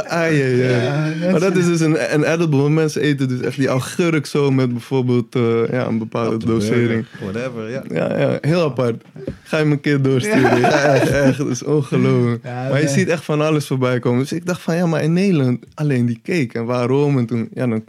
ai, 0.08 0.64
ai. 0.64 1.32
Maar 1.32 1.40
dat 1.40 1.56
is 1.56 1.66
dus 1.66 1.80
een, 1.80 2.14
een 2.14 2.24
edible. 2.24 2.70
Mensen 2.70 3.02
eten 3.02 3.28
dus 3.28 3.42
echt 3.42 3.58
die 3.58 3.68
augurk 3.68 4.26
zo 4.26 4.52
met 4.52 4.72
bijvoorbeeld 4.72 5.36
eh, 5.36 5.70
ja, 5.72 5.88
een 5.88 5.98
bepaalde 5.98 6.38
de 6.38 6.46
dosering. 6.46 7.06
Whatever, 7.20 7.70
ja. 7.70 7.84
Ja, 7.88 8.20
ja, 8.20 8.38
heel 8.42 8.64
apart. 8.64 9.04
Ga 9.44 9.58
je 9.58 9.66
me 9.66 9.72
een 9.72 9.82
keer 9.82 10.02
doorsturen. 10.02 10.60
Ja, 10.60 10.84
echt, 10.94 11.10
echt. 11.10 11.38
Dat 11.38 11.48
is 11.48 11.64
ongelooflijk. 11.64 12.44
Ja, 12.44 12.70
maar 12.70 12.82
je 12.82 12.88
ziet 12.88 13.08
echt 13.08 13.24
van 13.24 13.42
alles 13.42 13.68
voorbij 13.68 14.00
komen. 14.00 14.20
Dus 14.20 14.32
ik 14.32 14.46
dacht 14.46 14.62
van, 14.62 14.76
ja, 14.76 14.86
maar 14.86 15.04
in 15.04 15.14
Nederland 15.14 15.66
alleen 15.74 16.06
die 16.06 16.20
cake. 16.24 16.60
En 16.60 16.66
waarom? 16.66 17.18
En 17.18 17.26
toen, 17.26 17.50
ja, 17.54 17.68
dan 17.68 17.84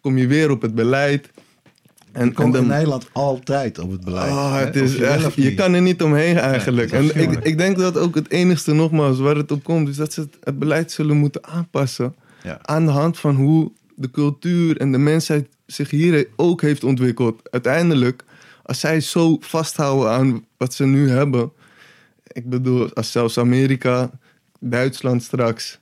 kom 0.00 0.18
je 0.18 0.26
weer 0.26 0.50
op 0.50 0.62
het 0.62 0.74
beleid. 0.74 1.28
En, 2.18 2.34
En 2.34 2.54
in 2.54 2.66
Nederland 2.66 3.08
altijd 3.12 3.78
op 3.78 3.90
het 3.90 4.04
beleid. 4.04 4.30
Oh, 4.30 4.58
het 4.58 4.76
is 4.76 4.94
je 4.96 5.06
echt, 5.06 5.34
je 5.34 5.54
kan 5.54 5.74
er 5.74 5.82
niet 5.82 6.02
omheen 6.02 6.38
eigenlijk. 6.38 6.92
En 6.92 7.20
ik, 7.20 7.38
ik 7.42 7.58
denk 7.58 7.78
dat 7.78 7.98
ook 7.98 8.14
het 8.14 8.30
enigste 8.30 8.72
nogmaals 8.72 9.18
waar 9.18 9.36
het 9.36 9.50
op 9.50 9.64
komt, 9.64 9.88
is 9.88 9.96
dat 9.96 10.12
ze 10.12 10.20
het, 10.20 10.36
het 10.40 10.58
beleid 10.58 10.92
zullen 10.92 11.16
moeten 11.16 11.44
aanpassen. 11.46 12.14
Ja. 12.42 12.58
Aan 12.62 12.84
de 12.84 12.90
hand 12.90 13.18
van 13.18 13.34
hoe 13.34 13.72
de 13.94 14.10
cultuur 14.10 14.76
en 14.76 14.92
de 14.92 14.98
mensheid 14.98 15.48
zich 15.66 15.90
hier 15.90 16.28
ook 16.36 16.62
heeft 16.62 16.84
ontwikkeld. 16.84 17.50
Uiteindelijk, 17.50 18.24
als 18.62 18.80
zij 18.80 19.00
zo 19.00 19.36
vasthouden 19.40 20.10
aan 20.10 20.44
wat 20.56 20.74
ze 20.74 20.84
nu 20.84 21.10
hebben. 21.10 21.52
Ik 22.26 22.50
bedoel, 22.50 22.92
als 22.94 23.12
zelfs 23.12 23.38
Amerika, 23.38 24.10
Duitsland 24.60 25.22
straks. 25.22 25.78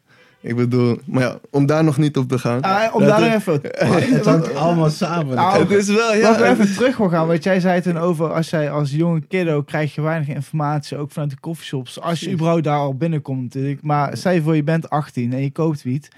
Ik 0.46 0.56
bedoel, 0.56 0.98
maar 1.04 1.22
ja, 1.22 1.38
om 1.50 1.66
daar 1.66 1.84
nog 1.84 1.96
niet 1.98 2.16
op 2.16 2.28
te 2.28 2.38
gaan. 2.38 2.60
Ah, 2.62 2.94
om 2.94 3.00
Dat 3.00 3.08
daar 3.08 3.30
het- 3.32 3.40
even... 3.40 3.60
Het 4.16 4.24
hangt 4.24 4.54
allemaal 4.54 4.90
samen. 4.90 5.34
Nou, 5.36 5.58
het 5.60 5.70
is 5.70 5.86
wel, 5.88 6.14
ja. 6.14 6.20
Laten 6.20 6.42
we 6.42 6.48
het- 6.48 6.58
even 6.60 6.74
terug 6.76 6.96
wil 6.96 7.08
gaan, 7.08 7.26
want 7.26 7.42
jij 7.44 7.60
zei 7.60 7.80
toen 7.80 7.96
over 7.98 8.32
als 8.32 8.50
jij 8.50 8.70
als 8.70 8.90
jonge 8.90 9.20
kiddo 9.20 9.62
krijg 9.62 9.94
je 9.94 10.00
weinig 10.00 10.28
informatie, 10.28 10.96
ook 10.96 11.10
vanuit 11.10 11.30
de 11.30 11.40
coffeeshops. 11.40 12.00
Als 12.00 12.20
je 12.20 12.32
überhaupt 12.32 12.64
daar 12.64 12.78
al 12.78 12.94
binnenkomt 12.96 13.42
natuurlijk. 13.42 13.82
Maar 13.82 14.16
stel 14.16 14.32
je 14.32 14.42
voor 14.42 14.56
je 14.56 14.62
bent 14.62 14.90
18 14.90 15.32
en 15.32 15.40
je 15.42 15.50
koopt 15.50 15.82
wiet. 15.82 16.08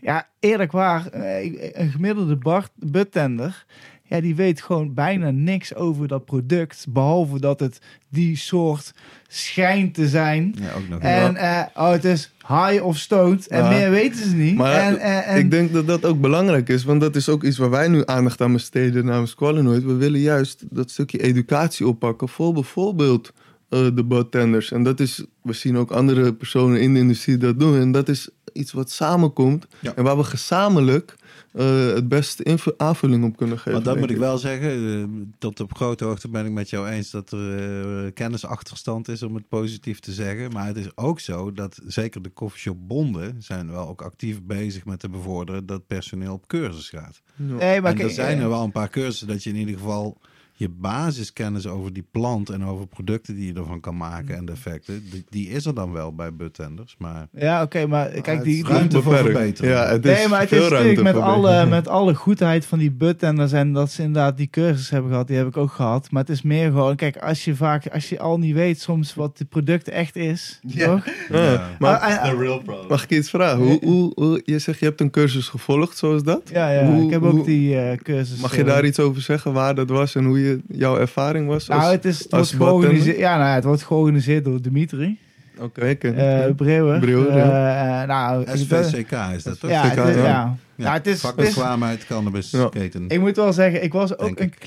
Ja, 0.00 0.26
eerlijk 0.40 0.72
waar, 0.72 1.06
eh, 1.06 1.52
een 1.72 1.90
gemiddelde 1.90 2.36
bar, 2.36 2.64
buttender, 2.74 3.64
ja, 4.08 4.20
die 4.20 4.34
weet 4.34 4.62
gewoon 4.62 4.94
bijna 4.94 5.30
niks 5.30 5.74
over 5.74 6.08
dat 6.08 6.24
product. 6.24 6.86
Behalve 6.88 7.40
dat 7.40 7.60
het 7.60 7.80
die 8.08 8.36
soort 8.36 8.94
schijnt 9.28 9.94
te 9.94 10.08
zijn. 10.08 10.54
Ja, 10.60 10.72
ook 10.72 10.88
nog. 10.88 11.00
En 11.00 11.36
eh, 11.36 11.62
oh, 11.74 11.90
het 11.90 12.04
is 12.04 12.32
high 12.46 12.84
of 12.84 12.96
stoned. 12.96 13.46
En 13.46 13.62
Ja. 13.62 13.68
meer 13.68 13.90
weten 13.90 14.28
ze 14.28 14.34
niet. 14.36 14.56
Maar 14.56 14.74
en, 14.74 14.98
en, 14.98 15.24
en, 15.24 15.38
ik 15.38 15.50
denk 15.50 15.72
dat 15.72 15.86
dat 15.86 16.04
ook 16.04 16.20
belangrijk 16.20 16.68
is, 16.68 16.84
want 16.84 17.00
dat 17.00 17.16
is 17.16 17.28
ook 17.28 17.44
iets 17.44 17.58
waar 17.58 17.70
wij 17.70 17.88
nu 17.88 18.02
aandacht 18.04 18.40
aan 18.40 18.52
besteden 18.52 19.04
namens 19.04 19.34
Qualinoid. 19.34 19.84
We 19.84 19.94
willen 19.94 20.20
juist 20.20 20.64
dat 20.70 20.90
stukje 20.90 21.22
educatie 21.22 21.86
oppakken 21.86 22.28
voor 22.28 22.52
bijvoorbeeld 22.52 23.32
eh, 23.68 23.86
de 23.94 24.04
bartenders. 24.04 24.72
En 24.72 24.82
dat 24.82 25.00
is, 25.00 25.24
we 25.42 25.52
zien 25.52 25.76
ook 25.76 25.90
andere 25.90 26.34
personen 26.34 26.80
in 26.80 26.94
de 26.94 27.00
industrie 27.00 27.36
dat 27.36 27.60
doen. 27.60 27.80
En 27.80 27.92
dat 27.92 28.08
is 28.08 28.28
iets 28.52 28.72
wat 28.72 28.90
samenkomt. 28.90 29.66
Ja. 29.80 29.92
En 29.94 30.04
waar 30.04 30.16
we 30.16 30.24
gezamenlijk 30.24 31.16
eh, 31.52 31.86
het 31.86 32.08
beste 32.08 32.74
aanvulling 32.76 33.24
op 33.24 33.36
kunnen 33.36 33.56
geven. 33.56 33.72
Want 33.72 33.84
dat 33.84 33.98
moet 33.98 34.10
ik 34.10 34.16
wel 34.16 34.38
zeggen, 34.38 34.70
eh, 34.70 35.26
tot 35.38 35.60
op 35.60 35.74
grote 35.74 36.04
hoogte 36.04 36.28
ben 36.28 36.46
ik 36.46 36.52
met 36.52 36.70
jou 36.70 36.88
eens 36.88 37.10
dat 37.10 37.32
er 37.32 38.04
eh, 38.04 38.12
kennisachterstand 38.14 39.08
is, 39.08 39.22
om 39.22 39.34
het 39.34 39.48
positief 39.48 40.00
te 40.00 40.12
zeggen. 40.12 40.52
Maar 40.52 40.66
het 40.66 40.76
is 40.76 40.96
ook 40.96 41.20
zo 41.20 41.52
dat 41.52 41.80
zeker 41.86 42.22
de 42.22 42.32
coffeeshopbonden 42.32 43.42
zijn 43.42 43.70
wel 43.70 43.88
ook 43.88 44.02
actief 44.02 44.42
bezig 44.42 44.84
met 44.84 45.00
te 45.00 45.08
bevorderen 45.08 45.66
dat 45.66 45.86
personeel 45.86 46.32
op 46.32 46.46
cursus 46.46 46.88
gaat. 46.88 47.22
Nee, 47.36 47.80
maar 47.80 47.92
en 47.92 48.00
er 48.00 48.10
zijn 48.10 48.38
er 48.38 48.48
wel 48.48 48.64
een 48.64 48.72
paar 48.72 48.90
cursussen 48.90 49.26
dat 49.26 49.42
je 49.42 49.50
in 49.50 49.56
ieder 49.56 49.74
geval 49.74 50.20
je 50.58 50.68
basiskennis 50.68 51.66
over 51.66 51.92
die 51.92 52.04
plant 52.10 52.50
en 52.50 52.64
over 52.64 52.86
producten 52.86 53.34
die 53.34 53.46
je 53.52 53.58
ervan 53.60 53.80
kan 53.80 53.96
maken 53.96 54.36
en 54.36 54.44
de 54.44 54.52
effecten, 54.52 55.04
die, 55.10 55.24
die 55.28 55.48
is 55.48 55.66
er 55.66 55.74
dan 55.74 55.92
wel 55.92 56.14
bij 56.14 56.34
buttenders. 56.34 56.94
Maar 56.98 57.28
Ja, 57.32 57.62
oké, 57.62 57.86
maar 57.86 58.08
kijk, 58.08 58.26
het 58.26 58.42
die, 58.44 58.64
ruimte 58.66 59.02
voor 59.02 59.12
Beperkt. 59.12 59.36
verbetering. 59.36 59.74
Ja, 59.74 59.86
het 59.88 60.04
is 60.06 60.16
Nee, 60.18 60.28
maar 60.28 60.40
het 60.40 60.48
veel 60.48 60.62
is 60.62 60.68
ruimte 60.68 60.88
natuurlijk 60.88 61.16
met 61.16 61.24
alle, 61.24 61.66
met 61.76 61.88
alle 61.88 62.14
goedheid 62.14 62.66
van 62.66 62.78
die 62.78 62.90
buttenders 62.90 63.52
en 63.52 63.72
dat 63.72 63.90
ze 63.90 64.02
inderdaad 64.02 64.36
die 64.36 64.46
cursus 64.50 64.90
hebben 64.90 65.10
gehad, 65.10 65.26
die 65.26 65.36
heb 65.36 65.46
ik 65.46 65.56
ook 65.56 65.72
gehad. 65.72 66.10
Maar 66.10 66.22
het 66.22 66.30
is 66.30 66.42
meer 66.42 66.70
gewoon, 66.70 66.96
kijk, 66.96 67.16
als 67.16 67.44
je 67.44 67.54
vaak, 67.56 67.86
als 67.88 68.08
je 68.08 68.18
al 68.18 68.38
niet 68.38 68.54
weet 68.54 68.80
soms 68.80 69.14
wat 69.14 69.38
het 69.38 69.48
product 69.48 69.88
echt 69.88 70.16
is, 70.16 70.60
toch? 70.78 71.04
Ja, 71.28 71.50
Ja. 71.52 71.68
maar 71.78 71.96
Ah, 71.98 72.22
ah, 72.22 72.38
real 72.38 72.62
problem. 72.62 72.88
mag 72.88 73.02
ik 73.04 73.10
iets 73.10 73.30
vragen? 73.30 73.58
Hoe, 73.58 73.78
hoe, 73.84 74.12
hoe- 74.14 74.42
je 74.44 74.58
zegt 74.58 74.78
je 74.78 74.84
hebt 74.84 75.00
een 75.00 75.10
cursus 75.10 75.48
gevolgd, 75.48 75.96
zoals 75.98 76.22
dat? 76.22 76.42
ja, 76.52 76.70
ja, 76.70 76.86
Hoe- 76.86 77.04
ik 77.04 77.10
heb 77.10 77.20
hoe- 77.20 77.30
ook 77.30 77.44
die 77.44 77.78
eh, 77.80 77.96
cursus. 77.98 78.40
Mag 78.40 78.54
je 78.54 78.60
eh, 78.60 78.66
daar 78.66 78.84
iets 78.84 78.98
over 78.98 79.22
zeggen 79.22 79.52
waar 79.52 79.74
dat 79.74 79.88
was 79.88 80.14
en 80.14 80.24
hoe 80.24 80.40
je, 80.40 80.47
jouw 80.68 80.98
ervaring 80.98 81.46
was? 81.48 81.70
als- 81.70 81.80
Nou, 81.80 81.92
het, 81.92 82.04
is, 82.04 82.18
het 82.18 82.32
als 82.32 82.52
wordt 82.54 82.72
georganiseerd, 82.72 83.18
ja, 83.18 83.38
nou, 83.38 83.54
het 83.54 83.64
wordt 83.64 83.82
georganiseerd 83.82 84.44
door 84.44 84.62
Dimitri 84.62 85.18
Oké, 85.60 85.86
ik 85.88 85.98
ken 85.98 86.14
eh 86.16 86.40
het. 86.40 86.56
Breeuwer. 86.56 86.98
Breeuwer, 87.00 87.30
Eh, 87.38 88.06
nou, 88.06 88.44
SVCK 88.54 89.12
is 89.36 89.42
dat 89.42 89.60
toch? 89.60 89.70
Ja, 89.70 89.82
het, 89.88 90.14
ja. 90.14 90.22
ja. 90.24 90.56
Ja, 90.74 90.92
het 90.92 91.06
is, 91.06 91.20
Vakbekwaamheid, 91.20 92.06
cannabisketen. 92.06 93.04
ik 93.08 93.20
moet 93.20 93.36
wel 93.36 93.52
zeggen, 93.52 93.82
ik 93.82 93.92
was 93.92 94.18
ook 94.18 94.40
een 94.40 94.46
ik. 94.46 94.58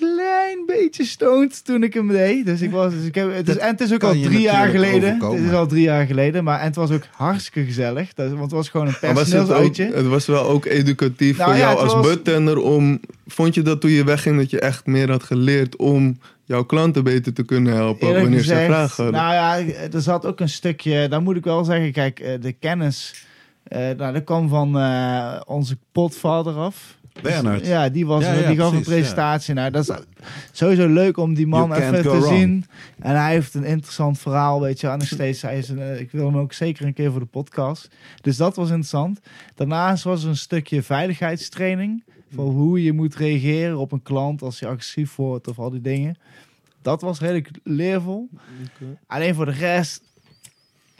Klein 0.51 0.79
beetje 0.79 1.05
stoned 1.05 1.65
toen 1.65 1.83
ik 1.83 1.93
hem 1.93 2.07
deed. 2.07 2.45
Dus 2.45 2.61
ik 2.61 2.71
was, 2.71 2.93
dus 2.93 3.05
ik 3.05 3.15
heb, 3.15 3.33
het 3.33 3.49
is, 3.49 3.57
en 3.57 3.67
het 3.67 3.81
is 3.81 3.93
ook 3.93 4.03
al 4.03 4.11
drie 4.11 4.39
jaar 4.41 4.67
geleden. 4.69 5.09
overkomen. 5.09 5.41
Het 5.41 5.51
is 5.51 5.57
al 5.57 5.67
drie 5.67 5.83
jaar 5.83 6.05
geleden, 6.05 6.43
maar 6.43 6.59
en 6.59 6.65
het 6.65 6.75
was 6.75 6.91
ook 6.91 7.03
hartstikke 7.11 7.63
gezellig. 7.63 8.13
Dat, 8.13 8.29
want 8.29 8.41
het 8.41 8.51
was 8.51 8.69
gewoon 8.69 8.87
een 8.87 8.95
het, 8.99 9.13
personeelsuitje. 9.13 9.91
het 9.93 10.07
was 10.07 10.25
wel 10.25 10.43
ook 10.43 10.65
educatief 10.65 11.37
Nou 11.37 11.49
voor 11.49 11.59
ja, 11.59 11.67
jou 11.69 11.79
als 11.79 11.93
was- 11.93 12.07
buttender 12.07 12.57
om... 12.57 12.99
Vond 13.27 13.55
je 13.55 13.61
dat 13.61 13.81
toen 13.81 13.91
je 13.91 14.03
wegging 14.03 14.37
dat 14.37 14.49
je 14.49 14.59
echt 14.59 14.85
meer 14.85 15.09
had 15.09 15.23
geleerd 15.23 15.75
om 15.75 16.19
jouw 16.43 16.63
klanten 16.63 17.03
beter 17.03 17.33
te 17.33 17.43
kunnen 17.43 17.73
helpen 17.73 18.07
Eerlijk 18.07 18.21
wanneer 18.23 18.43
ze 18.43 18.63
vragen 18.65 19.03
hadden? 19.03 19.21
Nou 19.21 19.33
ja, 19.33 19.73
er 19.93 20.01
zat 20.01 20.25
ook 20.25 20.39
een 20.39 20.49
stukje, 20.49 21.07
daar 21.07 21.21
moet 21.21 21.35
ik 21.35 21.43
wel 21.43 21.63
zeggen, 21.63 21.91
kijk, 21.91 22.19
eh, 22.19 22.41
de 22.41 22.51
kennis, 22.51 23.25
eh 23.63 23.79
nou, 23.79 24.13
dat 24.13 24.23
kwam 24.23 24.49
van 24.49 24.77
eh, 24.79 25.41
onze 25.45 25.77
potvader 25.91 26.53
af. 26.53 26.99
Bernard. 27.22 27.66
Ja, 27.66 27.89
die, 27.89 28.05
was, 28.05 28.24
Ja, 28.24 28.34
ja, 28.34 28.47
die 28.47 28.57
gaf 28.57 28.74
een 28.74 28.82
presentatie. 28.82 29.53
Nou, 29.53 29.72
dat 29.72 29.89
is 29.89 29.95
sowieso 30.51 30.88
leuk 30.88 31.18
om 31.18 31.34
die 31.34 31.47
man 31.47 31.74
even 31.74 32.01
te 32.01 32.09
wrong. 32.09 32.26
zien. 32.26 32.66
En 32.99 33.16
hij 33.16 33.32
heeft 33.32 33.53
een 33.53 33.64
interessant 33.64 34.20
verhaal, 34.20 34.62
weet 34.62 34.80
je. 34.80 34.88
En 34.88 34.97
nog 34.97 35.07
steeds, 35.07 35.41
hij 35.41 35.57
is 35.57 35.70
een, 35.70 35.80
eh, 35.80 35.99
ik 35.99 36.12
wil 36.12 36.26
hem 36.26 36.38
ook 36.38 36.53
zeker 36.53 36.86
een 36.86 36.93
keer 36.93 37.12
voor 37.12 37.20
de 37.20 37.26
podcast. 37.26 37.89
Dus 38.22 38.38
dat 38.38 38.55
was 38.55 38.68
interessant. 38.68 39.20
Daarnaast 39.55 40.03
was 40.03 40.24
er 40.24 40.30
een 40.30 40.38
stukje 40.38 40.84
veiligheidstraining. 40.84 42.03
Voor 42.36 42.51
hoe 42.51 42.84
je 42.84 42.93
moet 42.93 43.16
reageren 43.16 43.78
op 43.78 43.91
een 43.91 44.03
klant 44.03 44.41
als 44.41 44.59
je 44.59 44.68
agressief 44.68 45.16
wordt 45.16 45.47
of 45.47 45.59
al 45.59 45.70
die 45.70 45.82
dingen. 45.82 46.18
Dat 46.82 47.01
was 47.01 47.20
redelijk 47.20 47.49
leervol. 47.64 48.30
Alleen 49.07 49.36
voor 49.36 49.45
de 49.45 49.51
rest... 49.51 50.03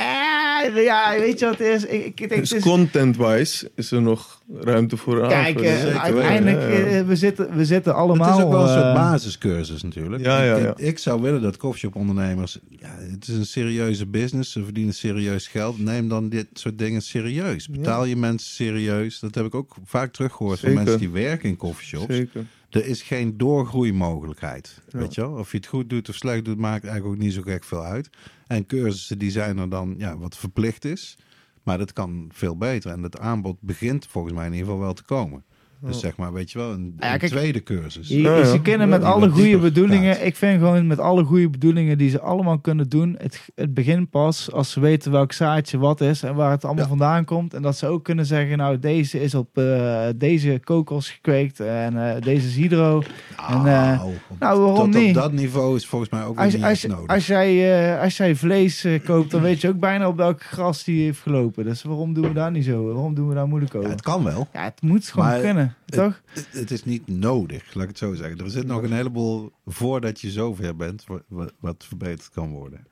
Eh, 0.06 0.84
ja, 0.84 1.16
weet 1.20 1.40
je 1.40 1.46
wat 1.46 1.58
het 1.58 1.68
is? 1.68 1.86
Ik, 1.86 2.06
ik 2.20 2.30
denk, 2.30 2.42
Dus 2.42 2.52
is 2.52 2.64
content-wise 2.64 3.72
is 3.76 3.92
er 3.92 4.02
nog 4.02 4.42
ruimte 4.60 4.98
voor 4.98 5.28
Kijk, 5.28 5.34
aanvulling. 5.34 5.72
eh, 5.74 5.82
zeker 5.82 6.00
uiteindelijk, 6.00 6.58
weten, 6.68 6.84
ja, 6.86 6.90
ja. 6.92 7.00
eh, 7.00 7.06
we, 7.08 7.16
zitten, 7.16 7.56
we 7.56 7.66
zitten 7.66 7.96
allemaal... 7.96 8.30
Het 8.30 8.38
is 8.38 8.44
ook 8.44 8.52
wel 8.52 8.62
een 8.62 8.68
soort 8.82 8.94
basiscursus 8.94 9.84
natuurlijk. 9.84 10.24
Ja, 10.24 10.44
ja, 10.44 10.56
Ik- 10.56 10.64
ja. 10.64 10.74
Ik, 10.86 10.98
zou 11.00 11.22
willen 11.22 11.42
dat 11.42 11.58
coffeeshop 11.58 11.96
ondernemers... 11.96 12.60
Ja, 12.70 12.96
het 13.00 13.28
is 13.28 13.36
een 13.36 13.46
serieuze 13.46 14.06
business. 14.06 14.52
Ze 14.52 14.64
verdienen 14.64 14.94
serieus 14.94 15.48
geld. 15.48 15.80
Neem 15.80 16.08
dan 16.08 16.30
dit 16.30 16.48
soort 16.54 16.78
dingen 16.78 17.02
serieus. 17.02 17.68
Betaal 17.68 18.06
je 18.06 18.16
mensen 18.16 18.54
serieus. 18.54 19.20
Dat 19.20 19.36
heb 19.36 19.46
ik 19.46 19.56
ook 19.56 19.76
vaak 19.86 20.12
teruggehoord 20.14 20.60
van 20.60 20.74
mensen 20.74 21.00
die 21.00 21.10
werken 21.10 21.50
in 21.50 21.58
coffeeshops. 21.58 22.16
Zeker. 22.16 22.46
Er 22.70 22.86
is 22.86 23.02
geen 23.02 23.38
doorgroeimogelijkheid. 23.38 24.82
Ja. 24.90 25.00
Weet 25.00 25.16
je 25.16 25.22
wel? 25.22 25.32
Of 25.32 25.52
je 25.52 25.58
het 25.58 25.66
goed 25.68 25.90
doet 25.90 26.10
of 26.10 26.16
slecht 26.16 26.46
doet, 26.46 26.58
maakt 26.58 26.84
eigenlijk 26.86 27.16
ook 27.16 27.22
niet 27.22 27.34
zo 27.34 27.42
gek 27.42 27.64
veel 27.64 27.84
uit. 27.84 28.10
En 28.52 28.66
cursussen 28.66 29.18
die 29.18 29.32
zijn 29.32 29.58
er 29.58 29.70
dan 29.70 29.96
ja, 29.98 30.18
wat 30.18 30.38
verplicht 30.38 30.86
is. 30.86 31.18
Maar 31.64 31.78
dat 31.78 31.94
kan 31.94 32.30
veel 32.34 32.58
beter. 32.58 32.92
En 32.92 33.04
het 33.04 33.20
aanbod 33.20 33.58
begint 33.62 34.08
volgens 34.08 34.34
mij 34.34 34.46
in 34.46 34.52
ieder 34.52 34.66
geval 34.66 34.82
wel 34.82 34.94
te 34.94 35.04
komen. 35.04 35.44
Dus 35.86 36.00
zeg 36.00 36.18
maar, 36.18 36.34
weet 36.34 36.52
je 36.52 36.58
wel, 36.60 36.72
een, 36.72 36.94
Ja, 37.00 37.14
een 37.14 37.20
kijk, 37.20 37.32
tweede 37.32 37.64
cursus. 37.64 38.08
Je, 38.08 38.22
Ja, 38.22 38.36
ja. 38.38 38.46
ze 38.46 38.62
kunnen 38.62 38.90
met 38.90 39.04
alle 39.04 39.30
goede 39.30 39.44
dieper 39.44 39.62
bedoelingen. 39.62 40.16
gaat. 40.16 40.26
Ik 40.26 40.36
vind 40.36 40.60
gewoon 40.60 40.88
met 40.88 41.00
alle 41.00 41.24
goede 41.24 41.50
bedoelingen 41.50 41.98
die 41.98 42.10
ze 42.10 42.20
allemaal 42.22 42.60
kunnen 42.60 42.90
doen. 42.90 43.16
Het, 43.18 43.50
het 43.56 43.74
begint 43.74 44.10
pas 44.10 44.52
als 44.52 44.72
ze 44.72 44.80
weten 44.80 45.12
welk 45.12 45.32
zaadje 45.34 45.78
wat 45.78 46.02
is 46.02 46.24
en 46.24 46.36
waar 46.36 46.52
het 46.52 46.64
allemaal 46.66 46.84
Ja. 46.84 46.90
vandaan 46.90 47.26
komt. 47.26 47.54
En 47.54 47.62
dat 47.62 47.78
ze 47.78 47.88
ook 47.88 48.04
kunnen 48.04 48.26
zeggen: 48.26 48.58
Nou, 48.58 48.80
deze 48.80 49.22
is 49.22 49.36
op 49.36 49.58
eh, 49.58 50.04
deze 50.16 50.60
kokos 50.64 51.10
gekweekt 51.10 51.60
en 51.60 52.16
eh, 52.16 52.22
deze 52.22 52.48
is 52.48 52.56
hydro. 52.56 53.02
En, 53.50 53.56
eh, 53.56 53.64
Nou, 53.64 54.00
op- 54.30 54.40
nou, 54.40 54.60
waarom 54.60 54.92
tot 54.92 55.02
niet? 55.02 55.16
op 55.16 55.22
dat 55.22 55.32
niveau 55.32 55.76
is 55.76 55.86
volgens 55.88 56.12
mij 56.12 56.24
ook 56.24 56.38
Als, 56.40 56.54
niet 56.54 56.64
als, 56.64 56.86
nodig. 56.86 57.08
als, 57.08 57.28
jij, 57.28 58.00
als 58.00 58.18
jij 58.18 58.36
vlees 58.36 58.86
koopt, 59.06 59.32
dan 59.32 59.42
weet 59.42 59.62
je 59.62 59.68
ook 59.70 59.80
bijna 59.80 60.08
op 60.08 60.18
welk 60.18 60.42
gras 60.44 60.84
die 60.84 61.04
heeft 61.04 61.20
gelopen. 61.20 61.64
Dus 61.66 61.84
waarom 61.84 62.14
doen 62.14 62.28
we 62.28 62.34
daar 62.34 62.52
niet 62.52 62.66
zo? 62.66 62.86
Waarom 62.86 63.14
doen 63.14 63.28
we 63.28 63.34
daar 63.36 63.48
moeilijk 63.48 63.74
ja, 63.74 63.80
over? 63.80 63.92
het 63.92 64.02
kan 64.02 64.24
wel. 64.24 64.48
Ja, 64.54 64.64
het 64.64 64.82
moet 64.82 65.06
gewoon 65.08 65.28
Maar 65.28 65.40
kunnen, 65.40 65.71
toch? 65.86 66.22
Het, 66.34 66.48
het 66.52 66.72
is 66.72 66.84
niet 66.86 67.08
nodig, 67.08 67.74
laat 67.74 67.84
ik 67.84 67.90
het 67.90 67.98
zo 67.98 68.14
zeggen. 68.14 68.38
Er 68.38 68.50
zit 68.50 68.68
nog 68.68 68.84
een 68.84 68.94
heleboel 68.94 69.52
voordat 69.66 70.22
je 70.22 70.32
zover 70.32 70.76
bent, 70.76 71.04
wa- 71.08 71.22
wa- 71.28 71.50
wat 71.60 71.86
verbeterd 71.88 72.30
kan 72.34 72.50
worden. 72.52 72.86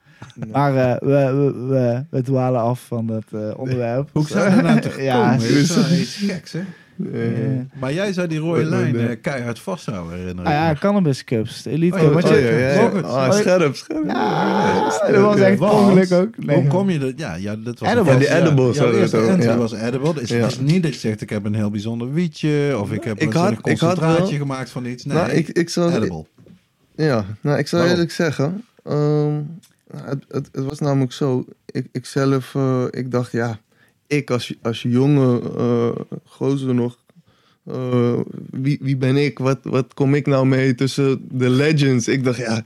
Maar 0.52 0.76
eh, 0.76 1.00
we, 1.00 1.34
we, 1.36 1.66
we, 1.68 2.04
we 2.10 2.22
dwalen 2.22 2.62
af 2.62 2.86
van 2.86 3.08
het 3.08 3.34
eh, 3.34 3.52
onderwerp. 3.58 4.10
Hoe 4.14 4.28
zou 4.28 4.56
je 4.56 4.62
nou 4.62 4.80
komen? 4.90 5.04
Ja, 5.04 5.32
Dat 5.34 5.42
is 5.44 5.76
wel 5.76 5.92
iets 5.92 6.16
geks, 6.16 6.52
hè? 6.52 6.62
Eh, 7.14 7.22
Maar 7.80 7.94
jij 7.94 8.14
zou 8.14 8.28
die 8.28 8.40
rode 8.40 8.62
Wat 8.62 8.70
nou, 8.72 8.92
lijn 8.92 9.10
eh, 9.10 9.16
keihard 9.22 9.60
vasthouden, 9.60 10.18
herinner 10.18 10.46
ah 10.46 10.52
ik 10.52 10.58
ja, 10.58 10.70
me. 10.72 10.78
Cannabis 10.80 11.24
Cups, 11.24 11.62
de 11.64 11.70
Elite 11.70 11.98
Oh 11.98 12.16
oh, 12.16 12.22
ja, 12.22 12.36
ja, 12.36 12.50
ja. 12.74 12.88
Ah, 12.88 13.04
oh, 13.04 13.32
scherp, 13.32 13.76
scherp. 13.76 14.06
ja, 14.08 14.84
dat 15.12 15.22
was 15.22 15.40
echt 15.40 15.60
ongeluk 15.60 16.12
ook. 16.12 16.38
Nee. 16.46 16.56
Hoe 16.58 16.68
kom 16.68 16.90
je 16.90 17.00
dat? 17.00 17.14
Ja, 17.16 17.36
ja 17.36 17.56
dat 17.56 17.80
was 17.80 17.90
Edibles. 17.90 18.14
een- 18.16 18.22
Ja, 18.22 18.28
die 18.28 18.42
edibles 18.48 18.78
Ja, 18.78 19.52
ja. 19.52 19.58
was 19.58 19.74
edible. 19.74 20.08
Het 20.14 20.22
is, 20.22 20.32
is 20.32 20.60
niet 20.60 20.84
dat 20.84 20.94
je 20.94 21.00
zegt, 21.00 21.22
ik 21.22 21.30
heb 21.30 21.46
een 21.46 21.56
heel 21.56 21.70
bijzonder 21.70 22.14
wietje. 22.14 22.78
Of 22.80 22.92
ik 22.92 23.04
heb 23.04 23.20
Ik 23.22 23.34
een 23.34 23.40
had- 23.40 23.62
concentraatje 23.62 24.22
wel- 24.30 24.38
gemaakt 24.40 24.70
van 24.70 24.86
iets. 24.86 25.06
Nee, 25.06 25.18
Nou, 25.18 25.30
ik, 25.32 25.48
ik 25.50 25.70
zal, 25.70 25.92
edible. 25.92 26.26
Ja, 26.96 27.26
nou, 27.42 27.58
ik 27.58 27.68
zal 27.68 27.80
Waarom? 27.80 27.98
eerlijk 27.98 28.14
zeggen. 28.16 28.64
ehm, 28.84 29.34
het, 30.06 30.24
het, 30.28 30.50
het 30.52 30.64
was 30.66 30.80
namelijk 30.80 31.12
zo. 31.12 31.46
Ik, 31.66 31.86
ik 31.92 32.06
zelf, 32.06 32.56
eh, 32.56 32.84
ik 32.90 33.12
dacht, 33.12 33.32
ja, 33.32 33.60
ik 34.10 34.32
als, 34.32 34.54
als 34.62 34.82
jonge 34.82 35.42
eh 35.58 36.20
gozer 36.26 36.74
nog. 36.76 36.98
eh, 37.66 38.14
wie, 38.52 38.78
wie 38.82 38.98
ben 38.98 39.18
ik? 39.18 39.40
Wat, 39.40 39.60
wat 39.64 39.94
kom 39.94 40.14
ik 40.16 40.28
nou 40.28 40.46
mee 40.46 40.76
tussen 40.76 41.28
de 41.32 41.50
legends? 41.50 42.08
Ik 42.08 42.24
dacht, 42.24 42.38
ja, 42.38 42.64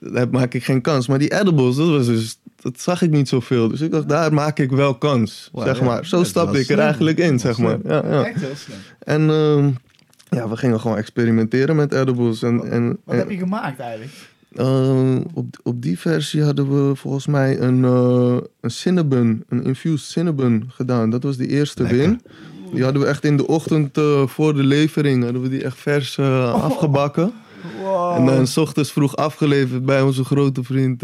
daar 0.00 0.28
maak 0.30 0.54
ik 0.54 0.64
geen 0.64 0.80
kans. 0.80 1.06
Maar 1.08 1.18
die 1.18 1.40
edibles, 1.40 1.76
dat, 1.76 1.88
was 1.88 2.06
dus, 2.06 2.38
dat 2.60 2.80
zag 2.80 3.02
ik 3.02 3.10
niet 3.10 3.28
zoveel. 3.28 3.68
Dus 3.68 3.80
ik 3.80 3.90
dacht, 3.90 4.08
daar 4.08 4.32
maak 4.34 4.58
ik 4.58 4.70
wel 4.70 4.94
kans. 4.94 5.48
Wow, 5.52 5.64
zeg 5.64 5.78
ja. 5.78 5.84
maar. 5.84 6.06
Zo 6.06 6.22
stapte 6.24 6.50
was 6.52 6.60
ik 6.60 6.68
er 6.68 6.74
slim. 6.74 6.78
eigenlijk 6.78 7.18
in, 7.18 7.30
Dat 7.30 7.40
zeg 7.40 7.58
maar. 7.58 7.78
Ja, 7.84 8.02
ja. 8.10 8.24
Echt 8.24 8.40
heel 8.40 8.56
slim. 8.56 8.76
En 8.98 9.30
ehm, 9.30 9.70
ja, 10.38 10.48
we 10.48 10.56
gingen 10.56 10.80
gewoon 10.80 10.96
experimenteren 10.96 11.76
met 11.76 11.92
edibles. 11.94 12.42
En, 12.42 12.70
en, 12.70 12.86
Wat 13.04 13.14
en- 13.14 13.18
heb 13.20 13.30
je 13.30 13.36
gemaakt 13.38 13.78
eigenlijk? 13.80 14.12
Eh, 14.54 15.16
op, 15.34 15.46
op 15.62 15.82
die 15.82 15.98
versie 15.98 16.42
hadden 16.42 16.88
we 16.88 16.96
volgens 16.96 17.26
mij 17.26 17.60
een, 17.60 17.84
eh 17.84 18.36
een 18.60 18.70
cinnabon, 18.70 19.44
een 19.48 19.64
infused 19.64 20.10
cinnabon 20.10 20.64
gedaan. 20.68 21.10
Dat 21.10 21.22
was 21.22 21.36
de 21.36 21.46
eerste 21.46 21.82
Lekker. 21.82 21.98
win. 22.00 22.20
Die 22.72 22.82
hadden 22.82 23.02
we 23.02 23.08
echt 23.08 23.24
in 23.24 23.36
de 23.36 23.46
ochtend 23.46 23.98
eh, 23.98 24.26
voor 24.26 24.54
de 24.54 24.62
levering, 24.62 25.24
hadden 25.24 25.42
we 25.42 25.48
die 25.48 25.64
echt 25.64 25.78
vers 25.78 26.18
eh, 26.18 26.52
afgebakken. 26.64 27.32
Wow. 27.82 28.16
En 28.16 28.26
dan 28.26 28.46
s 28.46 28.56
ochtends 28.56 28.92
vroeg 28.92 29.16
afgeleverd 29.16 29.84
bij 29.84 30.02
onze 30.02 30.24
grote 30.24 30.62
vriend 30.62 31.02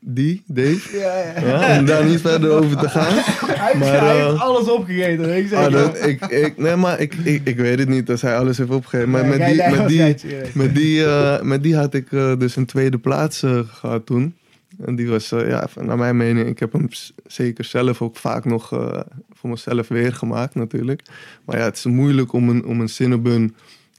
die, 0.00 0.42
Dave. 0.46 0.98
ja, 0.98 1.16
ja. 1.16 1.46
Ja, 1.70 1.78
om 1.78 1.84
daar 1.86 2.04
niet 2.04 2.20
verder 2.20 2.50
over 2.50 2.76
te 2.76 2.88
gaan. 2.88 3.14
Hij, 3.14 3.22
heeft- 3.66 3.78
Maar, 3.78 4.00
hij 4.00 4.18
eh, 4.20 4.26
heeft 4.28 4.40
alles 4.40 4.68
opgegeten. 4.70 5.36
Ik 5.36 5.48
zeg, 5.48 5.58
Ah, 5.66 5.72
dat, 5.72 6.06
ik, 6.06 6.26
ik, 6.26 6.58
nee, 6.58 6.76
maar 6.76 7.00
ik, 7.00 7.14
ik, 7.14 7.40
ik 7.44 7.56
weet 7.56 7.78
het 7.78 7.88
niet 7.88 8.10
als 8.10 8.22
hij 8.22 8.36
alles 8.38 8.58
heeft 8.58 8.70
opgegeven. 8.70 9.10
Maar 9.10 9.26
met 9.26 9.46
die, 9.46 9.56
met 9.56 9.76
was 9.76 9.86
die, 9.88 10.14
met 10.54 10.74
die, 10.74 11.04
eh, 11.04 11.42
met 11.42 11.62
die 11.62 11.76
had 11.76 11.94
ik 11.94 12.12
eh, 12.12 12.36
dus 12.38 12.56
een 12.56 12.66
tweede 12.66 12.98
plaats 12.98 13.42
eh, 13.42 13.58
gehad 13.66 14.06
toen. 14.06 14.34
En 14.84 14.96
die 14.96 15.08
was, 15.08 15.32
eh, 15.32 15.48
ja, 15.48 15.68
naar 15.80 15.98
mijn 15.98 16.16
mening, 16.16 16.48
ik 16.48 16.58
heb 16.58 16.72
hem 16.72 16.88
zeker 17.26 17.64
zelf 17.64 18.02
ook 18.02 18.16
vaak 18.16 18.44
nog 18.44 18.72
eh, 18.72 19.00
voor 19.32 19.50
mezelf 19.50 19.88
weer 19.88 20.14
gemaakt 20.14 20.54
natuurlijk. 20.54 21.02
Maar 21.44 21.58
ja, 21.58 21.64
het 21.64 21.76
is 21.76 21.84
moeilijk 21.84 22.32
om 22.32 22.48
een, 22.48 22.64
om 22.64 22.80
een 22.80 22.88
Cinnabon 22.88 23.54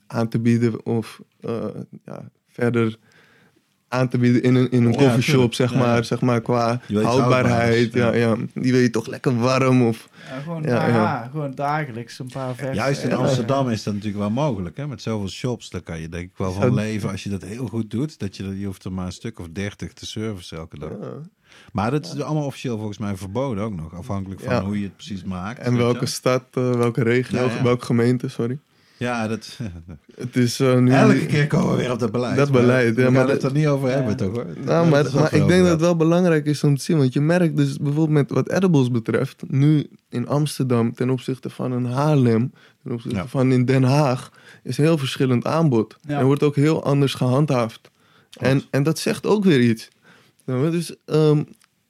aan 0.07 0.27
te 0.27 0.39
bieden 0.39 0.85
of 0.85 1.19
eh, 1.41 1.65
ja, 2.05 2.29
verder 2.51 2.97
aan 3.89 4.07
te 4.07 4.17
bieden 4.17 4.43
in 4.43 4.55
een, 4.55 4.71
in 4.71 4.83
een 4.85 4.91
Ja, 4.91 4.97
coffeeshop, 4.97 5.33
tuurlijk. 5.51 5.53
zeg, 5.53 5.71
Ja, 5.71 5.77
maar, 5.77 6.05
zeg 6.05 6.21
maar, 6.21 6.41
qua 6.41 6.81
houdbaarheid. 6.91 7.93
houdbaar 7.93 8.17
Ja, 8.17 8.27
ja. 8.29 8.35
Die 8.53 8.71
wil 8.71 8.81
je 8.81 8.89
toch 8.89 9.07
lekker 9.07 9.39
warm 9.39 9.81
of... 9.87 10.09
Ja, 10.29 10.39
gewoon, 10.39 10.63
Ja, 10.63 11.27
gewoon 11.31 11.55
dagelijks 11.55 12.19
een 12.19 12.29
paar 12.33 12.55
verse. 12.55 12.73
Juist 12.73 13.03
in 13.03 13.09
Ja. 13.09 13.15
Amsterdam 13.15 13.69
is 13.69 13.83
dat 13.83 13.93
natuurlijk 13.93 14.19
wel 14.21 14.29
mogelijk. 14.29 14.77
Hè? 14.77 14.87
Met 14.87 15.01
zoveel 15.01 15.29
shops, 15.29 15.69
daar 15.69 15.81
kan 15.81 15.99
je 16.01 16.09
denk 16.09 16.23
ik 16.23 16.37
wel 16.37 16.51
van 16.51 16.73
leven. 16.73 17.09
Als 17.11 17.23
je 17.23 17.29
dat 17.29 17.41
heel 17.43 17.67
goed 17.67 17.91
doet, 17.91 18.19
dat 18.19 18.37
je, 18.37 18.59
je 18.59 18.65
hoeft 18.65 18.83
er 18.85 18.91
maar 18.93 19.05
een 19.05 19.11
stuk 19.11 19.39
of 19.39 19.47
dertig 19.51 19.93
te 19.93 20.05
servicen 20.05 20.57
elke 20.57 20.79
dag. 20.79 20.89
Ja. 21.01 21.07
Maar 21.71 21.91
dat 21.91 22.05
is 22.05 22.21
allemaal 22.21 22.45
officieel 22.45 22.77
volgens 22.77 22.97
mij 22.97 23.15
verboden 23.15 23.63
ook 23.63 23.75
nog. 23.75 23.93
Afhankelijk 23.95 24.41
van 24.41 24.53
Ja. 24.53 24.63
hoe 24.63 24.77
je 24.77 24.83
het 24.83 24.95
precies 24.95 25.23
maakt. 25.23 25.59
En 25.59 25.77
welke 25.77 25.97
wel. 25.99 26.07
stad, 26.07 26.43
eh, 26.53 26.71
welke 26.71 27.03
regio, 27.03 27.39
Ja, 27.45 27.53
ja. 27.55 27.63
welke 27.63 27.85
gemeente, 27.85 28.27
sorry. 28.27 28.59
Ja, 28.99 29.27
dat... 29.27 29.59
Het 30.15 30.35
is 30.35 30.59
eh, 30.59 30.77
nu... 30.77 30.91
Elke 30.91 31.25
keer 31.25 31.47
komen 31.47 31.71
we 31.71 31.77
weer 31.81 31.91
op 31.91 31.99
dat 31.99 32.11
beleid. 32.11 32.37
Dat 32.37 32.51
maar 32.51 32.61
beleid, 32.61 32.95
ja, 32.95 33.03
We 33.05 33.11
maar 33.11 33.27
het 33.27 33.43
er 33.43 33.51
niet 33.51 33.67
over 33.67 33.89
hebben, 33.89 34.09
Ja. 34.09 34.15
toch 34.15 34.33
hoor? 34.33 34.45
Nou, 34.65 34.89
maar, 34.89 35.05
maar 35.13 35.33
ik 35.33 35.47
denk 35.47 35.61
dat 35.61 35.71
het 35.71 35.79
wel 35.81 35.95
belangrijk 35.95 36.45
is 36.45 36.63
om 36.63 36.77
te 36.77 36.83
zien. 36.83 36.97
Want 36.97 37.13
je 37.13 37.21
merkt 37.21 37.57
dus 37.57 37.77
bijvoorbeeld 37.77 38.09
met 38.09 38.31
wat 38.31 38.49
edibles 38.49 38.91
betreft... 38.91 39.43
nu 39.47 39.89
in 40.09 40.27
Amsterdam 40.27 40.93
ten 40.93 41.09
opzichte 41.09 41.49
van 41.49 41.71
een 41.71 41.85
Haarlem... 41.85 42.51
ten 42.83 42.91
opzichte 42.91 43.17
Ja. 43.17 43.27
van 43.27 43.51
in 43.51 43.65
Den 43.65 43.83
Haag... 43.83 44.31
is 44.63 44.77
een 44.77 44.83
heel 44.83 44.97
verschillend 44.97 45.45
aanbod. 45.45 45.95
Er 46.07 46.25
wordt 46.25 46.43
ook 46.43 46.55
heel 46.55 46.83
anders 46.83 47.13
gehandhaafd. 47.13 47.91
En, 48.39 48.61
en 48.69 48.83
dat 48.83 48.99
zegt 48.99 49.25
ook 49.25 49.43
weer 49.43 49.61
iets. 49.61 49.89
Dus 50.45 50.95
ehm, 51.05 51.43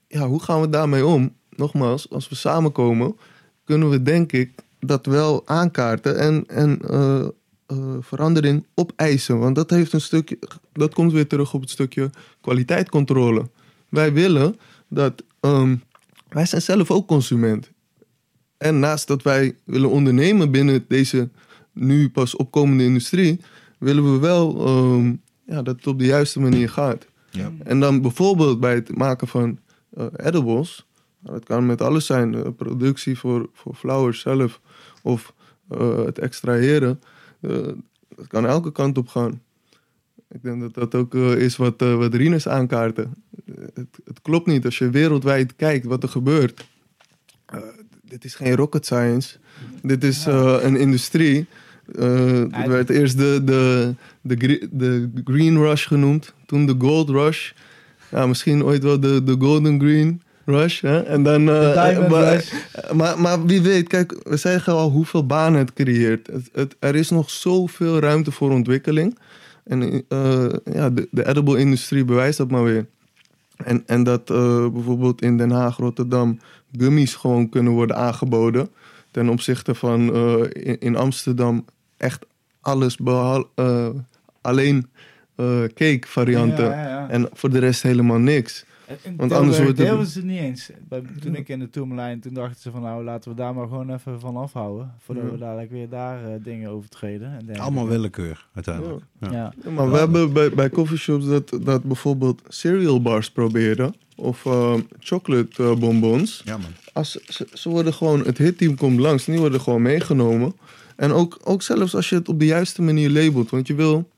ja, 0.07 0.27
hoe 0.27 0.43
gaan 0.43 0.61
we 0.61 0.69
daarmee 0.69 1.05
om? 1.05 1.35
Nogmaals, 1.55 2.09
als 2.09 2.29
we 2.29 2.35
samenkomen... 2.35 3.15
kunnen 3.63 3.89
we 3.89 4.01
denk 4.03 4.31
ik 4.31 4.51
dat 4.79 5.05
wel 5.05 5.47
aankaarten... 5.47 6.17
en, 6.17 6.43
en 6.47 6.79
eh, 6.81 7.27
eh, 7.65 7.77
verandering 7.99 8.65
opeisen. 8.73 9.39
Want 9.39 9.55
dat 9.55 9.69
heeft 9.69 9.93
een 9.93 10.01
stukje... 10.01 10.39
dat 10.73 10.93
komt 10.93 11.11
weer 11.11 11.27
terug 11.27 11.53
op 11.53 11.61
het 11.61 11.69
stukje 11.69 12.09
kwaliteitscontrole. 12.41 13.49
Wij 13.89 14.13
willen 14.13 14.55
dat. 14.87 15.23
ehm, 15.39 15.75
wij 16.29 16.45
zijn 16.45 16.61
zelf 16.61 16.91
ook 16.91 17.07
consument. 17.07 17.71
En 18.57 18.79
naast 18.79 19.07
dat 19.07 19.23
wij 19.23 19.55
willen 19.63 19.89
ondernemen 19.89 20.51
binnen 20.51 20.85
deze 20.87 21.29
nu 21.73 22.09
pas 22.09 22.35
opkomende 22.35 22.83
industrie, 22.83 23.39
willen 23.77 24.13
we 24.13 24.19
wel 24.19 24.65
ehm, 24.65 25.13
ja, 25.45 25.61
dat 25.61 25.75
het 25.75 25.87
op 25.87 25.99
de 25.99 26.05
juiste 26.05 26.39
manier 26.39 26.69
gaat. 26.69 27.05
Ja. 27.31 27.51
En 27.63 27.79
dan 27.79 28.01
bijvoorbeeld 28.01 28.59
bij 28.59 28.73
het 28.73 28.97
maken 28.97 29.27
van 29.27 29.59
eh, 29.93 30.05
edibles, 30.15 30.85
dat 31.19 31.43
kan 31.43 31.65
met 31.65 31.81
alles 31.81 32.05
zijn, 32.05 32.55
productie 32.55 33.17
voor, 33.17 33.49
voor 33.53 33.75
flowers 33.75 34.19
zelf 34.19 34.61
of 35.09 35.33
eh, 35.69 36.05
het 36.05 36.19
extraheren, 36.19 37.01
eh, 37.41 37.67
dat 38.15 38.27
kan 38.27 38.45
elke 38.45 38.71
kant 38.71 38.97
op 38.97 39.07
gaan. 39.07 39.41
Ik 40.29 40.43
denk 40.43 40.61
dat 40.61 40.73
dat 40.73 40.95
ook 40.95 41.15
eh, 41.15 41.35
is 41.35 41.55
wat, 41.57 41.81
wat 41.81 42.13
Rinus 42.13 42.47
aankaarten. 42.47 43.13
Het, 43.73 43.99
het 44.03 44.21
klopt 44.21 44.47
niet 44.47 44.65
als 44.65 44.77
je 44.77 44.89
wereldwijd 44.89 45.55
kijkt 45.55 45.85
wat 45.85 46.03
er 46.03 46.09
gebeurt. 46.09 46.67
Dit 48.03 48.25
is 48.25 48.35
geen 48.35 48.55
rocket 48.55 48.85
science. 48.85 49.37
Dit 49.81 50.03
is 50.03 50.25
een 50.25 50.75
industrie. 50.75 51.45
Het 52.51 52.67
werd 52.67 52.89
eerst 52.89 53.17
de, 53.17 53.41
de, 53.43 53.93
de, 54.21 54.69
de 54.71 55.11
Green 55.23 55.57
Rush 55.57 55.87
genoemd. 55.87 56.33
Toen 56.45 56.65
de 56.65 56.75
Gold 56.77 57.09
Rush. 57.09 57.51
Ja, 58.11 58.27
misschien 58.27 58.63
ooit 58.63 58.83
wel 58.83 58.99
de, 58.99 59.23
de 59.23 59.35
Golden 59.39 59.79
Green 59.79 60.21
Rush. 60.49 60.81
Hè? 60.81 60.99
En 61.03 61.23
dan, 61.23 61.49
eh, 61.49 62.09
maar, 62.09 62.33
Rush. 62.33 62.51
maar, 62.93 63.19
maar 63.19 63.45
wie 63.45 63.61
weet, 63.61 63.87
kijk, 63.87 64.15
we 64.23 64.37
zeggen 64.37 64.73
al 64.73 64.89
hoeveel 64.89 65.25
banen 65.25 65.59
het 65.59 65.73
creëert. 65.73 66.27
Het, 66.27 66.49
het- 66.53 66.75
er 66.79 66.95
is 66.95 67.09
nog 67.09 67.29
zoveel 67.29 67.99
ruimte 67.99 68.31
voor 68.31 68.51
ontwikkeling. 68.51 69.17
En 69.63 70.03
eh, 70.07 70.45
ja, 70.73 70.89
de, 70.89 71.07
de 71.11 71.27
edible-industrie 71.27 72.05
bewijst 72.05 72.37
dat 72.37 72.51
maar 72.51 72.63
weer. 72.63 72.85
En, 73.57 73.83
en 73.85 74.03
dat 74.03 74.29
eh, 74.29 74.67
bijvoorbeeld 74.67 75.21
in 75.21 75.37
Den 75.37 75.51
Haag, 75.51 75.77
Rotterdam, 75.77 76.39
gummies 76.77 77.15
gewoon 77.15 77.49
kunnen 77.49 77.73
worden 77.73 77.95
aangeboden. 77.95 78.69
Ten 79.11 79.29
opzichte 79.29 79.75
van 79.75 80.13
eh, 80.13 80.33
in, 80.65 80.79
in 80.79 80.95
Amsterdam 80.95 81.65
echt 81.97 82.25
alles 82.61 82.97
behal, 82.97 83.49
eh, 83.55 83.87
alleen 84.41 84.87
eh, 85.35 85.45
cake 85.61 86.01
varianten. 86.07 86.65
Ja, 86.65 86.71
ja, 86.83 86.87
ja. 86.87 87.09
En 87.09 87.29
voor 87.33 87.49
de 87.49 87.59
rest 87.59 87.81
helemaal 87.81 88.17
niks. 88.17 88.65
In 89.01 89.15
Want 89.17 89.31
anders 89.31 89.57
wordt 89.59 89.77
het- 89.77 90.07
ze 90.09 90.17
het 90.19 90.27
niet 90.27 90.39
eens. 90.39 90.69
Bij, 90.87 91.01
toen 91.21 91.35
ik 91.35 91.47
in 91.49 91.59
de 91.59 91.69
Tourmalijn, 91.69 92.19
toen 92.19 92.33
dachten 92.33 92.61
ze 92.61 92.71
van 92.71 92.81
nou 92.81 93.03
laten 93.03 93.29
we 93.31 93.37
daar 93.37 93.53
maar 93.53 93.67
gewoon 93.67 93.93
even 93.93 94.19
van 94.19 94.35
afhouden. 94.37 94.93
Voordat 94.99 95.23
Ja. 95.23 95.31
we 95.31 95.37
dadelijk 95.37 95.71
weer 95.71 95.89
daar 95.89 96.23
eh, 96.25 96.31
dingen 96.43 96.69
overtreden. 96.69 97.27
En 97.27 97.31
dergelijke. 97.33 97.61
Allemaal 97.61 97.87
willekeur, 97.87 98.45
uiteindelijk. 98.53 99.03
Ja. 99.19 99.31
Ja. 99.31 99.53
Ja, 99.63 99.69
maar 99.71 99.91
we 99.91 99.97
hebben 99.97 100.33
bij, 100.33 100.49
bij 100.49 100.69
coffeeshops 100.69 101.25
dat, 101.25 101.57
dat 101.63 101.83
bijvoorbeeld 101.83 102.41
cereal 102.47 103.01
bars 103.01 103.31
proberen. 103.31 103.93
Of 104.15 104.45
eh, 104.45 104.73
chocolate 104.99 105.63
eh, 105.63 105.75
bonbons. 105.75 106.41
Ja, 106.45 106.57
man. 106.57 106.71
Als, 106.93 107.11
ze, 107.11 107.47
ze 107.53 107.69
worden 107.69 107.93
gewoon, 107.93 108.19
het 108.25 108.37
hitteam 108.37 108.75
komt 108.75 108.99
langs, 108.99 109.25
die 109.25 109.39
worden 109.39 109.61
gewoon 109.61 109.81
meegenomen. 109.81 110.53
En 110.95 111.11
ook, 111.11 111.39
ook 111.43 111.61
zelfs 111.61 111.95
als 111.95 112.09
je 112.09 112.15
het 112.15 112.29
op 112.29 112.39
de 112.39 112.45
juiste 112.45 112.81
manier 112.81 113.09
labelt. 113.09 113.49
Want 113.49 113.67
je 113.67 113.75
wil 113.75 114.09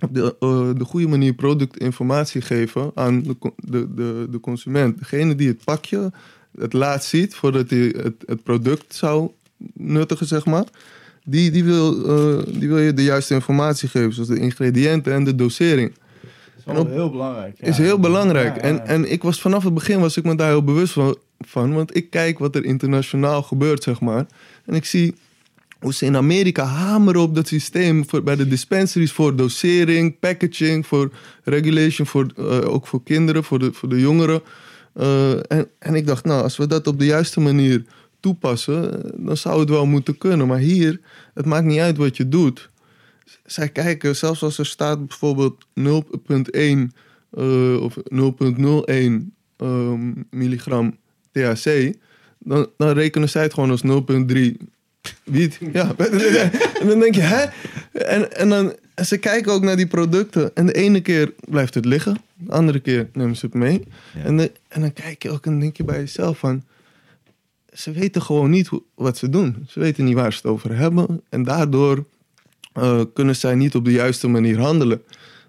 op 0.00 0.14
de, 0.14 0.36
eh, 0.40 0.68
de 0.78 0.84
goede 0.84 1.08
manier 1.08 1.32
productinformatie 1.34 2.40
geven 2.40 2.90
aan 2.94 3.22
de, 3.22 3.36
de, 3.56 3.94
de, 3.94 4.26
de 4.30 4.40
consument. 4.40 4.98
Degene 4.98 5.34
die 5.34 5.48
het 5.48 5.64
pakje 5.64 6.12
het 6.58 6.72
laatst 6.72 7.08
ziet 7.08 7.34
voordat 7.34 7.70
hij 7.70 7.94
het, 8.02 8.14
het 8.26 8.42
product 8.42 8.94
zou 8.94 9.30
nuttigen, 9.74 10.26
zeg 10.26 10.44
maar. 10.46 10.64
Die, 11.24 11.50
die, 11.50 11.64
wil, 11.64 12.04
eh, 12.06 12.44
die 12.58 12.68
wil 12.68 12.78
je 12.78 12.92
de 12.94 13.02
juiste 13.04 13.34
informatie 13.34 13.88
geven. 13.88 14.12
Zoals 14.12 14.28
de 14.28 14.38
ingrediënten 14.38 15.12
en 15.12 15.24
de 15.24 15.34
dosering 15.34 15.90
is 16.58 16.64
wel 16.64 16.74
En 16.74 16.80
op- 16.80 16.88
heel 16.90 17.10
belangrijk. 17.10 17.56
ja. 17.60 17.66
is 17.66 17.76
heel 17.78 17.98
belangrijk. 18.00 18.56
Ja, 18.60 18.68
ja, 18.68 18.74
En, 18.78 18.86
en 18.86 19.12
ik 19.12 19.22
was 19.22 19.40
vanaf 19.40 19.64
het 19.64 19.74
begin 19.74 20.00
was 20.00 20.16
ik 20.16 20.24
me 20.24 20.34
daar 20.34 20.48
heel 20.48 20.64
bewust 20.64 20.92
van, 20.92 21.16
van. 21.38 21.74
Want 21.74 21.96
ik 21.96 22.10
kijk 22.10 22.38
wat 22.38 22.54
er 22.54 22.64
internationaal 22.64 23.42
gebeurt, 23.42 23.82
zeg 23.82 24.00
maar. 24.00 24.26
En 24.64 24.74
ik 24.74 24.84
zie 24.84 25.14
hoe 25.80 25.94
ze 25.94 26.04
in 26.04 26.16
Amerika 26.16 26.64
hameren 26.64 27.20
op 27.20 27.34
dat 27.34 27.46
systeem 27.46 28.08
voor, 28.08 28.22
bij 28.22 28.36
de 28.36 28.48
dispensaries 28.48 29.12
voor 29.12 29.36
dosering, 29.36 30.18
packaging, 30.18 30.86
voor 30.86 31.12
regulation, 31.44 32.06
voor, 32.06 32.26
eh, 32.36 32.72
ook 32.72 32.86
voor 32.86 33.02
kinderen, 33.02 33.44
voor 33.44 33.58
de, 33.58 33.72
voor 33.72 33.88
de 33.88 34.00
jongeren. 34.00 34.42
Eh, 34.92 35.32
en, 35.32 35.68
en 35.78 35.94
ik 35.94 36.06
dacht, 36.06 36.24
nou, 36.24 36.42
als 36.42 36.56
we 36.56 36.66
dat 36.66 36.86
op 36.86 36.98
de 36.98 37.04
juiste 37.04 37.40
manier 37.40 37.84
toepassen, 38.20 39.02
dan 39.16 39.36
zou 39.36 39.60
het 39.60 39.68
wel 39.68 39.86
moeten 39.86 40.18
kunnen. 40.18 40.46
Maar 40.46 40.58
hier, 40.58 41.00
het 41.34 41.46
maakt 41.46 41.66
niet 41.66 41.78
uit 41.78 41.96
wat 41.96 42.16
je 42.16 42.28
doet. 42.28 42.70
Zij 43.44 43.68
kijken, 43.68 44.16
zelfs 44.16 44.42
als 44.42 44.58
er 44.58 44.66
staat 44.66 45.06
bijvoorbeeld 45.06 45.66
0,1 45.74 46.92
eh, 47.30 47.82
of 47.82 47.96
0,01 48.08 49.32
ehm, 49.56 50.12
milligram 50.30 50.96
THC, 51.32 51.94
dan, 52.38 52.66
dan 52.76 52.88
rekenen 52.88 53.28
zij 53.28 53.42
het 53.42 53.54
gewoon 53.54 53.70
als 53.70 53.82
0,3 53.82 54.56
wiet. 55.24 55.58
Ja, 55.72 55.94
en 56.80 56.86
dan 56.86 56.98
denk 57.00 57.14
je, 57.14 57.20
hè? 57.20 57.44
En, 57.92 58.36
en 58.36 58.48
dan, 58.48 58.74
ze 59.04 59.16
kijken 59.18 59.52
ook 59.52 59.62
naar 59.62 59.76
die 59.76 59.86
producten. 59.86 60.50
En 60.56 60.66
de 60.66 60.72
ene 60.72 61.00
keer 61.00 61.32
blijft 61.48 61.74
het 61.74 61.84
liggen, 61.84 62.16
de 62.34 62.52
andere 62.52 62.80
keer 62.80 63.08
nemen 63.12 63.36
ze 63.36 63.46
het 63.46 63.54
mee. 63.54 63.84
Ja. 64.14 64.22
En, 64.24 64.36
de- 64.36 64.52
en 64.68 64.80
dan 64.80 64.92
kijk 64.92 65.22
je 65.22 65.30
ook 65.30 65.46
en 65.46 65.60
denk 65.60 65.76
je 65.76 65.84
bij 65.84 65.98
jezelf 65.98 66.38
van... 66.38 66.62
Ze 67.72 67.92
weten 67.92 68.22
gewoon 68.22 68.50
niet 68.50 68.66
hoe- 68.66 68.82
wat 68.94 69.16
ze 69.18 69.28
doen. 69.28 69.64
Ze 69.68 69.80
weten 69.80 70.04
niet 70.04 70.14
waar 70.14 70.32
ze 70.32 70.38
het 70.42 70.46
over 70.46 70.76
hebben. 70.76 71.22
En 71.28 71.42
daardoor 71.42 72.04
eh, 72.72 73.00
kunnen 73.14 73.36
zij 73.36 73.54
niet 73.54 73.74
op 73.74 73.84
de 73.84 73.92
juiste 73.92 74.28
manier 74.28 74.58
handelen. 74.58 75.02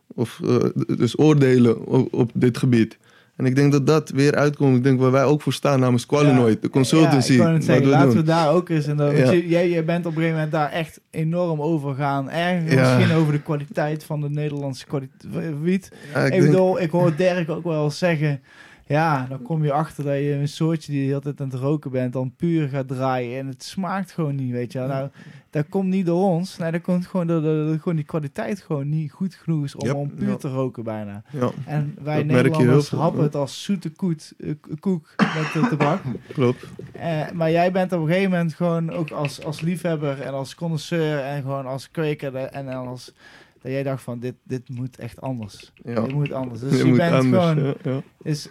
Of 0.08 0.39
eh, 0.43 0.56
dus 0.97 1.18
oordelen 1.20 1.86
op, 1.86 2.14
op 2.14 2.32
dit 2.34 2.58
gebied. 2.58 2.97
En 3.40 3.46
ik 3.46 3.56
denk 3.56 3.72
dat 3.72 3.88
dat 3.88 4.10
weer 4.10 4.36
uitkomt. 4.36 4.78
Ik 4.78 4.84
denk 4.84 5.00
waar 5.00 5.12
wij 5.12 5.24
ook 5.24 5.42
voor 5.42 5.54
staan 5.54 5.80
namens 5.80 6.06
Qualinoid, 6.06 6.62
de 6.62 6.70
consultancy. 6.70 7.34
Ja, 7.34 7.50
ik 7.54 7.62
zeggen, 7.62 7.84
we 7.86 7.90
laten 7.92 8.08
doen. 8.08 8.18
we 8.18 8.24
daar 8.24 8.52
ook 8.52 8.70
eens. 8.70 8.88
En 8.88 8.98
dan, 8.98 9.16
Ja. 9.16 9.34
jij, 9.34 9.70
jij 9.70 9.86
bent 9.86 10.06
op 10.06 10.12
een 10.12 10.18
gegeven 10.18 10.34
moment 10.36 10.52
daar 10.52 10.72
echt 10.72 11.00
enorm 11.12 11.62
over 11.62 11.96
gaan. 11.96 12.30
Ergens 12.30 12.74
Ja. 12.74 12.96
misschien 12.98 13.18
over 13.18 13.34
de 13.34 13.42
kwaliteit 13.42 14.04
van 14.04 14.22
de 14.22 14.30
Nederlandse 14.30 14.86
kwaliteit. 14.86 15.54
wiet. 15.62 15.92
Ik 16.26 16.30
denk- 16.32 16.46
bedoel, 16.46 16.82
ik 16.82 16.92
hoor 16.92 17.16
Dirk 17.16 17.50
ook 17.50 17.64
wel 17.64 17.92
zeggen... 17.92 18.42
Ja, 18.90 19.26
dan 19.30 19.42
kom 19.42 19.64
je 19.64 19.72
achter 19.72 20.04
dat 20.04 20.14
je 20.16 20.32
een 20.34 20.48
soortje 20.48 20.92
die 20.92 21.02
de 21.02 21.08
hele 21.08 21.20
tijd 21.20 21.42
aan 21.42 21.50
het 21.50 21.60
roken 21.60 21.92
bent... 21.92 22.14
dan 22.14 22.34
puur 22.36 22.70
gaat 22.70 22.88
draaien 22.88 23.40
en 23.40 23.48
het 23.48 23.64
smaakt 23.64 24.12
gewoon 24.12 24.36
niet, 24.36 24.52
weet 24.52 24.72
je 24.72 24.80
wel. 24.80 24.88
Nou, 24.88 25.10
dat 25.50 25.66
komt 25.70 25.88
niet 25.88 26.06
door 26.06 26.30
ons. 26.30 26.58
Nee, 26.58 26.72
dat 26.72 26.82
komt 26.82 27.06
gewoon 27.08 27.28
door 27.28 27.42
de, 27.42 27.76
gewoon 27.78 27.96
die 27.96 28.06
kwaliteit 28.06 28.62
gewoon 28.62 28.90
niet 28.90 29.12
goed 29.12 29.36
genoeg 29.36 29.64
is... 29.64 29.76
om, 29.76 29.86
Yep. 29.88 29.96
om 29.96 30.14
puur 30.14 30.30
Ja. 30.30 30.36
te 30.36 30.48
roken 30.50 30.84
bijna. 30.84 31.24
Ja, 31.32 31.50
En 31.66 31.96
wij 32.01 32.16
Dat 32.16 32.26
Nederlanders 32.26 32.89
happen 32.89 33.24
het 33.24 33.36
als 33.36 33.63
zoete 33.63 33.89
koet, 33.89 34.34
eh, 34.38 34.54
koek 34.80 35.13
met 35.18 35.54
de 35.54 35.68
tabak. 35.70 36.01
klopt. 36.34 36.66
Eh, 36.92 37.32
maar 37.34 37.51
jij 37.51 37.72
bent 37.72 37.92
op 37.93 38.00
een 38.01 38.08
gegeven 38.08 38.30
moment 38.32 38.54
gewoon 38.54 38.92
ook 38.92 39.12
als, 39.12 39.43
als 39.46 39.62
liefhebber 39.62 40.22
en 40.22 40.34
als 40.34 40.55
connoisseur 40.55 41.20
en 41.20 41.42
gewoon 41.42 41.66
als 41.66 41.92
kweker 41.92 42.32
de- 42.32 42.38
en 42.39 42.68
als 42.68 43.13
dat 43.62 43.72
jij 43.72 43.84
dacht 43.84 44.04
van 44.04 44.20
dit, 44.20 44.36
dit 44.44 44.70
moet 44.70 44.98
echt 44.98 45.22
anders. 45.22 45.72
Ja. 45.84 46.02
Dit 46.02 46.14
moet 46.14 46.32
anders. 46.32 46.60
Dus 46.60 46.82
Je 46.82 46.92
bent 46.92 47.14
anders, 47.14 47.46
gewoon. 47.46 47.76
ja. 47.84 48.02
Is, 48.24 48.50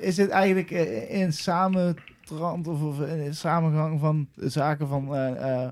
is 0.00 0.14
dit 0.14 0.28
eigenlijk 0.28 0.70
in 1.10 1.32
samentrand 1.32 2.66
of, 2.66 2.82
of 2.82 3.00
in 3.00 3.34
samengang 3.34 4.00
van 4.00 4.28
zaken 4.36 4.88
van 4.88 5.14
eh, 5.14 5.62
eh, 5.64 5.68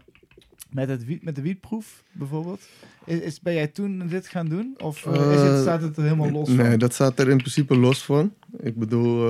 met, 0.70 0.88
het 0.88 1.04
wiet, 1.04 1.24
met 1.24 1.34
de 1.34 1.42
wietproef 1.42 2.02
bijvoorbeeld. 2.12 2.60
Is, 3.04 3.18
is, 3.20 3.40
ben 3.40 3.54
jij 3.54 3.66
toen 3.66 4.02
dit 4.08 4.28
gaan 4.28 4.48
doen? 4.48 4.74
Of 4.78 5.06
eh, 5.06 5.32
is 5.32 5.40
het, 5.40 5.60
staat 5.60 5.82
het 5.82 5.96
er 5.96 6.02
helemaal 6.02 6.30
los 6.30 6.48
Nee, 6.48 6.68
van? 6.70 6.78
dat 6.78 6.94
staat 6.94 7.18
er 7.18 7.28
in 7.28 7.36
principe 7.36 7.76
los 7.76 8.04
van. 8.04 8.32
Ik 8.60 8.76
bedoel, 8.76 9.28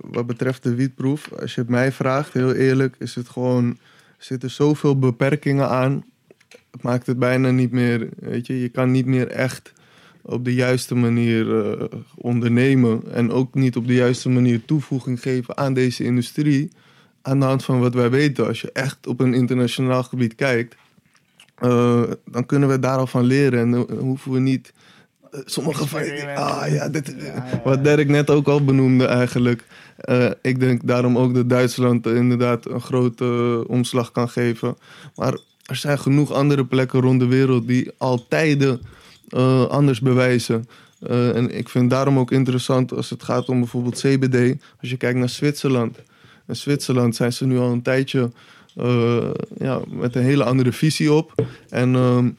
wat 0.00 0.26
betreft 0.26 0.62
de 0.62 0.74
wietproef, 0.74 1.32
als 1.32 1.54
je 1.54 1.60
het 1.60 1.70
mij 1.70 1.92
vraagt, 1.92 2.32
heel 2.32 2.52
eerlijk, 2.52 2.96
is 2.98 3.14
het 3.14 3.28
gewoon, 3.28 3.78
zitten 4.18 4.50
zoveel 4.50 4.98
beperkingen 4.98 5.68
aan. 5.68 6.04
Het 6.74 6.82
maakt 6.82 7.06
het 7.06 7.18
bijna 7.18 7.50
niet 7.50 7.70
meer, 7.70 8.08
weet 8.18 8.46
je, 8.46 8.60
je 8.60 8.68
kan 8.68 8.90
niet 8.90 9.06
meer 9.06 9.28
echt 9.28 9.72
op 10.22 10.44
de 10.44 10.54
juiste 10.54 10.94
manier 10.94 11.64
eh, 11.64 11.84
ondernemen 12.14 13.02
en 13.12 13.30
ook 13.30 13.54
niet 13.54 13.76
op 13.76 13.86
de 13.86 13.94
juiste 13.94 14.28
manier 14.28 14.64
toevoeging 14.64 15.22
geven 15.22 15.56
aan 15.56 15.74
deze 15.74 16.04
industrie. 16.04 16.70
Aan 17.22 17.40
de 17.40 17.46
hand 17.46 17.64
van 17.64 17.80
wat 17.80 17.94
wij 17.94 18.10
weten, 18.10 18.46
als 18.46 18.60
je 18.60 18.72
echt 18.72 19.06
op 19.06 19.20
een 19.20 19.34
internationaal 19.34 20.02
gebied 20.02 20.34
kijkt, 20.34 20.76
eh, 21.54 22.02
dan 22.24 22.46
kunnen 22.46 22.68
we 22.68 22.78
daar 22.78 22.98
al 22.98 23.06
van 23.06 23.24
leren 23.24 23.60
en 23.60 23.70
dan 23.70 23.86
hoeven 23.98 24.32
we 24.32 24.38
niet 24.38 24.72
eh, 25.30 25.40
sommige 25.44 25.86
van 25.86 26.00
ah 26.34 26.68
ja, 26.68 26.88
dit, 26.88 27.16
wat 27.64 27.84
Dirk 27.84 28.08
net 28.08 28.30
ook 28.30 28.48
al 28.48 28.64
benoemde 28.64 29.06
eigenlijk. 29.06 29.64
Ik 30.42 30.60
denk 30.60 30.86
daarom 30.86 31.18
ook 31.18 31.34
dat 31.34 31.48
Duitsland 31.48 32.06
inderdaad 32.06 32.66
een 32.66 32.80
grote 32.80 33.64
omslag 33.68 34.12
kan 34.12 34.28
geven. 34.28 34.76
Maar 35.14 35.38
er 35.64 35.76
zijn 35.76 35.98
genoeg 35.98 36.32
andere 36.32 36.64
plekken 36.64 37.00
rond 37.00 37.20
de 37.20 37.26
wereld 37.26 37.66
die 37.66 37.90
al 37.98 38.28
tijden 38.28 38.80
eh, 39.28 39.66
anders 39.66 40.00
bewijzen. 40.00 40.68
Eh, 41.00 41.36
en 41.36 41.56
ik 41.56 41.68
vind 41.68 41.90
daarom 41.90 42.18
ook 42.18 42.30
interessant 42.30 42.92
als 42.92 43.10
het 43.10 43.22
gaat 43.22 43.48
om 43.48 43.58
bijvoorbeeld 43.58 44.00
CBD. 44.00 44.62
Als 44.80 44.90
je 44.90 44.96
kijkt 44.96 45.18
naar 45.18 45.28
Zwitserland. 45.28 45.98
In 46.46 46.56
Zwitserland 46.56 47.16
zijn 47.16 47.32
ze 47.32 47.46
nu 47.46 47.58
al 47.58 47.72
een 47.72 47.82
tijdje 47.82 48.30
eh, 48.76 49.30
ja, 49.58 49.80
met 49.88 50.14
een 50.14 50.22
hele 50.22 50.44
andere 50.44 50.72
visie 50.72 51.12
op. 51.12 51.34
En 51.68 51.94
ehm, 51.94 52.30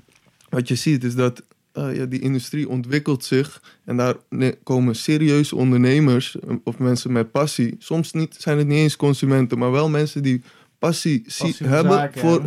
wat 0.50 0.68
je 0.68 0.76
ziet 0.76 1.04
is 1.04 1.16
dat 1.16 1.42
ja, 1.74 2.06
die 2.06 2.20
industrie 2.20 2.70
ontwikkelt 2.70 3.24
zich. 3.24 3.62
En 3.86 3.98
daar 3.98 4.16
komen 4.64 4.96
serieuze 4.96 5.56
ondernemers 5.56 6.36
of 6.64 6.78
mensen 6.78 7.12
met 7.12 7.32
passie. 7.32 7.76
Soms 7.80 8.12
niet, 8.12 8.36
zijn 8.40 8.58
het 8.58 8.68
niet 8.68 8.78
eens 8.78 8.96
consumenten, 8.96 9.58
maar 9.58 9.72
wel 9.72 9.90
mensen 9.90 10.24
die 10.24 10.44
passie, 10.86 11.24
zie- 11.28 11.46
Passie 11.46 11.66
voor 11.66 11.76
hebben 11.76 11.92
zaken 11.94 12.20
voor 12.22 12.42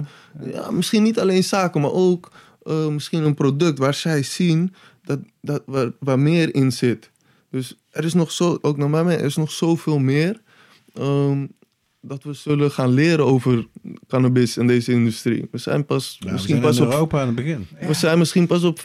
ja, 0.53 0.71
misschien 0.71 1.03
niet 1.03 1.19
alleen 1.19 1.45
zaken, 1.45 1.81
maar 1.81 1.93
ook 1.93 2.33
eh, 2.63 2.89
misschien 2.89 3.23
een 3.25 3.35
product 3.35 3.79
waar 3.79 3.95
zij 3.95 4.23
zien 4.23 4.75
dat, 5.05 5.19
dat, 5.41 5.63
waar, 5.67 5.91
waar 6.01 6.19
meer 6.19 6.55
in 6.55 6.73
zit. 6.73 7.11
Dus 7.51 7.77
er 7.91 8.05
is 8.05 8.15
nog 8.15 8.33
zo, 8.33 8.59
ook 8.61 8.77
naar 8.77 8.91
mij, 8.91 9.19
er 9.19 9.25
is 9.25 9.37
nog 9.37 9.51
zoveel 9.51 9.99
meer 9.99 10.41
ehm, 10.95 11.47
dat 12.01 12.23
we 12.23 12.33
zullen 12.33 12.71
gaan 12.71 12.91
leren 12.93 13.25
over 13.25 13.67
cannabis 14.09 14.57
en 14.57 14.67
deze 14.67 14.93
industrie. 14.93 15.49
We 15.51 15.59
zijn 15.59 15.85
pas 15.87 16.17
Ja, 16.21 16.27
we 16.27 16.33
misschien 16.33 16.55
zijn 16.57 16.67
pas 16.67 16.79
in 16.79 16.85
op 16.87 16.91
Europa 16.93 17.21
aan 17.21 17.27
het 17.27 17.37
begin. 17.37 17.67
we 17.81 17.95
zijn 17.95 18.19
misschien 18.19 18.47
pas 18.47 18.63
op 18.65 18.79
5% 18.79 18.81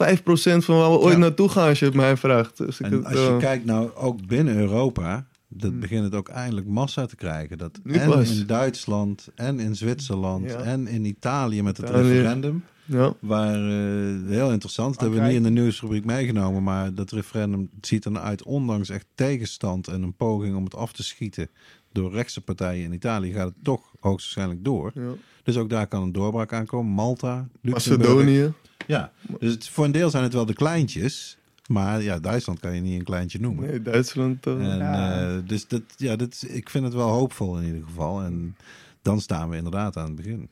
van 0.64 0.76
waar 0.76 0.90
we 0.90 0.98
ooit 0.98 1.12
Ja. 1.12 1.18
naartoe 1.18 1.48
gaan 1.48 1.68
als 1.68 1.78
je 1.78 1.84
het 1.84 1.94
mij 1.94 2.16
vraagt. 2.16 2.56
Dus 2.56 2.80
ik 2.80 2.86
En 2.86 2.92
het, 2.92 3.04
als 3.04 3.14
je 3.14 3.18
eh, 3.26 3.36
kijkt 3.38 3.64
nou 3.64 3.90
ook 3.94 4.26
binnen 4.26 4.56
Europa, 4.56 5.26
dat 5.56 5.70
Hmm. 5.70 5.80
begint 5.80 6.04
het 6.04 6.14
ook 6.14 6.28
eindelijk 6.28 6.66
massa 6.66 7.06
te 7.06 7.16
krijgen. 7.16 7.58
Dat 7.58 7.80
Nu 7.82 7.94
en 7.94 8.24
in 8.26 8.46
Duitsland 8.46 9.28
en 9.34 9.60
in 9.60 9.76
Zwitserland 9.76 10.50
Ja. 10.50 10.56
en 10.58 10.86
in 10.86 11.04
Italië 11.04 11.62
met 11.62 11.76
het 11.76 11.88
Italië. 11.88 12.08
referendum. 12.08 12.64
ja. 12.84 13.14
Waar 13.20 13.54
eh, 13.54 14.28
heel 14.28 14.50
interessant, 14.52 14.92
dat 14.92 15.00
hebben 15.02 15.20
we 15.20 15.26
niet 15.26 15.36
in 15.36 15.42
de 15.42 15.50
nieuwsrubriek 15.60 16.04
meegenomen, 16.04 16.62
maar 16.62 16.94
dat 16.94 17.10
referendum 17.10 17.70
ziet 17.80 18.04
er 18.04 18.18
uit, 18.18 18.42
ondanks 18.42 18.88
echt 18.88 19.06
tegenstand 19.14 19.88
en 19.88 20.02
een 20.02 20.14
poging 20.16 20.56
om 20.56 20.64
het 20.64 20.74
af 20.74 20.92
te 20.92 21.02
schieten 21.02 21.48
door 21.92 22.12
rechtse 22.12 22.40
partijen 22.40 22.84
in 22.84 22.92
Italië, 22.92 23.32
gaat 23.32 23.46
het 23.46 23.64
toch 23.64 23.80
hoogstwaarschijnlijk 24.00 24.64
door. 24.64 24.90
ja. 24.94 25.12
Dus 25.42 25.56
ook 25.56 25.70
daar 25.70 25.86
kan 25.86 26.02
een 26.02 26.12
doorbraak 26.12 26.52
aankomen. 26.52 26.92
Malta, 26.92 27.48
Luxemburg. 27.60 28.08
Macedonië. 28.14 28.52
Ja, 28.86 29.12
dus 29.40 29.52
het, 29.52 29.68
voor 29.68 29.84
een 29.84 29.92
deel 29.92 30.10
zijn 30.10 30.22
het 30.22 30.32
wel 30.32 30.46
de 30.46 30.52
kleintjes, 30.54 31.36
maar 31.68 32.02
ja, 32.02 32.18
Duitsland 32.18 32.60
kan 32.60 32.74
je 32.74 32.80
niet 32.80 32.98
een 32.98 33.04
kleintje 33.04 33.40
noemen. 33.40 33.66
Nee, 33.66 33.82
Duitsland. 33.82 34.46
eh, 34.46 34.52
En, 34.72 34.78
Ja. 34.78 35.20
eh, 35.28 35.36
dus 35.46 35.68
dat, 35.68 35.82
ja, 35.96 36.16
dat, 36.16 36.32
is- 36.32 36.44
ik 36.44 36.70
vind 36.70 36.84
het 36.84 36.94
wel 36.94 37.08
hoopvol 37.08 37.58
in 37.58 37.64
ieder 37.66 37.82
geval. 37.82 38.22
En 38.22 38.56
dan 39.02 39.20
staan 39.20 39.48
we 39.48 39.56
inderdaad 39.56 39.96
aan 39.96 40.04
het 40.06 40.14
begin. 40.14 40.48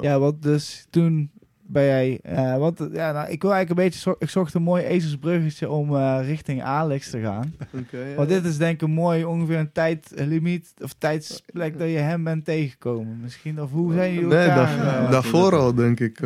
Ja, 0.00 0.18
want 0.18 0.42
dus 0.42 0.86
toen 0.90 1.30
ben 1.70 1.84
jij... 1.84 2.20
eh, 2.22 2.56
want 2.56 2.78
ja, 2.92 3.12
nou, 3.12 3.30
ik 3.30 3.42
wil 3.42 3.52
eigenlijk 3.52 3.68
een 3.70 3.86
beetje... 3.86 4.00
zo- 4.00 4.16
Ik 4.18 4.28
zocht 4.30 4.54
een 4.54 4.62
mooi 4.62 4.84
ezelsbruggetje 4.84 5.70
om 5.70 5.96
eh, 5.96 6.18
richting 6.22 6.62
Alex 6.62 7.10
te 7.10 7.20
gaan. 7.20 7.54
oké, 7.72 7.98
ja. 8.04 8.14
Want 8.14 8.28
dit 8.28 8.44
is 8.44 8.56
denk 8.58 8.74
ik 8.74 8.82
een 8.82 8.94
mooi 8.94 9.24
ongeveer 9.24 9.58
een 9.58 9.72
tijdlimiet 9.72 10.74
of 10.82 10.92
tijdsplek 10.98 11.78
dat 11.78 11.88
je 11.88 11.96
hem 11.96 12.24
bent 12.24 12.44
tegengekomen. 12.44 13.20
Misschien, 13.20 13.62
of 13.62 13.70
hoe 13.70 13.92
zijn 13.92 14.14
jullie 14.14 14.28
Nee, 14.28 14.46
elkaar... 14.48 14.76
daar- 14.76 15.04
eh, 15.04 15.10
daarvoor 15.10 15.56
al 15.56 15.74
denk 15.74 16.00
ik. 16.00 16.20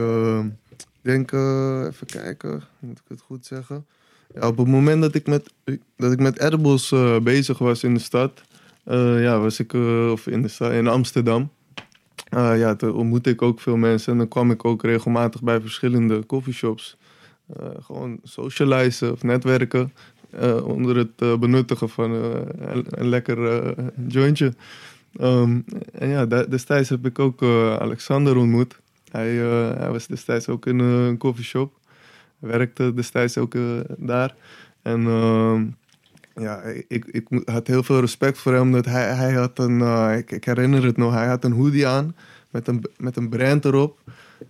Denk, 1.03 1.33
even 1.33 2.07
kijken, 2.07 2.63
moet 2.79 2.99
ik 2.99 3.05
het 3.09 3.21
goed 3.21 3.47
zeggen? 3.47 3.87
Op 4.41 4.57
het 4.57 4.67
moment 4.67 5.03
dat 5.03 5.15
ik 5.15 5.27
met, 5.27 5.53
dat 5.97 6.13
ik 6.13 6.19
met 6.19 6.41
edibles 6.41 6.93
eh, 6.93 7.19
bezig 7.19 7.59
was 7.59 7.85
in 7.85 7.95
de 7.95 8.01
stad, 8.01 8.43
eh, 8.85 9.23
ja, 9.23 9.39
was 9.39 9.61
ik 9.61 9.75
eh, 9.75 10.11
of 10.11 10.27
in, 10.27 10.43
de 10.43 10.49
stad, 10.49 10.73
in 10.73 10.87
Amsterdam. 10.87 11.51
Ja, 12.31 12.75
toen 12.75 12.95
ontmoette 12.95 13.31
ik 13.31 13.43
ook 13.43 13.61
veel 13.61 13.77
mensen 13.77 14.13
en 14.13 14.19
dan 14.19 14.29
kwam 14.29 14.51
ik 14.51 14.65
ook 14.65 14.83
regelmatig 14.83 15.43
bij 15.43 15.61
verschillende 15.61 16.27
coffeeshops. 16.27 16.97
Gewoon 17.81 18.21
socializen 18.23 19.13
of 19.13 19.23
netwerken 19.23 19.93
onder 20.65 20.97
het 20.97 21.41
benuttigen 21.41 21.89
van 21.89 22.11
een, 22.11 22.85
een 22.89 23.09
lekker 23.09 23.75
jointje. 24.09 24.55
Ehm, 25.17 25.61
en 25.93 26.09
ja, 26.09 26.27
destijds 26.27 26.89
heb 26.89 27.07
ik 27.07 27.19
ook 27.19 27.43
Alexander 27.79 28.37
ontmoet. 28.37 28.81
Hij, 29.13 29.43
eh, 29.43 29.79
hij 29.79 29.91
was 29.91 30.07
destijds 30.07 30.49
ook 30.49 30.67
in 30.67 30.81
eh, 30.81 31.07
een 31.07 31.19
coffeeshop. 31.19 31.79
Werkte 32.39 32.95
destijds 32.95 33.39
ook 33.39 33.55
eh, 33.55 33.63
daar. 33.97 34.35
En 34.83 35.07
ehm, 35.07 35.65
ja, 36.45 36.63
ik, 36.89 37.05
ik 37.05 37.27
had 37.45 37.67
heel 37.67 37.83
veel 37.83 38.01
respect 38.01 38.39
voor 38.39 38.53
hem. 38.53 38.61
Omdat 38.63 38.85
hij, 38.85 39.15
hij 39.15 39.33
had 39.33 39.59
een, 39.59 39.81
ik 40.27 40.45
herinner 40.45 40.85
het 40.85 40.97
nog, 40.97 41.13
hij 41.13 41.27
had 41.27 41.45
een 41.45 41.53
hoodie 41.53 41.87
aan 41.87 42.15
met 42.51 42.69
een, 42.69 42.85
met 42.97 43.17
een 43.17 43.29
brand 43.29 43.65
erop. 43.65 43.99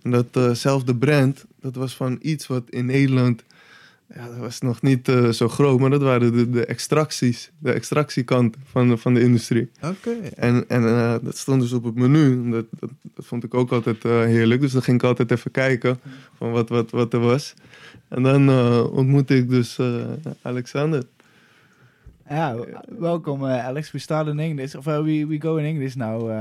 En 0.01 0.25
datzelfde 0.31 0.95
brand, 0.95 1.45
dat 1.61 1.75
was 1.75 1.95
van 1.95 2.19
iets 2.21 2.47
wat 2.47 2.63
in 2.69 2.85
Nederland, 2.85 3.43
ja, 4.15 4.27
dat 4.27 4.37
was 4.37 4.61
nog 4.61 4.81
niet 4.81 5.07
eh, 5.07 5.29
zo 5.29 5.47
groot. 5.47 5.79
Maar 5.79 5.89
dat 5.89 6.01
waren 6.01 6.33
de, 6.33 6.49
de 6.49 6.65
extracties, 6.65 7.51
de 7.57 7.71
extractiekant 7.71 8.55
van, 8.63 8.97
van 8.97 9.13
de 9.13 9.21
industrie. 9.21 9.69
Oké. 9.81 10.11
En, 10.35 10.65
en 10.67 10.87
eh, 10.87 11.15
dat 11.21 11.37
stond 11.37 11.61
dus 11.61 11.71
op 11.71 11.83
het 11.83 11.95
menu. 11.95 12.49
Dat, 12.49 12.65
dat, 12.79 12.89
dat 13.15 13.25
vond 13.25 13.43
ik 13.43 13.53
ook 13.53 13.71
altijd 13.71 14.05
eh, 14.05 14.11
heerlijk. 14.11 14.61
Dus 14.61 14.71
dan 14.71 14.81
ging 14.81 14.97
ik 14.97 15.03
altijd 15.03 15.31
even 15.31 15.51
kijken 15.51 15.99
van 16.37 16.51
wat, 16.51 16.69
wat, 16.69 16.91
wat 16.91 17.13
er 17.13 17.19
was. 17.19 17.53
En 18.07 18.23
dan 18.23 18.49
ontmoette 18.89 19.35
ik 19.35 19.49
dus 19.49 19.79
Alexander. 20.41 21.03
Ja, 22.29 22.55
welkom 22.99 23.45
Alex. 23.45 23.91
We 23.91 23.99
start 23.99 24.27
in 24.27 24.39
English, 24.39 24.75
of 24.75 24.85
we, 24.85 25.25
we 25.27 25.41
go 25.41 25.55
in 25.55 25.65
English 25.65 25.93
now. 25.93 26.31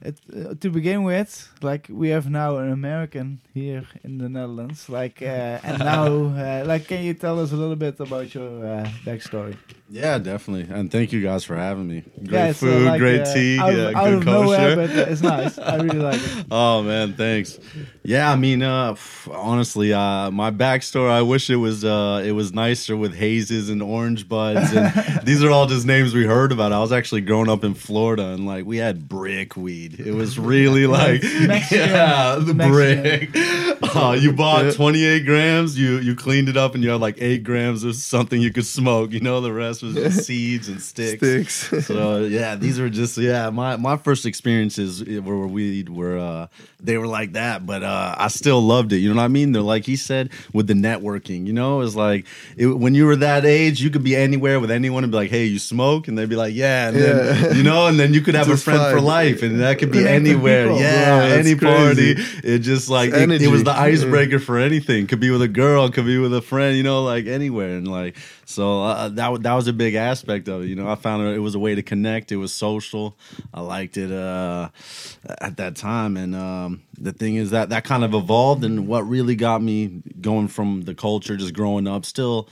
It, 0.00 0.20
uh, 0.32 0.54
to 0.60 0.70
begin 0.70 1.02
with, 1.02 1.50
like 1.60 1.86
we 1.90 2.10
have 2.10 2.30
now 2.30 2.58
an 2.58 2.70
American 2.70 3.40
here 3.52 3.82
in 4.04 4.18
the 4.18 4.28
Netherlands, 4.28 4.88
like, 4.88 5.20
uh, 5.20 5.58
and 5.64 5.78
now, 5.92 6.06
uh, 6.06 6.62
like, 6.64 6.86
can 6.86 7.02
you 7.02 7.14
tell 7.14 7.40
us 7.40 7.50
a 7.50 7.56
little 7.56 7.74
bit 7.74 7.98
about 7.98 8.32
your 8.32 8.64
uh, 8.64 8.88
backstory? 9.04 9.56
Yeah, 9.90 10.18
definitely. 10.18 10.72
And 10.72 10.92
thank 10.92 11.12
you 11.12 11.20
guys 11.22 11.44
for 11.44 11.56
having 11.56 11.88
me. 11.88 12.02
Great 12.18 12.30
Yeah, 12.30 12.46
it's, 12.48 12.62
uh, 12.62 12.66
food, 12.66 12.84
like, 12.86 12.98
great 13.00 13.22
uh, 13.22 13.34
tea, 13.34 13.58
out, 13.58 13.74
yeah, 13.74 13.86
out 13.98 14.04
good 14.04 14.14
of 14.14 14.24
nowhere, 14.26 14.76
kosher. 14.76 14.76
but 14.76 15.08
it's 15.08 15.22
nice. 15.22 15.58
I 15.58 15.76
really 15.82 15.98
like 15.98 16.20
it. 16.22 16.46
Oh 16.50 16.82
man, 16.82 17.14
thanks. 17.14 17.58
Yeah, 18.04 18.30
I 18.30 18.36
mean, 18.36 18.62
uh, 18.62 18.92
f- 18.92 19.28
honestly, 19.32 19.92
uh, 19.92 20.30
my 20.30 20.50
backstory. 20.50 21.10
I 21.10 21.22
wish 21.22 21.50
it 21.50 21.56
was 21.56 21.84
uh, 21.84 22.22
it 22.24 22.32
was 22.32 22.52
nicer 22.52 22.96
with 22.96 23.14
hazes 23.16 23.68
and 23.70 23.82
orange 23.82 24.28
buds. 24.28 24.72
And 24.72 24.92
these 25.26 25.42
are 25.42 25.50
all 25.50 25.66
just 25.66 25.86
names 25.86 26.14
we 26.14 26.24
heard 26.24 26.52
about. 26.52 26.72
I 26.72 26.78
was 26.80 26.92
actually 26.92 27.22
growing 27.22 27.48
up 27.48 27.64
in 27.64 27.74
Florida, 27.74 28.26
and 28.28 28.46
like 28.46 28.64
we 28.66 28.76
had 28.76 29.08
brick 29.08 29.56
weed. 29.96 30.06
It 30.06 30.12
was 30.14 30.38
really 30.38 30.86
like 30.98 31.22
Mexican- 31.22 31.88
yeah, 31.90 32.36
the 32.40 32.54
Mexican. 32.54 33.30
brick. 33.32 33.44
Uh, 33.80 34.12
you 34.20 34.32
bought 34.32 34.74
28 34.74 35.24
grams. 35.24 35.78
You 35.78 35.98
you 35.98 36.14
cleaned 36.14 36.48
it 36.48 36.56
up, 36.56 36.74
and 36.74 36.82
you 36.84 36.90
had 36.90 37.00
like 37.00 37.16
eight 37.22 37.42
grams 37.42 37.84
of 37.84 37.94
something 37.94 38.40
you 38.40 38.52
could 38.52 38.66
smoke. 38.66 39.12
You 39.12 39.20
know, 39.20 39.40
the 39.40 39.52
rest 39.52 39.82
was 39.82 39.94
just 39.94 40.24
seeds 40.26 40.68
and 40.68 40.80
sticks 40.82 41.54
Sticks. 41.54 41.86
so 41.86 42.20
yeah, 42.20 42.54
these 42.56 42.78
were 42.80 42.90
just 42.90 43.16
yeah. 43.18 43.48
My 43.50 43.76
my 43.76 43.96
first 43.96 44.26
experiences 44.26 45.02
were 45.04 45.46
weed 45.46 45.88
were 45.88 46.18
uh, 46.18 46.48
they 46.80 46.98
were 46.98 47.06
like 47.06 47.32
that, 47.32 47.66
but 47.66 47.82
uh, 47.82 48.14
I 48.18 48.28
still 48.28 48.60
loved 48.60 48.92
it. 48.92 48.98
You 48.98 49.10
know 49.10 49.16
what 49.16 49.22
I 49.24 49.28
mean? 49.28 49.52
They're 49.52 49.62
like 49.62 49.86
he 49.86 49.96
said 49.96 50.30
with 50.52 50.66
the 50.66 50.74
networking. 50.74 51.46
You 51.46 51.52
know, 51.52 51.80
it's 51.80 51.94
like 51.96 52.26
it, 52.56 52.66
when 52.66 52.94
you 52.94 53.06
were 53.06 53.16
that 53.16 53.44
age, 53.46 53.80
you 53.80 53.90
could 53.90 54.04
be 54.04 54.16
anywhere 54.16 54.58
with 54.60 54.70
anyone 54.72 55.02
and 55.04 55.10
be 55.12 55.16
like, 55.16 55.30
"Hey, 55.30 55.44
you 55.46 55.58
smoke?" 55.58 56.08
and 56.08 56.18
they'd 56.18 56.28
be 56.28 56.36
like, 56.36 56.54
"Yeah," 56.54 56.88
and 56.88 56.96
Yeah. 56.96 57.12
then 57.12 57.56
you 57.56 57.62
know, 57.62 57.86
and 57.86 57.98
then 57.98 58.12
you 58.12 58.20
could 58.20 58.34
have 58.34 58.48
a 58.48 58.52
Just 58.52 58.64
friend 58.64 58.80
for 58.92 59.00
life, 59.00 59.42
and 59.42 59.60
that 59.60 59.77
could 59.78 59.92
be 59.92 60.06
anywhere. 60.06 60.64
people. 60.64 60.80
Yeah, 60.80 61.18
Wow, 61.18 61.24
any 61.26 61.54
party. 61.54 62.14
It 62.44 62.60
just 62.60 62.88
like 62.88 63.12
it, 63.12 63.30
it 63.42 63.48
was 63.48 63.64
the 63.64 63.72
icebreaker 63.72 64.38
for 64.38 64.58
anything. 64.58 65.06
Could 65.06 65.20
be 65.20 65.30
with 65.30 65.42
a 65.42 65.48
girl, 65.48 65.88
could 65.90 66.06
be 66.06 66.18
with 66.18 66.34
a 66.34 66.42
friend. 66.42 66.76
You 66.76 66.82
know, 66.82 67.02
like 67.02 67.26
anywhere, 67.26 67.76
and 67.76 67.88
like 67.88 68.16
so 68.44 68.82
uh, 68.82 69.08
that 69.10 69.42
that 69.42 69.54
was 69.54 69.68
a 69.68 69.72
big 69.72 69.94
aspect 69.94 70.48
of 70.48 70.62
it. 70.62 70.66
You 70.66 70.76
know, 70.76 70.88
I 70.88 70.94
found 70.94 71.26
it, 71.26 71.36
it 71.36 71.40
was 71.40 71.54
a 71.54 71.58
way 71.58 71.74
to 71.74 71.82
connect. 71.82 72.32
It 72.32 72.36
was 72.36 72.52
social. 72.52 73.16
I 73.52 73.60
liked 73.60 73.96
it 73.96 74.12
uh, 74.12 74.70
at 75.40 75.56
that 75.58 75.76
time, 75.76 76.16
and 76.16 76.34
um, 76.34 76.82
the 76.98 77.12
thing 77.12 77.36
is 77.36 77.50
that 77.50 77.70
that 77.70 77.84
kind 77.84 78.04
of 78.04 78.14
evolved, 78.14 78.64
and 78.64 78.86
what 78.86 79.06
really 79.08 79.36
got 79.36 79.62
me 79.62 80.02
going 80.20 80.48
from 80.48 80.82
the 80.82 80.94
culture, 80.94 81.36
just 81.36 81.54
growing 81.54 81.86
up, 81.86 82.04
still. 82.04 82.48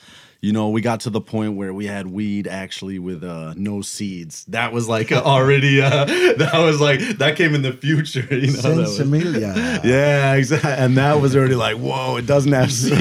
You 0.46 0.52
know, 0.52 0.68
we 0.68 0.80
got 0.80 1.00
to 1.00 1.10
the 1.10 1.20
point 1.20 1.56
where 1.56 1.74
we 1.74 1.86
had 1.86 2.06
weed 2.06 2.46
actually 2.46 3.00
with 3.00 3.24
uh, 3.24 3.52
no 3.56 3.82
seeds. 3.82 4.44
That 4.44 4.72
was 4.72 4.88
like 4.88 5.10
already. 5.10 5.80
Uh, 5.82 6.04
that 6.38 6.52
was 6.54 6.80
like 6.80 7.00
that 7.18 7.34
came 7.34 7.52
in 7.56 7.62
the 7.62 7.72
future. 7.72 8.20
You 8.30 8.52
know, 8.52 8.60
that 8.62 8.76
was- 8.76 8.96
Sensimilia. 9.00 9.80
yeah, 9.84 10.34
exactly. 10.34 10.70
And 10.70 10.96
that 10.98 11.20
was 11.20 11.34
already 11.34 11.56
like, 11.56 11.78
whoa, 11.78 12.14
it 12.18 12.26
doesn't 12.26 12.52
have 12.52 12.70
seeds. 12.82 12.94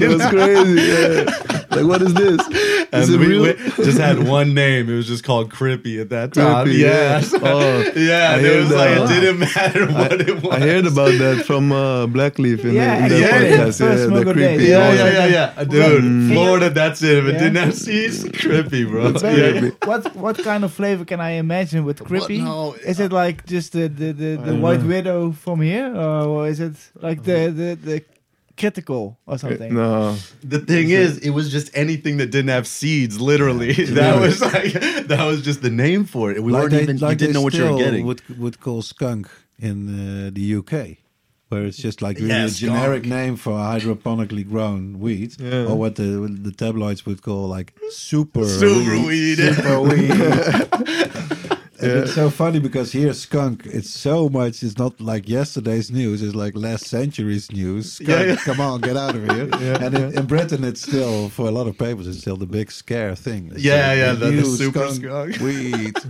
It 0.00 0.08
was 0.08 0.24
crazy. 0.28 0.80
Yeah. 0.80 1.58
Like, 1.72 1.86
what 1.86 2.00
is 2.02 2.14
this? 2.14 2.40
and 2.92 3.02
Is 3.02 3.10
it 3.10 3.18
we, 3.20 3.26
real? 3.26 3.42
we 3.42 3.52
just 3.84 3.98
had 3.98 4.26
one 4.26 4.52
name. 4.54 4.88
It 4.90 4.94
was 4.94 5.06
just 5.08 5.24
called 5.24 5.50
Crippy 5.50 6.00
at 6.00 6.10
that 6.10 6.32
time. 6.34 6.66
Crippy, 6.66 6.78
yeah, 6.78 7.20
yeah. 7.20 7.38
Oh, 7.42 7.78
yeah. 7.96 8.30
I 8.32 8.38
it 8.38 8.42
heard 8.44 8.60
was 8.64 8.70
like 8.72 8.98
it 9.10 9.20
didn't 9.20 9.38
matter 9.40 9.86
what 9.92 10.20
it 10.20 10.42
was. 10.42 10.52
I 10.54 10.60
heard 10.60 10.86
about 10.86 11.12
that 11.18 11.44
from 11.46 11.72
uh, 11.72 12.06
Blackleaf 12.06 12.64
in, 12.64 12.74
Yeah, 12.74 12.98
the, 13.08 13.14
in 13.16 13.20
the 13.22 13.26
yeah, 13.26 13.40
podcast. 13.40 13.80
Yeah, 13.80 14.18
the 14.18 14.32
creepy. 14.32 14.64
Yeah, 14.64 14.92
Yeah, 14.92 14.94
yeah, 14.94 15.26
yeah, 15.26 15.54
yeah. 15.58 15.64
Dude, 15.64 16.02
Mm. 16.04 16.32
Florida, 16.32 16.61
that's 16.68 17.02
it. 17.02 17.18
If 17.18 17.24
it 17.24 17.32
Yeah. 17.34 17.38
didn't 17.40 17.56
have 17.56 17.74
seeds, 17.74 18.24
Crippy, 18.24 18.88
bro. 18.88 19.12
But 19.12 19.22
Yeah. 19.22 19.70
what 19.84 20.14
what 20.16 20.36
kind 20.42 20.64
of 20.64 20.72
flavor 20.72 21.04
can 21.04 21.20
I 21.20 21.30
imagine 21.38 21.84
with 21.84 21.98
Crippy? 22.00 22.38
no, 22.42 22.74
is 22.86 22.98
it 23.00 23.12
like 23.12 23.46
just 23.46 23.72
the 23.72 23.88
the, 23.88 24.12
the, 24.12 24.36
the 24.48 24.54
white 24.56 24.80
know. 24.82 24.88
widow 24.88 25.32
from 25.32 25.60
here, 25.60 25.94
or 25.96 26.48
is 26.48 26.60
it 26.60 26.74
like 27.00 27.22
the 27.24 27.50
the, 27.60 27.74
the 27.90 28.02
critical 28.56 29.18
or 29.26 29.38
something? 29.38 29.74
No. 29.74 30.16
The 30.44 30.58
thing 30.58 30.90
is, 30.90 31.18
it 31.18 31.30
was 31.30 31.50
just 31.50 31.70
anything 31.74 32.18
that 32.18 32.30
didn't 32.30 32.50
have 32.50 32.66
seeds. 32.66 33.20
Literally, 33.20 33.72
that 34.00 34.20
was 34.20 34.40
like 34.40 34.72
that 35.08 35.24
was 35.26 35.42
just 35.42 35.62
the 35.62 35.70
name 35.70 36.04
for 36.04 36.30
it. 36.32 36.42
We 36.42 36.52
Like 36.52 36.62
weren't 36.62 36.72
they, 36.74 36.82
even. 36.82 36.98
like 36.98 37.12
you 37.12 37.16
didn't 37.16 37.34
know 37.34 37.42
what 37.42 37.54
you 37.54 37.64
were 37.70 37.78
getting. 37.78 38.06
Would 38.06 38.22
would 38.38 38.60
call 38.60 38.82
skunk 38.82 39.28
in 39.58 39.76
uh, 39.88 40.30
the 40.32 40.44
UK, 40.56 40.98
where 41.52 41.64
it's 41.66 41.76
just 41.76 42.00
like 42.02 42.16
really 42.16 42.30
Yeah, 42.30 42.46
a 42.46 42.48
generic 42.48 43.04
name 43.04 43.36
for 43.36 43.52
hydroponically 43.52 44.48
grown 44.48 44.98
weed, 44.98 45.30
Yeah. 45.38 45.66
or 45.68 45.76
what 45.76 45.94
the 45.96 46.10
the 46.46 46.50
tabloids 46.52 47.04
would 47.06 47.20
call 47.22 47.46
like 47.46 47.74
super 47.90 48.44
Super 48.46 48.96
weed. 49.06 49.36
Super 49.36 49.80
weed. 49.88 50.10
And 51.82 51.92
It's 52.00 52.14
so 52.14 52.30
funny 52.30 52.60
because 52.60 52.92
here 52.92 53.12
skunk, 53.12 53.66
it's 53.66 53.90
so 53.90 54.28
much. 54.28 54.62
It's 54.62 54.78
not 54.78 55.00
like 55.00 55.28
yesterday's 55.28 55.90
news. 55.90 56.22
It's 56.22 56.34
like 56.34 56.54
last 56.56 56.86
century's 56.86 57.50
news. 57.52 57.94
Skunk, 57.94 58.08
Yeah, 58.08 58.22
yeah. 58.22 58.36
come 58.36 58.60
on, 58.60 58.80
get 58.80 58.96
out 58.96 59.14
of 59.16 59.22
here. 59.30 59.48
and 59.82 59.94
in, 59.96 60.18
in 60.18 60.26
Britain, 60.26 60.64
it's 60.64 60.82
still 60.82 61.28
for 61.28 61.48
a 61.48 61.50
lot 61.50 61.66
of 61.66 61.76
papers, 61.78 62.06
it's 62.06 62.18
still 62.18 62.36
the 62.36 62.46
big 62.46 62.70
scare 62.70 63.14
thing. 63.14 63.50
It's 63.52 63.62
Yeah, 63.64 63.92
yeah, 63.94 64.12
the- 64.12 64.30
the 64.30 64.44
super 64.44 64.88
skunk. 64.90 65.38
weed. 65.40 65.94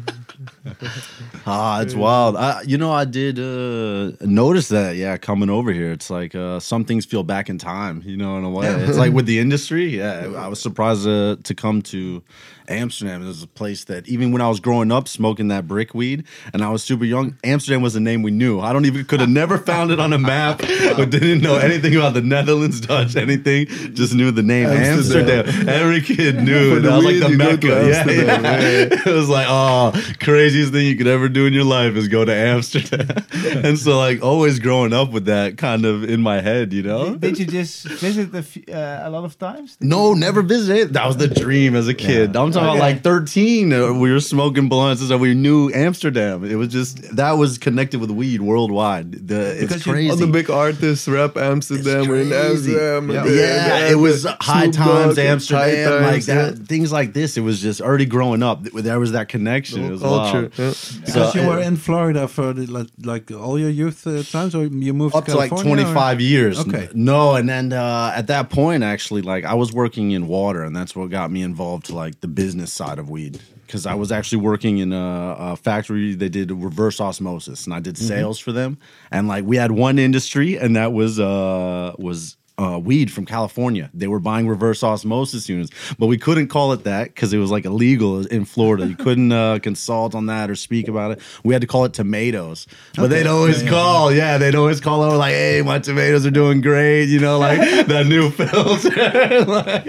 Ah, 1.47 1.81
it's 1.82 1.94
wild. 1.94 2.36
I, 2.36 2.62
you 2.62 2.78
know, 2.78 2.93
I 2.93 3.05
did 3.05 3.39
uh, 3.39 4.12
notice 4.20 4.69
that. 4.69 4.94
Yeah, 4.97 5.16
coming 5.16 5.51
over 5.51 5.73
here, 5.73 5.90
it's 5.93 6.09
like 6.11 6.35
uh, 6.35 6.61
some 6.61 6.85
things 6.85 7.05
feel 7.05 7.23
back 7.24 7.49
in 7.49 7.59
time. 7.59 8.03
You 8.05 8.16
know, 8.16 8.39
in 8.39 8.44
a 8.44 8.51
way, 8.51 8.69
it's 8.69 8.97
like 8.99 9.12
with 9.12 9.27
the 9.27 9.39
industry. 9.40 9.99
Yeah, 9.99 10.32
I 10.36 10.47
was 10.49 10.61
surprised 10.61 11.07
uh, 11.07 11.36
to 11.43 11.55
come 11.55 11.82
to 11.82 12.23
Amsterdam. 12.68 13.26
is 13.26 13.43
a 13.43 13.47
place 13.47 13.84
that 13.84 14.09
even 14.09 14.32
when 14.32 14.43
I 14.43 14.48
was 14.48 14.60
growing 14.60 14.93
up 14.93 15.09
smoking 15.09 15.48
that 15.48 15.66
brick 15.68 15.94
weed, 15.94 16.24
and 16.52 16.62
I 16.62 16.70
was 16.70 16.82
super 16.82 17.05
young, 17.05 17.36
Amsterdam 17.44 17.82
was 17.82 17.97
a 17.97 18.01
name 18.01 18.22
we 18.22 18.30
knew. 18.30 18.60
I 18.60 18.72
don't 18.72 18.84
even 18.84 19.05
could 19.05 19.20
have 19.20 19.28
never 19.28 19.59
found 19.59 19.90
it 19.90 20.01
on 20.01 20.12
a 20.12 20.18
map. 20.18 20.59
but 20.97 21.10
didn't 21.10 21.40
know 21.40 21.56
anything 21.56 21.97
about 21.97 22.14
the 22.14 22.22
Netherlands, 22.22 22.80
Dutch, 22.80 23.16
anything. 23.16 23.66
Just 23.94 24.14
knew 24.14 24.30
the 24.30 24.43
name 24.43 24.68
Amsterdam. 24.68 25.47
Amsterdam. 25.47 25.68
Every 25.68 26.01
kid 26.01 26.43
knew. 26.43 26.80
The 26.80 26.89
that 26.89 26.97
was 26.97 27.05
like 27.05 27.20
the 27.20 27.36
mecca. 27.36 27.66
Yeah, 27.66 28.10
yeah. 28.10 28.89
It 29.12 29.14
was 29.14 29.28
like, 29.28 29.47
oh, 29.48 29.93
craziest 30.20 30.72
thing 30.72 30.86
you 30.86 30.97
could 30.97 31.06
ever 31.06 31.28
do 31.28 31.47
in 31.47 31.52
your 31.52 31.64
life 31.64 31.97
is 31.97 32.09
go 32.09 32.24
to 32.24 32.32
Amsterdam. 32.32 33.24
and 33.64 33.78
so, 33.78 33.98
like, 33.98 34.22
always 34.22 34.59
growing 34.59 34.93
up 34.93 35.10
with 35.10 35.26
that 35.26 35.59
kind 35.59 35.84
of 35.84 36.05
in 36.05 36.20
my 36.22 36.40
head, 36.40 36.72
you 36.72 36.82
know? 36.82 37.16
Did 37.16 37.39
you 37.39 37.47
just 37.47 37.84
visit 37.86 38.34
a, 38.34 38.43
few, 38.43 38.62
uh, 38.68 39.01
a 39.02 39.10
lot 39.10 39.24
of 39.24 39.39
times? 39.39 39.76
Did 39.76 39.89
No, 39.89 40.14
never 40.14 40.43
visited. 40.43 40.94
That 40.94 41.06
was 41.06 41.16
the 41.16 41.28
dream 41.28 41.74
as 41.74 41.89
a 41.89 41.94
kid. 41.94 42.32
I'm 42.57 42.65
talking 42.65 42.79
about 42.79 42.95
like 42.95 43.03
13. 43.03 43.73
uh, 43.73 43.93
We 43.95 44.12
were 44.12 44.20
smoking 44.20 44.69
blunts 44.69 45.03
and. 45.03 45.20
We 45.23 45.35
knew 45.35 45.70
Amsterdam. 45.73 46.43
It 46.45 46.57
was 46.57 46.69
just 46.69 47.15
that 47.16 47.33
was 47.33 47.57
connected 47.59 48.01
with 48.01 48.11
weed 48.11 48.41
worldwide. 48.41 49.12
The, 49.29 49.53
it's 49.53 49.61
Because 49.62 49.87
you- 49.87 49.93
crazy. 49.93 50.11
All 50.11 50.16
the 50.16 50.27
big 50.27 50.51
artists 50.51 51.07
rap 51.07 51.37
Amsterdam. 51.37 52.09
We're 52.09 52.23
in. 52.23 52.33
Amsterdam. 52.33 53.11
Yeah. 53.11 53.23
and 53.23 53.31
yeah, 53.37 53.79
the- 53.81 53.91
it 53.93 53.95
was 53.97 54.24
High 54.41 54.69
Times, 54.70 55.19
Amsterdam, 55.19 56.03
High 56.03 56.11
like 56.12 56.24
that. 56.24 56.57
yeah. 56.59 56.65
Things 56.66 56.91
like 56.93 57.12
this. 57.12 57.37
It 57.37 57.43
was 57.43 57.61
just 57.61 57.81
already 57.81 58.07
growing 58.07 58.43
up. 58.43 58.62
There 58.65 58.99
was 58.99 59.12
that 59.12 59.29
connection. 59.29 59.83
The 59.83 59.89
It 59.89 59.91
was 59.93 60.03
culture. 60.03 60.41
wild. 60.41 60.59
yeah. 60.59 60.73
Because 61.05 61.33
So, 61.33 61.41
you 61.41 61.47
were 61.49 61.61
in 61.61 61.77
Florida 61.77 62.27
for 62.29 62.53
the, 62.53 62.66
like, 62.66 62.89
like 63.05 63.31
all 63.31 63.59
your 63.59 63.70
youth 63.70 64.07
uh, 64.07 64.23
times, 64.24 64.55
or 64.55 64.65
you 64.66 64.93
moved 64.95 65.15
up 65.15 65.24
to 65.27 65.33
to 65.33 65.37
like 65.37 65.51
California, 65.51 65.85
25 65.85 66.20
years. 66.20 66.59
Okay. 66.61 66.89
No, 66.95 67.35
and 67.37 67.49
then 67.49 67.73
uh, 67.73 68.12
at 68.16 68.27
that 68.29 68.51
point, 68.51 68.83
actually, 68.83 69.23
like 69.23 69.45
I 69.45 69.55
was 69.55 69.73
working 69.73 70.11
in 70.11 70.27
water, 70.27 70.62
and 70.65 70.74
that's 70.74 70.97
what 70.97 71.11
got 71.11 71.31
me 71.31 71.43
involved 71.43 71.87
to 71.87 71.95
like 71.95 72.20
the 72.20 72.29
business 72.43 72.73
side 72.73 72.98
of 72.98 73.09
weed. 73.09 73.40
Because 73.66 73.86
I 73.86 73.94
was 73.94 74.12
actually 74.12 74.43
working 74.43 74.78
in 74.78 74.93
a, 74.93 75.36
a 75.39 75.56
factory. 75.56 76.14
They 76.14 76.28
did 76.28 76.51
reverse 76.51 77.01
osmosis, 77.01 77.64
and 77.64 77.74
I 77.74 77.81
did 77.81 77.97
sales 77.97 78.39
for 78.39 78.52
them. 78.52 78.78
And 79.10 79.28
like 79.28 79.44
we 79.44 79.56
had 79.56 79.70
one 79.70 79.98
industry, 79.98 80.56
and 80.56 80.77
that 80.77 80.93
was 80.93 81.19
uh, 81.19 81.94
was 81.98 82.36
uh, 82.59 82.79
weed 82.83 83.11
from 83.11 83.24
California. 83.24 83.91
They 83.95 84.07
were 84.07 84.20
buying 84.20 84.47
reverse 84.47 84.83
osmosis 84.83 85.49
units, 85.49 85.70
but 85.99 86.07
we 86.07 86.19
couldn't 86.19 86.49
call 86.49 86.73
it 86.73 86.85
that 86.85 87.07
because 87.07 87.33
it 87.33 87.39
was 87.39 87.51
like 87.51 87.65
illegal 87.65 88.27
in 88.27 88.45
Florida. 88.45 88.87
You 88.87 88.97
couldn't 88.97 89.33
uh, 89.33 89.59
consult 89.61 90.15
on 90.15 90.27
that 90.27 90.51
or 90.51 90.55
speak 90.55 90.89
about 90.89 91.12
it. 91.12 91.20
We 91.45 91.55
had 91.55 91.62
to 91.62 91.66
call 91.66 91.85
it 91.85 91.95
tomatoes. 91.95 92.66
But 92.95 93.09
they'd 93.09 93.27
always 93.27 93.62
call, 93.62 94.12
yeah, 94.12 94.39
they'd 94.39 94.55
always 94.55 94.81
call 94.81 95.03
over 95.03 95.16
like, 95.16 95.33
"Hey, 95.33 95.62
my 95.65 95.79
tomatoes 95.79 96.27
are 96.27 96.31
doing 96.31 96.61
great," 96.61 97.07
you 97.07 97.20
know, 97.20 97.39
like 97.39 97.59
that 97.87 98.07
new 98.07 98.31
filter. 98.31 98.91
like, 99.47 99.87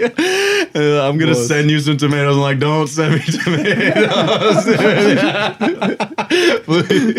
uh, 0.74 1.08
I'm 1.08 1.18
gonna 1.18 1.34
send 1.34 1.70
you 1.70 1.80
some 1.80 1.96
tomatoes. 1.96 2.36
I'm 2.36 2.42
like, 2.42 2.58
don't 2.58 2.86
send 2.86 3.14
me 3.14 3.20
tomatoes. 3.44 4.64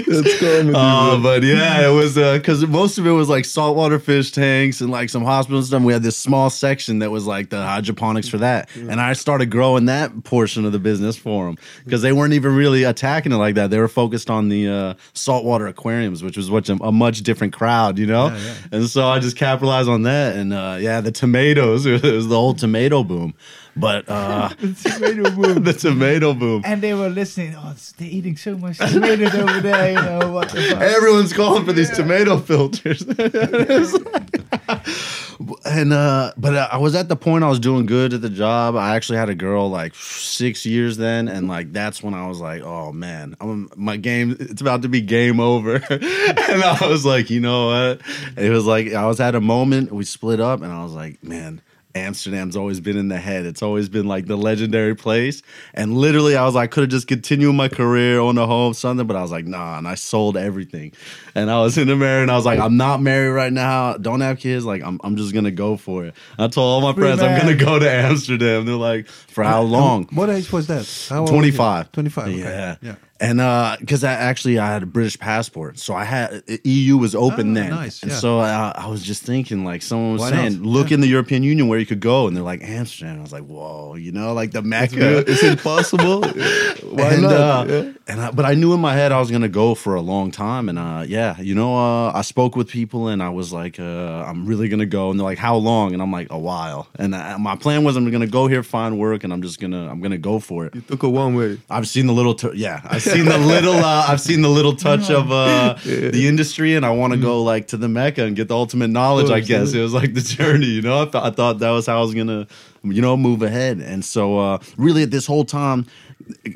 That's 0.07 0.39
comedy. 0.39 0.73
Uh, 0.75 1.19
but 1.21 1.43
yeah, 1.43 1.87
it 1.87 1.93
was 1.93 2.15
because 2.15 2.65
most 2.65 2.97
of 2.97 3.05
it 3.05 3.11
was 3.11 3.29
like 3.29 3.45
saltwater 3.45 3.99
fish 3.99 4.31
tanks 4.31 4.81
and 4.81 4.89
like 4.89 5.09
some 5.09 5.23
hospital 5.45 5.61
stuff. 5.63 5.83
We 5.83 5.93
had 5.93 6.03
this 6.03 6.17
small 6.17 6.49
section 6.49 6.99
that 6.99 7.11
was 7.11 7.25
like 7.25 7.49
the 7.49 7.61
hydroponics 7.61 8.27
for 8.27 8.39
that, 8.39 8.69
and 8.75 8.99
I 8.99 9.13
started 9.13 9.51
growing 9.51 9.85
that 9.85 10.23
portion 10.23 10.65
of 10.65 10.71
the 10.71 10.79
business 10.79 11.15
for 11.17 11.45
them 11.45 11.57
because 11.83 12.01
they 12.01 12.11
weren't 12.11 12.33
even 12.33 12.55
really 12.55 12.83
attacking 12.83 13.31
it 13.31 13.35
like 13.35 13.55
that. 13.55 13.69
They 13.69 13.79
were 13.79 13.87
focused 13.87 14.29
on 14.29 14.49
the 14.49 14.67
uh, 14.67 14.93
saltwater 15.13 15.67
aquariums, 15.67 16.23
which 16.23 16.37
was 16.37 16.49
much 16.49 16.69
a 16.69 16.91
much 16.91 17.21
different 17.21 17.53
crowd, 17.53 17.97
you 17.99 18.07
know. 18.07 18.27
And 18.71 18.89
so 18.89 19.05
I 19.07 19.19
just 19.19 19.37
capitalized 19.37 19.89
on 19.89 20.03
that, 20.03 20.35
and 20.35 20.53
uh, 20.53 20.77
yeah, 20.79 21.01
the 21.01 21.11
tomatoes 21.11 21.85
it 21.85 22.01
was 22.03 22.27
the 22.27 22.35
whole 22.35 22.53
tomato 22.53 23.03
boom. 23.03 23.33
But 23.75 24.07
uh, 24.07 24.49
tomato 24.49 25.29
boom. 25.31 25.63
the 25.63 25.73
tomato 25.73 26.33
boom. 26.33 26.61
And 26.65 26.81
they 26.81 26.93
were 26.93 27.09
listening. 27.09 27.55
Oh, 27.57 27.75
they're 27.97 28.07
eating 28.07 28.37
so 28.37 28.57
much 28.57 28.77
tomatoes 28.77 29.35
over 29.35 29.59
there. 29.59 29.91
You 29.91 30.01
know 30.01 30.31
what? 30.31 30.49
The 30.49 30.61
fuck? 30.61 30.81
Everyone's 30.81 31.33
calling 31.33 31.65
for 31.65 31.73
these 31.73 31.89
tomato 31.89 32.37
filters. 32.37 33.01
and 35.65 35.91
uh 35.91 36.31
but 36.37 36.55
I 36.55 36.77
was 36.77 36.95
at 36.95 37.09
the 37.09 37.17
point 37.17 37.43
I 37.43 37.49
was 37.49 37.59
doing 37.59 37.85
good 37.85 38.13
at 38.13 38.21
the 38.21 38.29
job. 38.29 38.77
I 38.77 38.95
actually 38.95 39.17
had 39.17 39.29
a 39.29 39.35
girl 39.35 39.69
like 39.69 39.93
6 39.93 40.65
years 40.65 40.95
then 40.95 41.27
and 41.27 41.49
like 41.49 41.73
that's 41.73 42.01
when 42.01 42.13
I 42.13 42.27
was 42.27 42.39
like, 42.39 42.61
"Oh 42.61 42.93
man, 42.93 43.35
I'm 43.41 43.69
my 43.75 43.97
game 43.97 44.37
it's 44.39 44.61
about 44.61 44.83
to 44.83 44.89
be 44.89 45.01
game 45.01 45.41
over." 45.41 45.83
and 45.89 46.63
I 46.63 46.87
was 46.87 47.05
like, 47.05 47.29
"You 47.29 47.41
know 47.41 47.67
what?" 47.67 48.01
It 48.37 48.51
was 48.51 48.65
like 48.65 48.93
I 48.93 49.05
was 49.05 49.19
at 49.19 49.35
a 49.35 49.41
moment 49.41 49.91
we 49.91 50.05
split 50.05 50.39
up 50.39 50.61
and 50.61 50.71
I 50.71 50.81
was 50.83 50.93
like, 50.93 51.21
"Man, 51.21 51.61
Amsterdam's 51.95 52.55
always 52.57 52.79
been 52.81 52.97
in 52.97 53.07
the 53.07 53.17
head. 53.17 53.45
It's 53.45 53.63
always 53.63 53.87
been 53.89 54.05
like 54.05 54.25
the 54.25 54.35
legendary 54.35 54.95
place. 54.95 55.41
And 55.73 55.95
literally, 55.95 56.35
I 56.35 56.45
was 56.45 56.53
like, 56.53 56.71
could 56.71 56.81
have 56.81 56.89
just 56.89 57.07
continued 57.07 57.53
my 57.53 57.69
career, 57.69 58.19
on 58.19 58.35
the 58.35 58.45
home, 58.45 58.73
something. 58.73 59.07
But 59.07 59.15
I 59.15 59.21
was 59.21 59.31
like, 59.31 59.45
nah. 59.45 59.77
And 59.77 59.87
I 59.87 59.95
sold 59.95 60.35
everything. 60.35 60.91
And 61.33 61.49
I 61.49 61.61
was 61.61 61.77
in 61.77 61.87
the 61.87 61.95
married, 61.95 62.23
and 62.23 62.31
I 62.31 62.35
was 62.35 62.45
like, 62.45 62.59
I'm 62.59 62.77
not 62.77 63.01
married 63.01 63.29
right 63.29 63.53
now. 63.53 63.93
Don't 63.97 64.21
have 64.21 64.39
kids. 64.39 64.65
Like, 64.65 64.83
I'm, 64.83 64.99
I'm 65.03 65.15
just 65.15 65.33
gonna 65.33 65.51
go 65.51 65.77
for 65.77 66.05
it. 66.05 66.15
I 66.37 66.47
told 66.47 66.57
all 66.57 66.81
my 66.81 66.93
Free 66.93 67.03
friends, 67.03 67.21
I'm 67.21 67.39
gonna 67.39 67.55
go 67.55 67.79
to 67.79 67.89
Amsterdam. 67.89 68.65
They're 68.65 68.75
like, 68.75 69.07
for 69.07 69.43
how 69.43 69.61
long? 69.61 70.07
What 70.11 70.29
age 70.29 70.51
was 70.51 70.67
that? 70.67 70.85
How 71.09 71.21
old 71.21 71.31
was 71.31 71.31
you? 71.31 71.37
25. 71.37 71.91
25. 71.93 72.27
Okay. 72.27 72.39
Yeah. 72.39 72.75
Yeah. 72.81 72.95
And 73.17 73.39
uh, 73.39 73.77
because 73.79 74.03
I 74.03 74.11
actually 74.11 74.59
I 74.59 74.67
had 74.67 74.83
a 74.83 74.85
British 74.85 75.17
passport, 75.17 75.79
so 75.79 75.93
I 75.95 76.03
had 76.03 76.43
EU 76.65 76.97
was 76.97 77.15
open 77.15 77.51
Ah, 77.51 77.53
then, 77.61 77.69
nice, 77.69 78.01
and 78.03 78.11
yeah. 78.11 78.17
so 78.17 78.39
I, 78.39 78.73
I 78.75 78.87
was 78.87 79.01
just 79.01 79.23
thinking 79.23 79.63
like 79.63 79.83
someone 79.83 80.11
was 80.11 80.21
Why 80.21 80.31
saying, 80.31 80.53
not? 80.57 80.61
look 80.63 80.91
in 80.91 80.99
the 80.99 81.07
European 81.07 81.41
Union 81.41 81.69
where 81.69 81.79
you 81.79 81.85
could 81.85 82.01
go, 82.01 82.27
and 82.27 82.35
they're 82.35 82.43
like 82.43 82.61
Amsterdam. 82.61 83.19
I 83.19 83.21
was 83.21 83.31
like, 83.31 83.45
whoa, 83.45 83.95
you 83.95 84.11
know, 84.11 84.33
like 84.33 84.51
the 84.51 84.61
Mecca. 84.61 85.25
Is 85.29 85.41
it 85.43 85.59
possible? 85.63 86.21
Why 86.83 87.13
and, 87.13 87.21
not? 87.21 87.31
uh, 87.31 87.65
Yeah. 87.73 87.91
and 88.07 88.19
I, 88.21 88.31
but 88.31 88.43
I 88.43 88.53
knew 88.53 88.73
in 88.73 88.81
my 88.81 88.93
head 88.93 89.13
I 89.13 89.19
was 89.19 89.31
gonna 89.31 89.47
go 89.47 89.75
for 89.75 89.95
a 89.95 90.01
long 90.01 90.29
time, 90.31 90.67
and 90.67 90.77
uh, 90.77 91.05
yeah, 91.07 91.39
you 91.39 91.55
know, 91.55 91.77
uh, 91.77 92.11
I 92.13 92.21
spoke 92.21 92.57
with 92.57 92.67
people, 92.67 93.07
and 93.07 93.23
I 93.23 93.29
was 93.29 93.53
like, 93.53 93.79
uh, 93.79 94.25
I'm 94.27 94.45
really 94.45 94.67
gonna 94.67 94.85
go, 94.85 95.09
and 95.09 95.17
they're 95.17 95.23
like, 95.25 95.37
how 95.37 95.55
long? 95.55 95.93
And 95.93 96.01
I'm 96.01 96.11
like, 96.11 96.27
a 96.31 96.37
while. 96.39 96.87
And 96.99 97.15
I, 97.15 97.37
my 97.37 97.55
plan 97.55 97.85
was 97.85 97.95
I'm 97.95 98.11
gonna 98.11 98.27
go 98.27 98.47
here, 98.47 98.61
find 98.61 98.99
work, 98.99 99.23
and 99.23 99.31
I'm 99.31 99.41
just 99.41 99.61
gonna 99.61 99.89
I'm 99.89 100.01
gonna 100.01 100.17
go 100.17 100.39
for 100.41 100.65
it. 100.65 100.75
You 100.75 100.81
took 100.81 101.03
a 101.03 101.09
one 101.09 101.33
way. 101.35 101.59
I've 101.69 101.87
seen 101.87 102.07
the 102.07 102.13
little, 102.13 102.35
tur- 102.35 102.53
yeah, 102.55 102.81
I, 102.83 102.99
seen 103.05 103.25
the 103.25 103.37
little 103.37 103.75
uh, 103.75 104.05
I've 104.09 104.21
seen 104.21 104.41
the 104.41 104.49
little 104.49 104.75
touch 104.75 105.09
of 105.09 105.31
uh, 105.31 105.75
the 105.83 106.27
industry, 106.27 106.75
and 106.75 106.85
I 106.85 106.91
want 106.91 107.13
to 107.13 107.19
go 107.19 107.41
like 107.43 107.67
to 107.69 107.77
the 107.77 107.87
mecca 107.87 108.23
and 108.25 108.35
get 108.35 108.47
the 108.47 108.55
ultimate 108.55 108.89
knowledge. 108.89 109.29
I 109.29 109.39
guess 109.39 109.73
it 109.73 109.81
was 109.81 109.93
like 109.93 110.13
the 110.13 110.21
journey. 110.21 110.67
You 110.67 110.81
know, 110.81 111.01
I, 111.03 111.05
th- 111.05 111.23
I 111.23 111.29
thought 111.29 111.59
that 111.59 111.71
was 111.71 111.85
how 111.85 111.99
I 111.99 112.01
was 112.01 112.13
gonna, 112.13 112.47
you 112.83 113.01
know, 113.01 113.15
move 113.15 113.41
ahead. 113.41 113.77
And 113.79 114.03
so, 114.03 114.39
uh, 114.39 114.57
really, 114.77 115.05
this 115.05 115.25
whole 115.25 115.45
time. 115.45 115.85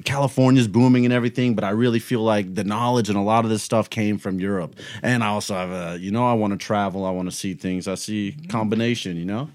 California's 0.04 0.68
booming 0.68 1.06
and 1.06 1.14
everything, 1.14 1.54
but 1.54 1.64
I 1.64 1.70
really 1.72 2.00
feel 2.00 2.22
like 2.22 2.56
the 2.56 2.64
knowledge 2.64 3.08
and 3.08 3.18
a 3.18 3.22
lot 3.22 3.44
of 3.44 3.52
this 3.52 3.62
stuff 3.62 3.88
came 3.88 4.18
from 4.18 4.40
Europe. 4.40 4.74
And 5.04 5.24
I 5.24 5.28
also 5.28 5.54
have 5.54 5.70
a, 5.70 6.00
you 6.00 6.10
know, 6.10 6.26
I 6.26 6.34
want 6.34 6.54
to 6.54 6.58
travel, 6.58 7.06
I 7.06 7.12
want 7.12 7.30
to 7.30 7.36
see 7.36 7.54
things. 7.54 7.88
I 7.88 7.94
see 7.94 8.36
combination, 8.50 9.16
you 9.16 9.26
know. 9.26 9.50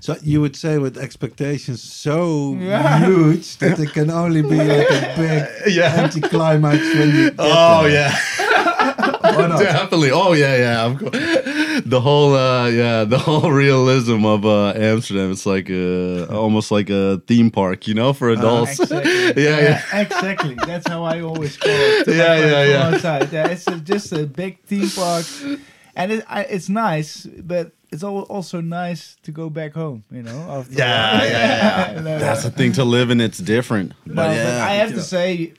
So 0.00 0.16
you 0.22 0.40
would 0.40 0.56
say 0.56 0.78
with 0.78 0.96
expectations 0.98 1.82
so 1.82 2.54
huge 2.54 3.56
that 3.58 3.78
it 3.78 3.92
can 3.92 4.10
only 4.10 4.42
be 4.42 4.56
like 4.56 4.90
a 4.90 5.14
big 5.64 5.74
Yeah. 5.74 5.94
anticlimax 6.04 6.78
when 6.94 7.08
you. 7.14 7.30
Get 7.30 7.34
Oh 7.38 7.82
there. 7.88 8.10
yeah, 8.10 9.58
definitely. 9.58 10.10
Oh 10.10 10.32
yeah, 10.32 10.56
yeah. 10.56 10.86
Of 10.86 10.98
course. 10.98 11.82
The 11.84 12.00
whole, 12.00 12.34
uh, 12.34 12.68
yeah, 12.68 13.04
the 13.14 13.18
whole 13.18 13.50
realism 13.50 14.24
of 14.24 14.44
uh, 14.44 14.72
Amsterdam. 14.76 15.30
It's 15.32 15.46
like 15.46 15.70
uh, 15.70 16.26
almost 16.26 16.70
like 16.70 16.90
a 16.90 17.18
theme 17.26 17.50
park, 17.50 17.86
you 17.86 17.94
know, 17.94 18.12
for 18.12 18.30
adults. 18.30 18.78
Exactly. 18.88 19.44
yeah, 19.44 19.60
yeah. 19.60 20.00
exactly. 20.00 20.54
That's 20.66 20.88
how 20.88 21.04
I 21.04 21.20
always 21.20 21.56
call 21.56 21.70
it. 21.72 22.08
Yeah, 22.08 22.38
yeah, 22.38 22.64
yeah. 22.64 22.88
outside. 22.88 23.32
Yeah, 23.32 23.48
it's 23.48 23.66
a, 23.66 23.76
just 23.80 24.12
a 24.12 24.26
big 24.26 24.62
theme 24.64 24.88
park, 24.90 25.26
and 25.96 26.12
it, 26.12 26.24
I, 26.28 26.42
it's 26.44 26.68
nice, 26.68 27.26
but 27.26 27.72
it's 27.90 28.02
also 28.04 28.60
nice 28.60 29.16
to 29.22 29.32
go 29.32 29.48
back 29.50 29.74
home. 29.74 30.04
You 30.10 30.22
know. 30.22 30.38
After 30.50 30.74
Yeah, 30.74 31.22
yeah, 31.22 31.30
yeah. 31.30 31.92
You 31.96 32.02
That's 32.18 32.42
the 32.42 32.50
thing 32.50 32.72
to 32.72 32.84
live 32.84 33.10
in. 33.10 33.20
It's 33.20 33.38
different. 33.38 33.92
No, 34.04 34.14
But 34.14 34.28
but 34.28 34.60
I 34.70 34.74
have 34.74 34.92
to 34.94 35.02
say, 35.02 35.54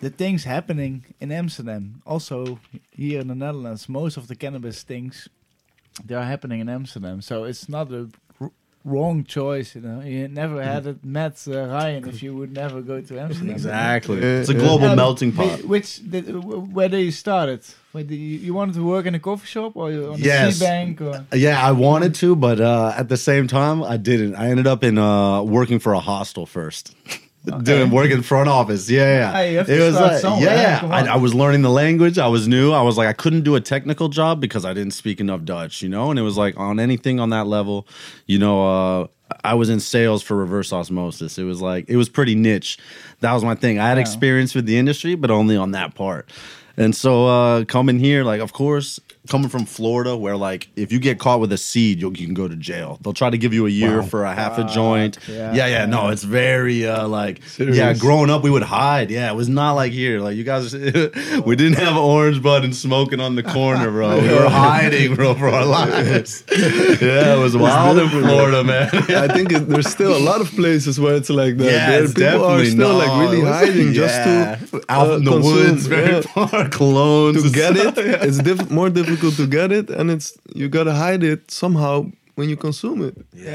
the 0.00 0.10
things 0.10 0.44
happening 0.44 1.04
in 1.20 1.32
Amsterdam, 1.32 2.02
also 2.04 2.58
here 2.90 3.20
in 3.20 3.28
the 3.28 3.34
Netherlands, 3.34 3.88
most 3.88 4.16
of 4.16 4.26
the 4.28 4.34
cannabis 4.36 4.82
things, 4.82 5.28
they 6.04 6.14
are 6.14 6.24
happening 6.24 6.60
in 6.60 6.68
Amsterdam. 6.68 7.22
So 7.22 7.44
it's 7.44 7.68
not 7.68 7.90
a 7.90 8.00
r- 8.00 8.06
wrong 8.92 9.24
choice. 9.24 9.74
You 9.74 9.82
know, 9.86 10.00
you 10.00 10.28
never 10.28 10.62
had 10.62 10.86
it 10.86 11.04
met 11.04 11.34
uh, 11.48 11.52
Ryan 11.76 12.08
if 12.08 12.22
you 12.22 12.32
would 12.38 12.52
never 12.52 12.78
go 12.82 12.96
to 13.08 13.12
Amsterdam. 13.20 13.50
exactly. 13.56 14.18
Yeah, 14.20 14.40
It's 14.40 14.48
a 14.48 14.54
global 14.54 14.88
Yeah, 14.88 14.94
melting 14.94 15.32
pot. 15.32 15.60
whi- 15.60 15.66
Which 15.72 15.88
did, 16.10 16.24
where 16.76 16.88
did 16.88 17.02
you 17.08 17.10
start 17.24 17.48
it? 17.56 17.74
Where 17.92 18.04
did 18.04 18.16
you, 18.16 18.38
you 18.46 18.54
wanted 18.54 18.74
to 18.76 18.84
work 18.84 19.04
in 19.06 19.14
a 19.14 19.18
coffee 19.20 19.46
shop 19.46 19.72
or 19.76 19.86
on 20.12 20.18
the 20.20 20.26
Yes. 20.32 20.56
sea 20.56 20.64
bank 20.64 21.00
or? 21.00 21.26
Yeah, 21.34 21.60
I 21.68 21.72
wanted 21.72 22.14
to, 22.22 22.36
but 22.36 22.60
uh, 22.60 22.94
at 22.96 23.08
the 23.08 23.16
same 23.16 23.46
time, 23.48 23.82
I 23.82 23.96
didn't. 23.96 24.34
I 24.36 24.50
ended 24.50 24.66
up 24.66 24.84
in 24.84 24.96
uh, 24.98 25.42
working 25.42 25.78
for 25.80 25.92
a 25.94 26.00
hostel 26.00 26.46
first. 26.46 26.94
Doing 27.62 27.90
work 27.90 28.10
in 28.10 28.22
front 28.22 28.48
office, 28.48 28.90
yeah, 28.90 29.02
yeah. 29.18 29.32
Hey, 29.32 29.52
you 29.52 29.58
have 29.58 29.66
to 29.68 29.92
start 29.92 30.20
somewhere, 30.20 30.54
yeah. 30.56 30.80
I. 30.90 31.06
I 31.06 31.16
was 31.16 31.32
learning 31.34 31.62
the 31.62 31.70
language. 31.70 32.18
I 32.18 32.26
was 32.26 32.48
new. 32.48 32.72
I 32.72 32.82
was 32.82 32.96
like, 32.98 33.06
I 33.08 33.12
couldn't 33.12 33.42
do 33.42 33.54
a 33.54 33.60
technical 33.60 34.08
job 34.08 34.40
because 34.40 34.64
I 34.64 34.74
didn't 34.74 34.94
speak 34.94 35.20
enough 35.20 35.44
Dutch, 35.44 35.80
you 35.82 35.88
know. 35.88 36.10
And 36.10 36.18
it 36.18 36.22
was 36.22 36.36
like 36.36 36.58
on 36.58 36.80
anything 36.80 37.20
on 37.20 37.30
that 37.30 37.46
level, 37.46 37.86
you 38.26 38.38
know. 38.38 38.66
Uh, 39.02 39.06
I 39.44 39.54
was 39.54 39.70
in 39.70 39.80
sales 39.80 40.22
for 40.22 40.36
reverse 40.36 40.72
osmosis. 40.72 41.38
It 41.38 41.44
was 41.44 41.60
like 41.60 41.84
it 41.88 41.96
was 41.96 42.08
pretty 42.08 42.34
niche. 42.34 42.78
That 43.20 43.32
was 43.32 43.44
my 43.44 43.54
thing. 43.54 43.78
I 43.78 43.88
had 43.88 43.96
Yeah. 43.96 44.02
experience 44.02 44.54
with 44.54 44.66
the 44.66 44.76
industry, 44.78 45.14
but 45.14 45.30
only 45.30 45.56
on 45.56 45.70
that 45.72 45.94
part. 45.94 46.28
And 46.76 46.94
so 46.94 47.26
uh, 47.26 47.64
coming 47.64 47.98
here, 47.98 48.22
like 48.22 48.40
of 48.40 48.52
course, 48.52 49.00
coming 49.28 49.48
from 49.48 49.64
Florida, 49.66 50.16
where 50.16 50.36
like 50.36 50.68
if 50.76 50.92
you 50.92 50.98
get 50.98 51.18
caught 51.18 51.40
with 51.40 51.52
a 51.52 51.58
seed, 51.58 52.00
you'll, 52.00 52.16
you 52.16 52.26
can 52.26 52.34
go 52.34 52.48
to 52.48 52.56
jail. 52.56 52.98
They'll 53.02 53.12
try 53.12 53.30
to 53.30 53.38
give 53.38 53.52
you 53.54 53.66
a 53.66 53.70
year 53.70 54.02
for 54.02 54.24
a 54.24 54.34
half 54.34 54.58
a 54.58 54.64
joint. 54.64 55.18
yeah. 55.28 55.54
Yeah, 55.54 55.66
yeah, 55.66 55.86
no, 55.86 56.08
it's 56.08 56.22
very 56.24 56.86
uh, 56.86 57.06
like 57.08 57.42
Serious. 57.44 57.76
yeah. 57.76 57.94
Growing 57.94 58.30
up, 58.30 58.42
we 58.42 58.50
would 58.50 58.62
hide. 58.62 59.10
Yeah, 59.10 59.30
it 59.30 59.34
was 59.34 59.48
not 59.48 59.72
like 59.72 59.92
here. 59.92 60.20
Like 60.20 60.36
you 60.36 60.44
guys, 60.44 60.72
we 61.46 61.56
didn't 61.56 61.78
have 61.78 61.96
orange 61.96 62.42
bud 62.42 62.64
and 62.64 62.74
smoking 62.74 63.20
on 63.20 63.34
the 63.36 63.42
corner, 63.42 63.90
bro. 63.90 64.20
We 64.20 64.28
were 64.28 64.48
hiding, 64.48 65.14
bro, 65.14 65.34
for 65.34 65.48
our 65.48 65.64
lives. 65.64 66.44
Yeah, 67.06 67.34
it 67.36 67.38
was 67.38 67.56
wild 67.56 67.98
in 67.98 68.08
Florida, 68.08 68.64
man. 68.64 68.88
I 68.92 69.28
think 69.28 69.52
it, 69.52 69.68
there's 69.68 69.88
still 69.88 70.16
a 70.16 70.18
lot 70.18 70.40
of 70.40 70.48
places 70.50 70.98
where 70.98 71.14
it's 71.14 71.28
like 71.30 71.56
that. 71.58 71.64
Yeah, 71.64 71.90
There- 71.90 72.04
it's 72.04 72.14
people 72.14 72.26
are 72.44 72.58
definitely 72.58 72.70
still 72.70 72.92
no, 72.92 72.98
like 72.98 73.20
really 73.20 73.40
hiding 73.42 73.88
yeah. 73.88 73.92
just 73.92 74.70
to 74.72 74.84
out 74.88 75.10
uh, 75.10 75.16
in 75.16 75.24
the 75.24 75.30
consume, 75.32 75.52
woods, 75.54 75.86
very 75.86 76.12
yeah. 76.14 76.20
far, 76.22 76.48
colognes 76.68 77.42
to 77.42 77.50
get 77.50 77.76
it. 77.76 77.96
It's 77.98 78.38
diff- 78.38 78.70
more 78.70 78.88
difficult 78.90 79.15
to 79.16 79.46
get 79.46 79.72
it, 79.72 79.90
and 79.90 80.10
it's 80.10 80.36
you 80.54 80.68
gotta 80.68 80.92
hide 80.92 81.22
it 81.22 81.50
somehow 81.50 82.06
when 82.36 82.48
you 82.50 82.56
consume 82.56 83.02
it. 83.02 83.16
Yeah, 83.32 83.50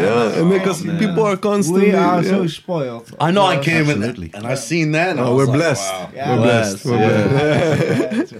Yeah, 0.00 0.38
and 0.38 0.52
oh, 0.52 0.58
because 0.58 0.84
man. 0.84 0.98
people 0.98 1.24
are 1.24 1.36
constantly. 1.38 1.90
We 1.90 1.94
are 1.94 2.22
yeah. 2.22 2.30
so 2.30 2.46
spoiled. 2.46 3.10
I 3.18 3.30
know 3.30 3.44
I 3.44 3.58
came 3.58 3.86
Absolutely. 3.88 4.28
in 4.28 4.34
and 4.36 4.46
I 4.46 4.54
seen 4.56 4.92
that. 4.92 5.10
And 5.10 5.20
I 5.20 5.24
Oh, 5.24 5.34
was 5.34 5.48
we're 5.48 5.52
like, 5.52 5.58
blessed. 5.58 5.92
wow. 5.92 6.10
Yeah. 6.14 6.30
We're 6.30 6.42
blessed. 6.42 6.84
We're 6.84 6.98
yeah. 6.98 8.08
blessed. 8.12 8.34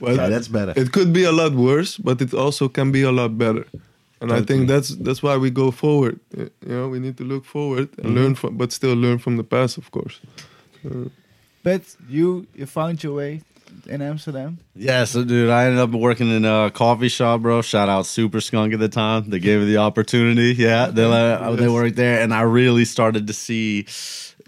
But 0.00 0.14
Yeah, 0.16 0.28
that's 0.28 0.48
better. 0.48 0.72
it 0.76 0.92
could 0.92 1.12
be 1.12 1.24
a 1.24 1.32
lot 1.32 1.52
worse, 1.54 1.96
but 1.96 2.20
it 2.20 2.34
also 2.34 2.68
can 2.68 2.90
be 2.92 3.02
a 3.02 3.12
lot 3.12 3.36
better. 3.38 3.64
And 4.20 4.32
I 4.32 4.42
think 4.42 4.66
that's 4.66 4.88
that's 4.96 5.22
why 5.22 5.36
we 5.36 5.50
go 5.50 5.70
forward. 5.70 6.18
You 6.36 6.50
know, 6.66 6.88
we 6.88 6.98
need 6.98 7.16
to 7.18 7.24
look 7.24 7.44
forward 7.44 7.88
and 7.98 8.14
learn 8.14 8.32
mm-hmm. 8.34 8.34
from, 8.34 8.56
but 8.56 8.72
still 8.72 8.96
learn 8.96 9.18
from 9.18 9.36
the 9.36 9.44
past, 9.44 9.78
of 9.78 9.90
course. 9.92 10.20
Uh, 10.84 11.08
but 11.62 11.82
you 12.08 12.46
you 12.54 12.66
found 12.66 13.02
your 13.04 13.14
way 13.14 13.42
in 13.88 14.02
Amsterdam. 14.02 14.58
Yeah, 14.74 15.04
so 15.04 15.24
dude, 15.24 15.50
I 15.50 15.66
ended 15.66 15.80
up 15.80 15.90
working 15.90 16.30
in 16.30 16.44
a 16.44 16.70
coffee 16.70 17.08
shop, 17.08 17.42
bro. 17.42 17.62
Shout 17.62 17.88
out 17.88 18.06
Super 18.06 18.40
Skunk 18.40 18.72
at 18.74 18.80
the 18.80 18.88
time. 18.88 19.30
They 19.30 19.38
gave 19.38 19.60
me 19.60 19.66
the 19.66 19.78
opportunity. 19.78 20.54
Yeah, 20.54 20.86
they 20.86 21.04
let, 21.04 21.56
they 21.56 21.68
worked 21.68 21.96
there, 21.96 22.20
and 22.20 22.32
I 22.34 22.42
really 22.42 22.84
started 22.84 23.26
to 23.26 23.32
see 23.32 23.86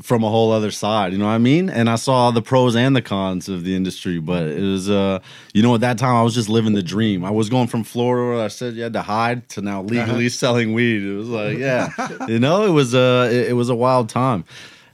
from 0.03 0.25
a 0.25 0.31
whole 0.31 0.53
other 0.53 0.71
side. 0.71 1.13
You 1.13 1.19
know 1.19 1.27
what 1.27 1.33
I 1.33 1.39
mean? 1.39 1.69
And 1.69 1.89
I 1.89 1.97
saw 1.97 2.31
the 2.31 2.43
pros 2.43 2.75
and 2.77 2.97
the 2.97 3.03
cons 3.03 3.49
of 3.49 3.65
the 3.65 3.75
industry. 3.75 4.19
But 4.19 4.45
it 4.45 4.63
was, 4.63 4.89
uh, 4.89 5.21
you 5.53 5.63
know, 5.63 5.75
at 5.75 5.83
that 5.83 5.99
time 5.99 6.17
I 6.17 6.23
was 6.23 6.35
just 6.35 6.49
living 6.49 6.73
the 6.73 6.83
dream. 6.83 7.25
I 7.25 7.31
was 7.31 7.49
going 7.49 7.69
from 7.69 7.85
Florida, 7.85 8.37
where 8.37 8.45
I 8.45 8.49
said 8.49 8.75
you 8.75 8.83
had 8.83 8.95
to 8.95 9.03
hide, 9.03 9.49
to 9.51 9.63
now 9.63 9.83
legally 9.83 10.29
selling 10.29 10.73
weed. 10.73 11.03
It 11.03 11.15
was 11.15 11.29
like, 11.29 11.59
yeah, 11.59 11.91
you 12.29 12.39
know, 12.39 12.65
it 12.65 12.71
was 12.71 12.95
uh, 12.95 13.29
it, 13.31 13.49
it 13.49 13.53
was 13.55 13.69
a 13.69 13.75
wild 13.75 14.09
time. 14.09 14.45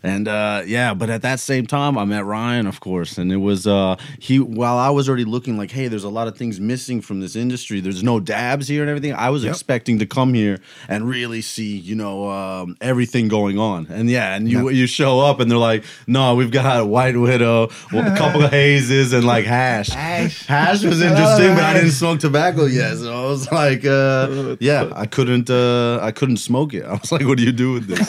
And 0.02 0.28
uh, 0.28 0.62
yeah, 0.66 0.94
but 0.94 1.10
at 1.10 1.23
that 1.23 1.40
same 1.40 1.66
time, 1.66 1.98
I 1.98 2.05
met 2.05 2.24
Ryan, 2.24 2.66
of 2.66 2.81
course, 2.81 3.18
and 3.18 3.32
it 3.32 3.39
was 3.39 3.66
uh, 3.66 3.97
he. 4.18 4.39
While 4.39 4.78
I 4.78 4.90
was 4.90 5.09
already 5.09 5.24
looking 5.24 5.56
like, 5.56 5.70
hey, 5.70 5.89
there's 5.89 6.05
a 6.05 6.09
lot 6.09 6.28
of 6.28 6.36
things 6.36 6.60
missing 6.60 7.01
from 7.01 7.20
this 7.20 7.36
industry. 7.36 7.81
There's 7.81 8.02
no 8.02 8.20
dabs 8.20 8.68
here 8.68 8.82
and 8.82 8.90
everything. 8.90 9.14
I 9.14 9.31
was 9.31 9.44
expecting 9.44 9.98
to 9.98 10.06
come 10.06 10.35
here 10.35 10.59
and 10.89 11.09
really 11.09 11.43
see, 11.43 11.77
you 11.77 11.94
know, 11.94 12.31
um, 12.31 12.77
everything 12.81 13.28
going 13.28 13.59
on. 13.59 13.86
And 13.90 14.09
yeah, 14.10 14.35
and 14.35 14.48
you 14.48 14.68
you 14.70 14.86
show 14.86 15.20
up 15.20 15.40
and 15.40 15.51
they're 15.51 15.59
like, 15.59 15.85
no, 16.06 16.35
we've 16.35 16.51
got 16.51 16.81
a 16.81 16.85
White 16.85 17.16
Widow, 17.16 17.64
a 17.64 18.14
couple 18.16 18.44
of 18.44 18.51
hazes, 18.51 19.12
and 19.12 19.24
like 19.24 19.44
hash. 19.44 19.89
Hash. 19.89 20.47
Hash 20.47 20.85
was 20.85 21.01
interesting, 21.09 21.55
but 21.55 21.64
I 21.64 21.74
didn't 21.74 21.90
smoke 21.90 22.20
tobacco 22.20 22.64
yet, 22.66 22.97
so 22.97 23.12
I 23.12 23.27
was 23.27 23.51
like, 23.51 23.85
uh, 23.85 24.56
yeah, 24.60 24.90
I 24.94 25.06
couldn't, 25.06 25.51
uh, 25.51 25.98
I 26.02 26.12
couldn't 26.12 26.39
smoke 26.39 26.74
it. 26.74 26.85
I 26.85 26.93
was 26.93 27.10
like, 27.12 27.27
what 27.27 27.39
do 27.39 27.44
you 27.44 27.52
do 27.52 27.73
with 27.73 27.86
this? 27.86 28.09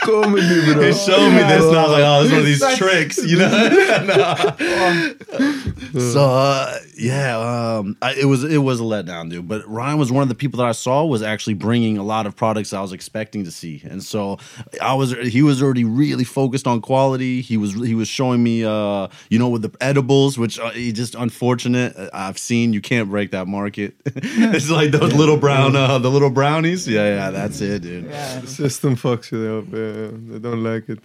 Comedy, 0.00 0.72
bro. 0.72 0.80
They 0.80 0.92
showed 0.92 1.30
me 1.30 1.42
this, 1.42 1.64
and 1.64 1.76
I 1.76 1.82
was 1.82 1.92
like, 1.92 2.04
"Oh, 2.04 2.22
this 2.22 2.26
is 2.26 2.32
one 2.32 2.40
of 2.40 2.46
these 2.46 2.78
tricks," 2.78 3.18
you 3.24 3.38
know. 3.38 5.14
So 5.94 6.22
uh, 6.24 6.78
yeah, 6.96 7.38
um, 7.38 7.96
I, 8.02 8.14
it 8.14 8.24
was 8.24 8.42
it 8.42 8.58
was 8.58 8.80
a 8.80 8.82
letdown, 8.82 9.30
dude. 9.30 9.46
But 9.46 9.66
Ryan 9.68 9.98
was 9.98 10.10
one 10.10 10.22
of 10.22 10.28
the 10.28 10.34
people 10.34 10.58
that 10.58 10.66
I 10.66 10.72
saw 10.72 11.04
was 11.04 11.22
actually 11.22 11.54
bringing 11.54 11.98
a 11.98 12.02
lot 12.02 12.26
of 12.26 12.34
products 12.34 12.72
I 12.72 12.80
was 12.80 12.92
expecting 12.92 13.44
to 13.44 13.52
see, 13.52 13.80
and 13.84 14.02
so 14.02 14.38
I 14.82 14.94
was 14.94 15.12
he 15.12 15.42
was 15.42 15.62
already 15.62 15.84
really 15.84 16.24
focused 16.24 16.66
on 16.66 16.80
quality. 16.80 17.42
He 17.42 17.56
was 17.56 17.74
he 17.74 17.94
was 17.94 18.08
showing 18.08 18.42
me, 18.42 18.64
uh, 18.64 19.08
you 19.30 19.38
know, 19.38 19.48
with 19.48 19.62
the 19.62 19.70
edibles, 19.80 20.36
which 20.36 20.58
uh, 20.58 20.70
he 20.70 20.90
just 20.92 21.14
unfortunate. 21.14 21.96
uh, 21.96 22.10
I've 22.12 22.38
seen 22.38 22.72
you 22.72 22.80
can't 22.80 23.08
break 23.08 23.30
that 23.30 23.46
market. 23.46 23.94
it's 24.06 24.70
like 24.70 24.90
those 24.90 25.12
little 25.12 25.36
brown, 25.36 25.76
uh, 25.76 25.98
the 25.98 26.10
little 26.10 26.30
brownies. 26.30 26.88
Yeah, 26.88 27.04
yeah, 27.04 27.30
that's 27.30 27.60
it, 27.60 27.82
dude. 27.82 28.06
Yeah. 28.06 28.40
The 28.40 28.46
system 28.48 28.96
fucks 28.96 29.30
you 29.30 29.63
up. 29.66 29.72
Yeah, 29.72 30.10
they 30.30 30.38
don't 30.38 30.62
like 30.62 30.88
it. 30.92 30.98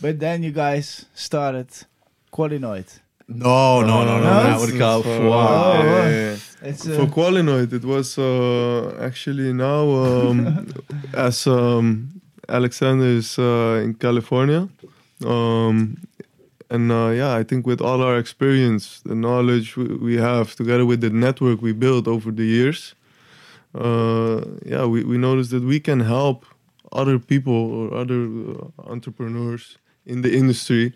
But 0.00 0.18
then 0.18 0.42
you 0.42 0.52
guys 0.52 1.06
started 1.14 1.68
Qualinoid. 2.32 2.86
No, 3.28 3.80
no, 3.80 4.04
no, 4.04 4.18
no. 4.20 4.42
That 4.44 4.60
would 4.60 4.78
come. 4.78 5.02
Oh, 5.04 5.30
Wow. 5.30 5.72
yeah, 5.72 5.84
yeah, 5.84 6.10
yeah. 6.10 6.36
It's 6.70 6.84
For 6.86 7.02
uh, 7.02 7.06
Qualinoid, 7.06 7.72
it 7.72 7.84
was 7.84 8.18
uh, 8.18 8.96
actually 9.00 9.52
now 9.52 9.90
um, 10.04 10.66
as 11.14 11.46
um, 11.46 12.20
Alexander 12.48 13.06
is 13.06 13.38
uh, 13.38 13.80
in 13.84 13.94
California. 13.94 14.68
Um, 15.24 15.96
and 16.70 16.90
uh, 16.92 17.10
yeah, 17.10 17.34
I 17.40 17.42
think 17.44 17.66
with 17.66 17.80
all 17.80 18.00
our 18.02 18.18
experience, 18.18 19.00
the 19.04 19.14
knowledge 19.14 19.76
we, 19.76 19.86
we 19.96 20.16
have, 20.16 20.54
together 20.54 20.84
with 20.86 21.00
the 21.00 21.10
network 21.10 21.62
we 21.62 21.72
built 21.72 22.06
over 22.06 22.30
the 22.30 22.44
years, 22.44 22.94
uh, 23.74 24.40
yeah, 24.64 24.84
we, 24.84 25.04
we 25.04 25.18
noticed 25.18 25.50
that 25.50 25.62
we 25.64 25.80
can 25.80 26.00
help 26.00 26.44
other 26.92 27.18
people 27.18 27.54
or 27.54 27.94
other 27.94 28.24
uh, 28.24 28.90
entrepreneurs 28.90 29.78
in 30.04 30.22
the 30.22 30.36
industry 30.36 30.92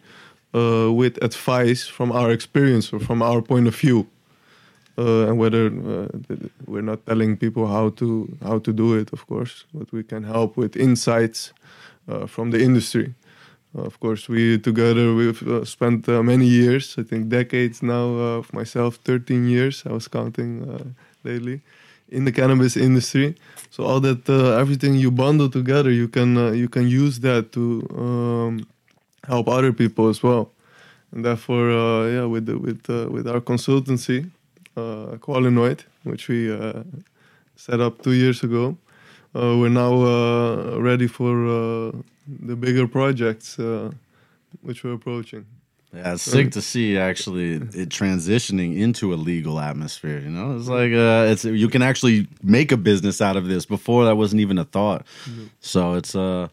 uh, 0.54 0.92
with 0.92 1.22
advice 1.22 1.86
from 1.86 2.12
our 2.12 2.30
experience 2.30 2.92
or 2.92 2.98
from 2.98 3.22
our 3.22 3.42
point 3.42 3.66
of 3.66 3.74
view 3.76 4.06
uh, 5.00 5.28
and 5.28 5.38
whether 5.38 5.66
uh, 5.66 6.08
we're 6.66 6.82
not 6.82 7.06
telling 7.06 7.36
people 7.36 7.66
how 7.66 7.90
to 7.90 8.28
how 8.42 8.58
to 8.58 8.72
do 8.72 8.94
it, 8.94 9.12
of 9.12 9.26
course, 9.26 9.64
but 9.72 9.90
we 9.92 10.02
can 10.02 10.24
help 10.24 10.56
with 10.56 10.76
insights 10.76 11.52
uh, 12.08 12.26
from 12.26 12.50
the 12.50 12.60
industry. 12.60 13.14
of 13.74 14.00
course, 14.00 14.28
we 14.28 14.58
together 14.58 15.14
we've 15.14 15.46
uh, 15.48 15.64
spent 15.64 16.08
many 16.08 16.46
years, 16.46 16.96
I 16.98 17.04
think 17.04 17.28
decades 17.28 17.82
now. 17.82 18.06
Of 18.38 18.52
myself, 18.52 18.98
13 19.04 19.48
years. 19.48 19.84
I 19.86 19.92
was 19.92 20.08
counting 20.08 20.94
lately 21.24 21.60
in 22.10 22.24
the 22.24 22.32
cannabis 22.32 22.76
industry. 22.76 23.34
So 23.70 23.84
all 23.84 24.00
that 24.00 24.28
uh, 24.28 24.60
everything 24.60 24.94
you 24.94 25.10
bundle 25.10 25.48
together, 25.48 25.90
you 25.90 26.08
can 26.08 26.36
uh, 26.36 26.50
you 26.50 26.68
can 26.68 26.88
use 26.88 27.20
that 27.20 27.52
to 27.52 27.86
um, 27.96 28.66
help 29.26 29.48
other 29.48 29.72
people 29.72 30.08
as 30.08 30.22
well. 30.22 30.50
And 31.12 31.24
therefore, 31.24 31.70
uh, 31.70 32.06
yeah, 32.06 32.24
with 32.24 32.46
the, 32.46 32.58
with 32.58 32.88
with 32.88 33.26
our 33.26 33.40
consultancy, 33.40 34.30
uh, 34.76 35.16
Qualinoid, 35.18 35.80
which 36.04 36.28
we 36.28 36.50
set 37.56 37.80
up 37.80 38.02
two 38.02 38.12
years 38.12 38.42
ago, 38.42 38.76
uh, 39.34 39.56
we're 39.58 39.68
now 39.68 39.94
uh, 40.02 40.78
ready 40.80 41.06
for 41.06 41.46
uh, 41.46 41.92
the 42.26 42.56
bigger 42.56 42.88
projects 42.88 43.58
which 44.62 44.82
we're 44.82 44.94
approaching. 44.94 45.46
Yeah, 45.92 46.14
it's 46.14 46.22
sick 46.22 46.52
to 46.52 46.62
see 46.62 46.96
actually 46.96 47.54
it 47.54 47.88
transitioning 47.88 48.78
into 48.78 49.12
a 49.12 49.16
legal 49.16 49.58
atmosphere. 49.58 50.20
You 50.20 50.30
know, 50.30 50.56
it's 50.56 50.68
like 50.68 50.92
uh, 50.92 51.32
it's 51.32 51.44
you 51.44 51.68
can 51.68 51.82
actually 51.82 52.28
make 52.44 52.70
a 52.70 52.76
business 52.76 53.20
out 53.20 53.36
of 53.36 53.46
this. 53.46 53.66
Before 53.66 54.04
that 54.04 54.16
wasn't 54.16 54.40
even 54.40 54.56
a 54.58 54.64
thought. 54.64 55.04
So 55.60 55.94
it's 55.94 56.14
uh, 56.14 56.46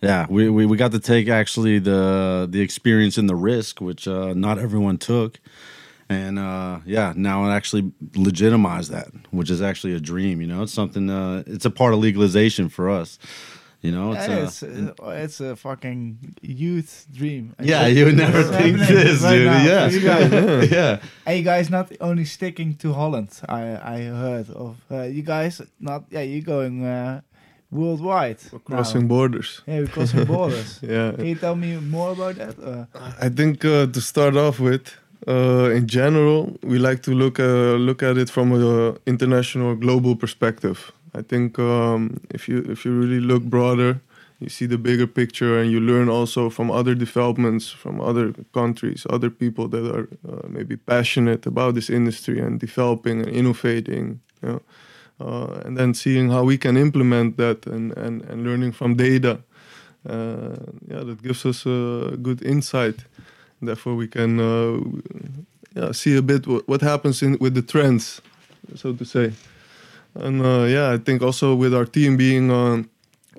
yeah, 0.00 0.26
we, 0.28 0.48
we 0.48 0.66
we 0.66 0.76
got 0.76 0.92
to 0.92 1.00
take 1.00 1.28
actually 1.28 1.80
the 1.80 2.46
the 2.48 2.60
experience 2.60 3.18
and 3.18 3.28
the 3.28 3.34
risk, 3.34 3.80
which 3.80 4.06
uh, 4.06 4.32
not 4.34 4.58
everyone 4.58 4.98
took, 4.98 5.40
and 6.08 6.38
uh, 6.38 6.78
yeah, 6.86 7.14
now 7.16 7.46
it 7.46 7.52
actually 7.52 7.90
legitimize 8.14 8.90
that, 8.90 9.08
which 9.32 9.50
is 9.50 9.60
actually 9.60 9.94
a 9.94 10.00
dream. 10.00 10.40
You 10.40 10.46
know, 10.46 10.62
it's 10.62 10.72
something. 10.72 11.10
Uh, 11.10 11.42
it's 11.46 11.64
a 11.64 11.70
part 11.70 11.94
of 11.94 12.00
legalization 12.00 12.68
for 12.68 12.90
us. 12.90 13.18
You 13.84 13.92
know, 13.92 14.12
it's, 14.16 14.28
Yeah, 14.28 14.38
uh, 14.38 14.44
it's, 14.46 14.62
it's 15.24 15.40
a 15.40 15.56
fucking 15.56 16.16
youth 16.40 17.06
dream. 17.12 17.44
And 17.58 17.68
yeah, 17.68 17.86
you 17.86 18.06
would 18.06 18.16
never 18.16 18.42
think 18.42 18.78
this, 18.78 19.22
right 19.22 19.36
dude. 19.36 19.46
now 19.46 19.64
Yeah, 19.64 19.88
for 19.88 19.94
you 19.94 20.00
guys. 20.00 20.70
yeah. 20.78 20.98
And 21.26 21.38
you 21.38 21.44
guys 21.44 21.68
not 21.68 21.86
only 22.00 22.24
sticking 22.24 22.76
to 22.82 22.88
Holland. 22.94 23.30
I 23.48 23.62
I 23.96 23.98
heard 24.22 24.48
of 24.64 24.74
uh, 24.90 25.02
you 25.16 25.22
guys 25.22 25.60
not. 25.78 26.00
Yeah, 26.10 26.24
you're 26.30 26.46
going 26.56 26.74
uh, 26.84 27.20
worldwide. 27.70 28.38
We're 28.52 28.60
crossing 28.70 29.02
now. 29.02 29.08
borders. 29.08 29.62
Yeah, 29.66 29.80
we're 29.80 29.92
crossing 29.96 30.24
borders. 30.24 30.78
Yeah, 30.94 31.12
Can 31.16 31.26
you 31.26 31.34
tell 31.36 31.56
me 31.56 31.76
more 31.80 32.12
about 32.12 32.34
that? 32.36 32.54
Uh, 32.58 32.84
I 33.26 33.28
think 33.28 33.64
uh, 33.64 33.86
to 33.92 34.00
start 34.00 34.36
off 34.36 34.60
with, 34.60 34.96
uh, 35.28 35.76
in 35.76 35.86
general, 35.86 36.56
we 36.62 36.78
like 36.78 37.00
to 37.02 37.10
look 37.10 37.38
uh, 37.38 37.76
look 37.88 38.02
at 38.02 38.16
it 38.16 38.30
from 38.30 38.52
a 38.52 38.94
international, 39.06 39.76
global 39.76 40.16
perspective. 40.16 40.78
I 41.14 41.22
think 41.22 41.58
um, 41.58 42.20
if 42.30 42.48
you 42.48 42.58
if 42.68 42.84
you 42.84 42.92
really 42.92 43.20
look 43.20 43.42
broader, 43.44 44.00
you 44.40 44.48
see 44.48 44.66
the 44.66 44.78
bigger 44.78 45.06
picture, 45.06 45.58
and 45.58 45.70
you 45.70 45.80
learn 45.80 46.08
also 46.08 46.50
from 46.50 46.70
other 46.70 46.94
developments 46.94 47.70
from 47.70 48.00
other 48.00 48.34
countries, 48.52 49.06
other 49.10 49.30
people 49.30 49.68
that 49.68 49.84
are 49.94 50.08
uh, 50.28 50.48
maybe 50.48 50.76
passionate 50.76 51.46
about 51.46 51.74
this 51.74 51.90
industry 51.90 52.40
and 52.40 52.60
developing 52.60 53.20
and 53.20 53.28
innovating. 53.28 54.20
You 54.42 54.48
know? 54.48 54.60
uh, 55.20 55.60
and 55.64 55.76
then 55.76 55.94
seeing 55.94 56.30
how 56.30 56.44
we 56.44 56.58
can 56.58 56.76
implement 56.76 57.36
that 57.36 57.66
and, 57.66 57.96
and, 57.96 58.22
and 58.22 58.44
learning 58.44 58.72
from 58.72 58.96
data. 58.96 59.40
Uh, 60.08 60.56
yeah, 60.88 61.00
that 61.00 61.22
gives 61.22 61.46
us 61.46 61.64
a 61.66 62.16
good 62.20 62.42
insight. 62.42 63.04
Therefore, 63.62 63.94
we 63.94 64.06
can 64.08 64.40
uh, 64.40 64.80
yeah, 65.74 65.92
see 65.92 66.16
a 66.16 66.22
bit 66.22 66.46
what, 66.46 66.68
what 66.68 66.80
happens 66.82 67.22
in 67.22 67.38
with 67.40 67.54
the 67.54 67.62
trends, 67.62 68.20
so 68.74 68.92
to 68.92 69.04
say. 69.04 69.32
And 70.14 70.42
uh, 70.42 70.64
yeah, 70.64 70.90
I 70.92 70.98
think 70.98 71.22
also 71.22 71.54
with 71.54 71.74
our 71.74 71.84
team 71.84 72.16
being 72.16 72.50
um, 72.50 72.88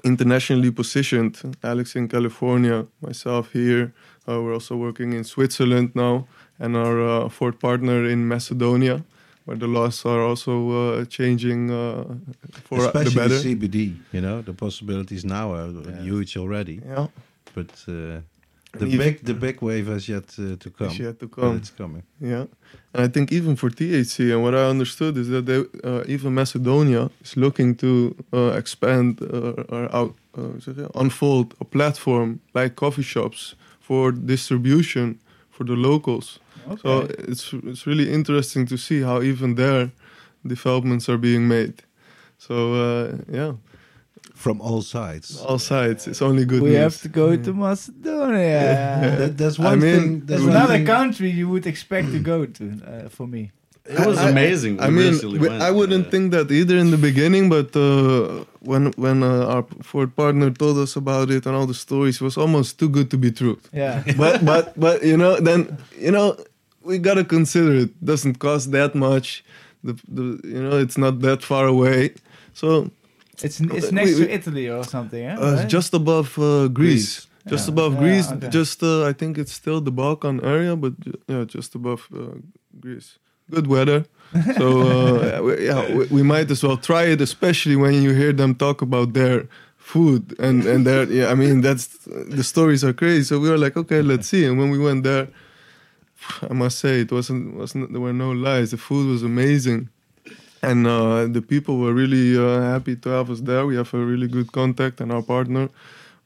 internationally 0.03 0.71
positioned, 0.71 1.57
Alex 1.63 1.95
in 1.95 2.07
California, 2.07 2.85
myself 3.01 3.51
here, 3.53 3.93
uh, 4.27 4.41
we're 4.41 4.53
also 4.53 4.75
working 4.75 5.13
in 5.13 5.23
Switzerland 5.23 5.91
now, 5.95 6.27
and 6.59 6.75
our 6.75 7.01
uh, 7.01 7.29
fourth 7.29 7.59
partner 7.59 8.05
in 8.05 8.27
Macedonia, 8.27 9.03
where 9.45 9.57
the 9.57 9.67
laws 9.67 10.05
are 10.05 10.21
also 10.21 10.71
uh, 10.71 11.05
changing 11.05 11.71
uh, 11.71 12.03
for 12.63 12.81
the 12.81 12.91
better. 12.91 13.07
Especially. 13.07 13.55
CBD, 13.55 13.95
you 14.11 14.21
know, 14.21 14.41
the 14.41 14.53
possibilities 14.53 15.23
now 15.23 15.53
are 15.53 15.71
huge 16.01 16.35
already. 16.37 16.81
Yeah, 16.85 17.07
But 17.53 17.71
uh, 17.87 18.21
the 18.79 18.85
even- 18.85 18.99
big 18.99 19.23
the 19.25 19.33
big 19.33 19.61
wave 19.61 19.87
has 19.87 20.07
yet 20.07 20.23
uh, 20.39 20.55
to 20.63 20.69
come. 20.69 20.87
it's 20.87 20.99
yet 20.99 21.19
to 21.19 21.27
come. 21.27 21.57
it's 21.57 21.71
coming. 21.77 22.03
Yeah, 22.19 22.45
and 22.93 23.05
I 23.05 23.07
think 23.07 23.31
even 23.31 23.55
for 23.55 23.69
THC, 23.69 24.31
and 24.33 24.41
what 24.43 24.53
I 24.53 24.69
understood 24.69 25.17
is 25.17 25.27
that 25.29 25.45
they, 25.45 25.59
uh, 25.83 26.03
even 26.07 26.33
Macedonia 26.33 27.09
is 27.23 27.35
looking 27.35 27.75
to 27.75 28.15
uh, 28.33 28.57
expand 28.57 29.21
uh, 29.21 29.75
or 29.75 29.83
out, 29.95 30.13
uh, 30.37 30.99
unfold 31.01 31.53
a 31.59 31.65
platform 31.65 32.39
like 32.53 32.75
coffee 32.75 33.03
shops 33.03 33.55
for 33.79 34.11
distribution 34.11 35.19
for 35.49 35.65
the 35.65 35.75
locals. 35.75 36.39
So 36.81 37.07
it's 37.29 37.53
it's 37.71 37.85
really 37.85 38.11
interesting 38.11 38.67
to 38.67 38.77
see 38.77 39.01
how 39.01 39.21
even 39.21 39.55
there 39.55 39.91
developments 40.47 41.09
are 41.09 41.17
being 41.17 41.47
made. 41.47 41.73
So 42.37 42.53
uh, 42.73 43.17
yeah, 43.31 43.53
From 44.45 44.61
all 44.61 44.81
sides. 44.83 45.27
all 45.47 45.57
sides. 45.73 46.01
It's 46.07 46.21
only 46.29 46.45
good 46.51 46.61
we 46.61 46.69
news. 46.69 46.83
have 46.85 46.97
to 47.05 47.09
go 47.21 47.27
to 47.45 47.51
Macedonia. 47.53 48.65
That, 49.19 49.37
that's 49.41 49.59
I 49.59 49.63
one 49.69 49.79
mean, 49.79 49.95
thing. 49.95 50.11
That's 50.19 50.27
That's 50.29 50.41
one 50.43 50.55
another 50.55 50.77
thing- 50.77 50.85
country 50.97 51.29
you 51.39 51.47
would 51.53 51.65
expect 51.73 52.07
to 52.15 52.19
go 52.33 52.45
to. 52.57 52.63
Uh, 52.63 53.09
for 53.09 53.27
me, 53.35 53.43
It 53.85 54.05
was 54.11 54.17
I- 54.17 54.29
amazing. 54.29 54.73
I 54.79 54.87
We 54.89 54.93
mean, 54.99 55.13
we- 55.33 55.39
went, 55.47 55.61
I 55.69 55.71
wouldn't 55.77 56.05
uh, 56.07 56.11
think 56.13 56.25
that 56.35 56.47
either 56.51 56.77
in 56.83 56.89
the 56.95 57.01
beginning, 57.09 57.49
but 57.49 57.69
uh, 57.75 58.45
when 58.71 58.83
when 59.05 59.17
uh, 59.23 59.53
our 59.53 59.63
fourth 59.91 60.11
partner 60.15 60.49
told 60.63 60.77
us 60.85 60.95
about 60.95 61.27
it 61.35 61.41
and 61.47 61.53
all 61.57 61.67
the 61.73 61.79
stories, 61.87 62.15
it 62.21 62.25
was 62.29 62.37
almost 62.37 62.69
too 62.79 62.89
good 62.97 63.07
to 63.13 63.17
be 63.25 63.31
true. 63.41 63.57
yeah. 63.83 63.95
but 64.21 64.35
but 64.51 64.65
but 64.85 64.97
you 65.11 65.17
know, 65.21 65.33
then 65.47 65.59
you 66.05 66.11
know, 66.15 66.27
we 66.87 66.93
gotta 67.07 67.23
consider 67.37 67.71
it 67.85 67.91
doesn't 68.11 68.35
cost 68.47 68.65
that 68.77 68.91
much. 68.95 69.27
The, 69.87 69.93
the 70.17 70.25
you 70.53 70.61
know, 70.65 70.77
it's 70.85 70.97
not 71.05 71.13
that 71.27 71.39
far 71.51 71.65
away, 71.75 71.99
so 72.61 72.67
It's 73.43 73.59
it's 73.59 73.89
We- 73.91 73.95
next 73.95 74.15
we- 74.19 74.25
to 74.25 74.33
Italy 74.33 74.69
or 74.69 74.83
something, 74.83 75.23
eh? 75.23 75.35
uh, 75.35 75.55
Right? 75.55 75.69
just 75.69 75.93
above 75.93 76.37
uh, 76.39 76.67
Greece. 76.67 77.27
Just 77.49 77.67
Yeah. 77.67 77.73
above 77.73 77.93
Yeah, 77.93 77.99
Greece, 78.03 78.31
okay. 78.31 78.49
just 78.49 78.81
uh, 78.83 79.09
I 79.09 79.13
think 79.13 79.37
it's 79.37 79.51
still 79.53 79.79
the 79.81 79.91
Balkan 79.91 80.39
area, 80.43 80.75
but 80.75 80.93
yeah, 81.27 81.45
just 81.57 81.75
above 81.75 82.01
uh, 82.13 82.19
Greece. 82.79 83.19
Good 83.51 83.67
weather, 83.67 84.05
so 84.57 84.67
uh, 84.81 85.39
we, 85.45 85.51
yeah, 85.67 85.81
we, 85.95 86.03
we 86.17 86.23
might 86.23 86.49
as 86.49 86.63
well 86.63 86.77
try 86.77 87.03
it, 87.13 87.21
especially 87.21 87.75
when 87.75 87.93
you 88.01 88.11
hear 88.21 88.33
them 88.33 88.55
talk 88.55 88.81
about 88.81 89.13
their 89.13 89.45
food 89.77 90.21
and 90.39 90.65
and 90.65 90.83
their 90.87 91.03
yeah. 91.19 91.31
I 91.31 91.35
mean, 91.35 91.61
that's 91.61 91.85
the 92.37 92.43
stories 92.43 92.83
are 92.83 92.93
crazy. 92.93 93.23
So 93.23 93.39
we 93.39 93.47
were 93.51 93.59
like, 93.65 93.77
okay, 93.77 94.01
let's 94.01 94.27
see. 94.27 94.43
And 94.47 94.57
when 94.59 94.71
we 94.71 94.79
went 94.79 95.03
there, 95.03 95.27
I 96.51 96.53
must 96.53 96.79
say 96.79 97.01
it 97.01 97.11
wasn't 97.11 97.55
wasn't 97.55 97.91
there 97.91 98.01
were 98.01 98.13
no 98.13 98.31
lies. 98.31 98.71
The 98.71 98.77
food 98.77 99.05
was 99.13 99.21
amazing. 99.23 99.89
And 100.61 100.87
uh, 100.87 101.27
the 101.27 101.41
people 101.41 101.77
were 101.77 101.93
really 101.93 102.37
uh, 102.37 102.61
happy 102.61 102.95
to 102.95 103.09
have 103.09 103.29
us 103.29 103.41
there. 103.41 103.65
We 103.65 103.75
have 103.75 103.93
a 103.93 103.97
really 103.99 104.27
good 104.27 104.51
contact 104.51 104.99
and 105.01 105.11
our 105.11 105.21
partner, 105.21 105.69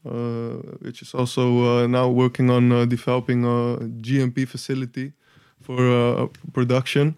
uh, 0.06 0.54
which 0.80 1.02
is 1.02 1.14
also 1.14 1.42
uh, 1.82 1.86
now 1.86 2.08
working 2.08 2.48
on 2.50 2.72
uh, 2.72 2.84
developing 2.86 3.44
a 3.44 3.76
GMP 4.00 4.46
facility 4.48 5.12
for 5.60 5.78
uh, 5.80 6.26
production. 6.52 7.16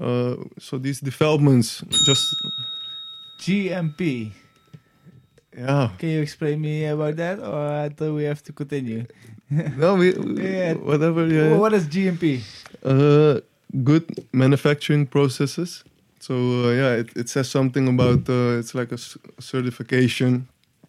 Uh, 0.00 0.36
so 0.58 0.78
these 0.78 1.00
developments, 1.00 1.82
just 2.06 2.24
GMP. 3.40 4.30
yeah, 5.56 5.90
Can 5.98 6.08
you 6.08 6.20
explain 6.22 6.60
me 6.60 6.86
about 6.86 7.16
that, 7.16 7.38
or 7.38 7.88
do 7.90 8.14
we 8.14 8.24
have 8.24 8.42
to 8.44 8.52
continue? 8.52 9.04
no, 9.76 9.94
we, 9.96 10.12
we- 10.12 10.42
Yeah. 10.42 10.74
whatever. 10.74 11.26
Yeah, 11.26 11.56
what 11.58 11.72
is 11.74 11.86
GMP? 11.86 12.40
uh, 12.84 13.40
good 13.84 14.04
manufacturing 14.32 15.06
processes. 15.06 15.84
So 16.26 16.34
uh, 16.34 16.70
yeah, 16.80 17.00
it, 17.02 17.08
it 17.22 17.28
says 17.34 17.46
something 17.58 17.86
about 17.94 18.22
uh, 18.28 18.60
it's 18.60 18.72
like 18.80 18.90
a 18.92 19.00
s- 19.06 19.18
certification, 19.50 20.32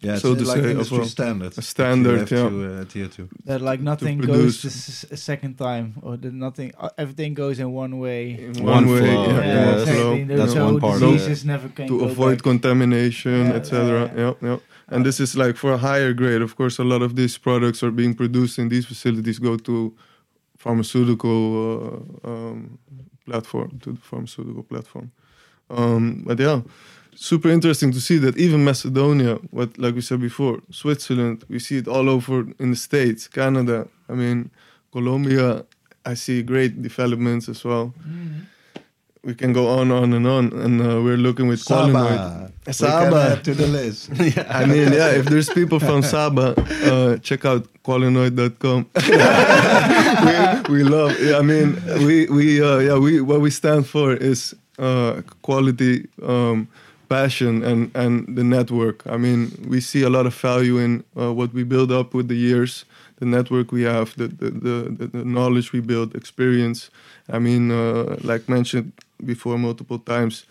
Yeah, 0.04 0.14
it's 0.14 0.22
So 0.22 0.34
to 0.34 0.44
like 0.52 0.62
say, 0.62 0.70
industry 0.74 0.98
of 0.98 1.04
a- 1.10 1.16
standard. 1.18 1.52
a 1.58 1.62
standard, 1.74 2.20
that 2.20 2.30
you 2.34 2.42
yeah. 2.42 2.48
to 2.50 2.56
uh, 2.78 2.82
adhere 2.84 3.08
to. 3.16 3.22
That 3.48 3.60
like 3.70 3.80
nothing 3.92 4.16
To 4.20 4.26
goes 4.26 4.54
produce- 4.60 5.06
the 5.14 5.16
second 5.30 5.52
time, 5.66 5.86
or 6.06 6.12
that 6.22 6.34
nothing, 6.46 6.68
uh, 6.84 7.02
everything 7.02 7.32
goes 7.42 7.56
in 7.62 7.68
one 7.84 7.94
way. 8.04 8.22
in 8.46 8.52
One 8.62 8.74
one, 8.74 8.86
way, 8.92 9.00
flow, 9.00 9.22
yeah, 9.26 9.44
yeah, 9.52 9.64
one 9.66 9.78
that's- 9.78 9.88
flow. 9.96 10.10
There's 10.28 10.40
that's 10.40 10.54
no 10.62 10.64
one 10.70 10.80
part 10.86 10.96
of 11.02 11.08
it. 11.08 11.12
diseases 11.12 11.40
never 11.54 11.68
can 11.76 11.86
to 11.90 11.96
go 12.00 12.04
avoid 12.12 12.36
back. 12.38 12.50
contamination, 12.50 13.40
Yeah, 13.48 13.58
etc. 13.58 13.82
yeah. 14.00 14.22
Yeah, 14.22 14.34
yeah. 14.50 14.58
And 14.92 15.00
this 15.08 15.18
is 15.24 15.30
like 15.44 15.54
for 15.62 15.70
a 15.78 15.80
higher 15.88 16.12
grade. 16.20 16.42
Of 16.48 16.52
course, 16.60 16.76
a 16.86 16.86
lot 16.92 17.02
of 17.06 17.10
these 17.20 17.34
products 17.46 17.78
are 17.84 17.94
being 18.00 18.14
produced 18.22 18.54
in 18.62 18.66
these 18.74 18.86
facilities 18.92 19.38
go 19.48 19.54
to 19.70 19.74
pharmaceutical 20.64 21.40
uh, 22.24 22.30
um, 22.30 22.78
platform, 23.26 23.70
to 23.82 23.88
the 23.96 24.00
pharmaceutical 24.10 24.62
platform. 24.72 25.10
Um, 25.70 26.22
but 26.26 26.38
yeah, 26.38 26.60
super 27.14 27.48
interesting 27.50 27.92
to 27.92 28.00
see 28.00 28.18
that 28.18 28.36
even 28.36 28.64
Macedonia, 28.64 29.36
what 29.50 29.76
like 29.78 29.94
we 29.94 30.00
said 30.00 30.20
before, 30.20 30.60
Switzerland, 30.70 31.44
we 31.48 31.58
see 31.58 31.78
it 31.78 31.88
all 31.88 32.08
over 32.08 32.44
in 32.58 32.70
the 32.70 32.76
states, 32.76 33.28
Canada. 33.28 33.86
I 34.08 34.12
mean, 34.14 34.50
Colombia, 34.92 35.64
I 36.04 36.14
see 36.14 36.42
great 36.42 36.82
developments 36.82 37.48
as 37.48 37.64
well. 37.64 37.92
Mhm. 38.06 38.46
we 39.26 39.34
can 39.34 39.54
go 39.54 39.68
on, 39.68 39.90
on 39.90 40.12
and 40.12 40.26
on, 40.26 40.52
and 40.52 40.82
uh, 40.82 41.00
we're 41.02 41.16
looking 41.16 41.48
with 41.48 41.64
Qualinoid. 41.64 42.16
Saba. 42.16 42.50
We 42.58 42.64
can 42.64 42.72
Saba. 42.74 43.32
add 43.32 43.44
to 43.44 43.54
the 43.54 43.66
list. 43.66 44.10
I 44.60 44.66
mean, 44.66 44.92
yeah, 44.92 45.16
if 45.18 45.24
there's 45.24 45.48
people 45.48 45.80
from 45.80 46.02
Saba, 46.02 46.52
uh, 46.92 47.16
check 47.22 47.46
out 47.46 47.66
qualinoid.com. 47.84 48.86
we, 50.68 50.74
we 50.76 50.82
love. 50.84 51.18
Yeah, 51.20 51.38
I 51.38 51.42
mean, 51.42 51.80
we 52.06 52.26
we 52.26 52.60
uh, 52.62 52.78
yeah 52.78 52.98
we 52.98 53.20
what 53.22 53.40
we 53.40 53.50
stand 53.50 53.86
for 53.86 54.12
is 54.14 54.54
uh, 54.78 55.22
quality, 55.42 56.08
um, 56.22 56.68
passion, 57.08 57.62
and 57.62 57.90
and 57.94 58.36
the 58.36 58.44
network. 58.44 59.06
I 59.06 59.16
mean, 59.16 59.50
we 59.68 59.80
see 59.80 60.02
a 60.02 60.10
lot 60.10 60.26
of 60.26 60.34
value 60.34 60.78
in 60.78 61.04
uh, 61.16 61.32
what 61.32 61.52
we 61.52 61.64
build 61.64 61.90
up 61.92 62.14
with 62.14 62.28
the 62.28 62.34
years, 62.34 62.84
the 63.18 63.26
network 63.26 63.72
we 63.72 63.82
have, 63.82 64.14
the 64.16 64.28
the 64.28 64.50
the, 64.50 65.06
the, 65.06 65.24
knowledge 65.24 65.72
we 65.72 65.80
build, 65.80 66.14
experience. 66.14 66.90
I 67.28 67.38
mean, 67.38 67.70
uh, 67.70 68.16
like 68.22 68.48
mentioned 68.48 68.92
before 69.24 69.58
multiple 69.58 69.98
times, 69.98 70.46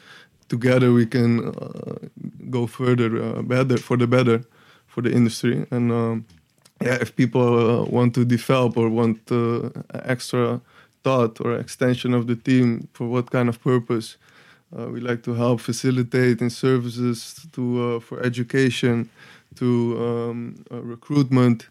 together 0.49 0.91
we 0.91 1.05
can 1.05 1.47
uh, 1.47 1.95
go 2.49 2.67
further, 2.67 3.21
uh, 3.21 3.41
better 3.41 3.77
for 3.77 3.97
the 3.97 4.07
better, 4.07 4.43
for 4.87 5.01
the 5.01 5.11
industry. 5.11 5.65
And 5.71 5.91
um, 5.91 6.25
yeah, 6.81 6.97
if 7.01 7.15
people 7.15 7.81
uh, 7.81 7.85
want 7.85 8.15
to 8.15 8.25
develop 8.25 8.77
or 8.77 8.89
want 8.89 9.19
extra 9.93 10.61
thought 11.03 11.39
or 11.41 11.53
extension 11.55 12.13
of 12.13 12.27
the 12.27 12.35
team 12.35 12.87
for 12.93 13.07
what 13.07 13.31
kind 13.31 13.49
of 13.49 13.61
purpose, 13.61 14.17
uh, 14.77 14.87
we 14.87 14.99
like 14.99 15.21
to 15.23 15.33
help 15.33 15.59
facilitate 15.59 16.41
in 16.41 16.49
services 16.49 17.45
to 17.51 17.61
uh, 17.83 17.99
for 17.99 18.19
education, 18.21 19.09
to 19.55 19.97
um, 19.99 20.65
uh, 20.71 20.81
recruitment, 20.81 21.69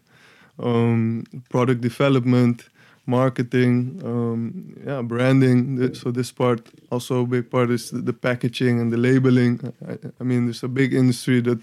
um, 0.59 1.25
product 1.49 1.81
development, 1.81 2.69
marketing, 3.05 4.01
um, 4.05 4.75
yeah, 4.85 5.01
branding. 5.01 5.93
So 5.93 6.11
this 6.11 6.31
part, 6.31 6.61
also 6.89 7.23
a 7.23 7.27
big 7.27 7.49
part 7.49 7.69
is 7.69 7.91
the, 7.91 8.13
packaging 8.13 8.79
and 8.79 8.93
the 8.93 8.97
labeling. 8.97 9.73
I, 9.87 9.97
I 10.19 10.23
mean, 10.23 10.45
there's 10.45 10.63
a 10.63 10.69
big 10.69 10.93
industry 10.93 11.41
that 11.41 11.59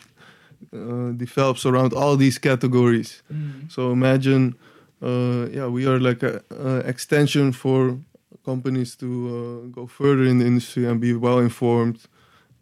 uh, 0.75 1.13
develops 1.17 1.65
around 1.65 1.95
all 1.95 2.17
these 2.17 2.39
categories. 2.39 3.23
So 3.69 3.93
imagine, 3.93 4.57
uh, 5.02 5.48
yeah, 5.51 5.66
we 5.66 5.86
are 5.86 5.98
like 5.98 6.22
a, 6.22 6.43
a 6.51 6.78
extension 6.78 7.52
for 7.52 7.98
companies 8.44 8.97
to 8.97 9.06
uh, 9.06 9.66
go 9.68 9.86
further 9.86 10.24
in 10.24 10.39
the 10.39 10.47
industry 10.47 10.86
and 10.86 11.01
be 11.01 11.14
well 11.14 11.39
informed. 11.39 12.01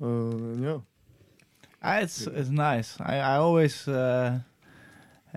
Uh, 0.03 0.55
yeah. 0.61 0.79
Ah, 1.83 1.99
it's 1.99 2.27
it's 2.27 2.51
nice. 2.51 2.97
I 3.01 3.19
I 3.19 3.37
always 3.37 3.87
uh, 3.89 4.41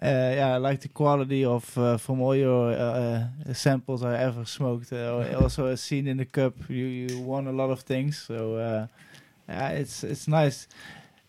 uh, 0.01 0.33
yeah 0.37 0.55
I 0.55 0.57
like 0.57 0.81
the 0.81 0.89
quality 0.89 1.45
of 1.45 1.77
uh, 1.77 1.97
from 1.97 2.21
all 2.21 2.35
your 2.35 2.71
uh, 2.71 3.53
samples 3.53 4.03
I 4.03 4.17
ever 4.17 4.45
smoked. 4.45 4.93
Also 4.93 5.75
seen 5.75 6.07
in 6.07 6.17
the 6.17 6.25
cup, 6.25 6.53
you 6.69 6.85
you 6.85 7.19
won 7.19 7.47
a 7.47 7.51
lot 7.51 7.69
of 7.69 7.81
things. 7.81 8.17
So 8.17 8.87
it's 9.47 10.03
it's 10.03 10.27
nice. 10.27 10.67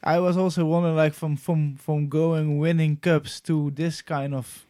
I 0.05 0.19
was 0.19 0.37
also 0.37 0.65
wondering, 0.65 0.97
like 0.97 1.15
from 1.15 1.37
from 1.37 1.77
from 1.77 2.09
going 2.09 2.59
winning 2.59 2.97
cups 2.97 3.41
to 3.43 3.71
this 3.71 4.03
kind 4.03 4.35
of 4.35 4.67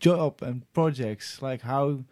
job 0.00 0.42
and 0.42 0.62
projects, 0.72 1.40
like 1.42 1.62
how. 1.62 2.04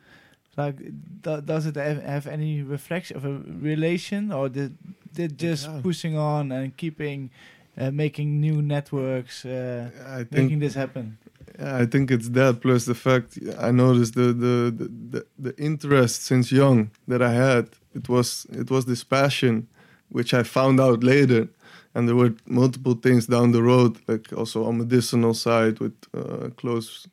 Like, 0.57 0.77
do, 1.23 1.41
does 1.41 1.67
it 1.67 1.75
have, 1.75 2.01
have 2.05 2.27
any 2.29 2.63
reflection 2.63 3.17
of 3.17 3.25
a 3.25 3.33
relation, 3.61 4.31
or 4.33 4.49
did 4.49 4.77
did 5.13 5.37
just 5.37 5.67
Yeah. 5.67 5.81
pushing 5.83 6.17
on 6.17 6.53
and 6.53 6.77
keeping 6.77 7.31
uh, 7.77 7.91
making 7.91 8.41
new 8.41 8.63
networks, 8.63 9.45
uh, 9.45 9.91
I 10.07 10.19
think 10.19 10.31
making 10.31 10.61
this 10.61 10.75
happen? 10.75 11.19
Yeah, 11.59 11.83
I 11.83 11.87
think 11.87 12.11
it's 12.11 12.29
that 12.31 12.61
plus 12.61 12.85
the 12.85 12.95
fact 12.95 13.37
I 13.69 13.73
noticed 13.73 14.15
the 14.15 14.33
the, 14.33 14.71
the, 14.79 14.89
the 15.11 15.27
the 15.39 15.53
interest 15.59 16.23
since 16.23 16.53
young 16.53 16.91
that 17.09 17.21
I 17.21 17.33
had. 17.33 17.67
It 17.93 18.09
was 18.09 18.47
it 18.53 18.71
was 18.71 18.85
this 18.85 19.03
passion, 19.05 19.67
which 20.09 20.33
I 20.33 20.45
found 20.45 20.79
out 20.81 21.03
later, 21.03 21.49
and 21.95 22.07
there 22.09 22.15
were 22.17 22.35
multiple 22.47 22.95
things 22.95 23.27
down 23.27 23.51
the 23.53 23.63
road, 23.63 23.99
like 24.07 24.33
also 24.37 24.65
on 24.67 24.79
medicinal 24.79 25.35
side 25.35 25.81
with 25.81 25.97
uh, 26.15 26.51
close 26.57 27.09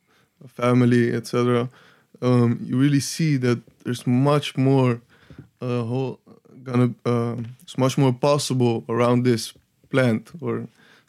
family, 0.48 1.14
etc. 1.14 1.70
Um, 2.22 2.60
you 2.64 2.78
really 2.78 3.00
see 3.00 3.38
that 3.38 3.62
there's 3.84 4.06
much 4.06 4.58
more 4.58 5.02
uh, 5.62 5.84
whole 5.84 6.20
gonna 6.64 6.94
uh, 7.06 7.36
it's 7.64 7.78
much 7.78 7.98
more 7.98 8.14
possible 8.14 8.84
around 8.88 9.24
this 9.24 9.54
plant 9.90 10.32
or 10.42 10.68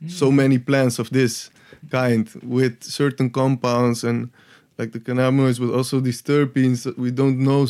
so 0.08 0.32
many 0.32 0.58
plants 0.58 0.98
of 0.98 1.10
this 1.10 1.50
kind 1.90 2.28
with 2.42 2.82
certain 2.82 3.30
compounds 3.30 4.04
and 4.04 4.30
like 4.78 4.92
the 4.92 5.00
cannabinoids, 5.00 5.60
but 5.60 5.74
also 5.74 6.00
these 6.00 6.22
terpenes 6.22 6.84
that 6.84 6.98
we 6.98 7.10
don't 7.10 7.38
know. 7.38 7.66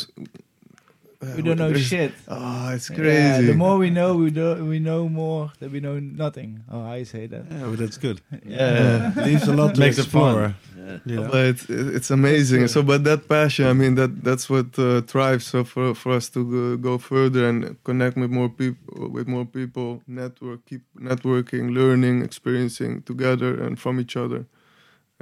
S- 1.23 1.29
uh, 1.29 1.35
We 1.37 1.43
don't 1.43 1.59
know 1.59 1.69
there's- 1.71 1.87
shit. 1.87 2.13
Oh, 2.29 2.71
it's 2.75 2.89
Yeah, 2.91 2.97
crazy. 2.97 3.47
the 3.47 3.55
more 3.55 3.77
we 3.79 3.91
know, 3.99 4.11
we 4.17 4.31
do, 4.31 4.65
we 4.73 4.79
know 4.79 5.09
more 5.09 5.53
that 5.61 5.71
we 5.71 5.81
know 5.81 5.99
nothing. 6.01 6.51
Oh, 6.71 6.83
I 6.99 7.05
say 7.05 7.27
that. 7.29 7.45
Yeah, 7.51 7.67
but 7.71 7.79
that's 7.79 7.99
good. 7.99 8.21
Yeah. 8.47 9.13
Leaves 9.27 9.47
a 9.49 9.55
lot 9.61 9.75
to 9.75 9.81
Makes 9.81 9.99
explore. 9.99 10.55
Yeah. 10.77 10.99
Yeah. 11.07 11.29
But 11.31 11.45
it's, 11.53 11.65
it's 11.69 12.11
amazing. 12.11 12.69
So, 12.69 12.83
but 12.83 13.05
that 13.05 13.29
passion, 13.29 13.67
I 13.67 13.73
mean, 13.73 13.95
that 13.95 14.13
that's 14.25 14.51
what 14.51 14.69
uh, 14.79 15.01
drives 15.15 15.47
so 15.47 15.65
for 15.65 15.95
for 15.95 16.13
us 16.19 16.29
to 16.31 16.41
go, 16.55 16.77
go 16.89 16.99
further 16.99 17.43
and 17.51 17.59
connect 17.85 18.17
with 18.17 18.31
more 18.31 18.49
people, 18.61 19.09
with 19.17 19.27
more 19.29 19.47
people, 19.47 19.89
network, 20.07 20.61
keep 20.71 20.83
networking, 20.99 21.65
learning, 21.81 22.23
experiencing 22.25 23.03
together 23.03 23.51
and 23.65 23.79
from 23.79 23.95
each 24.01 24.17
other. 24.17 24.41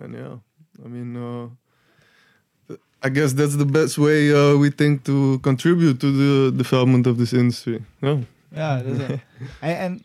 And 0.03 0.15
yeah, 0.15 0.37
I 0.85 0.89
mean, 0.89 1.11
uh, 1.17 1.47
th- 1.49 1.51
I 3.03 3.09
guess 3.09 3.33
that's 3.33 3.57
the 3.57 3.65
best 3.65 3.97
way 3.97 4.33
uh, 4.33 4.57
we 4.57 4.71
think 4.71 5.05
to 5.05 5.39
contribute 5.39 6.01
to 6.01 6.13
the 6.13 6.57
development 6.57 7.07
of 7.07 7.17
this 7.17 7.33
industry. 7.33 7.83
Yeah. 8.03 8.19
Yeah, 8.55 8.83
that's 8.85 9.13
it. 9.13 9.21
and, 9.63 9.79
and 9.79 10.05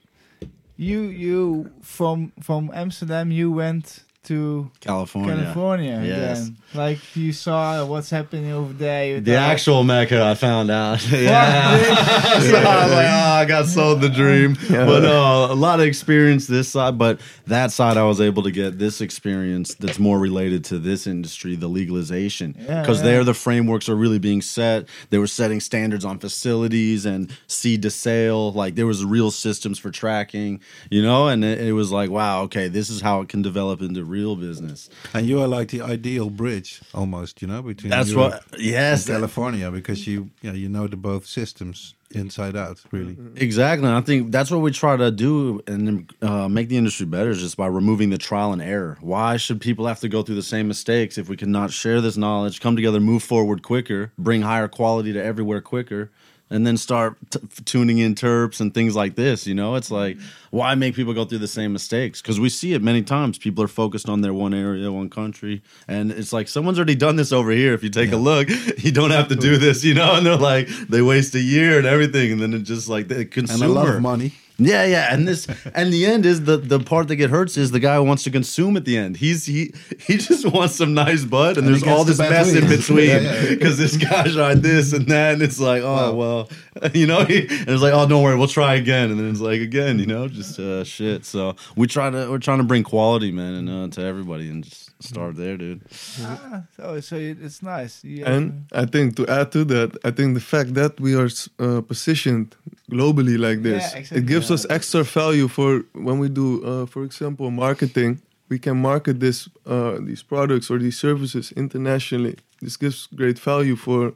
you 0.78 1.02
you 1.02 1.72
from 1.82 2.32
from 2.42 2.72
Amsterdam 2.74 3.32
you 3.32 3.52
went 3.52 4.05
to 4.26 4.70
California. 4.80 5.36
California 5.36 6.02
Yes. 6.04 6.42
again. 6.42 6.58
Like 6.74 7.16
you 7.16 7.32
saw 7.32 7.86
what's 7.86 8.10
happening 8.10 8.52
over 8.52 8.74
there. 8.74 9.22
The 9.22 9.32
thought, 9.34 9.50
actual 9.50 9.84
Mecca, 9.84 10.24
I 10.24 10.36
found 10.36 10.70
out. 10.70 11.08
yeah. 11.12 11.78
so 12.40 12.58
I 12.58 12.84
was 12.84 12.92
like, 12.92 13.08
oh, 13.08 13.34
I 13.34 13.46
got 13.46 13.66
sold 13.68 14.02
the 14.02 14.10
dream. 14.10 14.58
But 14.86 15.04
no, 15.04 15.46
a 15.52 15.56
lot 15.56 15.80
of 15.80 15.86
experience 15.86 16.48
this 16.48 16.70
side. 16.70 16.98
But 16.98 17.22
that 17.48 17.72
side, 17.72 17.98
I 17.98 18.04
was 18.04 18.20
able 18.20 18.44
to 18.44 18.52
get 18.52 18.78
this 18.78 19.00
experience 19.00 19.74
that's 19.76 20.00
more 20.00 20.20
related 20.20 20.66
to 20.66 20.80
this 20.80 21.08
industry, 21.08 21.56
the 21.56 21.68
legalization. 21.68 22.52
Because 22.52 23.00
yeah. 23.00 23.06
there, 23.06 23.24
the 23.24 23.34
frameworks 23.34 23.88
are 23.88 23.96
really 23.96 24.20
being 24.20 24.42
set. 24.42 24.90
They 25.10 25.18
were 25.18 25.28
setting 25.28 25.60
standards 25.60 26.04
on 26.04 26.20
facilities 26.20 27.06
and 27.06 27.36
seed 27.48 27.84
to 27.84 27.90
sale. 27.90 28.52
Like 28.52 28.76
there 28.76 28.86
was 28.86 29.06
real 29.06 29.32
systems 29.32 29.80
for 29.80 29.92
tracking, 29.92 30.60
you 30.90 31.02
know. 31.02 31.28
And 31.28 31.44
it, 31.46 31.62
it 31.62 31.74
was 31.74 31.92
like, 31.92 32.10
wow, 32.10 32.44
okay, 32.44 32.68
this 32.68 32.90
is 32.90 33.02
how 33.02 33.22
it 33.22 33.30
can 33.30 33.42
develop 33.42 33.82
into 33.82 34.04
real 34.16 34.36
business. 34.36 34.90
And 35.14 35.28
you 35.28 35.42
are 35.42 35.48
like 35.48 35.68
the 35.70 35.82
ideal 35.82 36.30
bridge, 36.30 36.82
almost, 36.94 37.42
you 37.42 37.48
know, 37.48 37.62
between 37.62 37.92
That's 37.92 38.12
Europe 38.12 38.44
what. 38.52 38.60
Yes, 38.60 39.08
and 39.08 39.18
California, 39.18 39.70
because 39.72 40.08
you, 40.08 40.30
yeah, 40.42 40.54
you 40.54 40.70
know 40.70 40.88
the 40.88 40.98
both 40.98 41.26
systems 41.26 41.96
inside 42.12 42.56
out, 42.56 42.82
really. 42.92 43.18
Exactly. 43.36 43.88
And 43.88 43.98
I 43.98 44.02
think 44.02 44.32
that's 44.32 44.52
what 44.52 44.62
we 44.62 44.72
try 44.72 44.96
to 44.96 45.12
do 45.12 45.62
and 45.68 46.12
uh, 46.22 46.48
make 46.48 46.70
the 46.70 46.78
industry 46.78 47.06
better 47.06 47.32
is 47.32 47.42
just 47.42 47.58
by 47.58 47.68
removing 47.68 48.10
the 48.10 48.18
trial 48.18 48.54
and 48.54 48.62
error. 48.62 48.98
Why 49.02 49.38
should 49.38 49.60
people 49.60 49.86
have 49.88 50.00
to 50.00 50.10
go 50.10 50.24
through 50.24 50.36
the 50.36 50.44
same 50.44 50.68
mistakes 50.68 51.18
if 51.18 51.30
we 51.30 51.36
can 51.36 51.52
not 51.52 51.72
share 51.72 52.02
this 52.02 52.18
knowledge, 52.18 52.62
come 52.62 52.76
together, 52.76 53.00
move 53.00 53.24
forward 53.24 53.64
quicker, 53.64 54.12
bring 54.18 54.42
higher 54.42 54.68
quality 54.68 55.14
to 55.14 55.24
everywhere 55.24 55.62
quicker, 55.62 56.12
and 56.50 56.66
then 56.66 56.78
start 56.78 57.18
t- 57.32 57.40
tuning 57.66 57.98
in 57.98 58.16
terps 58.16 58.60
and 58.62 58.74
things 58.74 58.96
like 58.96 59.16
this? 59.16 59.48
You 59.48 59.56
know, 59.56 59.76
it's 59.76 59.92
like, 59.92 60.18
mm-hmm. 60.18 60.58
why 60.58 60.76
make 60.76 60.96
people 60.96 61.14
go 61.14 61.26
through 61.26 61.40
the 61.40 61.48
same 61.48 61.74
mistakes? 61.74 62.22
Because 62.22 62.40
we 62.40 62.50
see 62.50 62.74
it 62.74 62.82
many 62.82 63.02
times. 63.02 63.38
People 63.38 63.64
are 63.64 63.68
focused 63.68 64.10
on 64.10 64.22
their 64.22 64.34
one 64.34 64.54
area, 64.54 64.92
one 64.92 65.10
country. 65.10 65.62
And 65.88 66.12
it's 66.12 66.32
like, 66.34 66.48
someone's 66.48 66.78
already 66.78 66.96
done 66.96 67.16
this 67.16 67.32
over 67.32 67.52
here. 67.52 67.74
If 67.74 67.84
you 67.84 67.90
take 67.90 68.12
a 68.12 68.18
look, 68.18 68.50
you 68.78 68.92
don't 68.92 69.12
have 69.12 69.28
to 69.30 69.36
do 69.36 69.58
this, 69.58 69.84
you 69.84 69.94
know? 69.94 70.16
And 70.16 70.26
they're 70.26 70.38
like, 70.38 70.68
they 70.68 71.02
waste 71.02 71.36
a 71.36 71.42
year 71.42 71.78
and 71.78 71.88
everything. 71.88 72.32
And 72.32 72.42
then 72.42 72.54
it 72.54 72.64
just 72.64 72.88
like, 72.90 73.08
the 73.08 73.20
And 73.20 73.32
consumer. 73.32 73.66
a 73.66 73.70
lot 73.70 73.90
of 73.90 74.02
money. 74.02 74.34
Yeah, 74.58 74.86
yeah, 74.86 75.14
and 75.14 75.28
this 75.28 75.48
and 75.74 75.92
the 75.92 76.06
end 76.06 76.26
is 76.26 76.46
the 76.46 76.56
the 76.58 76.80
part 76.80 77.10
that 77.10 77.18
get 77.18 77.30
hurts 77.30 77.58
is 77.58 77.72
the 77.72 77.80
guy 77.80 77.96
who 77.98 78.04
wants 78.04 78.24
to 78.24 78.32
consume 78.32 78.78
at 78.78 78.86
the 78.86 78.98
end. 78.98 79.18
He's 79.18 79.46
he 79.46 79.74
he 80.00 80.18
just 80.18 80.46
wants 80.54 80.76
some 80.76 80.94
nice 80.94 81.26
bud, 81.26 81.58
and, 81.58 81.60
And 81.60 81.68
there's 81.68 81.84
all 81.84 82.06
this 82.06 82.20
mess 82.20 82.54
in 82.54 82.68
between 82.68 83.10
Yeah, 83.10 83.20
yeah. 83.20 83.50
because 83.50 83.78
this 83.78 83.98
guy 83.98 84.28
tried 84.30 84.64
this 84.64 84.94
and 84.94 85.08
that, 85.08 85.34
and 85.34 85.42
it's 85.42 85.60
like, 85.60 85.84
oh 85.84 86.16
well, 86.16 86.50
you 86.94 87.06
know, 87.06 87.26
he, 87.26 87.42
and 87.42 87.70
it's 87.70 87.82
like, 87.82 87.94
oh 87.94 88.08
don't 88.08 88.24
worry, 88.24 88.38
we'll 88.38 88.48
try 88.48 88.76
again, 88.76 89.12
and 89.12 89.20
then 89.20 89.30
it's 89.30 89.42
like 89.42 89.60
again, 89.60 90.00
you 90.00 90.06
know, 90.06 90.28
just 90.30 90.58
uh, 90.58 90.86
shit. 90.86 91.26
So 91.26 91.58
we 91.76 91.88
try 91.88 92.10
to 92.10 92.30
we're 92.30 92.40
trying 92.40 92.60
to 92.60 92.64
bring 92.64 92.84
quality, 92.84 93.32
man, 93.32 93.54
and 93.56 93.70
uh, 93.70 93.96
to 93.96 94.02
everybody, 94.02 94.50
and 94.50 94.64
just 94.64 94.85
start 95.00 95.36
there, 95.36 95.58
dude. 95.58 95.82
Ah, 96.22 96.64
so 96.76 97.00
so 97.02 97.16
it's 97.16 97.62
nice. 97.62 98.04
You 98.04 98.26
And 98.26 98.66
I 98.72 98.86
think 98.86 99.16
to 99.16 99.24
add 99.28 99.52
to 99.52 99.64
that, 99.66 99.90
I 100.04 100.12
think 100.12 100.34
the 100.34 100.42
fact 100.56 100.74
that 100.74 101.00
we 101.00 101.16
are 101.16 101.30
uh, 101.60 101.82
positioned 101.82 102.56
globally 102.92 103.38
like 103.38 103.62
this, 103.62 103.84
Yeah, 103.84 104.00
exactly. 104.00 104.18
it 104.22 104.26
gives 104.28 104.50
Yeah. 104.50 104.56
us 104.56 104.66
extra 104.70 105.04
value 105.04 105.48
for 105.48 105.84
when 105.94 106.20
we 106.20 106.30
do, 106.30 106.48
uh, 106.64 106.86
for 106.88 107.04
example, 107.04 107.50
marketing. 107.52 108.20
We 108.50 108.60
can 108.60 108.78
market 108.82 109.20
this, 109.20 109.50
uh, 109.66 109.98
these 110.06 110.24
products 110.24 110.70
or 110.70 110.80
these 110.80 110.98
services 111.00 111.52
internationally. 111.56 112.36
This 112.62 112.78
gives 112.78 113.08
great 113.16 113.40
value 113.40 113.76
for 113.76 114.14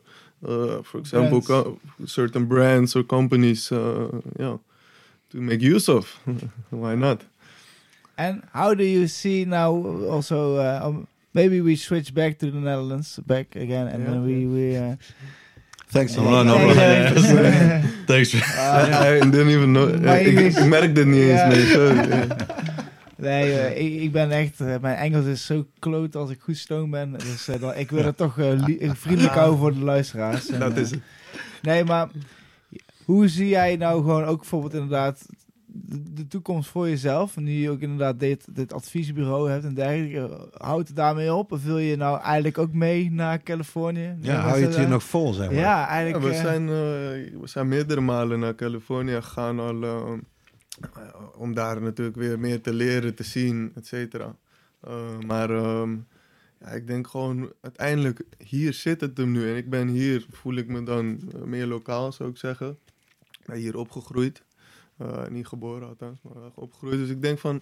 uh, 0.47 0.81
for 0.84 0.99
example, 0.99 1.41
Brands. 1.41 1.47
co- 1.47 1.80
certain 2.06 2.45
brands 2.45 2.95
or 2.95 3.03
companies, 3.03 3.72
uh, 3.72 4.22
yeah, 4.39 4.57
to 5.31 5.38
make 5.41 5.61
use 5.76 5.89
of. 5.91 6.06
Why 6.69 6.95
not? 6.95 7.22
And 8.20 8.41
how 8.52 8.74
do 8.76 8.84
you 8.84 9.08
see 9.08 9.46
now 9.46 9.72
also 10.10 10.58
uh, 10.58 10.82
um, 10.84 11.08
maybe 11.32 11.62
we 11.62 11.76
switch 11.76 12.12
back 12.14 12.38
to 12.40 12.52
the 12.52 12.58
Netherlands 12.58 13.20
back 13.26 13.56
again 13.56 13.88
and 13.88 14.00
Yeah. 14.04 14.12
then 14.12 14.26
we 14.26 14.46
we 14.48 14.78
uh, 14.78 14.96
Thanks 15.91 16.18
a 16.18 16.22
lot. 16.22 16.46
Thanks. 18.06 18.34
I, 18.36 19.18
I 19.18 19.20
didn't 19.20 19.50
even 19.50 19.72
know. 19.74 19.88
Ik, 20.06 20.40
ik, 20.40 20.66
merkte 20.66 21.00
het 21.00 21.08
niet 21.08 21.22
eens. 21.22 21.72
Ja. 21.72 22.26
Nee, 23.22 23.60
eh, 23.60 23.86
ik, 23.86 24.02
ik 24.02 24.12
ben 24.12 24.32
echt, 24.32 24.60
eh, 24.60 24.76
mijn 24.82 24.96
Engels 24.98 25.26
is 25.26 25.46
zo 25.46 25.66
kloot 25.80 26.16
als 26.16 26.30
ik 26.30 26.40
goed 26.41 26.58
stoom 26.58 26.90
ben. 26.91 27.12
Dus 27.12 27.48
eh, 27.48 27.60
dan, 27.60 27.76
ik 27.76 27.90
wil 27.90 28.06
het 28.06 28.18
toch 28.18 28.36
li- 28.38 28.91
vriendelijk 28.94 29.34
houden 29.34 29.60
voor 29.60 29.74
de 29.74 29.80
luisteraars. 29.84 30.50
En, 30.50 30.60
Dat 30.60 30.78
is 30.78 30.91
het. 30.91 31.00
Nee, 31.62 31.84
maar 31.84 32.08
hoe 33.06 33.28
zie 33.28 33.48
jij 33.48 33.76
nou 33.76 34.02
gewoon 34.02 34.24
ook 34.24 34.40
bijvoorbeeld 34.40 34.74
inderdaad 34.74 35.26
de, 35.72 36.28
toekomst 36.28 36.70
voor 36.70 36.90
jezelf? 36.90 37.38
Nu 37.38 37.52
je 37.52 37.70
ook 37.70 37.80
inderdaad 37.80 38.20
dit, 38.20 38.56
dit 38.56 38.74
adviesbureau 38.74 39.50
hebt 39.50 39.64
en 39.64 39.74
dergelijke. 39.74 40.50
Houdt 40.58 40.88
het 40.88 40.98
daarmee 40.98 41.34
op? 41.34 41.52
Of 41.52 41.64
wil 41.64 41.78
je 41.78 41.96
nou 41.96 42.22
eigenlijk 42.22 42.58
ook 42.58 42.74
mee 42.74 43.12
naar 43.12 43.44
Californië? 43.44 44.16
Ja, 44.22 44.36
hou 44.36 44.60
je 44.60 44.66
het 44.66 44.76
hier 44.76 44.88
nog 44.88 45.04
vol, 45.04 45.34
zeg 45.34 45.46
maar. 45.46 45.56
Ja, 45.56 45.62
Ja, 45.62 45.88
eigenlijk. 45.88 46.24
we, 46.24 46.32
eh, 46.32 46.41
zijn, 46.41 46.62
eh, 46.62 47.40
we 47.40 47.48
zijn 47.48 47.68
meerdere 47.68 48.02
malen 48.02 48.40
naar 48.40 48.56
Californië 48.56 49.22
gegaan 49.22 49.60
al, 49.60 49.84
eh, 49.84 50.12
om 51.38 51.54
daar 51.54 51.82
natuurlijk 51.82 52.18
weer 52.18 52.40
meer 52.40 52.62
te 52.62 52.74
leren, 52.74 53.16
te 53.16 53.24
zien, 53.24 53.72
et 53.76 53.88
cetera. 53.88 54.36
Eh, 54.82 55.20
maar 55.28 55.50
ehm, 55.50 55.96
ja, 56.60 56.68
ik 56.68 56.88
denk 56.88 57.08
gewoon, 57.08 57.54
uiteindelijk, 57.62 58.22
hier 58.38 58.74
zit 58.74 59.02
het 59.02 59.18
hem 59.18 59.32
nu. 59.32 59.50
En 59.50 59.56
ik 59.56 59.70
ben 59.70 59.88
hier, 59.88 60.26
voel 60.32 60.56
ik 60.56 60.68
me 60.68 60.84
dan 60.84 61.20
meer 61.46 61.66
lokaal, 61.66 62.12
zou 62.12 62.30
ik 62.30 62.38
zeggen. 62.38 62.78
Ik 63.32 63.46
ben 63.46 63.58
hier 63.58 63.78
opgegroeid. 63.78 64.44
Eh, 64.99 65.27
niet 65.27 65.47
geboren 65.47 65.88
althans, 65.88 66.19
maar 66.21 66.51
opgegroeid. 66.55 66.97
Dus 66.97 67.09
ik 67.09 67.21
denk 67.21 67.39
van, 67.39 67.61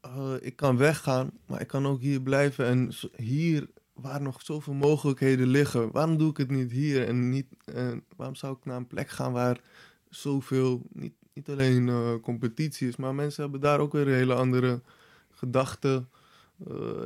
eh, 0.00 0.34
ik 0.40 0.56
kan 0.56 0.76
weggaan, 0.76 1.30
maar 1.46 1.60
ik 1.60 1.66
kan 1.66 1.86
ook 1.86 2.00
hier 2.00 2.20
blijven. 2.20 2.66
En 2.66 2.90
hier, 3.16 3.68
waar 3.92 4.22
nog 4.22 4.42
zoveel 4.42 4.74
mogelijkheden 4.74 5.46
liggen, 5.46 5.90
waarom 5.90 6.16
doe 6.16 6.30
ik 6.30 6.36
het 6.36 6.50
niet 6.50 6.70
hier? 6.70 7.06
En 7.06 7.28
niet, 7.30 7.46
eh, 7.64 7.92
waarom 8.16 8.36
zou 8.36 8.56
ik 8.56 8.64
naar 8.64 8.76
een 8.76 8.86
plek 8.86 9.08
gaan 9.08 9.32
waar 9.32 9.60
zoveel, 10.08 10.82
niet, 10.92 11.14
niet 11.32 11.48
alleen 11.48 12.20
competitie 12.20 12.88
is, 12.88 12.96
maar 12.96 13.14
mensen 13.14 13.42
hebben 13.42 13.60
daar 13.60 13.80
ook 13.80 13.92
weer 13.92 14.06
hele 14.06 14.34
andere 14.34 14.80
gedachten. 15.30 16.08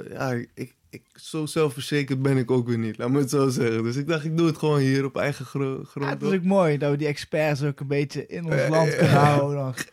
Ja, 0.08 0.30
ik, 0.54 0.75
ik, 0.90 1.02
zo 1.14 1.46
zelfverzekerd 1.46 2.22
ben 2.22 2.36
ik 2.36 2.50
ook 2.50 2.66
weer 2.68 2.78
niet, 2.78 2.98
laat 2.98 3.10
me 3.10 3.18
het 3.18 3.30
zo 3.30 3.48
zeggen. 3.48 3.82
Dus 3.82 3.96
ik 3.96 4.06
dacht, 4.08 4.24
ik 4.24 4.36
doe 4.36 4.46
het 4.46 4.56
gewoon 4.58 4.78
hier 4.78 5.04
op 5.04 5.16
eigen 5.16 5.44
gro- 5.44 5.78
ja, 5.78 5.84
grond. 5.84 6.10
het 6.10 6.22
is 6.22 6.32
ook 6.32 6.42
mooi 6.44 6.78
dat 6.78 6.90
we 6.90 6.96
die 6.96 7.06
experts 7.06 7.62
ook 7.62 7.80
een 7.80 7.86
beetje 7.86 8.26
in 8.26 8.44
ons 8.44 8.54
Ja, 8.54 8.68
land 8.68 8.90
ja. 8.90 8.96
kunnen 8.96 9.16
houden. 9.20 9.64
nog. 9.64 9.76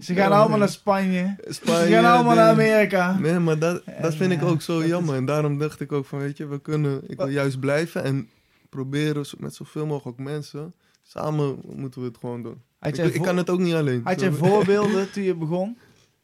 Ze 0.00 0.14
gaan 0.14 0.30
Ja, 0.30 0.36
allemaal 0.38 0.58
naar 0.58 0.68
Spanje. 0.68 1.36
Spanje, 1.48 1.86
Ze 1.86 1.92
gaan 1.92 2.04
allemaal 2.14 2.34
naar 2.34 2.50
Amerika. 2.50 3.18
Nee, 3.18 3.38
maar 3.38 3.58
dat, 3.58 3.82
dat 4.00 4.14
vind 4.14 4.32
ik 4.32 4.40
eh, 4.40 4.48
ook 4.48 4.62
zo 4.62 4.86
jammer. 4.86 5.14
En 5.14 5.24
daarom 5.24 5.58
dacht 5.58 5.80
ik 5.80 5.92
ook 5.92 6.04
van, 6.06 6.18
weet 6.18 6.36
je, 6.36 6.46
we 6.46 6.60
kunnen, 6.60 7.00
ik 7.06 7.16
wil 7.16 7.28
juist 7.28 7.60
blijven 7.60 8.04
en 8.04 8.28
proberen 8.68 9.24
met 9.38 9.54
zoveel 9.54 9.86
mogelijk 9.86 10.18
mensen. 10.18 10.74
Samen 11.02 11.58
moeten 11.76 12.00
we 12.00 12.06
het 12.06 12.16
gewoon 12.20 12.42
doen. 12.42 12.62
Ik, 12.82 13.22
kan 13.22 13.36
het 13.36 13.50
ook 13.50 13.58
niet 13.58 13.74
alleen. 13.74 14.00
Had 14.04 14.20
je 14.20 14.32
voorbeelden 14.32 15.10
toen 15.12 15.22
je 15.22 15.34
begon? 15.34 15.78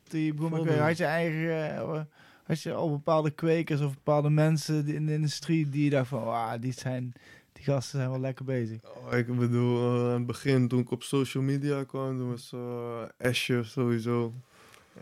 Toen 0.09 0.21
je 0.21 0.35
begon 0.35 0.65
met? 0.65 0.79
Had 0.79 0.97
je 0.97 1.05
eigen... 1.05 1.77
eh, 1.77 2.01
had 2.47 2.63
je 2.63 2.73
al 2.73 2.91
bepaalde 2.91 3.31
kwekers 3.31 3.81
of 3.81 3.95
bepaalde 3.95 4.31
mensen 4.31 4.87
in 4.89 5.07
de 5.07 5.13
industrie 5.13 5.69
die 5.71 5.85
je 5.85 5.91
dacht 5.91 6.09
van... 6.09 6.25
Wauw, 6.25 6.59
die, 6.59 6.73
zijn, 6.73 7.13
die 7.53 7.65
gasten 7.65 7.99
zijn 7.99 8.11
wel 8.11 8.21
lekker 8.21 8.45
bezig. 8.45 8.79
Oh, 8.83 9.19
ik 9.19 9.39
bedoel, 9.39 9.79
eh, 9.79 10.05
aan 10.09 10.13
het 10.15 10.27
begin 10.27 10.69
toen 10.69 10.81
ik 10.81 10.91
op 10.91 11.03
social 11.03 11.43
media 11.43 11.85
kwam, 11.85 12.19
toen 12.19 12.31
was 12.31 12.53
eh 12.55 13.29
Asje 13.29 13.63
sowieso. 13.65 14.33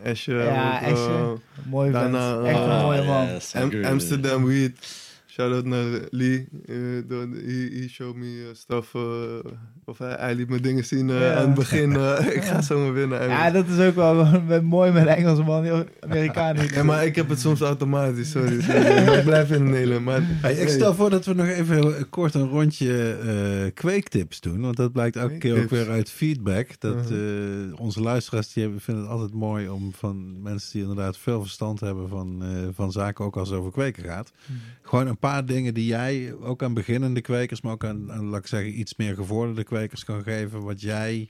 Asje. 0.05 0.33
Ja, 0.33 0.75
ook, 0.75 0.81
eh, 0.81 0.91
Asje. 0.93 1.37
Mooi 1.69 1.91
Daarna, 1.91 2.33
vent. 2.35 2.45
Echt 2.47 2.59
een 2.59 2.69
eh, 2.69 2.83
mooie 2.83 3.03
man. 3.03 3.25
yes, 3.25 3.55
Am- 3.55 3.69
with 3.69 3.85
Amsterdam 3.85 4.45
Weed. 4.45 5.03
Shout 5.35 5.53
out 5.53 5.65
naar 5.65 5.85
Lee. 6.09 6.47
door- 7.07 7.27
he, 7.45 7.69
he 7.73 7.87
showed 7.89 8.15
me 8.15 8.25
eh, 8.49 8.53
stuff. 8.55 8.93
eh, 8.93 9.01
of 9.85 9.97
hij, 9.97 10.15
hij 10.19 10.35
liet 10.35 10.49
me 10.49 10.59
dingen 10.59 10.85
zien 10.85 11.07
Ja. 11.07 11.33
aan 11.35 11.45
het 11.45 11.53
begin. 11.53 11.91
ik 12.37 12.43
ga 12.43 12.61
zo 12.61 12.79
maar 12.79 12.93
winnen. 12.93 13.27
Ja, 13.27 13.51
dat 13.51 13.67
is 13.67 13.79
ook 13.87 13.95
wel 13.95 14.25
gewoon 14.25 14.45
met- 14.53 14.63
mooi 14.63 14.91
met 14.91 15.05
Engelse 15.07 15.43
man. 15.43 15.63
Die 15.63 15.71
Amerikaan. 15.99 16.55
Ja, 16.73 16.83
maar 16.83 17.05
ik 17.05 17.15
heb 17.15 17.29
het 17.29 17.39
soms 17.39 17.61
automatisch, 17.61 18.29
sorry. 18.31 18.55
ik 19.17 19.23
blijf 19.23 19.51
in 19.51 19.69
nelen. 19.69 20.03
Maar, 20.03 20.21
Hey, 20.23 20.51
ik 20.53 20.57
nee. 20.57 20.67
stel 20.69 20.93
voor 20.93 21.09
dat 21.09 21.25
we 21.25 21.33
nog 21.33 21.47
even 21.47 22.09
kort 22.09 22.33
een 22.33 22.47
rondje 22.49 23.11
eh, 23.13 23.73
kweektips 23.73 24.39
doen. 24.41 24.61
Want 24.61 24.75
dat 24.77 24.91
blijkt 24.91 25.15
elke 25.15 25.37
keer 25.37 25.63
ook 25.63 25.69
weer 25.69 25.89
uit 25.89 26.09
feedback. 26.09 26.67
Dat 26.79 27.11
eh, 27.11 27.17
onze 27.79 28.01
luisteraars 28.01 28.53
die 28.53 28.63
hebben, 28.63 28.81
vinden 28.81 29.03
het 29.03 29.11
altijd 29.11 29.33
mooi 29.33 29.69
om 29.69 29.93
van 29.93 30.41
mensen 30.41 30.69
die 30.71 30.81
inderdaad 30.81 31.17
veel 31.17 31.41
verstand 31.41 31.79
hebben 31.79 32.09
van, 32.09 32.43
eh, 32.43 32.49
van 32.73 32.91
zaken, 32.91 33.25
ook 33.25 33.37
als 33.37 33.49
het 33.49 33.57
over 33.59 33.71
kweken 33.71 34.03
gaat. 34.03 34.31
Gewoon 34.81 35.07
een 35.07 35.17
paar 35.17 35.23
dingen 35.45 35.73
die 35.73 35.85
jij 35.85 36.33
ook 36.33 36.63
aan 36.63 36.73
beginnende 36.73 37.21
kwekers, 37.21 37.61
maar 37.61 37.73
ook 37.73 37.85
aan, 37.85 38.11
aan 38.11 38.25
laat 38.25 38.39
ik 38.39 38.47
zeggen, 38.47 38.79
iets 38.79 38.95
meer 38.95 39.15
gevorderde 39.15 39.63
kwekers 39.63 40.03
kan 40.03 40.23
geven. 40.23 40.63
Wat 40.63 40.81
jij 40.81 41.29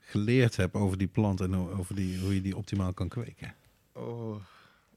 geleerd 0.00 0.56
hebt 0.56 0.74
over 0.74 0.98
die 0.98 1.06
plant 1.06 1.40
en 1.40 1.54
over 1.54 1.94
die, 1.94 2.18
hoe 2.20 2.34
je 2.34 2.42
die 2.42 2.56
optimaal 2.56 2.92
kan 2.92 3.08
kweken. 3.08 3.54
Oh, 3.92 4.36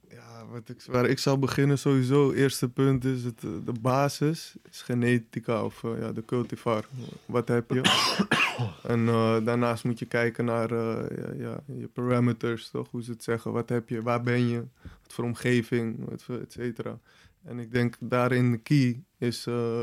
ja, 0.09 0.45
wat 0.51 0.69
ik, 0.69 0.83
waar 0.85 1.05
ik 1.05 1.19
zou 1.19 1.37
beginnen 1.37 1.79
sowieso. 1.79 2.31
Eerste 2.31 2.69
punt 2.69 3.05
is 3.05 3.23
het, 3.23 3.43
eh, 3.43 3.49
de 3.65 3.79
basis 3.81 4.55
is 4.69 4.81
genetica 4.81 5.63
of 5.63 5.83
eh, 5.83 5.99
ja, 5.99 6.11
de 6.11 6.25
cultivar. 6.25 6.85
Wat 7.25 7.47
heb 7.47 7.71
je? 7.71 7.81
en 8.93 9.07
eh, 9.07 9.37
daarnaast 9.45 9.83
moet 9.83 9.99
je 9.99 10.05
kijken 10.05 10.45
naar 10.45 10.73
ja, 10.73 11.33
ja, 11.37 11.59
je 11.65 11.89
parameters, 11.93 12.69
toch? 12.69 12.87
Hoe 12.91 13.03
ze 13.03 13.11
het 13.11 13.23
zeggen. 13.23 13.51
Wat 13.51 13.69
heb 13.69 13.89
je? 13.89 14.01
Waar 14.01 14.21
ben 14.21 14.47
je? 14.47 14.63
Wat 14.81 15.13
voor 15.13 15.23
omgeving? 15.23 16.09
Et 16.11 16.51
cetera. 16.51 16.99
En 17.47 17.59
ik 17.59 17.71
denk 17.71 17.95
daarin 17.99 18.51
de 18.51 18.57
key 18.57 19.03
is 19.17 19.45
eh, 19.45 19.81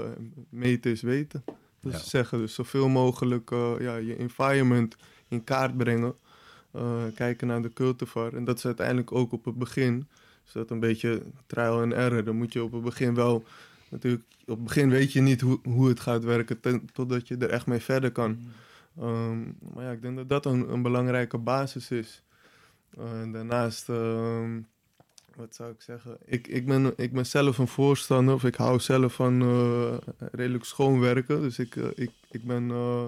meten 0.48 0.90
is 0.90 1.02
weten. 1.02 1.44
Dus 1.80 1.92
Ja. 1.92 1.98
zeggen, 1.98 2.38
dus 2.38 2.54
zoveel 2.54 2.88
mogelijk 2.88 3.50
eh, 3.50 3.72
ja, 3.78 3.96
je 3.96 4.16
environment 4.16 4.96
in 5.28 5.44
kaart 5.44 5.76
brengen. 5.76 6.14
Eh, 6.70 7.02
kijken 7.14 7.46
naar 7.46 7.62
de 7.62 7.72
cultivar. 7.72 8.34
En 8.34 8.44
dat 8.44 8.58
is 8.58 8.64
uiteindelijk 8.66 9.12
ook 9.12 9.32
op 9.32 9.44
het 9.44 9.58
begin. 9.58 10.08
Is 10.46 10.52
dat 10.52 10.70
een 10.70 10.80
beetje 10.80 11.22
trial 11.46 11.80
and 11.80 11.92
error. 11.92 12.24
Dan 12.24 12.36
moet 12.36 12.52
je 12.52 12.62
op 12.64 12.72
het 12.72 12.82
begin 12.82 13.14
wel... 13.14 13.44
Natuurlijk, 13.90 14.24
op 14.46 14.54
het 14.56 14.64
begin 14.64 14.88
weet 14.90 15.12
je 15.12 15.20
niet 15.20 15.40
hoe, 15.40 15.58
hoe 15.62 15.88
het 15.88 16.00
gaat 16.00 16.24
werken... 16.24 16.60
ten- 16.60 16.88
totdat 16.92 17.28
je 17.28 17.36
er 17.36 17.50
echt 17.50 17.66
mee 17.66 17.80
verder 17.80 18.12
kan. 18.12 18.38
Ehm, 19.00 19.42
maar 19.74 19.84
ja, 19.84 19.90
ik 19.90 20.02
denk 20.02 20.16
dat 20.16 20.28
dat 20.28 20.46
een, 20.46 20.72
een 20.72 20.82
belangrijke 20.82 21.38
basis 21.38 21.90
is. 21.90 22.22
En 22.98 23.32
daarnaast... 23.32 23.88
ehm, 23.88 24.60
wat 25.36 25.54
zou 25.54 25.70
ik 25.72 25.80
zeggen? 25.80 26.16
Ik, 26.24 26.46
ik, 26.46 26.66
ben, 26.66 26.92
ik 26.96 27.12
ben 27.12 27.26
zelf 27.26 27.58
een 27.58 27.68
voorstander, 27.68 28.34
of 28.34 28.44
ik 28.44 28.54
hou 28.54 28.78
zelf 28.80 29.14
van 29.14 29.42
eh, 29.42 29.96
redelijk 30.32 30.64
schoon 30.64 31.00
werken. 31.00 31.40
Dus 31.40 31.58
ik, 31.58 31.76
eh, 31.76 31.86
ik, 31.94 32.10
ik 32.30 32.44
ben... 32.44 32.70
eh, 32.70 33.06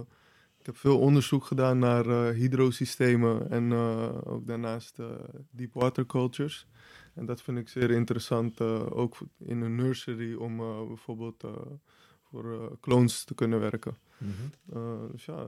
ik 0.60 0.66
heb 0.72 0.76
veel 0.80 0.98
onderzoek 0.98 1.44
gedaan 1.44 1.78
naar 1.78 2.04
hydrosystemen 2.32 3.50
en 3.50 3.72
eh, 3.72 4.08
ook 4.24 4.46
daarnaast 4.46 4.98
eh 4.98 5.06
deep 5.50 5.72
water 5.74 6.06
cultures. 6.06 6.66
En 7.14 7.26
dat 7.26 7.42
vind 7.42 7.58
ik 7.58 7.68
zeer 7.68 7.90
interessant, 7.90 8.60
eh, 8.60 8.96
ook 8.96 9.16
in 9.38 9.60
een 9.60 9.74
nursery, 9.74 10.34
om 10.34 10.60
eh, 10.60 10.86
bijvoorbeeld 10.86 11.44
eh, 11.44 11.50
voor 12.30 12.76
clones 12.80 13.24
te 13.24 13.34
kunnen 13.34 13.60
werken. 13.60 13.96
Eh, 14.72 14.80
dus 15.12 15.24
ja, 15.24 15.46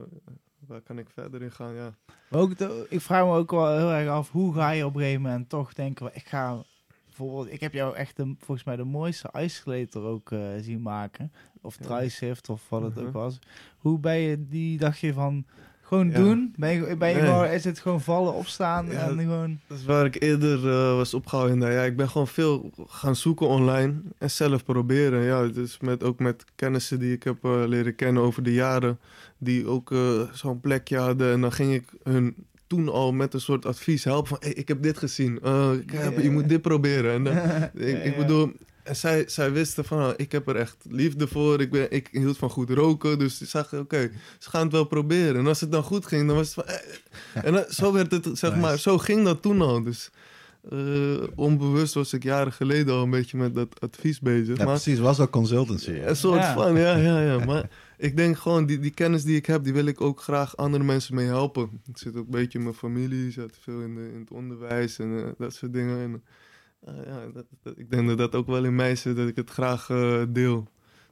waar 0.67 0.81
kan 0.81 0.97
ik 0.99 1.09
verder 1.09 1.41
in 1.41 1.51
gaan? 1.51 1.73
Ja. 1.73 1.95
Maar 2.29 2.39
ook 2.41 2.57
de- 2.57 2.85
ik 2.89 3.01
vraag 3.01 3.25
me 3.25 3.31
ook 3.35 3.51
wel 3.51 3.77
heel 3.77 3.91
erg 3.91 4.09
af, 4.09 4.31
hoe 4.31 4.53
ga 4.53 4.69
je 4.71 4.85
op 4.85 4.93
een 4.95 5.01
gegeven 5.01 5.21
moment 5.21 5.49
toch 5.49 5.73
denken, 5.73 6.09
ik 6.15 6.27
ga 6.27 6.63
bijvoorbeeld, 7.19 7.53
ik 7.53 7.59
heb 7.59 7.73
jou 7.73 7.95
echt 7.95 8.15
de, 8.17 8.33
volgens 8.39 8.63
mij 8.67 8.75
de 8.75 8.83
mooiste 8.83 9.29
ijskleter 9.31 10.01
ook 10.01 10.31
eh, 10.31 10.39
zien 10.61 10.81
maken. 10.81 11.31
Of 11.61 11.77
Ja. 11.79 11.85
drysift 11.85 12.49
of 12.49 12.61
wat 12.69 12.81
het 12.81 12.95
Mhm. 12.95 13.05
ook 13.05 13.13
was. 13.13 13.39
Hoe 13.77 13.99
ben 13.99 14.17
je 14.17 14.47
die, 14.47 14.77
dacht 14.77 14.99
je 14.99 15.13
van, 15.13 15.45
gewoon 15.81 16.09
Ja. 16.09 16.15
doen? 16.15 16.53
Ben 16.57 16.69
je, 16.73 16.97
ben 16.97 17.09
je 17.09 17.15
Nee. 17.15 17.23
gewoon, 17.25 17.45
is 17.45 17.63
het 17.63 17.79
gewoon 17.79 18.01
vallen, 18.01 18.33
opstaan 18.33 18.85
Ja, 18.87 19.07
en 19.09 19.19
gewoon... 19.19 19.59
Dat 19.67 19.77
is 19.77 19.85
waar 19.85 20.05
ik 20.05 20.21
eerder 20.21 20.69
eh, 20.69 20.95
was 20.95 21.13
opgehouden. 21.13 21.57
Nou 21.57 21.71
ja, 21.71 21.81
ik 21.83 21.95
ben 21.95 22.09
gewoon 22.09 22.27
veel 22.27 22.71
gaan 22.87 23.15
zoeken 23.15 23.47
online 23.47 23.93
en 24.17 24.31
zelf 24.31 24.63
proberen. 24.65 25.23
Ja, 25.23 25.47
dus 25.47 25.79
met, 25.79 26.03
ook 26.03 26.19
met 26.19 26.45
kennissen 26.55 26.99
die 26.99 27.13
ik 27.13 27.23
heb 27.23 27.43
eh, 27.45 27.63
leren 27.65 27.95
kennen 27.95 28.23
over 28.23 28.43
de 28.43 28.53
jaren, 28.53 28.99
die 29.37 29.67
ook 29.67 29.93
zo'n 30.31 30.59
plekje 30.59 30.97
hadden. 30.97 31.31
En 31.33 31.41
dan 31.41 31.51
ging 31.51 31.73
ik 31.73 31.83
hun 32.03 32.35
toen 32.69 32.89
al 32.89 33.11
met 33.11 33.33
een 33.33 33.41
soort 33.41 33.65
advies 33.65 34.03
helpen 34.03 34.27
van, 34.29 34.37
hey, 34.41 34.53
ik 34.53 34.67
heb 34.67 34.81
dit 34.83 34.97
gezien, 34.97 35.39
Eh, 35.43 35.71
ik 35.81 35.91
heb- 35.91 36.19
je 36.19 36.31
moet 36.31 36.49
dit 36.49 36.61
proberen. 36.61 37.13
En 37.13 37.23
dan, 37.23 37.37
ik, 38.03 38.17
bedoel, 38.17 38.51
en 38.83 38.95
zij, 38.95 39.23
zij 39.27 39.51
wisten 39.51 39.85
van, 39.85 39.99
ah, 39.99 40.13
ik 40.17 40.31
heb 40.31 40.47
er 40.47 40.55
echt 40.55 40.75
liefde 40.89 41.27
voor. 41.27 41.61
Ik, 41.61 41.71
ben, 41.71 41.91
ik 41.91 42.07
hield 42.11 42.37
van 42.37 42.49
goed 42.49 42.69
roken. 42.69 43.19
Dus 43.19 43.37
ze 43.37 43.45
zagen, 43.45 43.79
oké, 43.79 44.11
ze 44.39 44.49
gaan 44.49 44.63
het 44.63 44.71
wel 44.71 44.83
proberen. 44.85 45.35
En 45.35 45.47
als 45.47 45.61
het 45.61 45.71
dan 45.71 45.83
goed 45.83 46.05
ging, 46.05 46.27
dan 46.27 46.35
was 46.35 46.45
het 46.45 46.53
van... 46.53 46.63
eh, 46.63 47.45
En 47.45 47.53
dan, 47.53 47.63
zo 47.69 47.93
werd 47.93 48.11
het, 48.11 48.23
zeg 48.33 48.49
Nice. 48.49 48.61
maar, 48.61 48.77
zo 48.79 48.97
ging 48.97 49.23
dat 49.25 49.41
toen 49.41 49.61
al. 49.61 49.83
Dus 49.83 50.09
eh, 50.69 50.77
onbewust 51.35 51.93
was 51.93 52.13
ik 52.13 52.23
jaren 52.23 52.53
geleden 52.53 52.93
al 52.93 53.03
een 53.03 53.09
beetje 53.09 53.37
met 53.37 53.55
dat 53.55 53.67
advies 53.79 54.19
bezig. 54.19 54.57
Ja, 54.57 54.63
maar 54.63 54.73
precies. 54.73 54.99
Was 54.99 55.19
ook 55.19 55.29
consultancy. 55.31 55.89
een 55.91 56.15
soort 56.15 56.39
Ja. 56.41 56.53
van, 56.53 56.75
ja, 56.77 56.95
ja, 56.95 57.21
ja. 57.21 57.45
Maar 57.45 57.69
ik 57.99 58.17
denk 58.17 58.37
gewoon, 58.37 58.65
die, 58.65 58.79
die 58.79 58.93
kennis 58.93 59.23
die 59.23 59.35
ik 59.35 59.45
heb, 59.45 59.63
die 59.63 59.73
wil 59.73 59.85
ik 59.85 60.01
ook 60.01 60.21
graag 60.21 60.57
andere 60.57 60.83
mensen 60.83 61.15
mee 61.15 61.25
helpen. 61.25 61.81
Het 61.85 61.99
zit 61.99 62.15
ook 62.15 62.25
een 62.25 62.31
beetje 62.31 62.57
in 62.57 62.63
mijn 62.63 62.75
familie, 62.75 63.31
zit 63.31 63.57
veel 63.57 63.81
in, 63.81 63.95
de, 63.95 64.11
in 64.13 64.19
het 64.19 64.31
onderwijs 64.31 64.99
en 64.99 65.25
eh, 65.25 65.31
dat 65.37 65.53
soort 65.53 65.73
dingen. 65.73 65.99
En, 65.99 66.23
eh, 66.79 67.05
ja, 67.05 67.27
dat, 67.61 67.77
ik 67.77 67.91
denk 67.91 68.07
dat 68.07 68.17
dat 68.17 68.35
ook 68.35 68.47
wel 68.47 68.65
in 68.65 68.75
mij 68.75 68.95
zit, 68.95 69.15
dat 69.15 69.27
ik 69.27 69.35
het 69.35 69.49
graag 69.49 69.89
eh, 69.89 70.23
deel. 70.29 70.67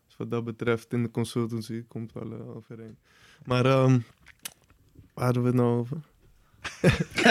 Dus 0.06 0.18
wat 0.18 0.32
dat 0.32 0.44
betreft, 0.44 0.94
in 0.94 1.04
de 1.04 1.12
consultancy 1.12 1.84
komt 1.88 2.14
wel 2.14 2.56
overeen. 2.56 2.98
Maar, 3.46 3.66
ehm 3.66 4.00
waar 5.14 5.26
hadden 5.26 5.44
we 5.44 5.48
het 5.48 5.58
nou 5.58 5.80
over? 5.80 5.98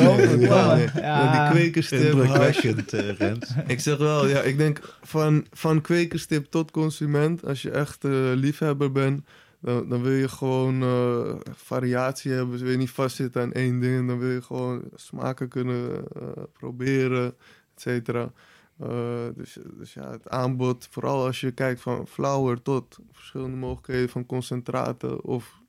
Ja. 1.01 1.33
Die 1.33 1.51
kwekerstip, 1.51 2.13
hash. 2.25 2.65
Indrukwekkend, 2.65 2.93
eh, 2.93 3.17
Rens. 3.19 3.51
Ik 3.67 3.81
zeg 3.81 3.97
wel, 3.97 4.29
ja, 4.29 4.41
ik 4.41 4.59
denk 4.59 4.81
van, 5.03 5.47
van 5.53 5.81
kwekerstip 5.81 6.47
tot 6.51 6.71
consument. 6.71 7.47
Als 7.47 7.63
je 7.63 7.71
echt 7.71 8.05
eh, 8.05 8.11
liefhebber 8.35 8.93
bent, 8.93 9.25
dan, 9.61 9.89
dan 9.89 10.03
wil 10.03 10.13
je 10.13 10.29
gewoon 10.29 10.83
eh, 10.83 11.51
variatie 11.55 12.33
hebben. 12.33 12.51
Dus 12.53 12.61
wil 12.61 12.71
je 12.71 12.77
niet 12.77 12.91
vastzitten 12.91 13.43
aan 13.43 13.53
één 13.53 13.81
ding. 13.81 14.09
Dan 14.09 14.19
wil 14.19 14.31
je 14.31 14.43
gewoon 14.43 14.83
smaken 14.95 15.49
kunnen 15.49 16.05
eh, 16.17 16.43
proberen, 16.53 17.27
et 17.75 17.81
cetera. 17.81 18.33
Eh, 18.81 19.27
dus, 19.35 19.59
dus 19.79 19.95
ja, 19.95 20.11
het 20.11 20.29
aanbod, 20.29 20.89
vooral 20.91 21.25
als 21.27 21.41
je 21.41 21.51
kijkt 21.51 21.81
van 21.81 22.07
flower 22.07 22.63
tot 22.63 22.99
verschillende 23.13 23.57
mogelijkheden 23.57 24.09
van 24.09 24.27
concentraten 24.27 25.25
of 25.25 25.61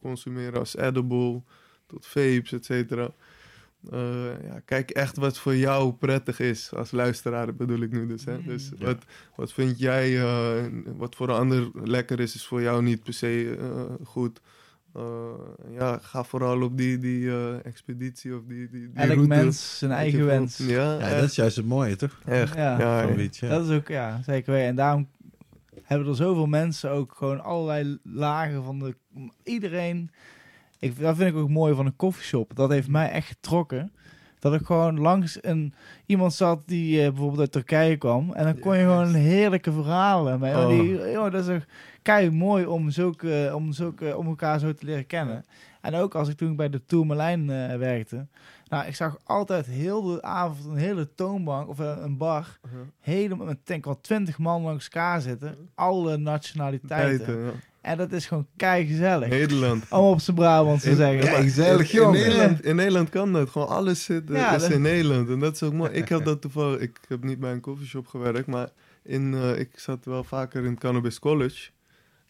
consumeren 0.00 0.58
als 0.58 0.76
edible 0.76 1.42
tot 1.86 2.06
vapes, 2.06 2.52
et 2.52 2.64
cetera. 2.64 3.10
Eh, 3.90 4.42
ja, 4.42 4.60
kijk 4.64 4.90
echt 4.90 5.16
wat 5.16 5.38
voor 5.38 5.56
jou 5.56 5.92
prettig 5.92 6.40
is 6.40 6.74
als 6.74 6.90
luisteraar, 6.90 7.54
bedoel 7.54 7.80
ik 7.80 7.92
nu 7.92 8.06
dus. 8.06 8.24
Hè? 8.24 8.42
Dus 8.42 8.72
Ja. 8.78 8.84
wat, 8.86 9.04
wat 9.36 9.52
vind 9.52 9.78
jij, 9.78 10.20
eh, 10.22 10.64
wat 10.96 11.14
voor 11.14 11.28
een 11.28 11.34
ander 11.34 11.70
lekker 11.74 12.20
is, 12.20 12.34
is 12.34 12.46
voor 12.46 12.62
jou 12.62 12.82
niet 12.82 13.02
per 13.02 13.12
se 13.12 13.56
eh, 13.58 14.06
goed. 14.06 14.40
Eh, 14.96 15.74
ja, 15.78 15.98
ga 16.02 16.24
vooral 16.24 16.62
op 16.62 16.76
die, 16.76 16.98
die 16.98 17.30
eh, 17.30 17.64
expeditie 17.64 18.34
of 18.36 18.40
die, 18.48 18.70
die, 18.70 18.80
die 18.80 18.90
Elk 18.94 19.08
route. 19.10 19.26
mens 19.28 19.78
zijn 19.78 19.90
eigen 19.90 20.26
wens. 20.26 20.56
Ja, 20.56 20.98
dat 20.98 21.22
is 21.22 21.34
juist 21.34 21.56
het 21.56 21.66
mooie, 21.66 21.96
toch? 21.96 22.20
echt. 22.24 22.54
Ja. 22.54 22.78
Ja, 22.78 23.00
Van 23.00 23.10
ja. 23.10 23.16
Wiet, 23.16 23.36
ja. 23.36 23.48
Dat 23.48 23.68
is 23.68 23.76
ook, 23.76 23.88
ja, 23.88 24.20
zeker 24.22 24.52
weten. 24.52 24.68
En 24.68 24.74
daarom 24.76 25.08
hebben 25.82 26.08
er 26.08 26.14
zoveel 26.14 26.46
mensen 26.46 26.90
ook 26.90 27.14
gewoon 27.16 27.42
allerlei 27.42 27.98
lagen 28.02 28.64
van 28.64 28.78
de... 28.78 28.94
Iedereen... 29.42 30.10
Ik, 30.78 30.98
dat 31.00 31.16
vind 31.16 31.30
ik 31.30 31.36
ook 31.36 31.48
mooi 31.48 31.74
van 31.74 31.86
een 31.86 31.96
koffieshop. 31.96 32.52
Dat 32.54 32.70
heeft 32.70 32.88
mij 32.88 33.10
echt 33.10 33.28
getrokken. 33.28 33.92
Dat 34.38 34.54
ik 34.54 34.66
gewoon 34.66 35.00
langs 35.00 35.38
een, 35.40 35.74
iemand 36.06 36.34
zat 36.34 36.62
die 36.66 37.02
eh, 37.02 37.08
bijvoorbeeld 37.08 37.40
uit 37.40 37.52
Turkije 37.52 37.96
kwam. 37.96 38.32
En 38.32 38.44
dan 38.44 38.58
kon 38.58 38.76
je 38.76 38.82
gewoon 38.82 39.14
heerlijke 39.14 39.72
verhalen 39.72 40.40
mee. 40.40 40.54
Oh. 40.54 40.68
Die, 40.68 41.10
joh, 41.10 41.32
dat 41.32 41.48
is 41.48 41.54
ook 41.54 41.62
kei 42.06 42.30
mooi 42.30 42.66
om, 42.66 42.90
zulke, 42.90 43.50
om, 43.54 43.72
zulke, 43.72 44.16
om 44.16 44.26
elkaar 44.26 44.58
zo 44.58 44.72
te 44.72 44.84
leren 44.86 45.06
kennen. 45.06 45.44
En 45.80 45.94
ook 45.94 46.14
als 46.14 46.28
ik 46.28 46.36
toen 46.36 46.56
bij 46.56 46.68
de 46.70 46.84
Tourmalijn 46.86 47.50
eh 47.50 47.76
werkte. 47.78 48.26
Nou, 48.68 48.86
ik 48.86 48.94
zag 48.94 49.16
altijd 49.24 49.66
heel 49.66 50.02
de 50.02 50.22
avond 50.22 50.64
een 50.64 50.76
hele 50.76 51.14
toonbank 51.14 51.68
of 51.68 51.80
eh, 51.80 51.96
een 52.00 52.16
bar. 52.16 52.58
Uh-huh. 52.66 52.80
Helemaal 53.00 53.46
met 53.46 53.58
denk 53.64 53.78
ik 53.78 53.84
wel 53.84 54.00
twintig 54.00 54.38
man 54.38 54.62
langs 54.62 54.84
elkaar 54.84 55.20
zitten. 55.20 55.56
Alle 55.74 56.16
nationaliteiten. 56.16 57.44
Ja. 57.44 57.50
En 57.80 57.96
dat 57.98 58.12
is 58.12 58.26
gewoon 58.26 58.46
kei 58.56 58.86
gezellig. 58.86 59.28
Nederland. 59.28 59.84
Om 59.90 59.98
op 60.04 60.20
zijn 60.20 60.36
Brabant 60.36 60.80
te 60.80 60.90
In- 60.90 60.96
zeggen. 60.96 61.24
Ja, 61.32 61.40
gezellig, 61.42 61.92
in, 61.92 62.02
in. 62.02 62.10
Nederland, 62.10 62.64
in 62.64 62.76
Nederland 62.76 63.08
kan 63.08 63.32
dat. 63.32 63.50
Gewoon 63.50 63.68
alles 63.68 64.04
zit 64.04 64.22
Ja, 64.28 64.54
is 64.54 64.62
dat- 64.62 64.70
in 64.70 64.82
Nederland. 64.82 65.28
En 65.28 65.38
dat 65.38 65.54
is 65.54 65.62
ook 65.62 65.72
mooi. 65.72 65.90
Ik 65.90 66.08
heb 66.08 66.24
dat 66.30 66.40
toevallig... 66.40 66.80
Ik 66.80 66.98
heb 67.08 67.24
niet 67.24 67.40
bij 67.40 67.52
een 67.52 67.60
coffeeshop 67.60 68.06
gewerkt, 68.06 68.46
maar 68.46 68.68
in, 69.02 69.34
eh, 69.34 69.58
ik 69.58 69.78
zat 69.78 70.04
wel 70.04 70.24
vaker 70.24 70.64
in 70.64 70.78
Cannabis 70.78 71.18
College. 71.18 71.70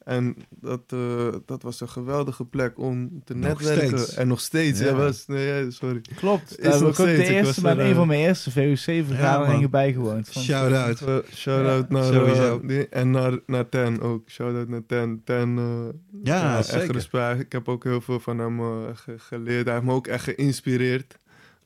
En 0.06 0.36
dat, 0.60 0.80
eh, 0.86 1.28
dat 1.46 1.62
was 1.62 1.80
een 1.80 1.88
geweldige 1.88 2.44
plek 2.44 2.78
om 2.78 3.22
te 3.24 3.34
Nog 3.34 3.42
netwerken. 3.48 3.98
steeds. 3.98 4.14
En 4.14 4.28
nog 4.28 4.40
steeds. 4.40 4.80
Ja. 4.80 4.86
Ja. 4.86 4.94
was, 4.94 5.26
nee, 5.26 5.46
ja, 5.46 5.70
sorry. 5.70 6.00
Klopt. 6.16 6.62
Daar 6.62 6.72
heb 6.72 6.80
ik 6.80 6.86
ook 6.86 6.96
de 6.96 7.26
eerste, 7.26 7.68
er, 7.68 7.78
een 7.80 7.94
van 7.94 8.02
eh, 8.02 8.08
mijn 8.08 8.20
eerste 8.20 8.50
VOC-vergaderingen 8.50 9.60
man. 9.60 9.70
bijgewoond. 9.70 10.28
Shout-out. 10.38 11.00
Uh, 11.08 11.16
shout-out 11.34 11.88
naar... 11.88 12.04
Sowieso. 12.04 12.60
eh, 12.62 12.68
die- 12.68 12.88
en 12.88 13.10
naar, 13.10 13.38
naar 13.46 13.68
Ten 13.68 14.00
ook. 14.00 14.30
Shout-out 14.30 14.68
naar 14.68 14.86
Ten. 14.86 15.20
Ten, 15.24 15.58
eh, 15.58 15.88
Ja, 16.22 16.58
echt 16.58 16.66
zeker. 16.68 16.92
respect. 16.94 17.40
Ik 17.40 17.52
heb 17.52 17.68
ook 17.68 17.84
heel 17.84 18.00
veel 18.00 18.20
van 18.20 18.38
hem 18.38 18.60
eh, 18.60 18.66
ge- 18.94 19.18
geleerd. 19.18 19.64
Hij 19.64 19.74
heeft 19.74 19.86
me 19.86 19.92
ook 19.92 20.06
echt 20.06 20.24
geïnspireerd. 20.24 21.18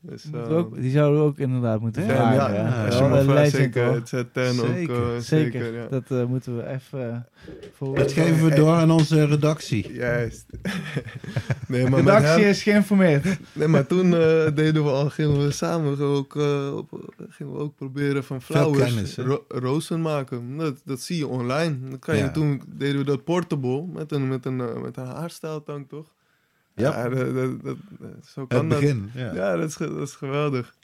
Dus, 0.03 0.25
eh, 0.35 0.57
ook- 0.57 0.81
die 0.81 0.91
zouden 0.91 1.21
we 1.21 1.27
ook 1.27 1.39
inderdaad 1.39 1.81
moeten 1.81 2.03
vragen. 2.03 2.35
ja, 2.35 2.53
Ja, 2.55 2.87
ja, 2.91 3.25
legend, 3.25 3.51
zeker. 3.51 3.93
Het 3.93 4.09
zet 4.09 4.33
Ten 4.33 4.51
ook. 4.61 4.67
Zeker. 4.67 4.95
eh, 4.97 5.19
Zeker. 5.19 5.23
zeker, 5.61 5.75
ja. 5.75 5.87
Dat 5.89 6.03
eh, 6.09 6.25
moeten 6.25 6.57
we 6.57 6.67
even 6.67 7.11
eh, 7.13 7.17
voor... 7.75 7.95
Dat 7.97 8.13
geven 8.13 8.49
we 8.49 8.55
door 8.55 8.73
aan 8.75 8.91
onze 8.91 9.25
redactie. 9.25 9.93
Juist. 9.93 10.47
nee, 11.69 11.89
maar 11.89 11.99
redactie 12.01 12.29
hem, 12.43 12.51
is 12.51 12.63
geïnformeerd. 12.63 13.39
nee, 13.53 13.69
maar 13.69 13.87
toen 13.87 14.15
eh, 14.15 14.55
deden 14.55 14.85
we 14.85 14.91
al, 14.91 15.11
gingen 15.11 15.45
we 15.45 15.51
samen 15.51 15.99
ook, 16.01 16.37
eh, 16.37 16.77
op, 16.77 17.15
gingen 17.29 17.53
we 17.53 17.59
ook 17.59 17.77
proberen 17.77 18.25
van 18.25 18.43
flowers 18.43 19.17
ro- 19.17 19.45
rozen 19.49 20.01
maken. 20.03 20.57
Dat, 20.57 20.75
dat 20.85 21.01
zie 21.01 21.17
je 21.17 21.27
online. 21.27 21.77
Dan 21.89 21.99
kan 21.99 22.17
je. 22.17 22.31
Toen 22.31 22.63
deden 22.67 22.99
we 22.99 23.05
dat 23.05 23.25
portable 23.25 23.85
met 23.93 24.13
een, 24.13 24.29
met 24.29 24.45
een, 24.47 24.61
eh, 24.61 24.81
met 24.83 24.97
een 24.97 25.07
haarstijltang, 25.07 25.89
toch? 25.89 26.07
Ja. 26.81 27.09
dat, 27.09 27.35
dat, 27.35 27.63
dat- 27.63 27.77
zo 28.27 28.47
kan 28.47 28.61
Het 28.61 28.71
dat. 28.71 28.81
begin. 28.81 29.11
Ja. 29.15 29.35
Ja, 29.35 29.57
dat 29.57 29.69
is, 29.69 29.77
dat 29.77 30.01
is 30.09 30.15
geweldig. 30.15 30.75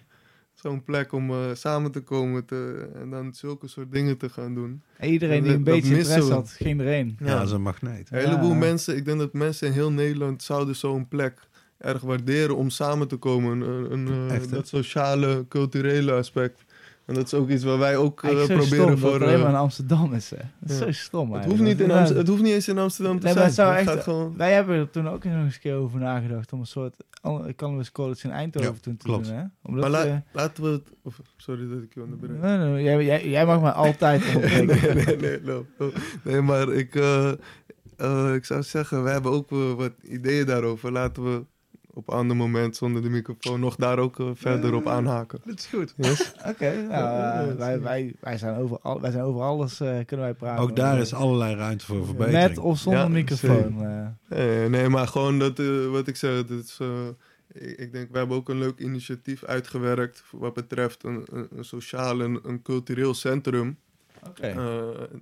Zo'n 0.55 0.82
plek 0.85 1.12
om 1.12 1.31
eh, 1.31 1.36
samen 1.52 1.90
te 1.90 2.01
komen 2.01 2.44
te, 2.44 2.89
en 2.94 3.10
dan 3.10 3.35
zulke 3.35 3.68
soort 3.68 3.93
dingen 3.93 4.16
te 4.16 4.28
gaan 4.28 4.55
doen. 4.55 4.82
En 4.97 5.09
Iedereen 5.10 5.43
die 5.43 5.52
een 5.52 5.64
beetje 5.64 5.97
interesse 5.97 6.32
had, 6.32 6.51
ging 6.51 6.81
erheen. 6.81 7.16
Ja, 7.20 7.36
dat 7.39 7.47
is 7.47 7.52
een 7.52 7.62
magneet. 7.62 8.09
Een 8.10 8.18
heleboel 8.18 8.51
Ja. 8.51 8.56
mensen, 8.56 8.97
ik 8.97 9.05
denk 9.05 9.18
dat 9.18 9.32
mensen 9.32 9.66
in 9.66 9.73
heel 9.73 9.93
Nederland 9.93 10.43
zouden 10.43 10.77
zo'n 10.77 11.09
plek 11.09 11.40
erg 11.78 12.01
waarderen 12.01 12.56
om 12.56 12.70
samen 12.70 13.09
te 13.09 13.16
komen. 13.16 13.60
Een, 13.60 13.93
een, 13.93 14.09
eh, 14.28 14.35
Echt, 14.35 14.51
dat 14.51 14.68
sociale, 14.68 15.44
culturele 15.48 16.12
aspect. 16.12 16.64
En 17.06 17.14
dat 17.14 17.24
is 17.24 17.34
ook 17.34 17.48
iets 17.48 17.64
waar 17.64 17.78
wij 17.78 17.96
ook 17.96 18.22
eh, 18.22 18.30
proberen 18.30 18.66
stom 18.66 18.86
dat 18.86 18.98
voor... 18.98 19.12
het 19.12 19.22
alleen 19.22 19.34
maar 19.38 19.46
eh, 19.46 19.52
in 19.52 19.58
Amsterdam 19.58 20.12
is. 20.14 20.30
Hè. 20.30 20.36
Dat 20.60 20.70
is 20.70 20.78
ja. 20.78 20.84
zo 20.84 20.92
stom 20.92 21.32
het, 21.32 21.44
hoeft 21.44 21.60
niet 21.60 21.80
in. 21.80 21.90
Amsterdam, 21.90 22.16
het 22.16 22.28
hoeft 22.28 22.42
niet 22.42 22.52
eens 22.52 22.68
in 22.68 22.78
Amsterdam 22.78 23.18
te 23.20 23.26
Nee, 23.26 23.34
maar 23.34 23.50
zijn. 23.50 23.76
zou 23.84 23.96
echt- 23.96 24.02
gewoon... 24.04 24.36
Wij 24.36 24.52
hebben 24.52 24.76
er 24.76 24.90
toen 24.90 25.08
ook 25.08 25.24
nog 25.24 25.34
eens 25.34 25.54
een 25.54 25.60
keer 25.60 25.74
over 25.74 26.00
nagedacht 26.00 26.52
om 26.52 26.60
een 26.60 26.66
soort 26.66 26.96
an- 27.20 27.54
Cannabis 27.56 27.92
College 27.92 28.26
in 28.28 28.32
Eindhoven 28.34 28.72
Ja, 28.74 28.78
toen 28.80 28.96
te 28.96 29.06
klopt. 29.06 29.26
doen. 29.26 29.34
Hè? 29.36 29.42
Omdat, 29.62 29.80
Maar 29.90 29.90
la- 30.06 30.22
laten 30.32 30.62
we 30.64 30.68
het... 30.70 30.90
of, 31.02 31.20
sorry 31.36 31.68
dat 31.68 31.82
ik 31.82 31.94
je 31.94 32.02
onderbreek. 32.02 32.40
nee, 32.40 32.56
nee, 32.58 32.82
jij, 32.82 33.04
jij, 33.04 33.28
jij 33.28 33.46
mag 33.46 33.60
mij 33.60 33.70
altijd 33.70 34.34
nee, 34.34 34.66
nee, 34.66 35.16
nee, 35.16 35.40
no, 35.42 35.66
no. 35.78 35.90
nee, 36.24 36.40
maar 36.40 36.68
ik, 36.72 36.94
eh, 36.94 37.32
ik 38.34 38.44
zou 38.44 38.62
zeggen, 38.62 39.04
we 39.04 39.10
hebben 39.10 39.32
ook 39.32 39.50
wat 39.76 39.92
ideeën 40.02 40.46
daarover. 40.46 40.92
Laten 40.92 41.24
we 41.24 41.44
op 41.97 42.09
een 42.09 42.14
ander 42.14 42.36
moment 42.36 42.77
zonder 42.77 43.02
de 43.02 43.09
microfoon 43.09 43.60
nog 43.60 43.77
daar 43.77 43.98
ook 43.98 44.20
eh, 44.20 44.31
verder 44.35 44.74
op 44.74 44.86
aanhaken. 44.86 45.40
Dat 45.44 45.59
is 45.59 45.66
goed. 45.66 45.94
Yes? 45.97 46.32
Oké, 46.51 46.86
nou, 46.89 47.48
eh, 47.51 47.56
wij, 47.56 47.81
wij, 47.81 48.14
wij, 48.20 48.39
zijn 48.39 48.56
over 48.56 48.78
al, 48.82 49.01
wij 49.01 49.10
zijn 49.10 49.24
over 49.24 49.40
alles 49.43 49.81
eh, 49.81 49.89
kunnen 50.06 50.27
wij 50.27 50.35
praten. 50.35 50.62
Ook 50.62 50.77
daar 50.77 50.94
Eh, 50.94 51.01
is 51.01 51.14
allerlei 51.14 51.55
ruimte 51.55 51.85
voor 51.85 52.05
verbetering. 52.06 52.48
Met 52.48 52.59
of 52.59 52.78
zonder 52.78 53.01
Ja, 53.02 53.09
microfoon. 53.09 53.85
eh. 53.85 54.06
Nee, 54.39 54.68
nee, 54.68 54.89
maar 54.89 55.09
gewoon 55.09 55.39
dat, 55.39 55.59
eh, 55.59 55.86
wat 55.86 56.06
ik 56.06 56.16
zei, 56.16 56.44
dat 56.47 56.59
is, 56.64 56.78
eh, 56.81 56.89
ik, 57.52 57.78
ik 57.78 57.93
denk, 57.93 58.09
we 58.12 58.18
hebben 58.18 58.36
ook 58.36 58.48
een 58.48 58.59
leuk 58.59 58.78
initiatief 58.78 59.44
uitgewerkt 59.44 60.24
wat 60.31 60.55
betreft 60.55 61.02
een, 61.05 61.24
een, 61.32 61.47
een 61.56 61.64
sociaal 61.64 62.20
en 62.20 62.39
een 62.43 62.62
cultureel 62.62 63.14
centrum. 63.14 63.77
Oké. 64.28 64.47
Eh, 64.47 64.56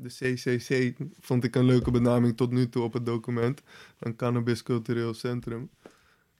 de 0.00 0.08
CCC 0.34 0.94
vond 1.20 1.44
ik 1.44 1.54
een 1.56 1.64
leuke 1.64 1.90
benaming 1.90 2.36
tot 2.36 2.50
nu 2.50 2.68
toe 2.68 2.82
op 2.82 2.92
het 2.92 3.06
document. 3.06 3.62
Een 3.98 4.16
cannabis 4.16 4.62
cultureel 4.62 5.14
centrum. 5.14 5.68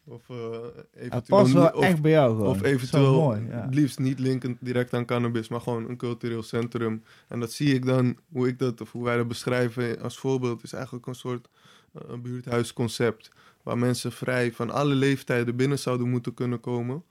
Of 0.07 0.29
Het 0.29 0.87
eventueel, 0.95 1.23
past 1.41 1.53
wel 1.53 1.71
of, 1.71 1.85
echt 1.85 2.03
bij 2.03 2.11
jou 2.11 2.37
gewoon. 2.37 2.51
of 2.51 2.63
eventueel, 2.63 3.21
mooi, 3.21 3.47
ja. 3.49 3.69
liefst 3.71 3.99
niet 3.99 4.19
linkend 4.19 4.59
direct 4.61 4.95
aan 4.95 5.05
cannabis, 5.05 5.49
maar 5.49 5.61
gewoon 5.61 5.89
een 5.89 5.97
cultureel 5.97 6.43
centrum. 6.43 7.03
En 7.29 7.41
dat 7.41 7.53
zie 7.53 7.75
ik 7.75 7.87
dan, 7.87 8.17
hoe 8.33 8.49
ik 8.49 8.59
dat, 8.59 8.81
of 8.81 8.93
hoe 8.93 9.05
wij 9.05 9.17
dat 9.17 9.29
beschrijven 9.29 10.01
als 10.01 10.19
voorbeeld, 10.19 10.63
is 10.63 10.73
eigenlijk 10.73 11.07
een 11.07 11.15
soort 11.15 11.49
eh, 11.93 12.19
buurthuisconcept. 12.19 13.31
Waar 13.63 13.79
mensen 13.79 14.13
vrij 14.13 14.53
van 14.53 14.71
alle 14.71 14.95
leeftijden 14.95 15.57
binnen 15.57 15.79
zouden 15.79 16.09
moeten 16.09 16.35
kunnen 16.35 16.61
komen 16.61 17.05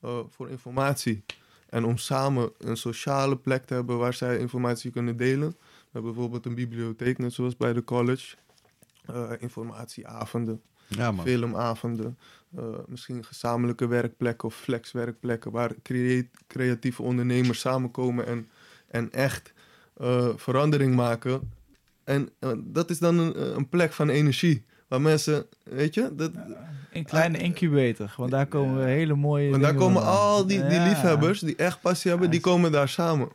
eh, 0.00 0.18
voor 0.28 0.48
informatie. 0.48 1.24
En 1.68 1.84
om 1.84 1.96
samen 1.96 2.52
een 2.58 2.76
sociale 2.76 3.36
plek 3.36 3.66
te 3.66 3.74
hebben 3.74 3.98
waar 3.98 4.14
zij 4.14 4.38
informatie 4.38 4.90
kunnen 4.90 5.16
delen. 5.16 5.48
We 5.48 5.88
hebben 5.92 6.12
bijvoorbeeld 6.12 6.46
een 6.46 6.54
bibliotheek, 6.54 7.18
net 7.18 7.32
zoals 7.32 7.56
bij 7.56 7.72
de 7.72 7.84
college. 7.84 8.36
Informatieavonden 9.38 10.62
Ja, 10.96 11.10
man. 11.12 11.24
filmavonden, 11.26 12.18
eh, 12.56 12.64
misschien 12.86 13.24
gezamenlijke 13.24 13.86
werkplekken 13.86 14.48
of 14.48 14.54
flexwerkplekken 14.54 15.50
waar 15.50 15.72
crea- 15.82 16.22
creatieve 16.46 17.02
ondernemers 17.02 17.60
samenkomen 17.60 18.26
en, 18.26 18.48
en 18.88 19.12
echt 19.12 19.52
eh, 19.96 20.28
verandering 20.36 20.94
maken. 20.94 21.52
En 22.04 22.28
eh, 22.38 22.50
dat 22.64 22.90
is 22.90 22.98
dan 22.98 23.18
een, 23.18 23.56
een 23.56 23.68
plek 23.68 23.92
van 23.92 24.08
energie. 24.08 24.64
Waar 24.88 25.00
mensen, 25.00 25.46
weet 25.62 25.94
je, 25.94 26.10
dat, 26.16 26.30
Een 26.92 27.04
kleine 27.04 27.38
incubator, 27.38 28.14
want 28.16 28.30
daar 28.30 28.46
komen 28.46 28.86
hele 28.86 29.14
mooie 29.14 29.50
Want 29.50 29.62
daar 29.62 29.74
komen 29.74 30.02
al 30.02 30.46
die, 30.46 30.60
die 30.66 30.78
Ja. 30.78 30.88
liefhebbers 30.88 31.40
die 31.40 31.56
echt 31.56 31.80
passie 31.80 32.10
hebben, 32.10 32.28
Ja, 32.28 32.32
die 32.32 32.42
komen 32.42 32.72
daar 32.72 32.88
samen. 32.88 33.28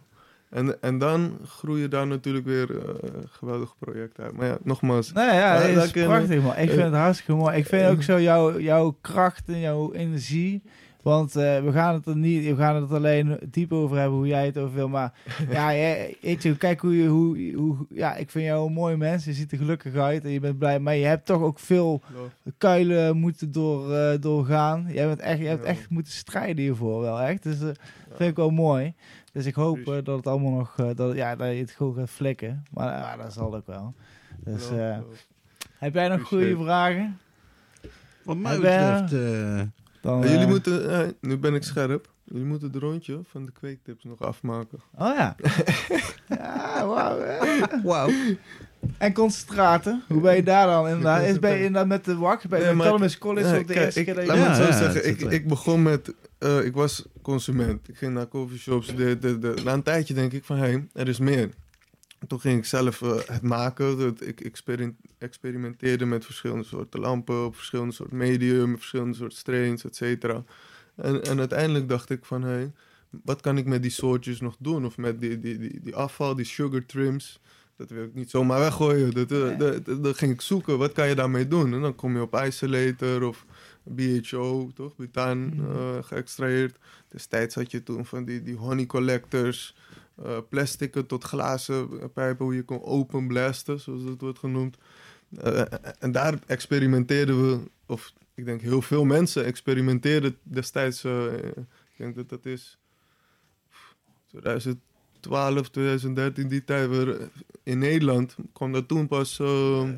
En, 0.49 0.81
en 0.81 0.97
dan 0.97 1.37
groeien 1.47 1.89
daar 1.89 2.07
natuurlijk 2.07 2.45
weer 2.45 2.77
eh 2.77 2.93
geweldige 3.29 3.73
projecten 3.79 4.23
uit. 4.23 4.33
Maar 4.37 4.47
ja, 4.47 4.57
nogmaals, 4.63 5.11
Nee, 5.13 5.25
ja, 5.25 5.53
het 5.53 5.75
dat 5.75 5.83
is 5.83 5.91
prachtig 5.91 6.41
man. 6.41 6.51
Ik 6.57 6.69
vind 6.69 6.81
het 6.81 6.93
hartstikke 6.93 7.33
mooi. 7.33 7.57
Ik 7.57 7.65
vind 7.65 7.89
ook 7.89 8.01
zo 8.03 8.21
jouw, 8.21 8.59
jouw 8.59 8.97
kracht 9.01 9.47
en 9.49 9.59
jouw 9.59 9.93
energie. 9.93 10.61
Want 11.01 11.35
eh, 11.35 11.63
we 11.63 11.71
gaan 11.71 11.93
het 11.93 12.05
er 12.05 12.15
niet, 12.15 12.45
we 12.45 12.55
gaan 12.55 12.75
het 12.81 12.91
alleen 12.91 13.39
diep 13.49 13.71
over 13.73 13.97
hebben 13.97 14.17
hoe 14.17 14.27
jij 14.27 14.45
het 14.45 14.57
over 14.57 14.75
wil. 14.75 14.89
Maar 14.89 15.13
ja, 15.49 15.73
jij- 15.73 16.17
weet 16.21 16.43
je, 16.43 16.57
kijk 16.57 16.79
hoe 16.79 16.97
je, 17.01 17.07
hoe, 17.07 17.51
hoe, 17.55 17.75
ja, 17.89 18.15
ik 18.15 18.29
vind 18.29 18.45
jou 18.45 18.67
een 18.67 18.73
mooie 18.73 18.97
mens. 18.97 19.25
Je 19.25 19.33
ziet 19.33 19.51
er 19.51 19.57
gelukkig 19.57 19.95
uit 19.95 20.23
en 20.23 20.29
je 20.31 20.39
bent 20.39 20.57
blij. 20.57 20.79
Maar 20.79 20.95
je 20.95 21.05
hebt 21.05 21.25
toch 21.25 21.41
ook 21.41 21.59
veel 21.59 22.01
kuilen 22.57 23.17
moeten 23.17 23.51
door, 23.51 23.93
eh, 23.93 24.19
doorgaan. 24.21 24.85
Je 24.91 24.99
hebt 24.99 25.19
echt, 25.19 25.39
je 25.39 25.45
hebt 25.47 25.63
echt 25.63 25.89
moeten 25.89 26.13
strijden 26.13 26.63
hiervoor 26.63 27.01
wel 27.01 27.21
echt. 27.21 27.43
Dus 27.43 27.59
dat 27.59 27.77
vind 28.15 28.29
ik 28.29 28.35
wel 28.35 28.49
mooi. 28.49 28.93
Dus 29.35 29.45
ik 29.45 29.53
hoop 29.55 29.77
eh, 29.77 29.85
dat 30.03 30.17
het 30.17 30.27
allemaal 30.27 30.51
nog, 30.51 30.73
eh, 30.77 30.89
dat, 30.95 31.15
ja, 31.15 31.35
dat 31.35 31.47
je 31.47 31.53
het 31.55 31.71
gewoon 31.71 31.95
gaat 31.95 32.09
flikken. 32.09 32.63
Maar 32.73 32.87
ja, 32.93 33.17
dat 33.17 33.33
zal 33.33 33.55
ook 33.55 33.67
wel. 33.67 33.93
Dus, 34.37 34.69
eh, 34.69 34.97
heb 35.77 35.93
jij 35.93 36.07
nog 36.07 36.21
goede 36.21 36.43
Appreciate. 36.43 36.63
vragen? 36.65 37.19
Wat 38.23 38.37
mij 38.37 38.55
betreft... 38.55 39.13
eh, 39.13 39.61
Dan, 40.01 40.21
jullie 40.21 40.37
eh, 40.39 40.47
moeten, 40.47 40.89
eh, 40.91 41.07
nu 41.21 41.37
ben 41.37 41.53
ik 41.55 41.63
scherp, 41.63 42.09
jullie 42.23 42.45
moeten 42.45 42.67
het 42.71 42.77
rondje 42.81 43.19
van 43.23 43.45
de 43.45 43.51
kweektips 43.51 44.03
nog 44.03 44.21
afmaken. 44.21 44.79
Oh 44.97 45.15
ja. 45.15 45.35
ja, 46.29 46.85
wauw. 46.87 47.19
Wauw. 47.83 48.09
En 48.97 49.13
concentraten, 49.13 50.03
hoe 50.07 50.21
ben 50.21 50.35
je 50.35 50.43
daar 50.43 50.67
dan 50.67 50.87
inderdaad? 50.87 51.23
Is 51.23 51.39
ben 51.39 51.51
je 51.51 51.57
inderdaad 51.57 51.87
met 51.87 52.05
de 52.05 52.15
wak? 52.15 52.47
Bij 52.47 52.59
Nee, 52.59 52.75
de 52.75 52.83
Columbus 52.83 53.17
College 53.17 53.49
Nee, 53.49 53.59
ook 53.59 53.67
de 53.67 53.73
kijk, 53.73 53.85
eerste 53.85 53.99
ik, 53.99 54.05
keer 54.05 54.15
dat 54.15 54.25
laat 54.25 54.37
je... 54.37 54.43
me 54.43 54.47
het 54.49 54.75
zo 54.75 54.91
zeggen, 54.91 55.09
ik, 55.09 55.21
ik 55.21 55.47
begon 55.47 55.83
met, 55.83 56.13
eh, 56.37 56.65
ik 56.65 56.73
was 56.73 57.05
consument. 57.21 57.89
Ik 57.89 57.97
ging 57.97 58.13
naar 58.13 58.27
coffeeshops. 58.27 58.95
De, 58.95 59.19
de, 59.19 59.39
de, 59.39 59.53
na 59.63 59.73
een 59.73 59.83
tijdje 59.83 60.13
denk 60.13 60.31
ik 60.31 60.43
van, 60.43 60.57
hé, 60.57 60.63
hey, 60.63 60.87
er 60.93 61.07
is 61.07 61.19
meer. 61.19 61.49
Toen 62.27 62.39
ging 62.39 62.57
ik 62.57 62.65
zelf 62.65 63.01
eh, 63.01 63.15
het 63.25 63.41
maken. 63.41 63.97
Dat, 63.97 64.21
ik 64.21 64.41
experim- 64.41 64.97
experimenteerde 65.17 66.05
met 66.05 66.25
verschillende 66.25 66.63
soorten 66.63 66.99
lampen, 66.99 67.45
op 67.45 67.55
verschillende 67.55 67.93
soorten 67.93 68.17
medium, 68.17 68.77
verschillende 68.77 69.15
soorten 69.17 69.37
strains, 69.37 69.85
et 69.85 69.95
cetera. 69.95 70.43
En, 70.95 71.23
en 71.23 71.39
uiteindelijk 71.39 71.89
dacht 71.89 72.09
ik 72.09 72.25
van, 72.25 72.43
hé, 72.43 72.49
hey, 72.49 72.71
wat 73.23 73.41
kan 73.41 73.57
ik 73.57 73.65
met 73.65 73.81
die 73.81 73.91
soortjes 73.91 74.39
nog 74.39 74.55
doen? 74.59 74.85
Of 74.85 74.97
met 74.97 75.21
die, 75.21 75.39
die, 75.39 75.57
die, 75.57 75.79
die 75.83 75.95
afval, 75.95 76.35
die 76.35 76.45
sugar 76.45 76.85
trims. 76.85 77.39
Dat 77.77 77.89
wil 77.89 78.03
ik 78.03 78.13
niet 78.13 78.29
zomaar 78.29 78.59
weggooien. 78.59 79.13
Dat, 79.13 79.31
eh, 79.31 79.57
dat, 79.57 79.85
dat, 79.85 80.03
dat 80.03 80.17
ging 80.17 80.31
ik 80.31 80.41
zoeken. 80.41 80.77
Wat 80.77 80.91
kan 80.91 81.07
je 81.07 81.15
daarmee 81.15 81.47
doen? 81.47 81.73
En 81.73 81.81
dan 81.81 81.95
kom 81.95 82.15
je 82.15 82.21
op 82.21 82.41
isolator 82.45 83.23
of 83.23 83.45
BHO, 83.83 84.71
toch? 84.73 84.95
Butaan 84.95 85.53
eh 85.59 86.03
geëxtraheerd. 86.03 86.77
Destijds 87.09 87.55
had 87.55 87.71
je 87.71 87.83
toen 87.83 88.05
van 88.05 88.25
die, 88.25 88.43
die 88.43 88.55
honey 88.55 88.85
collectors. 88.85 89.75
plastieken 90.49 91.05
tot 91.05 91.23
glazen 91.23 92.11
pijpen, 92.13 92.45
hoe 92.45 92.55
je 92.55 92.63
kon 92.63 92.83
open 92.83 93.27
blasten, 93.27 93.79
zoals 93.79 94.03
dat 94.05 94.21
wordt 94.21 94.39
genoemd. 94.39 94.77
En 95.99 96.11
daar 96.11 96.39
experimenteerden 96.45 97.49
we, 97.49 97.59
of 97.85 98.13
ik 98.33 98.45
denk 98.45 98.61
heel 98.61 98.81
veel 98.81 99.05
mensen 99.05 99.45
experimenteerden 99.45 100.37
destijds, 100.43 101.03
ik 101.03 101.97
denk 101.97 102.15
dat 102.15 102.29
dat 102.29 102.45
is 102.45 102.79
2012, 105.29 105.69
2013, 105.69 106.47
die 106.47 106.63
tijd 106.63 106.89
weer 106.89 107.29
in 107.63 107.77
Nederland, 107.79 108.35
kwam 108.53 108.71
dat 108.71 108.87
toen 108.87 109.07
pas, 109.07 109.39
eh, 109.39 109.89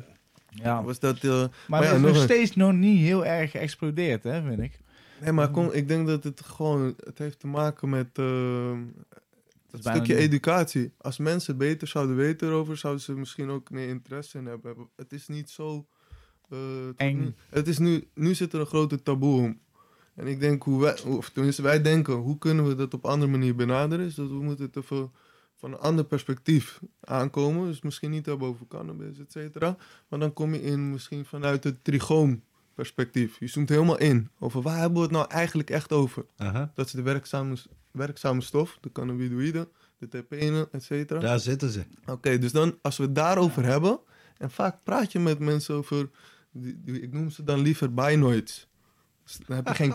Ja, 0.50 0.82
was 0.82 0.98
dat... 0.98 1.24
eh, 1.24 1.44
maar 1.68 1.82
ja, 1.82 1.88
het 1.88 1.96
is 1.96 2.02
nog 2.02 2.22
steeds 2.22 2.56
nog 2.56 2.72
niet 2.72 2.98
heel 2.98 3.26
erg 3.26 3.50
geëxplodeerd, 3.50 4.24
hè, 4.24 4.42
vind 4.42 4.60
ik. 4.60 4.78
Nee, 5.20 5.32
maar 5.32 5.50
kom, 5.50 5.70
ik 5.70 5.88
denk 5.88 6.06
dat 6.06 6.24
het 6.24 6.40
gewoon, 6.44 6.94
het 7.04 7.18
heeft 7.18 7.40
te 7.40 7.46
maken 7.46 7.88
met 7.88 8.08
eh, 8.12 8.24
dat 9.70 9.82
bijna 9.82 10.04
stukje 10.04 10.16
educatie. 10.22 10.92
Als 10.98 11.18
mensen 11.18 11.56
beter 11.56 11.88
zouden 11.88 12.16
weten 12.16 12.48
erover, 12.48 12.76
zouden 12.76 13.02
ze 13.02 13.12
misschien 13.12 13.50
ook 13.50 13.70
meer 13.70 13.88
interesse 13.88 14.38
in 14.38 14.46
hebben. 14.46 14.74
Het 14.96 15.12
is 15.12 15.28
niet 15.28 15.50
zo... 15.50 15.86
eh, 16.50 16.58
Eng. 16.96 17.18
nu- 17.18 17.34
Het 17.48 17.68
is 17.68 17.78
nu, 17.78 18.08
nu 18.14 18.34
zit 18.34 18.52
er 18.52 18.60
een 18.60 18.66
grote 18.66 19.02
taboe 19.02 19.40
om. 19.40 19.58
En 20.18 20.26
ik 20.26 20.40
denk 20.40 20.62
hoe 20.62 20.80
wij, 20.80 21.02
of 21.02 21.30
tenminste 21.30 21.62
wij 21.62 21.82
denken, 21.82 22.14
hoe 22.14 22.38
kunnen 22.38 22.68
we 22.68 22.74
dat 22.74 22.94
op 22.94 23.04
een 23.04 23.10
andere 23.10 23.30
manier 23.30 23.54
benaderen? 23.54 24.06
Is 24.06 24.14
dat 24.14 24.28
we 24.28 24.34
moeten 24.42 24.64
het 24.64 24.76
even 24.76 25.10
van 25.56 25.72
een 25.72 25.78
ander 25.78 26.04
perspectief 26.04 26.80
aankomen. 27.00 27.66
Dus 27.66 27.82
misschien 27.82 28.10
niet 28.10 28.26
hebben 28.26 28.48
over 28.48 28.66
cannabis, 28.68 29.18
et 29.18 29.32
cetera. 29.32 29.76
Maar 30.08 30.18
dan 30.18 30.32
kom 30.32 30.52
je 30.54 30.62
in 30.62 30.90
misschien 30.90 31.24
vanuit 31.24 31.64
het 31.64 31.84
trigoom 31.84 32.42
perspectief. 32.74 33.38
Je 33.38 33.46
zoomt 33.46 33.68
helemaal 33.68 33.98
in. 33.98 34.28
Over 34.38 34.62
waar 34.62 34.76
hebben 34.78 34.96
we 34.96 35.02
het 35.02 35.10
nou 35.10 35.26
eigenlijk 35.30 35.70
echt 35.70 35.92
over? 35.92 36.24
Dat 36.74 36.86
is 36.86 36.92
de 36.92 37.02
werkzame, 37.02 37.56
werkzame 37.90 38.40
stof, 38.40 38.78
de 38.80 38.92
cannabinoïden, 38.92 39.68
de 39.98 40.08
terpenen, 40.08 40.68
et 40.72 40.82
cetera. 40.82 41.20
daar 41.20 41.40
zitten 41.40 41.70
ze. 41.70 41.82
Oké, 42.06 42.38
dus 42.38 42.52
dan 42.52 42.78
als 42.82 42.96
we 42.96 43.02
het 43.02 43.14
daarover 43.14 43.64
hebben, 43.64 43.98
en 44.38 44.50
vaak 44.50 44.76
praat 44.84 45.12
je 45.12 45.18
met 45.18 45.38
mensen 45.38 45.74
over, 45.74 46.10
die, 46.52 46.80
die- 46.84 47.00
ik 47.00 47.12
noem 47.12 47.30
ze 47.30 47.44
dan 47.44 47.60
liever 47.60 47.94
binoids. 47.94 48.67
Dan 49.46 49.56
heb 49.56 49.68
je 49.68 49.74
geen 49.74 49.92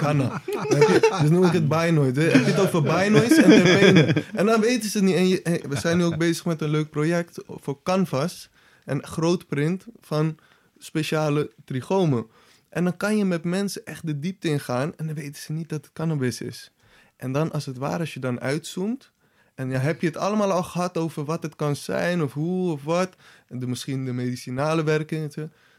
je- 0.79 1.17
dus 1.21 1.29
noem 1.29 1.45
ik 1.45 1.51
het 1.51 1.67
hè. 2.15 2.23
Heb 2.23 2.45
je 2.45 2.51
het 2.51 2.59
over 2.59 2.81
binoids 2.81 3.37
en. 3.37 4.15
En 4.35 4.45
dan 4.45 4.61
weten 4.61 4.89
ze 4.89 4.97
het 5.03 5.19
niet. 5.19 5.41
En 5.41 5.69
we 5.69 5.75
zijn 5.79 5.97
nu 5.97 6.03
ook 6.03 6.17
bezig 6.17 6.45
met 6.45 6.61
een 6.61 6.69
leuk 6.69 6.89
project 6.89 7.43
voor 7.47 7.83
Canvas. 7.83 8.49
En 8.85 9.05
grootprint 9.05 9.85
van 10.01 10.37
speciale 10.77 11.51
trigomen. 11.65 12.25
En 12.69 12.83
dan 12.83 12.97
kan 12.97 13.17
je 13.17 13.25
met 13.25 13.43
mensen 13.43 13.85
echt 13.85 14.07
de 14.07 14.19
diepte 14.19 14.47
ingaan. 14.47 14.95
En 14.95 15.05
dan 15.05 15.15
weten 15.15 15.41
ze 15.41 15.51
niet 15.51 15.69
dat 15.69 15.81
het 15.85 15.93
cannabis 15.93 16.41
is. 16.41 16.71
En 17.17 17.31
dan 17.31 17.51
als 17.51 17.65
het 17.65 17.77
ware, 17.77 17.99
als 17.99 18.13
je 18.13 18.19
dan 18.19 18.39
uitzoomt. 18.41 19.11
En 19.55 19.69
ja, 19.69 19.79
heb 19.79 20.01
je 20.01 20.07
het 20.07 20.17
allemaal 20.17 20.51
al 20.51 20.63
gehad 20.63 20.97
over 20.97 21.25
wat 21.25 21.43
het 21.43 21.55
kan 21.55 21.75
zijn, 21.75 22.23
of 22.23 22.33
hoe, 22.33 22.71
of 22.71 22.83
wat. 22.83 23.15
En 23.47 23.59
de, 23.59 23.67
misschien 23.67 24.05
de 24.05 24.13
medicinale 24.13 24.83
werking. 24.83 25.33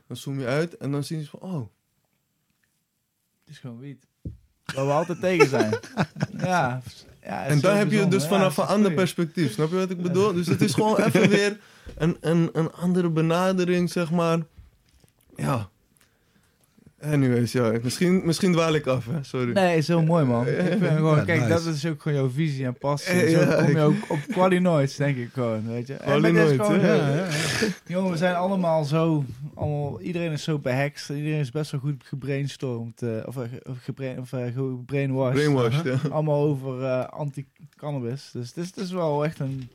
Dan 0.06 0.16
zoom 0.16 0.40
je 0.40 0.46
uit 0.46 0.76
en 0.76 0.90
dan 0.90 1.04
zien 1.04 1.22
ze 1.22 1.28
van, 1.30 1.40
oh, 1.40 1.68
Het 3.44 3.54
is 3.54 3.58
gewoon 3.58 3.78
wiet. 3.78 4.06
Waar 4.74 4.86
we 4.86 4.92
altijd 4.92 5.20
tegen 5.20 5.48
zijn. 5.48 5.70
ja. 6.38 6.82
ja 7.22 7.42
het 7.42 7.50
En 7.50 7.60
dan 7.60 7.76
heb 7.76 7.90
je 7.90 7.98
het 7.98 8.10
dus 8.10 8.20
bijzonder. 8.20 8.46
Ja, 8.46 8.52
vanaf 8.52 8.56
het 8.56 8.68
een 8.68 8.74
ander 8.74 8.92
perspectief. 8.92 9.52
Snap 9.52 9.70
je 9.70 9.76
wat 9.76 9.90
ik 9.90 10.02
bedoel? 10.02 10.32
Dus 10.32 10.46
het 10.46 10.60
is 10.60 10.74
gewoon 10.74 10.96
even 10.96 11.28
weer 11.38 11.60
een, 11.96 12.16
een, 12.20 12.50
een 12.52 12.72
andere 12.72 13.10
benadering, 13.10 13.90
zeg 13.90 14.10
maar. 14.10 14.38
Ja. 15.36 15.68
Anyways, 17.12 17.52
ja. 17.52 17.72
Misschien, 17.82 18.22
misschien 18.24 18.52
dwaal 18.52 18.74
ik 18.74 18.86
af, 18.86 19.06
hè. 19.06 19.22
Sorry. 19.22 19.52
Nee, 19.52 19.76
is 19.76 19.88
heel 19.88 20.02
mooi, 20.02 20.24
man. 20.24 20.46
Ik 20.48 20.56
vind 20.56 20.84
gewoon, 20.84 21.16
Ja, 21.16 21.24
kijk, 21.24 21.40
nice. 21.40 21.52
dat 21.52 21.74
is 21.74 21.86
ook 21.86 22.02
gewoon 22.02 22.18
jouw 22.18 22.30
visie 22.30 22.64
en 22.64 22.78
passie. 22.78 23.30
Zo 23.30 23.40
ja, 23.40 23.62
kom 23.64 23.68
je 23.76 23.80
ook 23.80 23.94
op 24.08 24.18
Qualinoids, 24.28 24.96
denk 24.96 25.16
ik 25.16 25.28
gewoon, 25.32 25.66
weet 25.66 25.86
je. 25.86 25.94
Qualinoids, 25.94 26.50
dit 26.50 26.66
ja, 26.66 26.74
Ja, 26.74 26.94
ja, 26.94 27.14
ja. 27.16 27.26
Jongen, 27.86 28.10
we 28.10 28.16
zijn 28.16 28.34
allemaal 28.34 28.84
zo, 28.84 29.24
allemaal, 29.54 30.00
iedereen 30.00 30.32
is 30.32 30.42
zo 30.42 30.58
behext. 30.58 31.10
Iedereen 31.10 31.40
is 31.40 31.50
best 31.50 31.70
wel 31.70 31.80
goed 31.80 32.02
gebrainstormd, 32.04 33.02
eh, 33.02 33.08
of, 33.26 33.36
eh, 33.36 33.42
of, 33.70 33.76
gebrain, 33.82 34.18
of 34.20 34.32
eh, 34.32 34.44
gebrainwashed. 34.54 35.34
Brainwashed, 35.34 35.84
ja. 35.84 36.08
Allemaal 36.10 36.42
over 36.42 36.82
eh, 36.84 37.04
anti-cannabis. 37.08 38.30
Dus 38.32 38.48
het 38.48 38.56
is, 38.56 38.66
het 38.66 38.76
is 38.76 38.92
wel 38.92 39.24
echt 39.24 39.38
een 39.38 39.68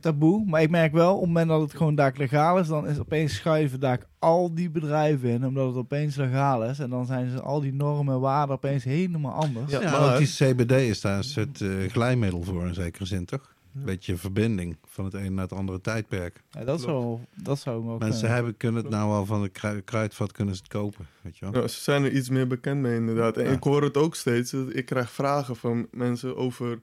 taboe. 0.00 0.44
Maar 0.46 0.62
ik 0.62 0.70
merk 0.70 0.92
wel, 0.92 1.14
op 1.14 1.18
het 1.20 1.26
moment 1.26 1.48
dat 1.48 1.60
het 1.60 1.76
gewoon 1.76 1.94
daar 1.94 2.14
legaal 2.16 2.58
is, 2.58 2.68
dan 2.68 2.86
is 2.88 2.98
opeens 2.98 3.34
schuiven 3.34 3.80
daar 3.80 4.00
al 4.18 4.54
die 4.54 4.70
bedrijven 4.70 5.28
in, 5.28 5.46
omdat 5.46 5.66
het 5.66 5.76
opeens 5.76 6.16
legaal 6.16 6.64
is. 6.64 6.78
En 6.78 6.90
dan 6.90 7.06
zijn 7.06 7.30
ze 7.30 7.40
al 7.40 7.60
die 7.60 7.72
normen 7.74 8.14
en 8.14 8.20
waarden 8.20 8.56
opeens 8.56 8.84
helemaal 8.84 9.32
anders. 9.32 9.72
Ja, 9.72 9.80
Ja, 9.80 9.90
maar- 9.90 10.12
ook 10.12 10.18
die 10.18 10.26
CBD 10.54 10.72
is 10.72 11.00
daar 11.00 11.16
een 11.16 11.24
soort 11.24 11.60
eh, 11.60 11.68
glijmiddel 11.90 12.42
voor 12.42 12.66
in 12.66 12.74
zekere 12.74 13.04
zin, 13.04 13.24
toch? 13.24 13.56
Een 13.74 13.84
beetje 13.84 14.16
verbinding 14.16 14.76
van 14.86 15.04
het 15.04 15.14
een 15.14 15.34
naar 15.34 15.42
het 15.44 15.52
andere 15.52 15.80
tijdperk. 15.80 16.42
Ja, 16.50 16.64
dat, 16.64 16.80
zou, 16.80 17.18
dat 17.42 17.58
zou 17.58 17.88
ook... 17.90 17.98
Mensen 18.00 18.28
eh, 18.28 18.34
hebben, 18.34 18.56
kunnen 18.56 18.82
het 18.82 18.90
nou 18.92 19.10
al 19.10 19.26
van 19.26 19.42
de 19.42 19.48
krui- 19.48 19.80
kruidvat 19.82 20.32
kunnen 20.32 20.54
ze 20.54 20.60
het 20.62 20.72
kopen, 20.72 21.06
weet 21.20 21.38
je 21.38 21.50
wel? 21.50 21.62
Ja, 21.62 21.68
ze 21.68 21.80
zijn 21.80 22.04
er 22.04 22.12
iets 22.12 22.28
meer 22.28 22.46
bekend 22.46 22.80
mee, 22.80 22.96
inderdaad. 22.96 23.36
En 23.36 23.44
Ja. 23.44 23.50
ik 23.50 23.62
hoor 23.62 23.82
het 23.82 23.96
ook 23.96 24.14
steeds. 24.14 24.50
dat 24.50 24.74
Ik 24.74 24.84
krijg 24.84 25.10
vragen 25.10 25.56
van 25.56 25.86
mensen 25.90 26.36
over... 26.36 26.78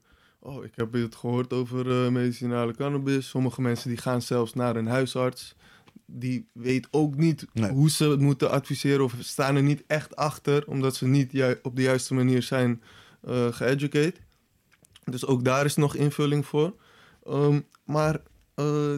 Oh, 0.45 0.63
ik 0.63 0.71
heb 0.75 0.93
het 0.93 1.15
gehoord 1.15 1.53
over 1.53 2.05
eh, 2.05 2.11
medicinale 2.11 2.75
cannabis. 2.75 3.29
Sommige 3.29 3.61
mensen 3.61 3.89
die 3.89 3.97
gaan 3.97 4.21
zelfs 4.21 4.53
naar 4.53 4.75
een 4.75 4.87
huisarts. 4.87 5.55
Die 6.05 6.47
weet 6.53 6.87
ook 6.91 7.15
niet 7.15 7.45
Nee. 7.53 7.71
hoe 7.71 7.89
ze 7.89 8.09
het 8.09 8.19
moeten 8.19 8.51
adviseren... 8.51 9.03
of 9.03 9.15
staan 9.19 9.55
er 9.55 9.63
niet 9.63 9.83
echt 9.87 10.15
achter... 10.15 10.67
omdat 10.67 10.95
ze 10.95 11.07
niet 11.07 11.31
ju- 11.31 11.59
op 11.61 11.75
de 11.75 11.81
juiste 11.81 12.13
manier 12.13 12.43
zijn 12.43 12.81
geeducate. 13.51 14.13
Dus 15.03 15.25
ook 15.25 15.43
daar 15.43 15.65
is 15.65 15.75
nog 15.75 15.95
invulling 15.95 16.45
voor. 16.45 16.75
Ehm, 17.23 17.59
maar 17.85 18.21
eh, 18.55 18.93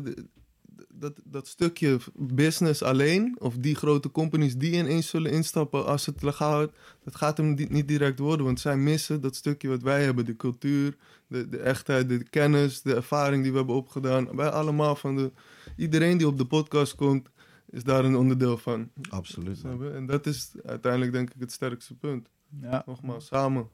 dat, 0.99 1.14
dat 1.24 1.48
stukje 1.48 1.98
business 2.14 2.84
alleen, 2.84 3.36
of 3.40 3.57
die 3.57 3.76
grote 3.76 4.11
companies 4.11 4.57
die 4.57 4.72
ineens 4.72 5.10
zullen 5.10 5.32
instappen 5.32 5.86
als 5.86 6.06
het 6.06 6.22
legaal 6.22 6.56
wordt, 6.56 6.78
dat 7.03 7.15
gaat 7.15 7.38
hem 7.38 7.53
niet 7.69 7.88
direct 7.88 8.19
worden. 8.19 8.45
Want 8.45 8.60
zij 8.60 8.78
missen 8.78 9.22
dat 9.22 9.36
stukje 9.36 9.68
wat 9.68 9.82
wij 9.82 10.03
hebben: 10.03 10.26
de 10.26 10.36
cultuur, 10.36 10.98
de, 11.28 11.49
de 11.49 11.57
echtheid, 11.57 12.10
de 12.10 12.24
kennis, 12.30 12.82
de 12.82 12.95
ervaring 12.95 13.44
die 13.44 13.52
we 13.52 13.57
hebben 13.57 13.76
opgedaan. 13.76 14.36
Wij 14.36 14.49
allemaal 14.49 14.95
van 14.95 15.15
de. 15.15 15.32
Iedereen 15.76 16.18
die 16.18 16.28
op 16.28 16.38
de 16.38 16.45
podcast 16.45 16.95
komt, 16.95 17.30
is 17.69 17.84
daar 17.84 18.06
een 18.06 18.15
onderdeel 18.15 18.57
van. 18.57 18.90
Absoluut. 19.10 19.64
En 19.94 20.06
dat 20.06 20.26
is 20.26 20.52
uiteindelijk 20.65 21.11
denk 21.11 21.30
ik 21.30 21.40
het 21.40 21.52
sterkste 21.52 21.95
punt. 21.95 22.30
Ja. 22.61 22.84
Nogmaals, 22.86 23.26
samen. 23.26 23.69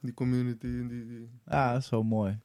Die 0.00 0.14
community 0.14 0.66
en 0.66 0.88
die... 0.88 1.06
die 1.06 1.28
Ja, 1.46 1.72
dat 1.72 1.82
is 1.82 1.90
wel 1.90 2.02
mooi. 2.02 2.38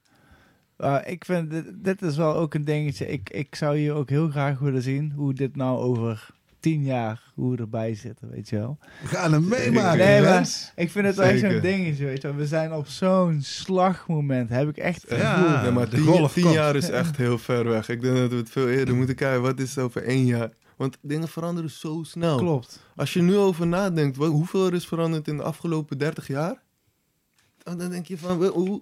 Uh, 0.80 0.98
ik 1.06 1.26
vind, 1.26 1.50
dit, 1.52 1.66
dit 1.84 2.02
is 2.02 2.18
wel 2.18 2.36
ook 2.36 2.54
een 2.54 2.66
dingetje. 2.66 3.08
Ik, 3.08 3.30
ik 3.30 3.56
zou 3.56 3.78
hier 3.78 3.94
ook 3.94 4.10
heel 4.10 4.30
graag 4.30 4.60
willen 4.60 4.82
zien 4.82 5.12
hoe 5.16 5.34
dit 5.34 5.56
nou 5.56 5.78
over 5.78 6.28
tien 6.60 6.84
jaar, 6.84 7.32
hoe 7.34 7.52
we 7.56 7.58
erbij 7.62 7.96
zitten, 7.96 8.30
weet 8.30 8.50
je 8.50 8.56
wel. 8.58 8.78
We 9.02 9.08
gaan 9.08 9.32
hem 9.34 9.48
meemaken. 9.48 9.98
Nee, 9.98 10.22
maar 10.22 10.72
ik 10.76 10.92
vind 10.92 11.06
het 11.06 11.16
wel 11.16 11.26
echt 11.26 11.40
zo'n 11.40 11.60
dingetje, 11.60 12.06
weet 12.06 12.22
je 12.22 12.28
wel. 12.28 12.38
We 12.38 12.48
zijn 12.48 12.74
op 12.74 12.88
zo'n 12.88 13.42
slagmoment, 13.42 14.50
heb 14.50 14.70
ik 14.70 14.78
echt 14.78 15.02
het 15.10 15.20
Ja. 15.20 15.34
gevoel. 15.34 15.50
Ja, 15.66 15.72
maar 15.72 15.90
de 15.90 15.96
tien, 15.96 16.06
golf 16.06 16.34
tien 16.34 16.52
jaar 16.52 16.76
is 16.76 16.90
echt 16.90 17.18
heel 17.18 17.38
ver 17.38 17.68
weg. 17.68 17.90
Ik 17.90 18.02
denk 18.02 18.16
dat 18.16 18.30
we 18.32 18.36
het 18.36 18.50
veel 18.50 18.68
eerder 18.70 18.96
moeten 18.96 19.16
kijken. 19.16 19.42
Wat 19.42 19.60
is 19.60 19.76
het 19.76 19.84
over 19.84 20.04
één 20.04 20.26
jaar? 20.26 20.50
Want 20.78 20.98
dingen 21.02 21.28
veranderen 21.28 21.70
zo 21.70 22.04
snel. 22.04 22.38
Klopt. 22.38 22.80
Als 22.96 23.14
je 23.14 23.22
nu 23.22 23.36
over 23.38 23.68
nadenkt, 23.68 24.18
wat, 24.18 24.30
hoeveel 24.30 24.66
er 24.66 24.74
is 24.74 24.86
veranderd 24.88 25.28
in 25.28 25.38
de 25.38 25.44
afgelopen 25.44 25.98
30 25.98 26.28
jaar? 26.28 26.62
Dan 27.58 27.78
denk 27.78 28.06
je 28.06 28.18
van, 28.18 28.46
hoe, 28.46 28.82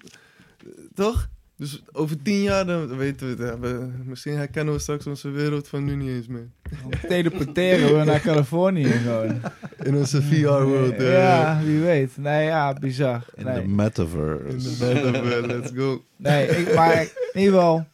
toch? 0.93 1.27
Dus 1.57 1.83
over 1.91 2.21
tien 2.21 2.41
jaar, 2.41 2.65
dan 2.65 2.97
weten 2.97 3.25
we 3.27 3.43
het. 3.43 3.51
Ja, 3.51 3.59
we- 3.59 3.89
misschien 4.05 4.35
herkennen 4.35 4.73
we 4.73 4.79
straks 4.79 5.07
onze 5.07 5.29
wereld 5.29 5.67
van 5.67 5.83
nu 5.83 5.95
niet 5.95 6.09
eens 6.09 6.27
meer. 6.27 6.47
Dan 6.81 6.99
teleporteren 7.09 7.97
we 7.99 8.03
naar 8.03 8.21
Californië 8.21 8.85
gewoon. 8.85 9.41
In 9.83 9.95
onze 9.95 10.21
VR-world. 10.21 10.93
eh, 10.93 11.11
ja, 11.13 11.61
wie 11.65 11.79
weet. 11.79 12.17
Nee, 12.17 12.45
ja, 12.45 12.73
bizar. 12.73 13.25
In 13.35 13.45
Nee. 13.45 13.53
de 13.55 13.61
In 13.61 13.75
metaverse. 13.75 14.77
de 14.79 14.85
metaverse, 14.93 15.47
let's 15.47 15.71
go. 15.75 16.03
Nee, 16.15 16.47
ik, 16.47 16.75
maar 16.75 17.01
in 17.01 17.09
ieder 17.39 17.53
geval, 17.53 17.85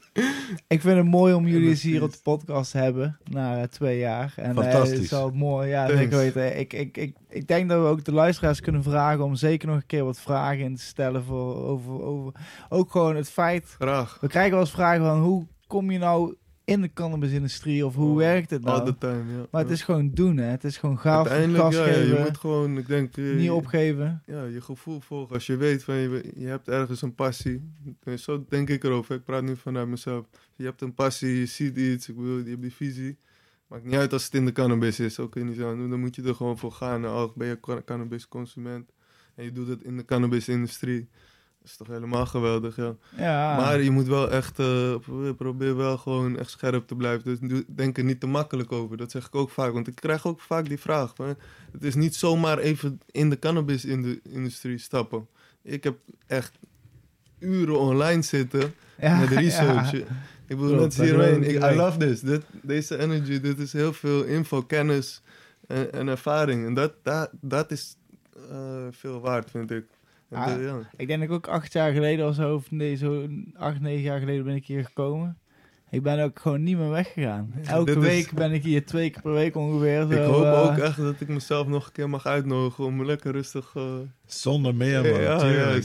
ik 0.68 0.82
vind 0.82 0.98
het 0.98 1.06
mooi 1.06 1.34
om 1.34 1.48
jullie 1.48 1.70
eens 1.70 1.82
hier 1.82 2.04
op 2.04 2.12
de 2.12 2.20
podcast 2.24 2.72
te 2.72 2.78
hebben 2.78 3.18
na 3.24 3.58
eh, 3.62 3.64
twee 3.64 3.98
jaar. 3.98 4.34
En, 4.36 4.58
eh, 4.58 4.64
Fantastisch. 4.64 4.92
het 4.92 5.02
is 5.02 5.10
wel 5.10 5.32
mooi, 5.32 5.70
ja, 5.70 5.86
Thanks. 5.86 6.02
zeker 6.02 6.18
weten. 6.18 6.60
Ik, 6.60 6.74
ik, 6.74 6.98
ik, 6.98 7.16
ik 7.30 7.48
denk 7.48 7.70
dat 7.70 7.82
we 7.82 7.88
ook 7.88 8.04
de 8.04 8.14
luisteraars 8.14 8.60
kunnen 8.60 8.84
vragen 8.84 9.24
om 9.24 9.36
zeker 9.36 9.68
nog 9.68 9.78
een 9.78 9.86
keer 9.86 10.04
wat 10.04 10.20
vragen 10.20 10.64
in 10.64 10.76
te 10.76 10.84
stellen 10.84 11.24
voor, 11.24 11.56
over, 11.56 12.02
over 12.02 12.34
ook 12.70 12.92
gewoon 12.92 13.16
het 13.16 13.30
feit. 13.30 13.76
Graag. 13.80 14.18
We 14.22 14.28
krijgen 14.28 14.52
wel 14.52 14.60
eens 14.60 14.72
vragen 14.72 15.06
van 15.06 15.22
hoe 15.22 15.48
kom 15.68 15.92
je 15.92 16.00
nou 16.00 16.36
in 16.66 16.82
de 16.82 16.94
cannabisindustrie 16.94 17.86
of 17.86 17.96
hoe 17.96 18.18
werkt 18.18 18.50
het 18.50 18.66
All 18.66 18.74
nou? 18.78 18.86
the 18.92 18.98
time, 18.98 19.32
ja. 19.38 19.46
Maar 19.52 19.62
het 19.62 19.72
is 19.72 19.82
gewoon 19.82 20.12
doen, 20.14 20.38
hè. 20.38 20.46
Het 20.46 20.64
is 20.64 20.78
gewoon 20.78 21.00
gaaf, 21.00 21.28
gas 21.28 21.38
ja, 21.76 21.86
ja, 21.86 21.86
je 21.88 21.94
geven, 21.94 22.22
moet 22.22 22.38
gewoon, 22.38 22.78
ik 22.78 22.88
denk... 22.88 23.18
eh, 23.18 23.24
niet 23.24 23.44
je- 23.44 23.54
opgeven. 23.54 24.24
Ja, 24.26 24.44
je 24.44 24.62
gevoel 24.62 25.00
volgen. 25.02 25.34
Als 25.34 25.46
je 25.46 25.56
weet 25.58 25.84
van 25.84 25.96
je, 25.96 26.32
je 26.36 26.46
hebt 26.48 26.68
ergens 26.68 27.02
een 27.02 27.16
passie. 27.16 27.72
Eh, 28.04 28.14
Zo 28.18 28.46
denk 28.50 28.70
ik 28.70 28.84
erover. 28.84 29.16
Ik 29.16 29.24
praat 29.24 29.44
nu 29.44 29.56
vanuit 29.56 29.88
mezelf. 29.88 30.26
Je 30.56 30.64
hebt 30.64 30.82
een 30.82 30.94
passie, 30.94 31.40
je 31.40 31.46
ziet 31.46 31.78
iets, 31.78 32.10
ik 32.10 32.16
bedoel, 32.16 32.38
je 32.38 32.50
hebt 32.50 32.62
die 32.62 32.74
visie. 32.74 33.18
Maakt 33.68 33.84
niet 33.86 33.94
uit 33.96 34.14
als 34.14 34.24
het 34.24 34.34
in 34.34 34.46
de 34.46 34.52
cannabis 34.52 35.00
is. 35.00 35.20
Ook 35.20 35.36
in 35.36 35.46
die 35.46 35.56
zin. 35.56 35.90
Dan 35.90 36.00
moet 36.00 36.16
je 36.16 36.24
er 36.24 36.36
gewoon 36.36 36.58
voor 36.58 36.72
gaan. 36.72 37.06
Ook 37.06 37.36
ben 37.36 37.48
je 37.48 37.60
ca- 37.60 37.82
cannabisconsument. 37.86 38.92
En 39.36 39.44
je 39.44 39.52
doet 39.52 39.68
het 39.68 39.84
in 39.84 39.98
de 39.98 40.06
cannabisindustrie. 40.06 41.08
Dat 41.64 41.72
is 41.72 41.78
toch 41.78 41.88
helemaal 41.88 42.26
geweldig, 42.26 42.76
ja. 42.76 42.96
Ja, 43.18 43.56
Maar 43.56 43.82
je 43.82 43.92
moet 43.92 44.08
wel 44.08 44.32
echt, 44.32 44.60
eh, 44.60 44.96
probeer, 44.96 45.34
probeer 45.36 45.76
wel 45.76 45.98
gewoon 45.98 46.38
echt 46.40 46.50
scherp 46.50 46.88
te 46.88 46.96
blijven. 46.96 47.40
Dus 47.40 47.64
denk 47.68 47.98
er 47.98 48.04
niet 48.04 48.20
te 48.20 48.28
makkelijk 48.28 48.72
over. 48.72 48.98
Dat 48.98 49.12
zeg 49.12 49.26
ik 49.26 49.36
ook 49.36 49.50
vaak. 49.50 49.74
Want 49.74 49.88
ik 49.88 49.96
krijg 49.96 50.28
ook 50.28 50.42
vaak 50.42 50.68
die 50.68 50.80
vraag. 50.80 51.14
Van, 51.16 51.36
het 51.72 51.84
is 51.84 51.96
niet 51.96 52.16
zomaar 52.16 52.58
even 52.58 53.00
in 53.12 53.30
de 53.30 53.40
cannabisindustrie 53.40 54.78
stappen. 54.78 55.28
Ik 55.62 55.84
heb 55.84 55.98
echt 56.28 56.60
uren 57.40 57.80
online 57.80 58.22
zitten 58.22 58.74
ja, 59.00 59.20
met 59.20 59.30
research. 59.30 59.92
ja. 59.92 59.98
Ik 60.48 60.58
bedoel, 60.58 60.78
dat 60.78 60.98
ik 60.98 61.46
Ik, 61.46 61.64
I 61.64 61.76
love 61.76 61.98
this. 61.98 62.22
Dit, 62.22 62.44
deze 62.62 62.98
energy, 62.98 63.40
dit 63.40 63.60
is 63.60 63.74
heel 63.74 63.94
veel 63.94 64.24
info, 64.24 64.62
kennis 64.62 65.22
en, 65.68 65.94
en 65.94 66.08
ervaring. 66.08 66.66
En 66.66 66.74
dat, 66.74 66.94
dat, 67.04 67.30
dat 67.42 67.72
is 67.72 67.96
eh, 68.50 68.88
veel 68.92 69.20
waard, 69.20 69.52
vind 69.52 69.72
ik. 69.72 69.86
Ah, 70.36 70.56
de- 70.56 70.62
ja. 70.62 70.80
Ik 70.98 71.08
denk 71.08 71.20
dat 71.20 71.30
ik 71.30 71.36
ook 71.36 71.48
acht 71.48 71.74
jaar 71.74 71.92
geleden 71.94 72.28
of 72.28 72.36
zo, 72.36 72.56
of 72.56 72.72
nee, 72.72 72.96
zo 72.96 73.28
acht, 73.58 73.80
negen 73.80 74.02
jaar 74.02 74.20
geleden 74.20 74.44
ben 74.46 74.56
ik 74.56 74.66
hier 74.66 74.86
gekomen. 74.86 75.38
Ik 75.90 76.04
ben 76.04 76.20
ook 76.24 76.40
gewoon 76.40 76.64
niet 76.64 76.78
meer 76.78 76.90
weggegaan. 76.90 77.54
Elke 77.66 77.86
dit 77.94 78.04
is- 78.04 78.10
week 78.10 78.32
ben 78.34 78.52
ik 78.52 78.64
hier 78.64 78.86
twee 78.86 79.10
keer 79.10 79.22
per 79.22 79.34
week 79.34 79.56
ongeveer. 79.56 80.02
Ik 80.02 80.12
zo, 80.18 80.24
hoop 80.32 80.44
eh, 80.44 80.62
ook 80.72 80.78
echt 80.78 80.98
dat 80.98 81.16
ik 81.22 81.28
mezelf 81.28 81.68
nog 81.68 81.86
een 81.86 81.92
keer 81.92 82.10
mag 82.10 82.26
uitnodigen 82.26 82.84
om 82.86 83.06
lekker 83.06 83.32
rustig... 83.32 83.72
eh, 83.76 83.84
Zonder 84.26 84.76
meer, 84.76 85.02
man. 85.02 85.12
ja, 85.22 85.46
ja. 85.46 85.46
Ja, 85.46 85.82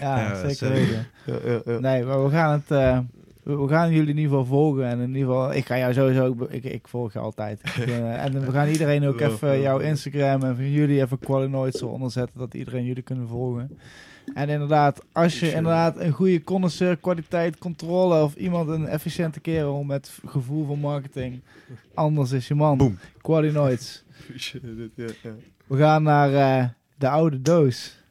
Ja, 0.00 0.34
zeker 0.34 0.56
zeker. 0.56 0.68
weten. 0.70 1.06
Ja, 1.26 1.34
ja, 1.52 1.60
ja. 1.64 1.78
Nee, 1.78 2.04
maar 2.04 2.24
we 2.24 2.30
gaan 2.30 2.52
het... 2.52 2.70
eh, 2.70 2.98
we 3.46 3.68
gaan 3.68 3.92
jullie 3.92 4.10
in 4.10 4.16
ieder 4.16 4.30
geval 4.30 4.44
volgen. 4.44 4.84
En 4.84 5.00
in 5.00 5.14
ieder 5.14 5.32
geval, 5.32 5.54
ik 5.54 5.66
ga 5.66 5.78
jou 5.78 5.92
sowieso... 5.92 6.46
Ik, 6.48 6.64
ik 6.64 6.88
volg 6.88 7.12
je 7.12 7.18
altijd. 7.18 7.60
Eh, 7.86 8.24
en 8.24 8.40
we 8.40 8.50
gaan 8.50 8.68
iedereen 8.68 9.06
ook 9.06 9.20
even 9.20 9.60
jouw. 9.60 9.78
Instagram 9.78 10.42
en 10.42 10.56
van 10.56 10.70
jullie 10.70 11.00
even 11.00 11.18
Qualinoids 11.18 11.80
eronder 11.80 12.10
zetten. 12.10 12.38
Dat 12.38 12.54
iedereen 12.54 12.84
jullie 12.84 13.02
kunnen 13.02 13.28
volgen. 13.28 13.78
En 14.34 14.48
inderdaad, 14.48 15.04
als 15.12 15.40
je 15.40 15.52
inderdaad 15.52 16.00
een 16.00 16.12
goede 16.12 16.44
connoisseur, 16.44 16.96
kwaliteit, 16.96 17.58
controle... 17.58 18.22
of 18.22 18.34
iemand 18.34 18.68
een 18.68 18.86
efficiënte 18.86 19.40
kerel 19.40 19.82
met 19.82 20.18
gevoel 20.26 20.66
voor 20.66 20.78
marketing... 20.78 21.40
anders 21.94 22.32
is 22.32 22.48
je 22.48 22.54
man. 22.54 22.78
Boom. 22.78 22.98
Qualinoids. 23.20 24.04
We 25.66 25.76
gaan 25.76 26.02
naar 26.02 26.34
eh, 26.34 26.68
de 26.98 27.08
oude 27.08 27.42
doos. 27.42 28.02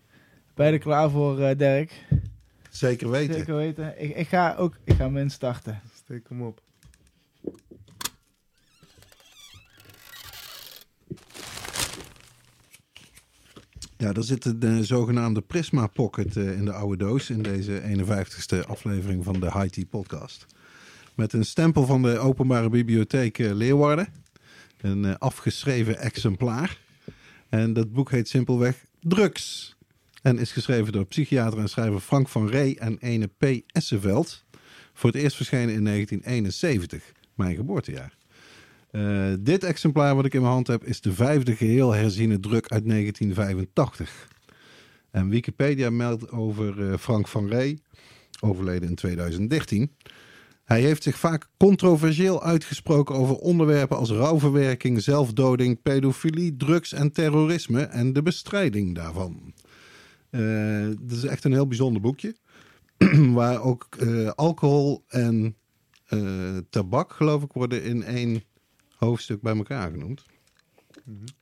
Ben 0.53 0.67
je 0.67 0.71
er 0.71 0.79
klaar 0.79 1.09
voor, 1.09 1.39
eh, 1.39 1.57
Dirk? 1.57 2.05
Zeker 2.75 3.09
weten. 3.09 3.35
Zeker 3.35 3.55
weten. 3.55 4.01
Ik, 4.01 4.15
ik 4.15 4.27
ga 4.27 4.55
ook 4.55 4.77
ik 4.83 4.95
ga 4.95 5.03
hem 5.03 5.17
instarten. 5.17 5.81
Steek 5.93 6.29
hem 6.29 6.41
op. 6.41 6.61
Ja, 13.97 14.13
er 14.13 14.23
zit 14.23 14.61
de 14.61 14.83
zogenaamde 14.83 15.41
Prisma 15.41 15.87
Pocket 15.87 16.37
eh, 16.37 16.57
in 16.57 16.65
de 16.65 16.73
oude 16.73 16.97
doos 16.97 17.29
in 17.29 17.41
deze 17.41 17.81
51ste 17.81 18.67
aflevering 18.67 19.23
van 19.23 19.39
de 19.39 19.51
High 19.51 19.69
Tea 19.69 19.85
Podcast. 19.89 20.45
Met 21.15 21.33
een 21.33 21.45
stempel 21.45 21.85
van 21.85 22.01
de 22.01 22.17
Openbare 22.17 22.69
Bibliotheek 22.69 23.39
eh, 23.39 23.53
Leeuwarden. 23.53 24.07
Een 24.81 25.05
eh, 25.05 25.15
afgeschreven 25.17 25.99
exemplaar. 25.99 26.77
En 27.49 27.73
dat 27.73 27.93
boek 27.93 28.11
heet 28.11 28.27
simpelweg 28.27 28.85
Drugs. 28.99 29.74
En 30.25 30.37
is 30.37 30.51
geschreven 30.51 30.91
door 30.91 31.05
psychiater 31.05 31.59
en 31.59 31.69
schrijver 31.69 31.99
Frank 31.99 32.27
van 32.27 32.47
Ree 32.47 32.79
en 32.79 32.97
ene 32.99 33.27
P. 33.27 33.61
Esseveld. 33.67 34.43
Voor 34.93 35.11
het 35.11 35.21
eerst 35.21 35.35
verschenen 35.35 35.73
in 35.73 35.83
1971, 35.83 37.11
mijn 37.35 37.55
geboortejaar. 37.55 38.17
Eh, 38.91 39.33
dit 39.39 39.63
exemplaar 39.63 40.15
wat 40.15 40.25
ik 40.25 40.33
in 40.33 40.41
mijn 40.41 40.53
hand 40.53 40.67
heb 40.67 40.83
is 40.83 41.01
de 41.01 41.13
vijfde 41.13 41.55
geheel 41.55 41.91
herziene 41.91 42.39
druk 42.39 42.67
uit 42.67 42.85
1985. 42.85 44.27
En 45.11 45.29
Wikipedia 45.29 45.89
meldt 45.89 46.31
over 46.31 46.91
eh, 46.91 46.97
Frank 46.97 47.27
van 47.27 47.47
Rey, 47.47 47.79
overleden 48.39 48.89
in 48.89 48.95
2013. 48.95 49.91
Hij 50.63 50.81
heeft 50.81 51.03
zich 51.03 51.17
vaak 51.17 51.47
controversieel 51.57 52.43
uitgesproken 52.43 53.15
over 53.15 53.35
onderwerpen 53.35 53.97
als 53.97 54.09
rouwverwerking, 54.09 55.01
zelfdoding, 55.01 55.81
pedofilie, 55.81 56.55
drugs 56.57 56.93
en 56.93 57.11
terrorisme 57.11 57.81
en 57.81 58.13
de 58.13 58.21
bestrijding 58.21 58.95
daarvan. 58.95 59.53
Eh 60.35 60.87
Het 61.01 61.11
is 61.11 61.23
echt 61.23 61.43
een 61.43 61.51
heel 61.51 61.67
bijzonder 61.67 62.01
boekje. 62.01 62.35
waar 63.39 63.61
ook 63.61 63.87
eh, 63.99 64.29
alcohol 64.29 65.03
en 65.07 65.55
eh, 66.05 66.57
tabak, 66.69 67.13
geloof 67.13 67.43
ik, 67.43 67.51
worden 67.51 67.83
in 67.83 68.03
één 68.03 68.43
hoofdstuk 68.95 69.41
bij 69.41 69.55
elkaar 69.55 69.91
genoemd. 69.91 70.25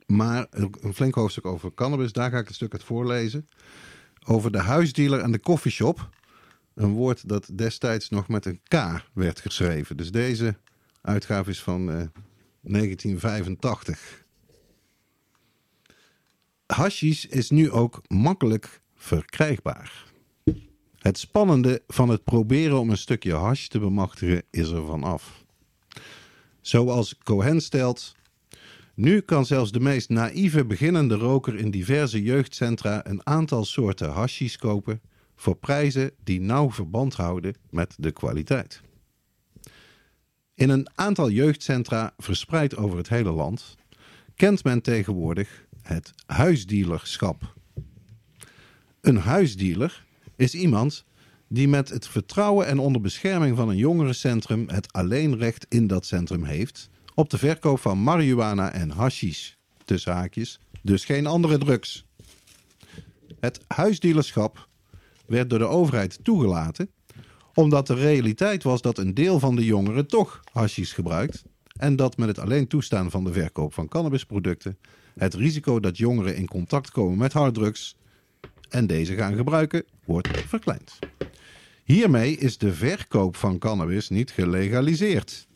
Maar 0.06 0.48
een 0.50 0.94
flink 0.94 1.16
hoofdstuk 1.16 1.46
over 1.46 1.74
cannabis, 1.74 2.12
daar 2.12 2.32
ga 2.32 2.38
ik 2.38 2.48
een 2.48 2.54
stuk 2.54 2.74
uit 2.74 2.84
voorlezen. 2.84 3.50
Over 4.26 4.52
de 4.52 4.58
huisdealer 4.60 5.20
en 5.20 5.32
de 5.32 5.40
koffieshop. 5.40 6.10
Een 6.74 6.92
woord 6.92 7.30
dat 7.30 7.50
destijds 7.56 8.10
nog 8.10 8.28
met 8.28 8.46
een 8.46 8.62
K 8.64 9.04
werd 9.14 9.40
geschreven. 9.40 9.98
Dus 9.98 10.12
deze 10.12 10.56
uitgave 11.02 11.50
is 11.50 11.62
van 11.62 11.90
eh, 11.90 12.08
1985. 12.62 14.26
Hashish 16.66 17.26
is 17.26 17.50
nu 17.50 17.72
ook 17.72 18.02
makkelijk 18.08 18.82
verkrijgbaar. 19.04 20.06
Het 20.98 21.18
spannende 21.18 21.84
van 21.88 22.10
het 22.10 22.24
proberen 22.24 22.80
om 22.80 22.90
een 22.90 22.98
stukje 22.98 23.34
hash 23.34 23.68
te 23.68 23.80
bemachtigen 23.80 24.44
is 24.50 24.70
er 24.70 24.86
vanaf. 24.86 25.46
Zoals 26.62 27.18
Cohen 27.18 27.62
stelt. 27.62 28.16
Nu 28.96 29.20
kan 29.20 29.46
zelfs 29.46 29.72
de 29.72 29.80
meest 29.80 30.10
naïeve 30.10 30.66
beginnende 30.66 31.16
roker 31.16 31.56
in 31.56 31.72
diverse 31.72 32.22
jeugdcentra 32.22 33.06
een 33.08 33.26
aantal 33.26 33.66
soorten 33.66 34.10
hashies 34.10 34.58
kopen 34.58 35.02
voor 35.36 35.56
prijzen 35.56 36.12
die 36.24 36.42
nauw 36.42 36.72
verband 36.72 37.14
houden 37.14 37.56
met 37.70 37.96
de 37.98 38.12
kwaliteit. 38.12 38.82
In 40.56 40.70
een 40.70 40.88
aantal 40.96 41.30
jeugdcentra 41.30 42.14
verspreid 42.18 42.76
over 42.76 42.98
het 42.98 43.10
hele 43.10 43.32
land 43.32 43.76
kent 44.36 44.64
men 44.64 44.82
tegenwoordig 44.82 45.66
het 45.82 46.14
huisdealerschap. 46.26 47.62
Een 49.04 49.18
huisdealer 49.18 50.06
is 50.36 50.54
iemand 50.54 51.06
die 51.48 51.68
met 51.68 51.90
het 51.90 52.08
vertrouwen 52.08 52.68
en 52.68 52.80
onder 52.80 53.02
bescherming 53.02 53.58
van 53.58 53.70
een 53.70 53.78
jongerencentrum 53.78 54.70
het 54.70 54.94
alleenrecht 54.94 55.66
in 55.70 55.88
dat 55.88 56.06
centrum 56.06 56.44
heeft 56.44 56.90
op 57.16 57.30
de 57.30 57.38
verkoop 57.38 57.80
van 57.80 58.04
marihuana 58.04 58.72
en 58.72 58.90
hashish. 58.90 59.52
Tussen 59.86 60.14
haakjes, 60.14 60.60
dus 60.82 61.06
geen 61.06 61.28
andere 61.28 61.58
drugs. 61.58 62.06
Het 63.40 63.60
huisdealerschap 63.68 64.68
werd 65.26 65.50
door 65.50 65.60
de 65.60 65.68
overheid 65.68 66.20
toegelaten 66.24 66.90
omdat 67.54 67.88
de 67.88 67.96
realiteit 67.96 68.64
was 68.64 68.82
dat 68.82 68.98
een 68.98 69.14
deel 69.14 69.40
van 69.40 69.56
de 69.56 69.66
jongeren 69.66 70.08
toch 70.08 70.40
hashish 70.52 70.94
gebruikt 70.94 71.44
en 71.78 71.96
dat 71.96 72.18
met 72.18 72.28
het 72.28 72.40
alleen 72.40 72.68
toestaan 72.68 73.12
van 73.12 73.24
de 73.24 73.34
verkoop 73.34 73.74
van 73.74 73.88
cannabisproducten 73.88 74.78
het 75.14 75.34
risico 75.34 75.80
dat 75.80 75.98
jongeren 75.98 76.36
in 76.36 76.48
contact 76.48 76.92
komen 76.92 77.18
met 77.18 77.34
harddrugs 77.34 77.96
en 78.74 78.88
deze 78.88 79.16
gaan 79.16 79.36
gebruiken 79.36 79.84
wordt 80.06 80.28
verkleind. 80.48 81.00
Hiermee 81.84 82.38
is 82.38 82.58
de 82.58 82.74
verkoop 82.74 83.36
van 83.36 83.58
cannabis 83.58 84.10
niet 84.10 84.32
gelegaliseerd. 84.32 85.48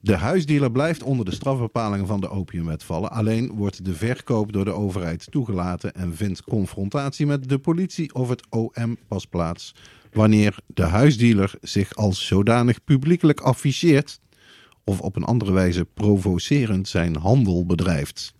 De 0.00 0.16
huisdealer 0.16 0.70
blijft 0.70 1.02
onder 1.02 1.24
de 1.24 1.34
strafbepalingen 1.34 2.06
van 2.06 2.20
de 2.20 2.28
opiumwet 2.28 2.82
vallen. 2.82 3.10
Alleen 3.10 3.52
wordt 3.52 3.84
de 3.84 3.94
verkoop 3.94 4.52
door 4.52 4.64
de 4.64 4.72
overheid 4.72 5.30
toegelaten 5.30 5.94
en 5.94 6.14
vindt 6.14 6.42
confrontatie 6.42 7.26
met 7.26 7.48
de 7.48 7.58
politie 7.58 8.14
of 8.14 8.28
het 8.28 8.46
OM 8.50 8.96
pas 9.08 9.26
plaats 9.26 9.74
wanneer 10.12 10.58
de 10.66 10.82
huisdealer 10.82 11.54
zich 11.60 11.94
als 11.94 12.26
zodanig 12.26 12.84
publiekelijk 12.84 13.40
afficheert 13.40 14.20
of 14.84 15.00
op 15.00 15.16
een 15.16 15.24
andere 15.24 15.52
wijze 15.52 15.84
provocerend 15.84 16.88
zijn 16.88 17.16
handel 17.16 17.66
bedrijft. 17.66 18.34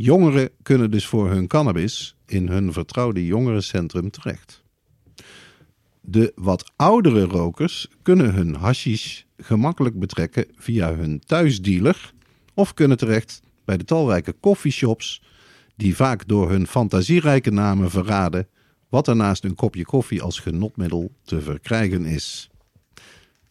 Jongeren 0.00 0.50
kunnen 0.62 0.90
dus 0.90 1.06
voor 1.06 1.30
hun 1.30 1.46
cannabis 1.46 2.16
in 2.26 2.48
hun 2.48 2.72
vertrouwde 2.72 3.26
jongerencentrum 3.26 4.10
terecht. 4.10 4.62
De 6.00 6.32
wat 6.34 6.72
oudere 6.76 7.24
rokers 7.24 7.88
kunnen 8.02 8.34
hun 8.34 8.54
hashish 8.54 9.22
gemakkelijk 9.36 9.98
betrekken 9.98 10.46
via 10.56 10.94
hun 10.94 11.20
thuisdealer 11.26 12.12
of 12.54 12.74
kunnen 12.74 12.96
terecht 12.96 13.40
bij 13.64 13.76
de 13.76 13.84
talrijke 13.84 14.34
coffeeshops 14.40 15.22
die 15.76 15.96
vaak 15.96 16.28
door 16.28 16.50
hun 16.50 16.66
fantasierijke 16.66 17.50
namen 17.50 17.90
verraden 17.90 18.48
wat 18.88 19.08
er 19.08 19.16
naast 19.16 19.44
een 19.44 19.54
kopje 19.54 19.84
koffie 19.84 20.22
als 20.22 20.38
genotmiddel 20.38 21.10
te 21.22 21.40
verkrijgen 21.40 22.04
is. 22.04 22.50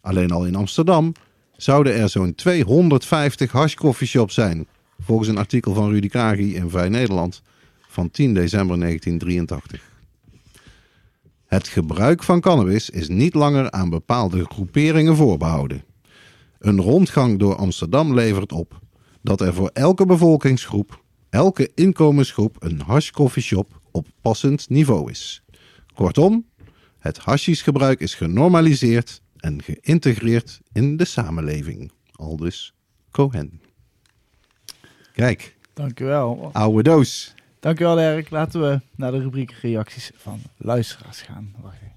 Alleen 0.02 0.32
al 0.32 0.46
in 0.46 0.56
Amsterdam 0.56 1.14
zouden 1.58 1.96
er 1.96 2.10
zo'n 2.10 2.36
250 2.36 3.52
hashcoffeeshops 3.52 4.34
zijn, 4.34 4.68
volgens 5.00 5.30
een 5.30 5.38
artikel 5.38 5.74
van 5.74 5.90
Rudy 5.90 6.08
Kragi 6.08 6.56
in 6.56 6.70
Vrij 6.70 6.90
Nederland 6.90 7.42
van 7.88 8.12
10 8.12 8.34
december 8.34 8.80
1983. 8.80 9.96
Het 11.46 11.68
gebruik 11.68 12.24
van 12.24 12.42
cannabis 12.42 12.90
is 12.90 13.08
niet 13.08 13.34
langer 13.34 13.72
aan 13.72 13.90
bepaalde 13.90 14.46
groeperingen 14.46 15.16
voorbehouden. 15.16 15.84
Een 16.60 16.82
rondgang 16.82 17.40
door 17.40 17.56
Amsterdam 17.56 18.14
levert 18.14 18.52
op 18.52 18.80
dat 19.22 19.42
er 19.42 19.54
voor 19.54 19.70
elke 19.74 20.06
bevolkingsgroep, 20.06 21.04
elke 21.30 21.72
inkomensgroep 21.76 22.56
een 22.60 22.82
hashcoffeeshop 22.82 23.80
op 23.92 24.08
passend 24.22 24.70
niveau 24.70 25.12
is. 25.12 25.44
Kortom, 25.94 26.46
het 27.00 27.18
hashishgebruik 27.18 28.00
is 28.00 28.16
genormaliseerd 28.16 29.22
en 29.38 29.64
geïntegreerd 29.64 30.60
in 30.72 30.98
de 30.98 31.06
samenleving. 31.06 31.92
Aldus 32.12 32.74
Cohen. 33.12 33.67
Kijk, 35.18 35.56
Dankjewel. 35.74 36.50
oude 36.54 36.84
doos. 36.84 37.34
Dankjewel 37.60 38.00
Erik. 38.00 38.30
Laten 38.30 38.62
we 38.62 38.80
naar 38.96 39.12
de 39.12 39.20
rubriek 39.20 39.52
reacties 39.52 40.12
van 40.16 40.40
luisteraars 40.58 41.22
gaan. 41.22 41.54
Wacht 41.62 41.76
even. 41.76 41.96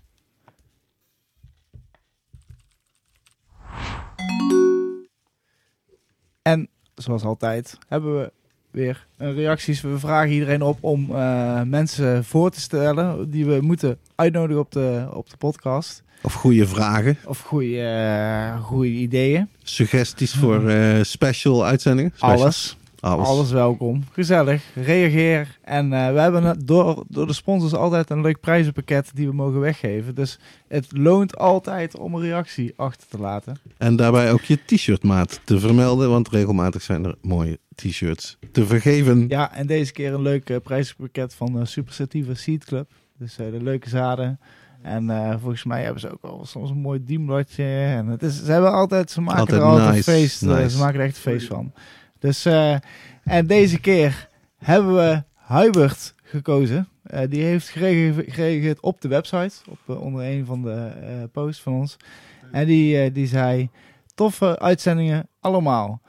En 6.43 6.69
zoals 6.95 7.23
altijd 7.23 7.79
hebben 7.89 8.21
we 8.21 8.33
weer 8.71 9.07
een 9.17 9.35
reacties. 9.35 9.81
We 9.81 9.99
vragen 9.99 10.33
iedereen 10.33 10.63
op 10.63 10.79
om 10.81 11.15
eh, 11.15 11.63
mensen 11.63 12.25
voor 12.25 12.51
te 12.51 12.61
stellen 12.61 13.31
die 13.31 13.45
we 13.47 13.59
moeten 13.61 13.99
uitnodigen 14.15 14.61
op 14.63 14.73
de, 14.73 15.09
op 15.13 15.31
de 15.31 15.37
podcast. 15.37 16.03
Of 16.23 16.35
goede 16.35 16.67
vragen, 16.67 17.17
Of 17.25 17.41
goede 17.41 17.81
eh, 17.83 18.61
goede 18.65 18.89
ideeën. 18.89 19.49
suggesties 19.63 20.35
voor 20.35 20.69
eh, 20.69 21.03
special 21.03 21.65
uitzendingen. 21.65 22.13
Specials. 22.15 22.41
Alles. 22.43 22.77
Alles. 23.01 23.27
Alles 23.27 23.51
welkom. 23.51 24.05
Gezellig. 24.13 24.63
Reageer. 24.75 25.59
En 25.63 25.93
eh, 25.93 26.13
we 26.13 26.21
hebben 26.21 26.65
door, 26.65 27.05
door 27.09 27.27
de 27.27 27.33
sponsors 27.33 27.75
altijd 27.75 28.11
een 28.11 28.21
leuk 28.21 28.41
prijzenpakket 28.41 29.11
die 29.15 29.29
we 29.29 29.35
mogen 29.35 29.61
weggeven. 29.61 30.15
Dus 30.15 30.39
het 30.69 30.87
loont 30.97 31.37
altijd 31.39 31.99
om 31.99 32.15
een 32.15 32.21
reactie 32.21 32.73
achter 32.77 33.09
te 33.09 33.19
laten. 33.19 33.57
En 33.79 33.97
daarbij 33.97 34.33
ook 34.33 34.43
je 34.43 34.59
t-shirtmaat 34.67 35.41
te 35.45 35.59
vermelden, 35.61 36.11
want 36.11 36.29
regelmatig 36.29 36.83
zijn 36.83 37.05
er 37.05 37.15
mooie 37.23 37.59
t-shirts 37.75 38.39
te 38.53 38.67
vergeven. 38.67 39.25
Ja, 39.29 39.55
en 39.55 39.67
deze 39.67 39.93
keer 39.93 40.13
een 40.15 40.23
leuk 40.23 40.51
eh, 40.51 40.57
prijzenpakket 40.63 41.35
van 41.35 41.53
de 41.53 41.65
Supersatieve 41.65 42.35
Seed 42.35 42.65
Club. 42.65 42.91
Dus 43.19 43.39
eh, 43.39 43.51
de 43.51 43.63
leuke 43.63 43.89
zaden. 43.89 44.41
En 44.83 45.11
eh, 45.11 45.35
volgens 45.41 45.65
mij 45.65 45.83
hebben 45.83 46.01
ze 46.01 46.11
ook 46.13 46.23
wel 46.23 46.45
soms 46.47 46.71
een 46.71 46.77
mooi 46.81 47.05
diembladje. 47.05 47.65
En 47.65 48.07
het 48.07 48.23
is, 48.23 48.45
ze 48.45 48.53
hebben 48.53 48.73
altijd, 48.73 49.11
ze 49.11 49.21
maken 49.21 49.41
Altijd 49.41 49.61
er 49.61 49.67
altijd 49.67 49.93
nice, 49.95 50.11
feest. 50.11 50.43
eh, 50.43 50.49
nice. 50.49 50.71
Ze 50.71 50.79
maken 50.79 51.01
er 51.01 51.07
echt 51.07 51.19
feest 51.19 51.47
van. 51.47 51.73
Dus, 52.21 52.45
eh, 52.45 52.77
en 53.25 53.47
deze 53.47 53.81
keer 53.81 54.29
hebben 54.59 54.95
we 54.95 55.23
Hubert 55.47 56.15
gekozen. 56.23 56.89
Eh, 57.03 57.29
die 57.29 57.43
heeft 57.43 57.69
gereageerd 57.69 58.81
op 58.81 59.01
de 59.01 59.09
website, 59.09 59.55
op, 59.69 59.79
eh, 59.87 60.01
onder 60.01 60.25
een 60.25 60.47
van 60.47 60.63
de 60.63 61.29
posts 61.33 61.63
van 61.63 61.73
ons. 61.73 61.97
En 62.53 62.67
die, 62.67 63.13
die 63.13 63.27
zei, 63.27 63.69
toffe 64.15 64.59
uitzendingen 64.59 65.29
allemaal. 65.41 66.01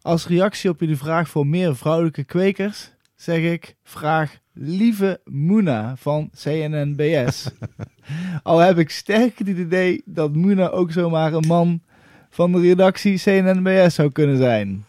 Als 0.00 0.26
reactie 0.26 0.70
op 0.70 0.80
jullie 0.80 0.96
vraag 0.96 1.28
voor 1.28 1.46
meer 1.46 1.76
vrouwelijke 1.76 2.24
kwekers, 2.24 2.92
zeg 3.14 3.38
ik, 3.38 3.76
vraag 3.82 4.38
lieve 4.52 5.20
Moena 5.24 5.96
van 5.96 6.30
CNNBS. 6.42 7.50
Al 8.42 8.58
heb 8.58 8.78
ik 8.78 8.90
sterk 8.90 9.38
het 9.38 9.48
idee 9.48 10.02
dat 10.04 10.34
Moena 10.34 10.68
ook 10.68 10.92
zomaar 10.92 11.32
een 11.32 11.46
man 11.46 11.82
van 12.30 12.52
de 12.52 12.60
redactie 12.60 13.18
CNNBS 13.18 13.94
zou 13.94 14.12
kunnen 14.12 14.36
zijn. 14.36 14.84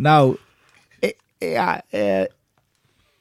Nou, 0.00 0.36
eh, 1.00 1.10
ja, 1.38 1.82
eh, 1.90 2.24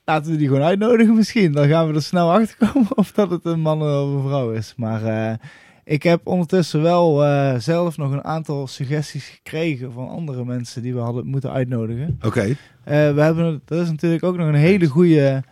laten 0.05 0.31
we 0.31 0.37
die 0.37 0.47
gewoon 0.47 0.63
uitnodigen 0.63 1.15
misschien. 1.15 1.51
Dan 1.51 1.67
gaan 1.67 1.87
we 1.87 1.93
er 1.93 2.01
snel 2.01 2.31
achter 2.31 2.57
komen 2.67 2.97
of 2.97 3.11
dat 3.11 3.29
het 3.29 3.45
een 3.45 3.59
man 3.59 3.81
of 3.81 4.13
een 4.13 4.27
vrouw 4.27 4.51
is. 4.51 4.73
Maar 4.77 5.03
eh, 5.03 5.35
ik 5.83 6.03
heb 6.03 6.27
ondertussen 6.27 6.81
wel 6.81 7.25
eh, 7.25 7.55
zelf 7.57 7.97
nog 7.97 8.11
een 8.11 8.23
aantal 8.23 8.67
suggesties 8.67 9.27
gekregen 9.27 9.91
van 9.91 10.09
andere 10.09 10.45
mensen 10.45 10.81
die 10.81 10.93
we 10.93 10.99
hadden 10.99 11.27
moeten 11.27 11.51
uitnodigen. 11.51 12.19
Oké, 12.21 12.55
Eh, 12.83 13.13
we 13.13 13.21
hebben, 13.21 13.61
dat 13.65 13.79
is 13.81 13.89
natuurlijk 13.89 14.23
ook 14.23 14.37
nog 14.37 14.47
een 14.47 14.53
hele 14.53 14.87
goede. 14.87 15.43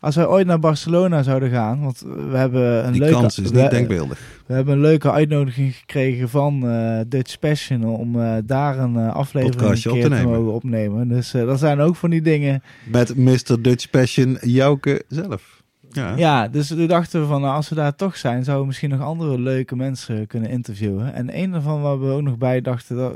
Als 0.00 0.16
wij 0.16 0.26
ooit 0.26 0.46
naar 0.46 0.58
Barcelona 0.58 1.22
zouden 1.22 1.50
gaan, 1.50 1.82
want 1.82 2.00
we 2.30 2.36
hebben 2.36 2.86
een 2.86 2.92
die 2.92 3.00
leuke, 3.00 3.14
kans 3.14 3.38
is 3.38 3.50
we, 3.50 3.60
niet 3.60 3.70
denkbeeldig. 3.70 4.42
we 4.46 4.54
hebben 4.54 4.74
een 4.74 4.80
leuke 4.80 5.12
uitnodiging 5.12 5.74
gekregen 5.74 6.28
van 6.28 6.68
eh, 6.68 7.00
Dutch 7.06 7.38
Passion 7.38 7.84
om 7.84 8.20
eh, 8.20 8.36
daar 8.44 8.78
een 8.78 8.96
eh, 8.96 9.14
aflevering 9.14 9.54
een 9.54 9.60
Podcastje 9.60 9.88
op 9.90 9.94
keer 9.94 10.04
te 10.04 10.10
te, 10.10 10.14
nemen. 10.14 10.38
mogen 10.38 10.52
opnemen. 10.52 11.08
Dus 11.08 11.30
dat 11.30 11.58
zijn 11.58 11.80
ook 11.80 11.96
van 11.96 12.10
die 12.10 12.22
dingen. 12.22 12.62
Met 12.84 13.16
Mr. 13.16 13.62
Dutch 13.62 13.90
Passion 13.90 14.38
Jouke 14.40 15.04
zelf. 15.08 15.62
Ja. 15.90 16.16
Ja, 16.16 16.48
dus 16.48 16.66
toen 16.66 16.86
dachten 16.86 17.20
we 17.20 17.26
van 17.26 17.40
nou, 17.40 17.54
als 17.54 17.68
we 17.68 17.74
daar 17.74 17.94
toch 17.94 18.16
zijn, 18.16 18.44
zouden 18.44 18.60
we 18.60 18.66
misschien 18.66 18.90
nog 18.90 19.00
andere 19.00 19.38
leuke 19.38 19.76
mensen 19.76 20.26
kunnen 20.26 20.50
interviewen. 20.50 21.14
En 21.14 21.38
een 21.38 21.50
daarvan 21.50 21.82
waar 21.82 22.00
we 22.00 22.10
ook 22.10 22.22
nog 22.22 22.38
bij 22.38 22.60
dachten, 22.60 22.96
dat, 22.96 23.14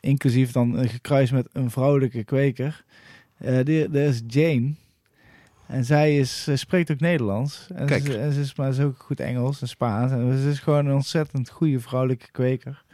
inclusief 0.00 0.52
dan 0.52 0.88
gekruist 0.88 1.32
met 1.32 1.48
een 1.52 1.70
vrouwelijke 1.70 2.24
kweker, 2.24 2.84
die, 3.64 3.90
dat 3.90 4.02
is 4.02 4.22
Jane. 4.26 4.72
En 5.68 5.84
zij 5.84 6.18
is, 6.18 6.42
ze 6.42 6.56
spreekt 6.56 6.90
ook 6.90 7.00
Nederlands. 7.00 7.66
En, 7.74 7.86
Kijk. 7.86 8.06
Ze, 8.06 8.18
en 8.18 8.32
ze 8.32 8.40
is 8.40 8.54
maar 8.54 8.72
zo 8.72 8.94
goed 8.98 9.20
Engels 9.20 9.60
en 9.60 9.68
Spaans. 9.68 10.12
En 10.12 10.38
ze 10.38 10.48
is 10.48 10.58
gewoon 10.58 10.86
een 10.86 10.94
ontzettend 10.94 11.50
goede 11.50 11.80
vrouwelijke 11.80 12.30
kweker. 12.30 12.84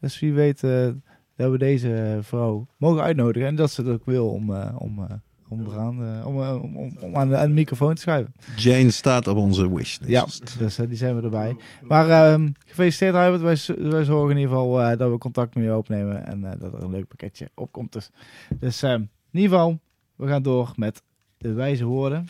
Dus 0.00 0.20
wie 0.20 0.32
weet 0.32 0.62
eh, 0.62 0.88
dat 1.36 1.50
we 1.50 1.58
deze 1.58 2.18
vrouw 2.22 2.66
mogen 2.76 3.02
uitnodigen. 3.02 3.48
En 3.48 3.54
dat 3.54 3.70
ze 3.70 3.82
het 3.82 3.90
ook 3.90 4.04
wil 4.04 4.30
om, 4.30 4.54
eh, 4.54 4.74
om, 4.78 4.98
eh, 4.98 5.16
om, 5.50 5.66
eraan, 5.66 6.24
om, 6.24 6.42
eh, 6.42 6.62
om, 6.62 6.76
om, 6.76 6.96
om 7.00 7.16
aan, 7.16 7.28
de, 7.28 7.36
aan 7.36 7.48
de 7.48 7.54
microfoon 7.54 7.94
te 7.94 8.00
schuiven. 8.00 8.34
Jane 8.56 8.90
staat 8.90 9.26
op 9.26 9.36
onze 9.36 9.74
wishlist. 9.74 10.10
Ja, 10.10 10.26
dus 10.58 10.76
die 10.76 10.96
zijn 10.96 11.16
we 11.16 11.22
erbij. 11.22 11.56
Maar 11.82 12.10
ehm, 12.10 12.48
gefeliciteerd 12.66 13.14
Hubert. 13.14 13.40
Wij, 13.40 13.88
wij 13.90 14.04
zorgen 14.04 14.30
in 14.30 14.36
ieder 14.36 14.52
geval 14.52 14.80
eh, 14.80 14.98
dat 14.98 15.10
we 15.10 15.18
contact 15.18 15.54
met 15.54 15.64
je 15.64 15.76
opnemen. 15.76 16.26
En 16.26 16.44
eh, 16.44 16.60
dat 16.60 16.72
er 16.72 16.82
een 16.82 16.90
leuk 16.90 17.08
pakketje 17.08 17.50
opkomt. 17.54 17.92
Dus, 17.92 18.10
dus 18.58 18.82
ehm, 18.82 19.00
in 19.30 19.40
ieder 19.40 19.50
geval, 19.50 19.78
we 20.16 20.26
gaan 20.26 20.42
door 20.42 20.72
met 20.76 21.02
de 21.40 21.52
wijze 21.52 21.84
woorden. 21.84 22.28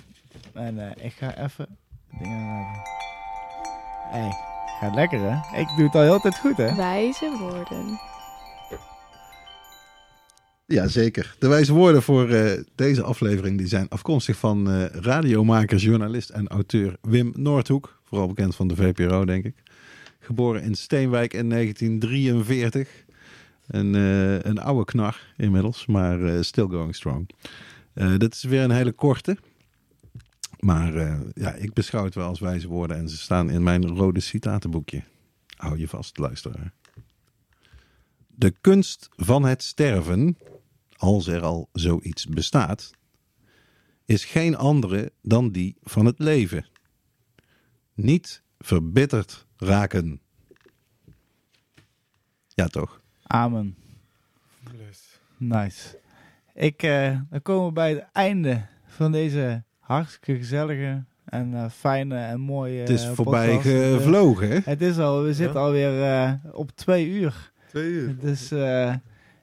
En 0.53 0.78
eh, 0.78 1.05
ik 1.05 1.12
ga 1.12 1.37
even 1.37 1.66
dingen... 2.19 2.66
Hey, 4.11 4.31
gaat 4.81 4.95
lekker 4.95 5.20
hè? 5.20 5.61
Ik 5.61 5.69
doe 5.77 5.85
het 5.85 5.95
al 5.95 6.03
heel 6.03 6.20
tijd 6.20 6.39
goed 6.39 6.57
hè? 6.57 6.74
Wijze 6.74 7.37
woorden. 7.39 8.01
Ja, 10.66 10.89
zeker. 10.89 11.37
De 11.39 11.49
wijze 11.49 11.73
woorden 11.73 12.03
voor 12.03 12.28
eh, 12.28 12.62
deze 12.74 13.03
aflevering 13.03 13.59
die 13.59 13.66
zijn 13.66 13.89
afkomstig 13.89 14.37
van 14.37 14.70
eh, 14.70 14.85
radiomaker, 14.85 15.77
journalist 15.77 16.31
en 16.31 16.49
auteur 16.49 16.97
Wim 17.01 17.32
Noordhoek. 17.37 18.01
Vooral 18.05 18.28
bekend 18.28 18.57
van 18.57 18.69
de 18.69 18.77
VPRO, 18.77 19.24
denk 19.24 19.45
ik. 19.45 19.62
Geboren 20.20 20.62
in 20.62 20.74
Steenwijk 20.74 21.35
in 21.35 21.49
1943. 21.49 23.05
Een, 23.70 23.95
eh, 23.95 24.51
een 24.51 24.59
oude 24.59 24.85
knar 24.85 25.20
inmiddels, 25.37 25.87
maar 25.87 26.24
eh, 26.24 26.41
still 26.41 26.66
going 26.66 26.95
strong. 26.95 27.28
Eh, 27.92 28.16
dit 28.16 28.34
is 28.34 28.42
weer 28.42 28.62
een 28.62 28.70
hele 28.70 28.92
korte. 28.92 29.36
Maar 30.58 30.94
eh, 30.94 31.20
ja, 31.34 31.52
ik 31.52 31.72
beschouw 31.72 32.04
het 32.04 32.14
wel 32.14 32.26
als 32.26 32.40
wijze 32.40 32.68
woorden 32.68 32.96
en 32.96 33.08
ze 33.08 33.16
staan 33.16 33.50
in 33.50 33.62
mijn 33.62 33.86
rode 33.86 34.20
citatenboekje. 34.20 35.04
Hou 35.56 35.78
je 35.78 35.88
vast, 35.88 36.18
luisteraar. 36.18 36.72
De 38.26 38.54
kunst 38.60 39.08
van 39.16 39.44
het 39.44 39.62
sterven, 39.62 40.38
als 40.96 41.26
er 41.26 41.42
al 41.42 41.68
zoiets 41.72 42.26
bestaat, 42.26 42.90
is 44.04 44.24
geen 44.24 44.56
andere 44.56 45.12
dan 45.22 45.50
die 45.50 45.76
van 45.82 46.06
het 46.06 46.18
leven. 46.18 46.66
Niet 47.94 48.42
verbitterd 48.58 49.46
raken. 49.56 50.20
Ja, 52.48 52.66
toch? 52.66 53.00
Amen. 53.22 53.76
Nice. 55.36 55.99
Ik, 56.61 56.82
eh, 56.82 57.11
dan 57.31 57.43
komen 57.43 57.66
we 57.66 57.73
bij 57.73 57.91
het 57.91 58.05
einde 58.12 58.61
van 58.87 59.12
deze 59.12 59.62
hartstikke 59.78 60.37
gezellige 60.41 61.03
en 61.24 61.55
eh, 61.55 61.65
fijne 61.70 62.16
en 62.19 62.41
mooie 62.41 62.81
Het 62.81 62.89
is 62.89 63.05
eh, 63.05 63.11
voorbij 63.12 63.59
gevlogen, 63.59 64.49
hè? 64.49 64.59
Het 64.65 64.82
is 64.82 64.99
al, 64.99 65.23
we 65.23 65.35
zitten 65.35 65.61
alweer 65.61 66.03
eh, 66.03 66.32
op 66.53 66.70
twee 66.74 67.09
uur. 67.09 67.51
Twee 67.69 67.89
uur. 67.91 68.16
Dus 68.20 68.51
eh, 68.51 68.93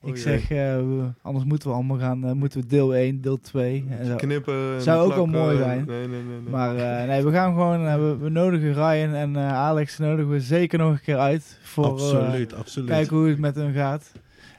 ik 0.03 0.13
Oh 0.13 0.15
zeg, 0.15 0.41
eh, 0.41 0.75
we- 0.75 1.11
anders 1.21 1.45
moeten 1.45 1.69
we 1.69 1.75
allemaal 1.75 1.97
gaan, 1.99 2.25
eh, 2.25 2.31
moeten 2.31 2.61
we 2.61 2.67
deel 2.67 2.95
1, 2.95 3.21
deel 3.21 3.39
2. 3.39 3.85
En 3.99 4.05
zo. 4.05 4.15
Knippen. 4.15 4.73
en 4.75 4.81
Zou 4.81 5.05
ook 5.09 5.15
wel 5.15 5.25
mooi 5.25 5.57
zijn. 5.57 5.85
Nee, 5.87 6.07
nee, 6.07 6.07
nee. 6.07 6.39
nee. 6.41 6.49
Maar 6.49 6.75
eh, 6.75 7.07
nee, 7.07 7.23
we 7.23 7.31
gaan 7.31 7.53
gewoon, 7.53 7.83
we, 7.99 8.17
we 8.17 8.29
nodigen 8.29 8.73
Ryan 8.73 9.13
en 9.13 9.35
eh, 9.35 9.53
Alex 9.53 9.97
nodigen 9.97 10.31
we 10.31 10.39
zeker 10.39 10.79
nog 10.79 10.91
een 10.91 11.01
keer 11.01 11.17
uit. 11.17 11.59
Voor, 11.61 11.83
eh, 11.85 11.91
absoluut, 11.91 12.53
absoluut. 12.53 12.89
Kijken 12.89 13.15
hoe 13.17 13.27
het 13.29 13.39
met 13.39 13.55
hun 13.55 13.73
gaat. 13.73 14.11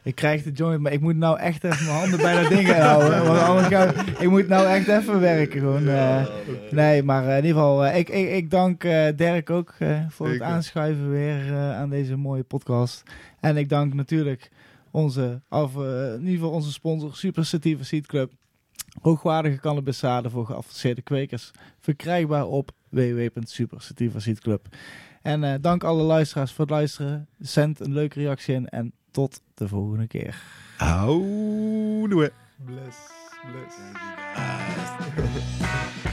Ik 0.02 0.14
krijg 0.14 0.42
de 0.42 0.52
joint, 0.52 0.80
maar 0.80 0.92
ik 0.92 1.00
moet 1.00 1.16
nou 1.16 1.38
echt 1.38 1.64
even 1.64 1.86
mijn 1.86 1.98
handen 1.98 2.18
bij 2.18 2.42
dat 2.42 2.50
ding 2.50 2.68
houden. 2.68 3.26
Want 3.26 3.40
anders 3.40 3.66
ga 3.66 3.92
ik, 4.18 4.28
moet 4.28 4.48
nou 4.48 4.66
echt 4.66 4.88
even 4.88 5.20
werken. 5.20 5.60
Gewoon, 5.60 5.88
eh. 5.88 6.26
nee, 6.70 7.02
maar 7.02 7.22
eh, 7.28 7.30
in 7.30 7.44
ieder 7.44 7.60
geval, 7.60 7.84
eh, 7.84 7.98
ik, 7.98 8.08
ik, 8.08 8.30
ik 8.30 8.50
dank 8.50 8.84
eh, 8.84 9.06
Dirk 9.16 9.50
ook 9.50 9.74
voor 10.08 10.28
het 10.28 10.42
aanschuiven 10.42 11.10
weer 11.10 11.54
aan 11.54 11.90
deze 11.90 12.16
mooie 12.16 12.42
podcast. 12.42 13.02
En 13.40 13.56
ik 13.56 13.68
dank 13.68 13.94
natuurlijk 13.94 14.50
onze, 14.90 15.40
of, 15.48 15.74
in 15.74 16.18
ieder 16.18 16.34
geval 16.34 16.50
onze 16.50 16.72
sponsor, 16.72 17.16
Super 17.16 17.46
Sativa 17.46 17.82
Seed 17.82 18.06
Club. 18.06 18.32
Hoogwaardige 19.00 19.60
cannabiszaden 19.60 20.30
voor 20.30 20.46
geavanceerde 20.46 21.02
kwekers. 21.02 21.50
Verkrijgbaar 21.78 22.46
op 22.46 22.70
www.supersativaseedclub. 22.88 24.66
En 25.22 25.60
dank 25.60 25.84
alle 25.84 26.02
luisteraars 26.02 26.52
voor 26.52 26.64
het 26.64 26.74
luisteren. 26.74 27.28
Zend 27.38 27.80
een 27.80 27.92
leuke 27.92 28.20
reactie 28.20 28.54
in 28.54 28.68
en 28.68 28.92
tot 29.10 29.40
de 29.54 29.68
volgende 29.68 30.06
keer. 30.06 30.42
Houdoe. 30.76 32.32
Bless. 32.56 32.96
Bless. 33.46 33.76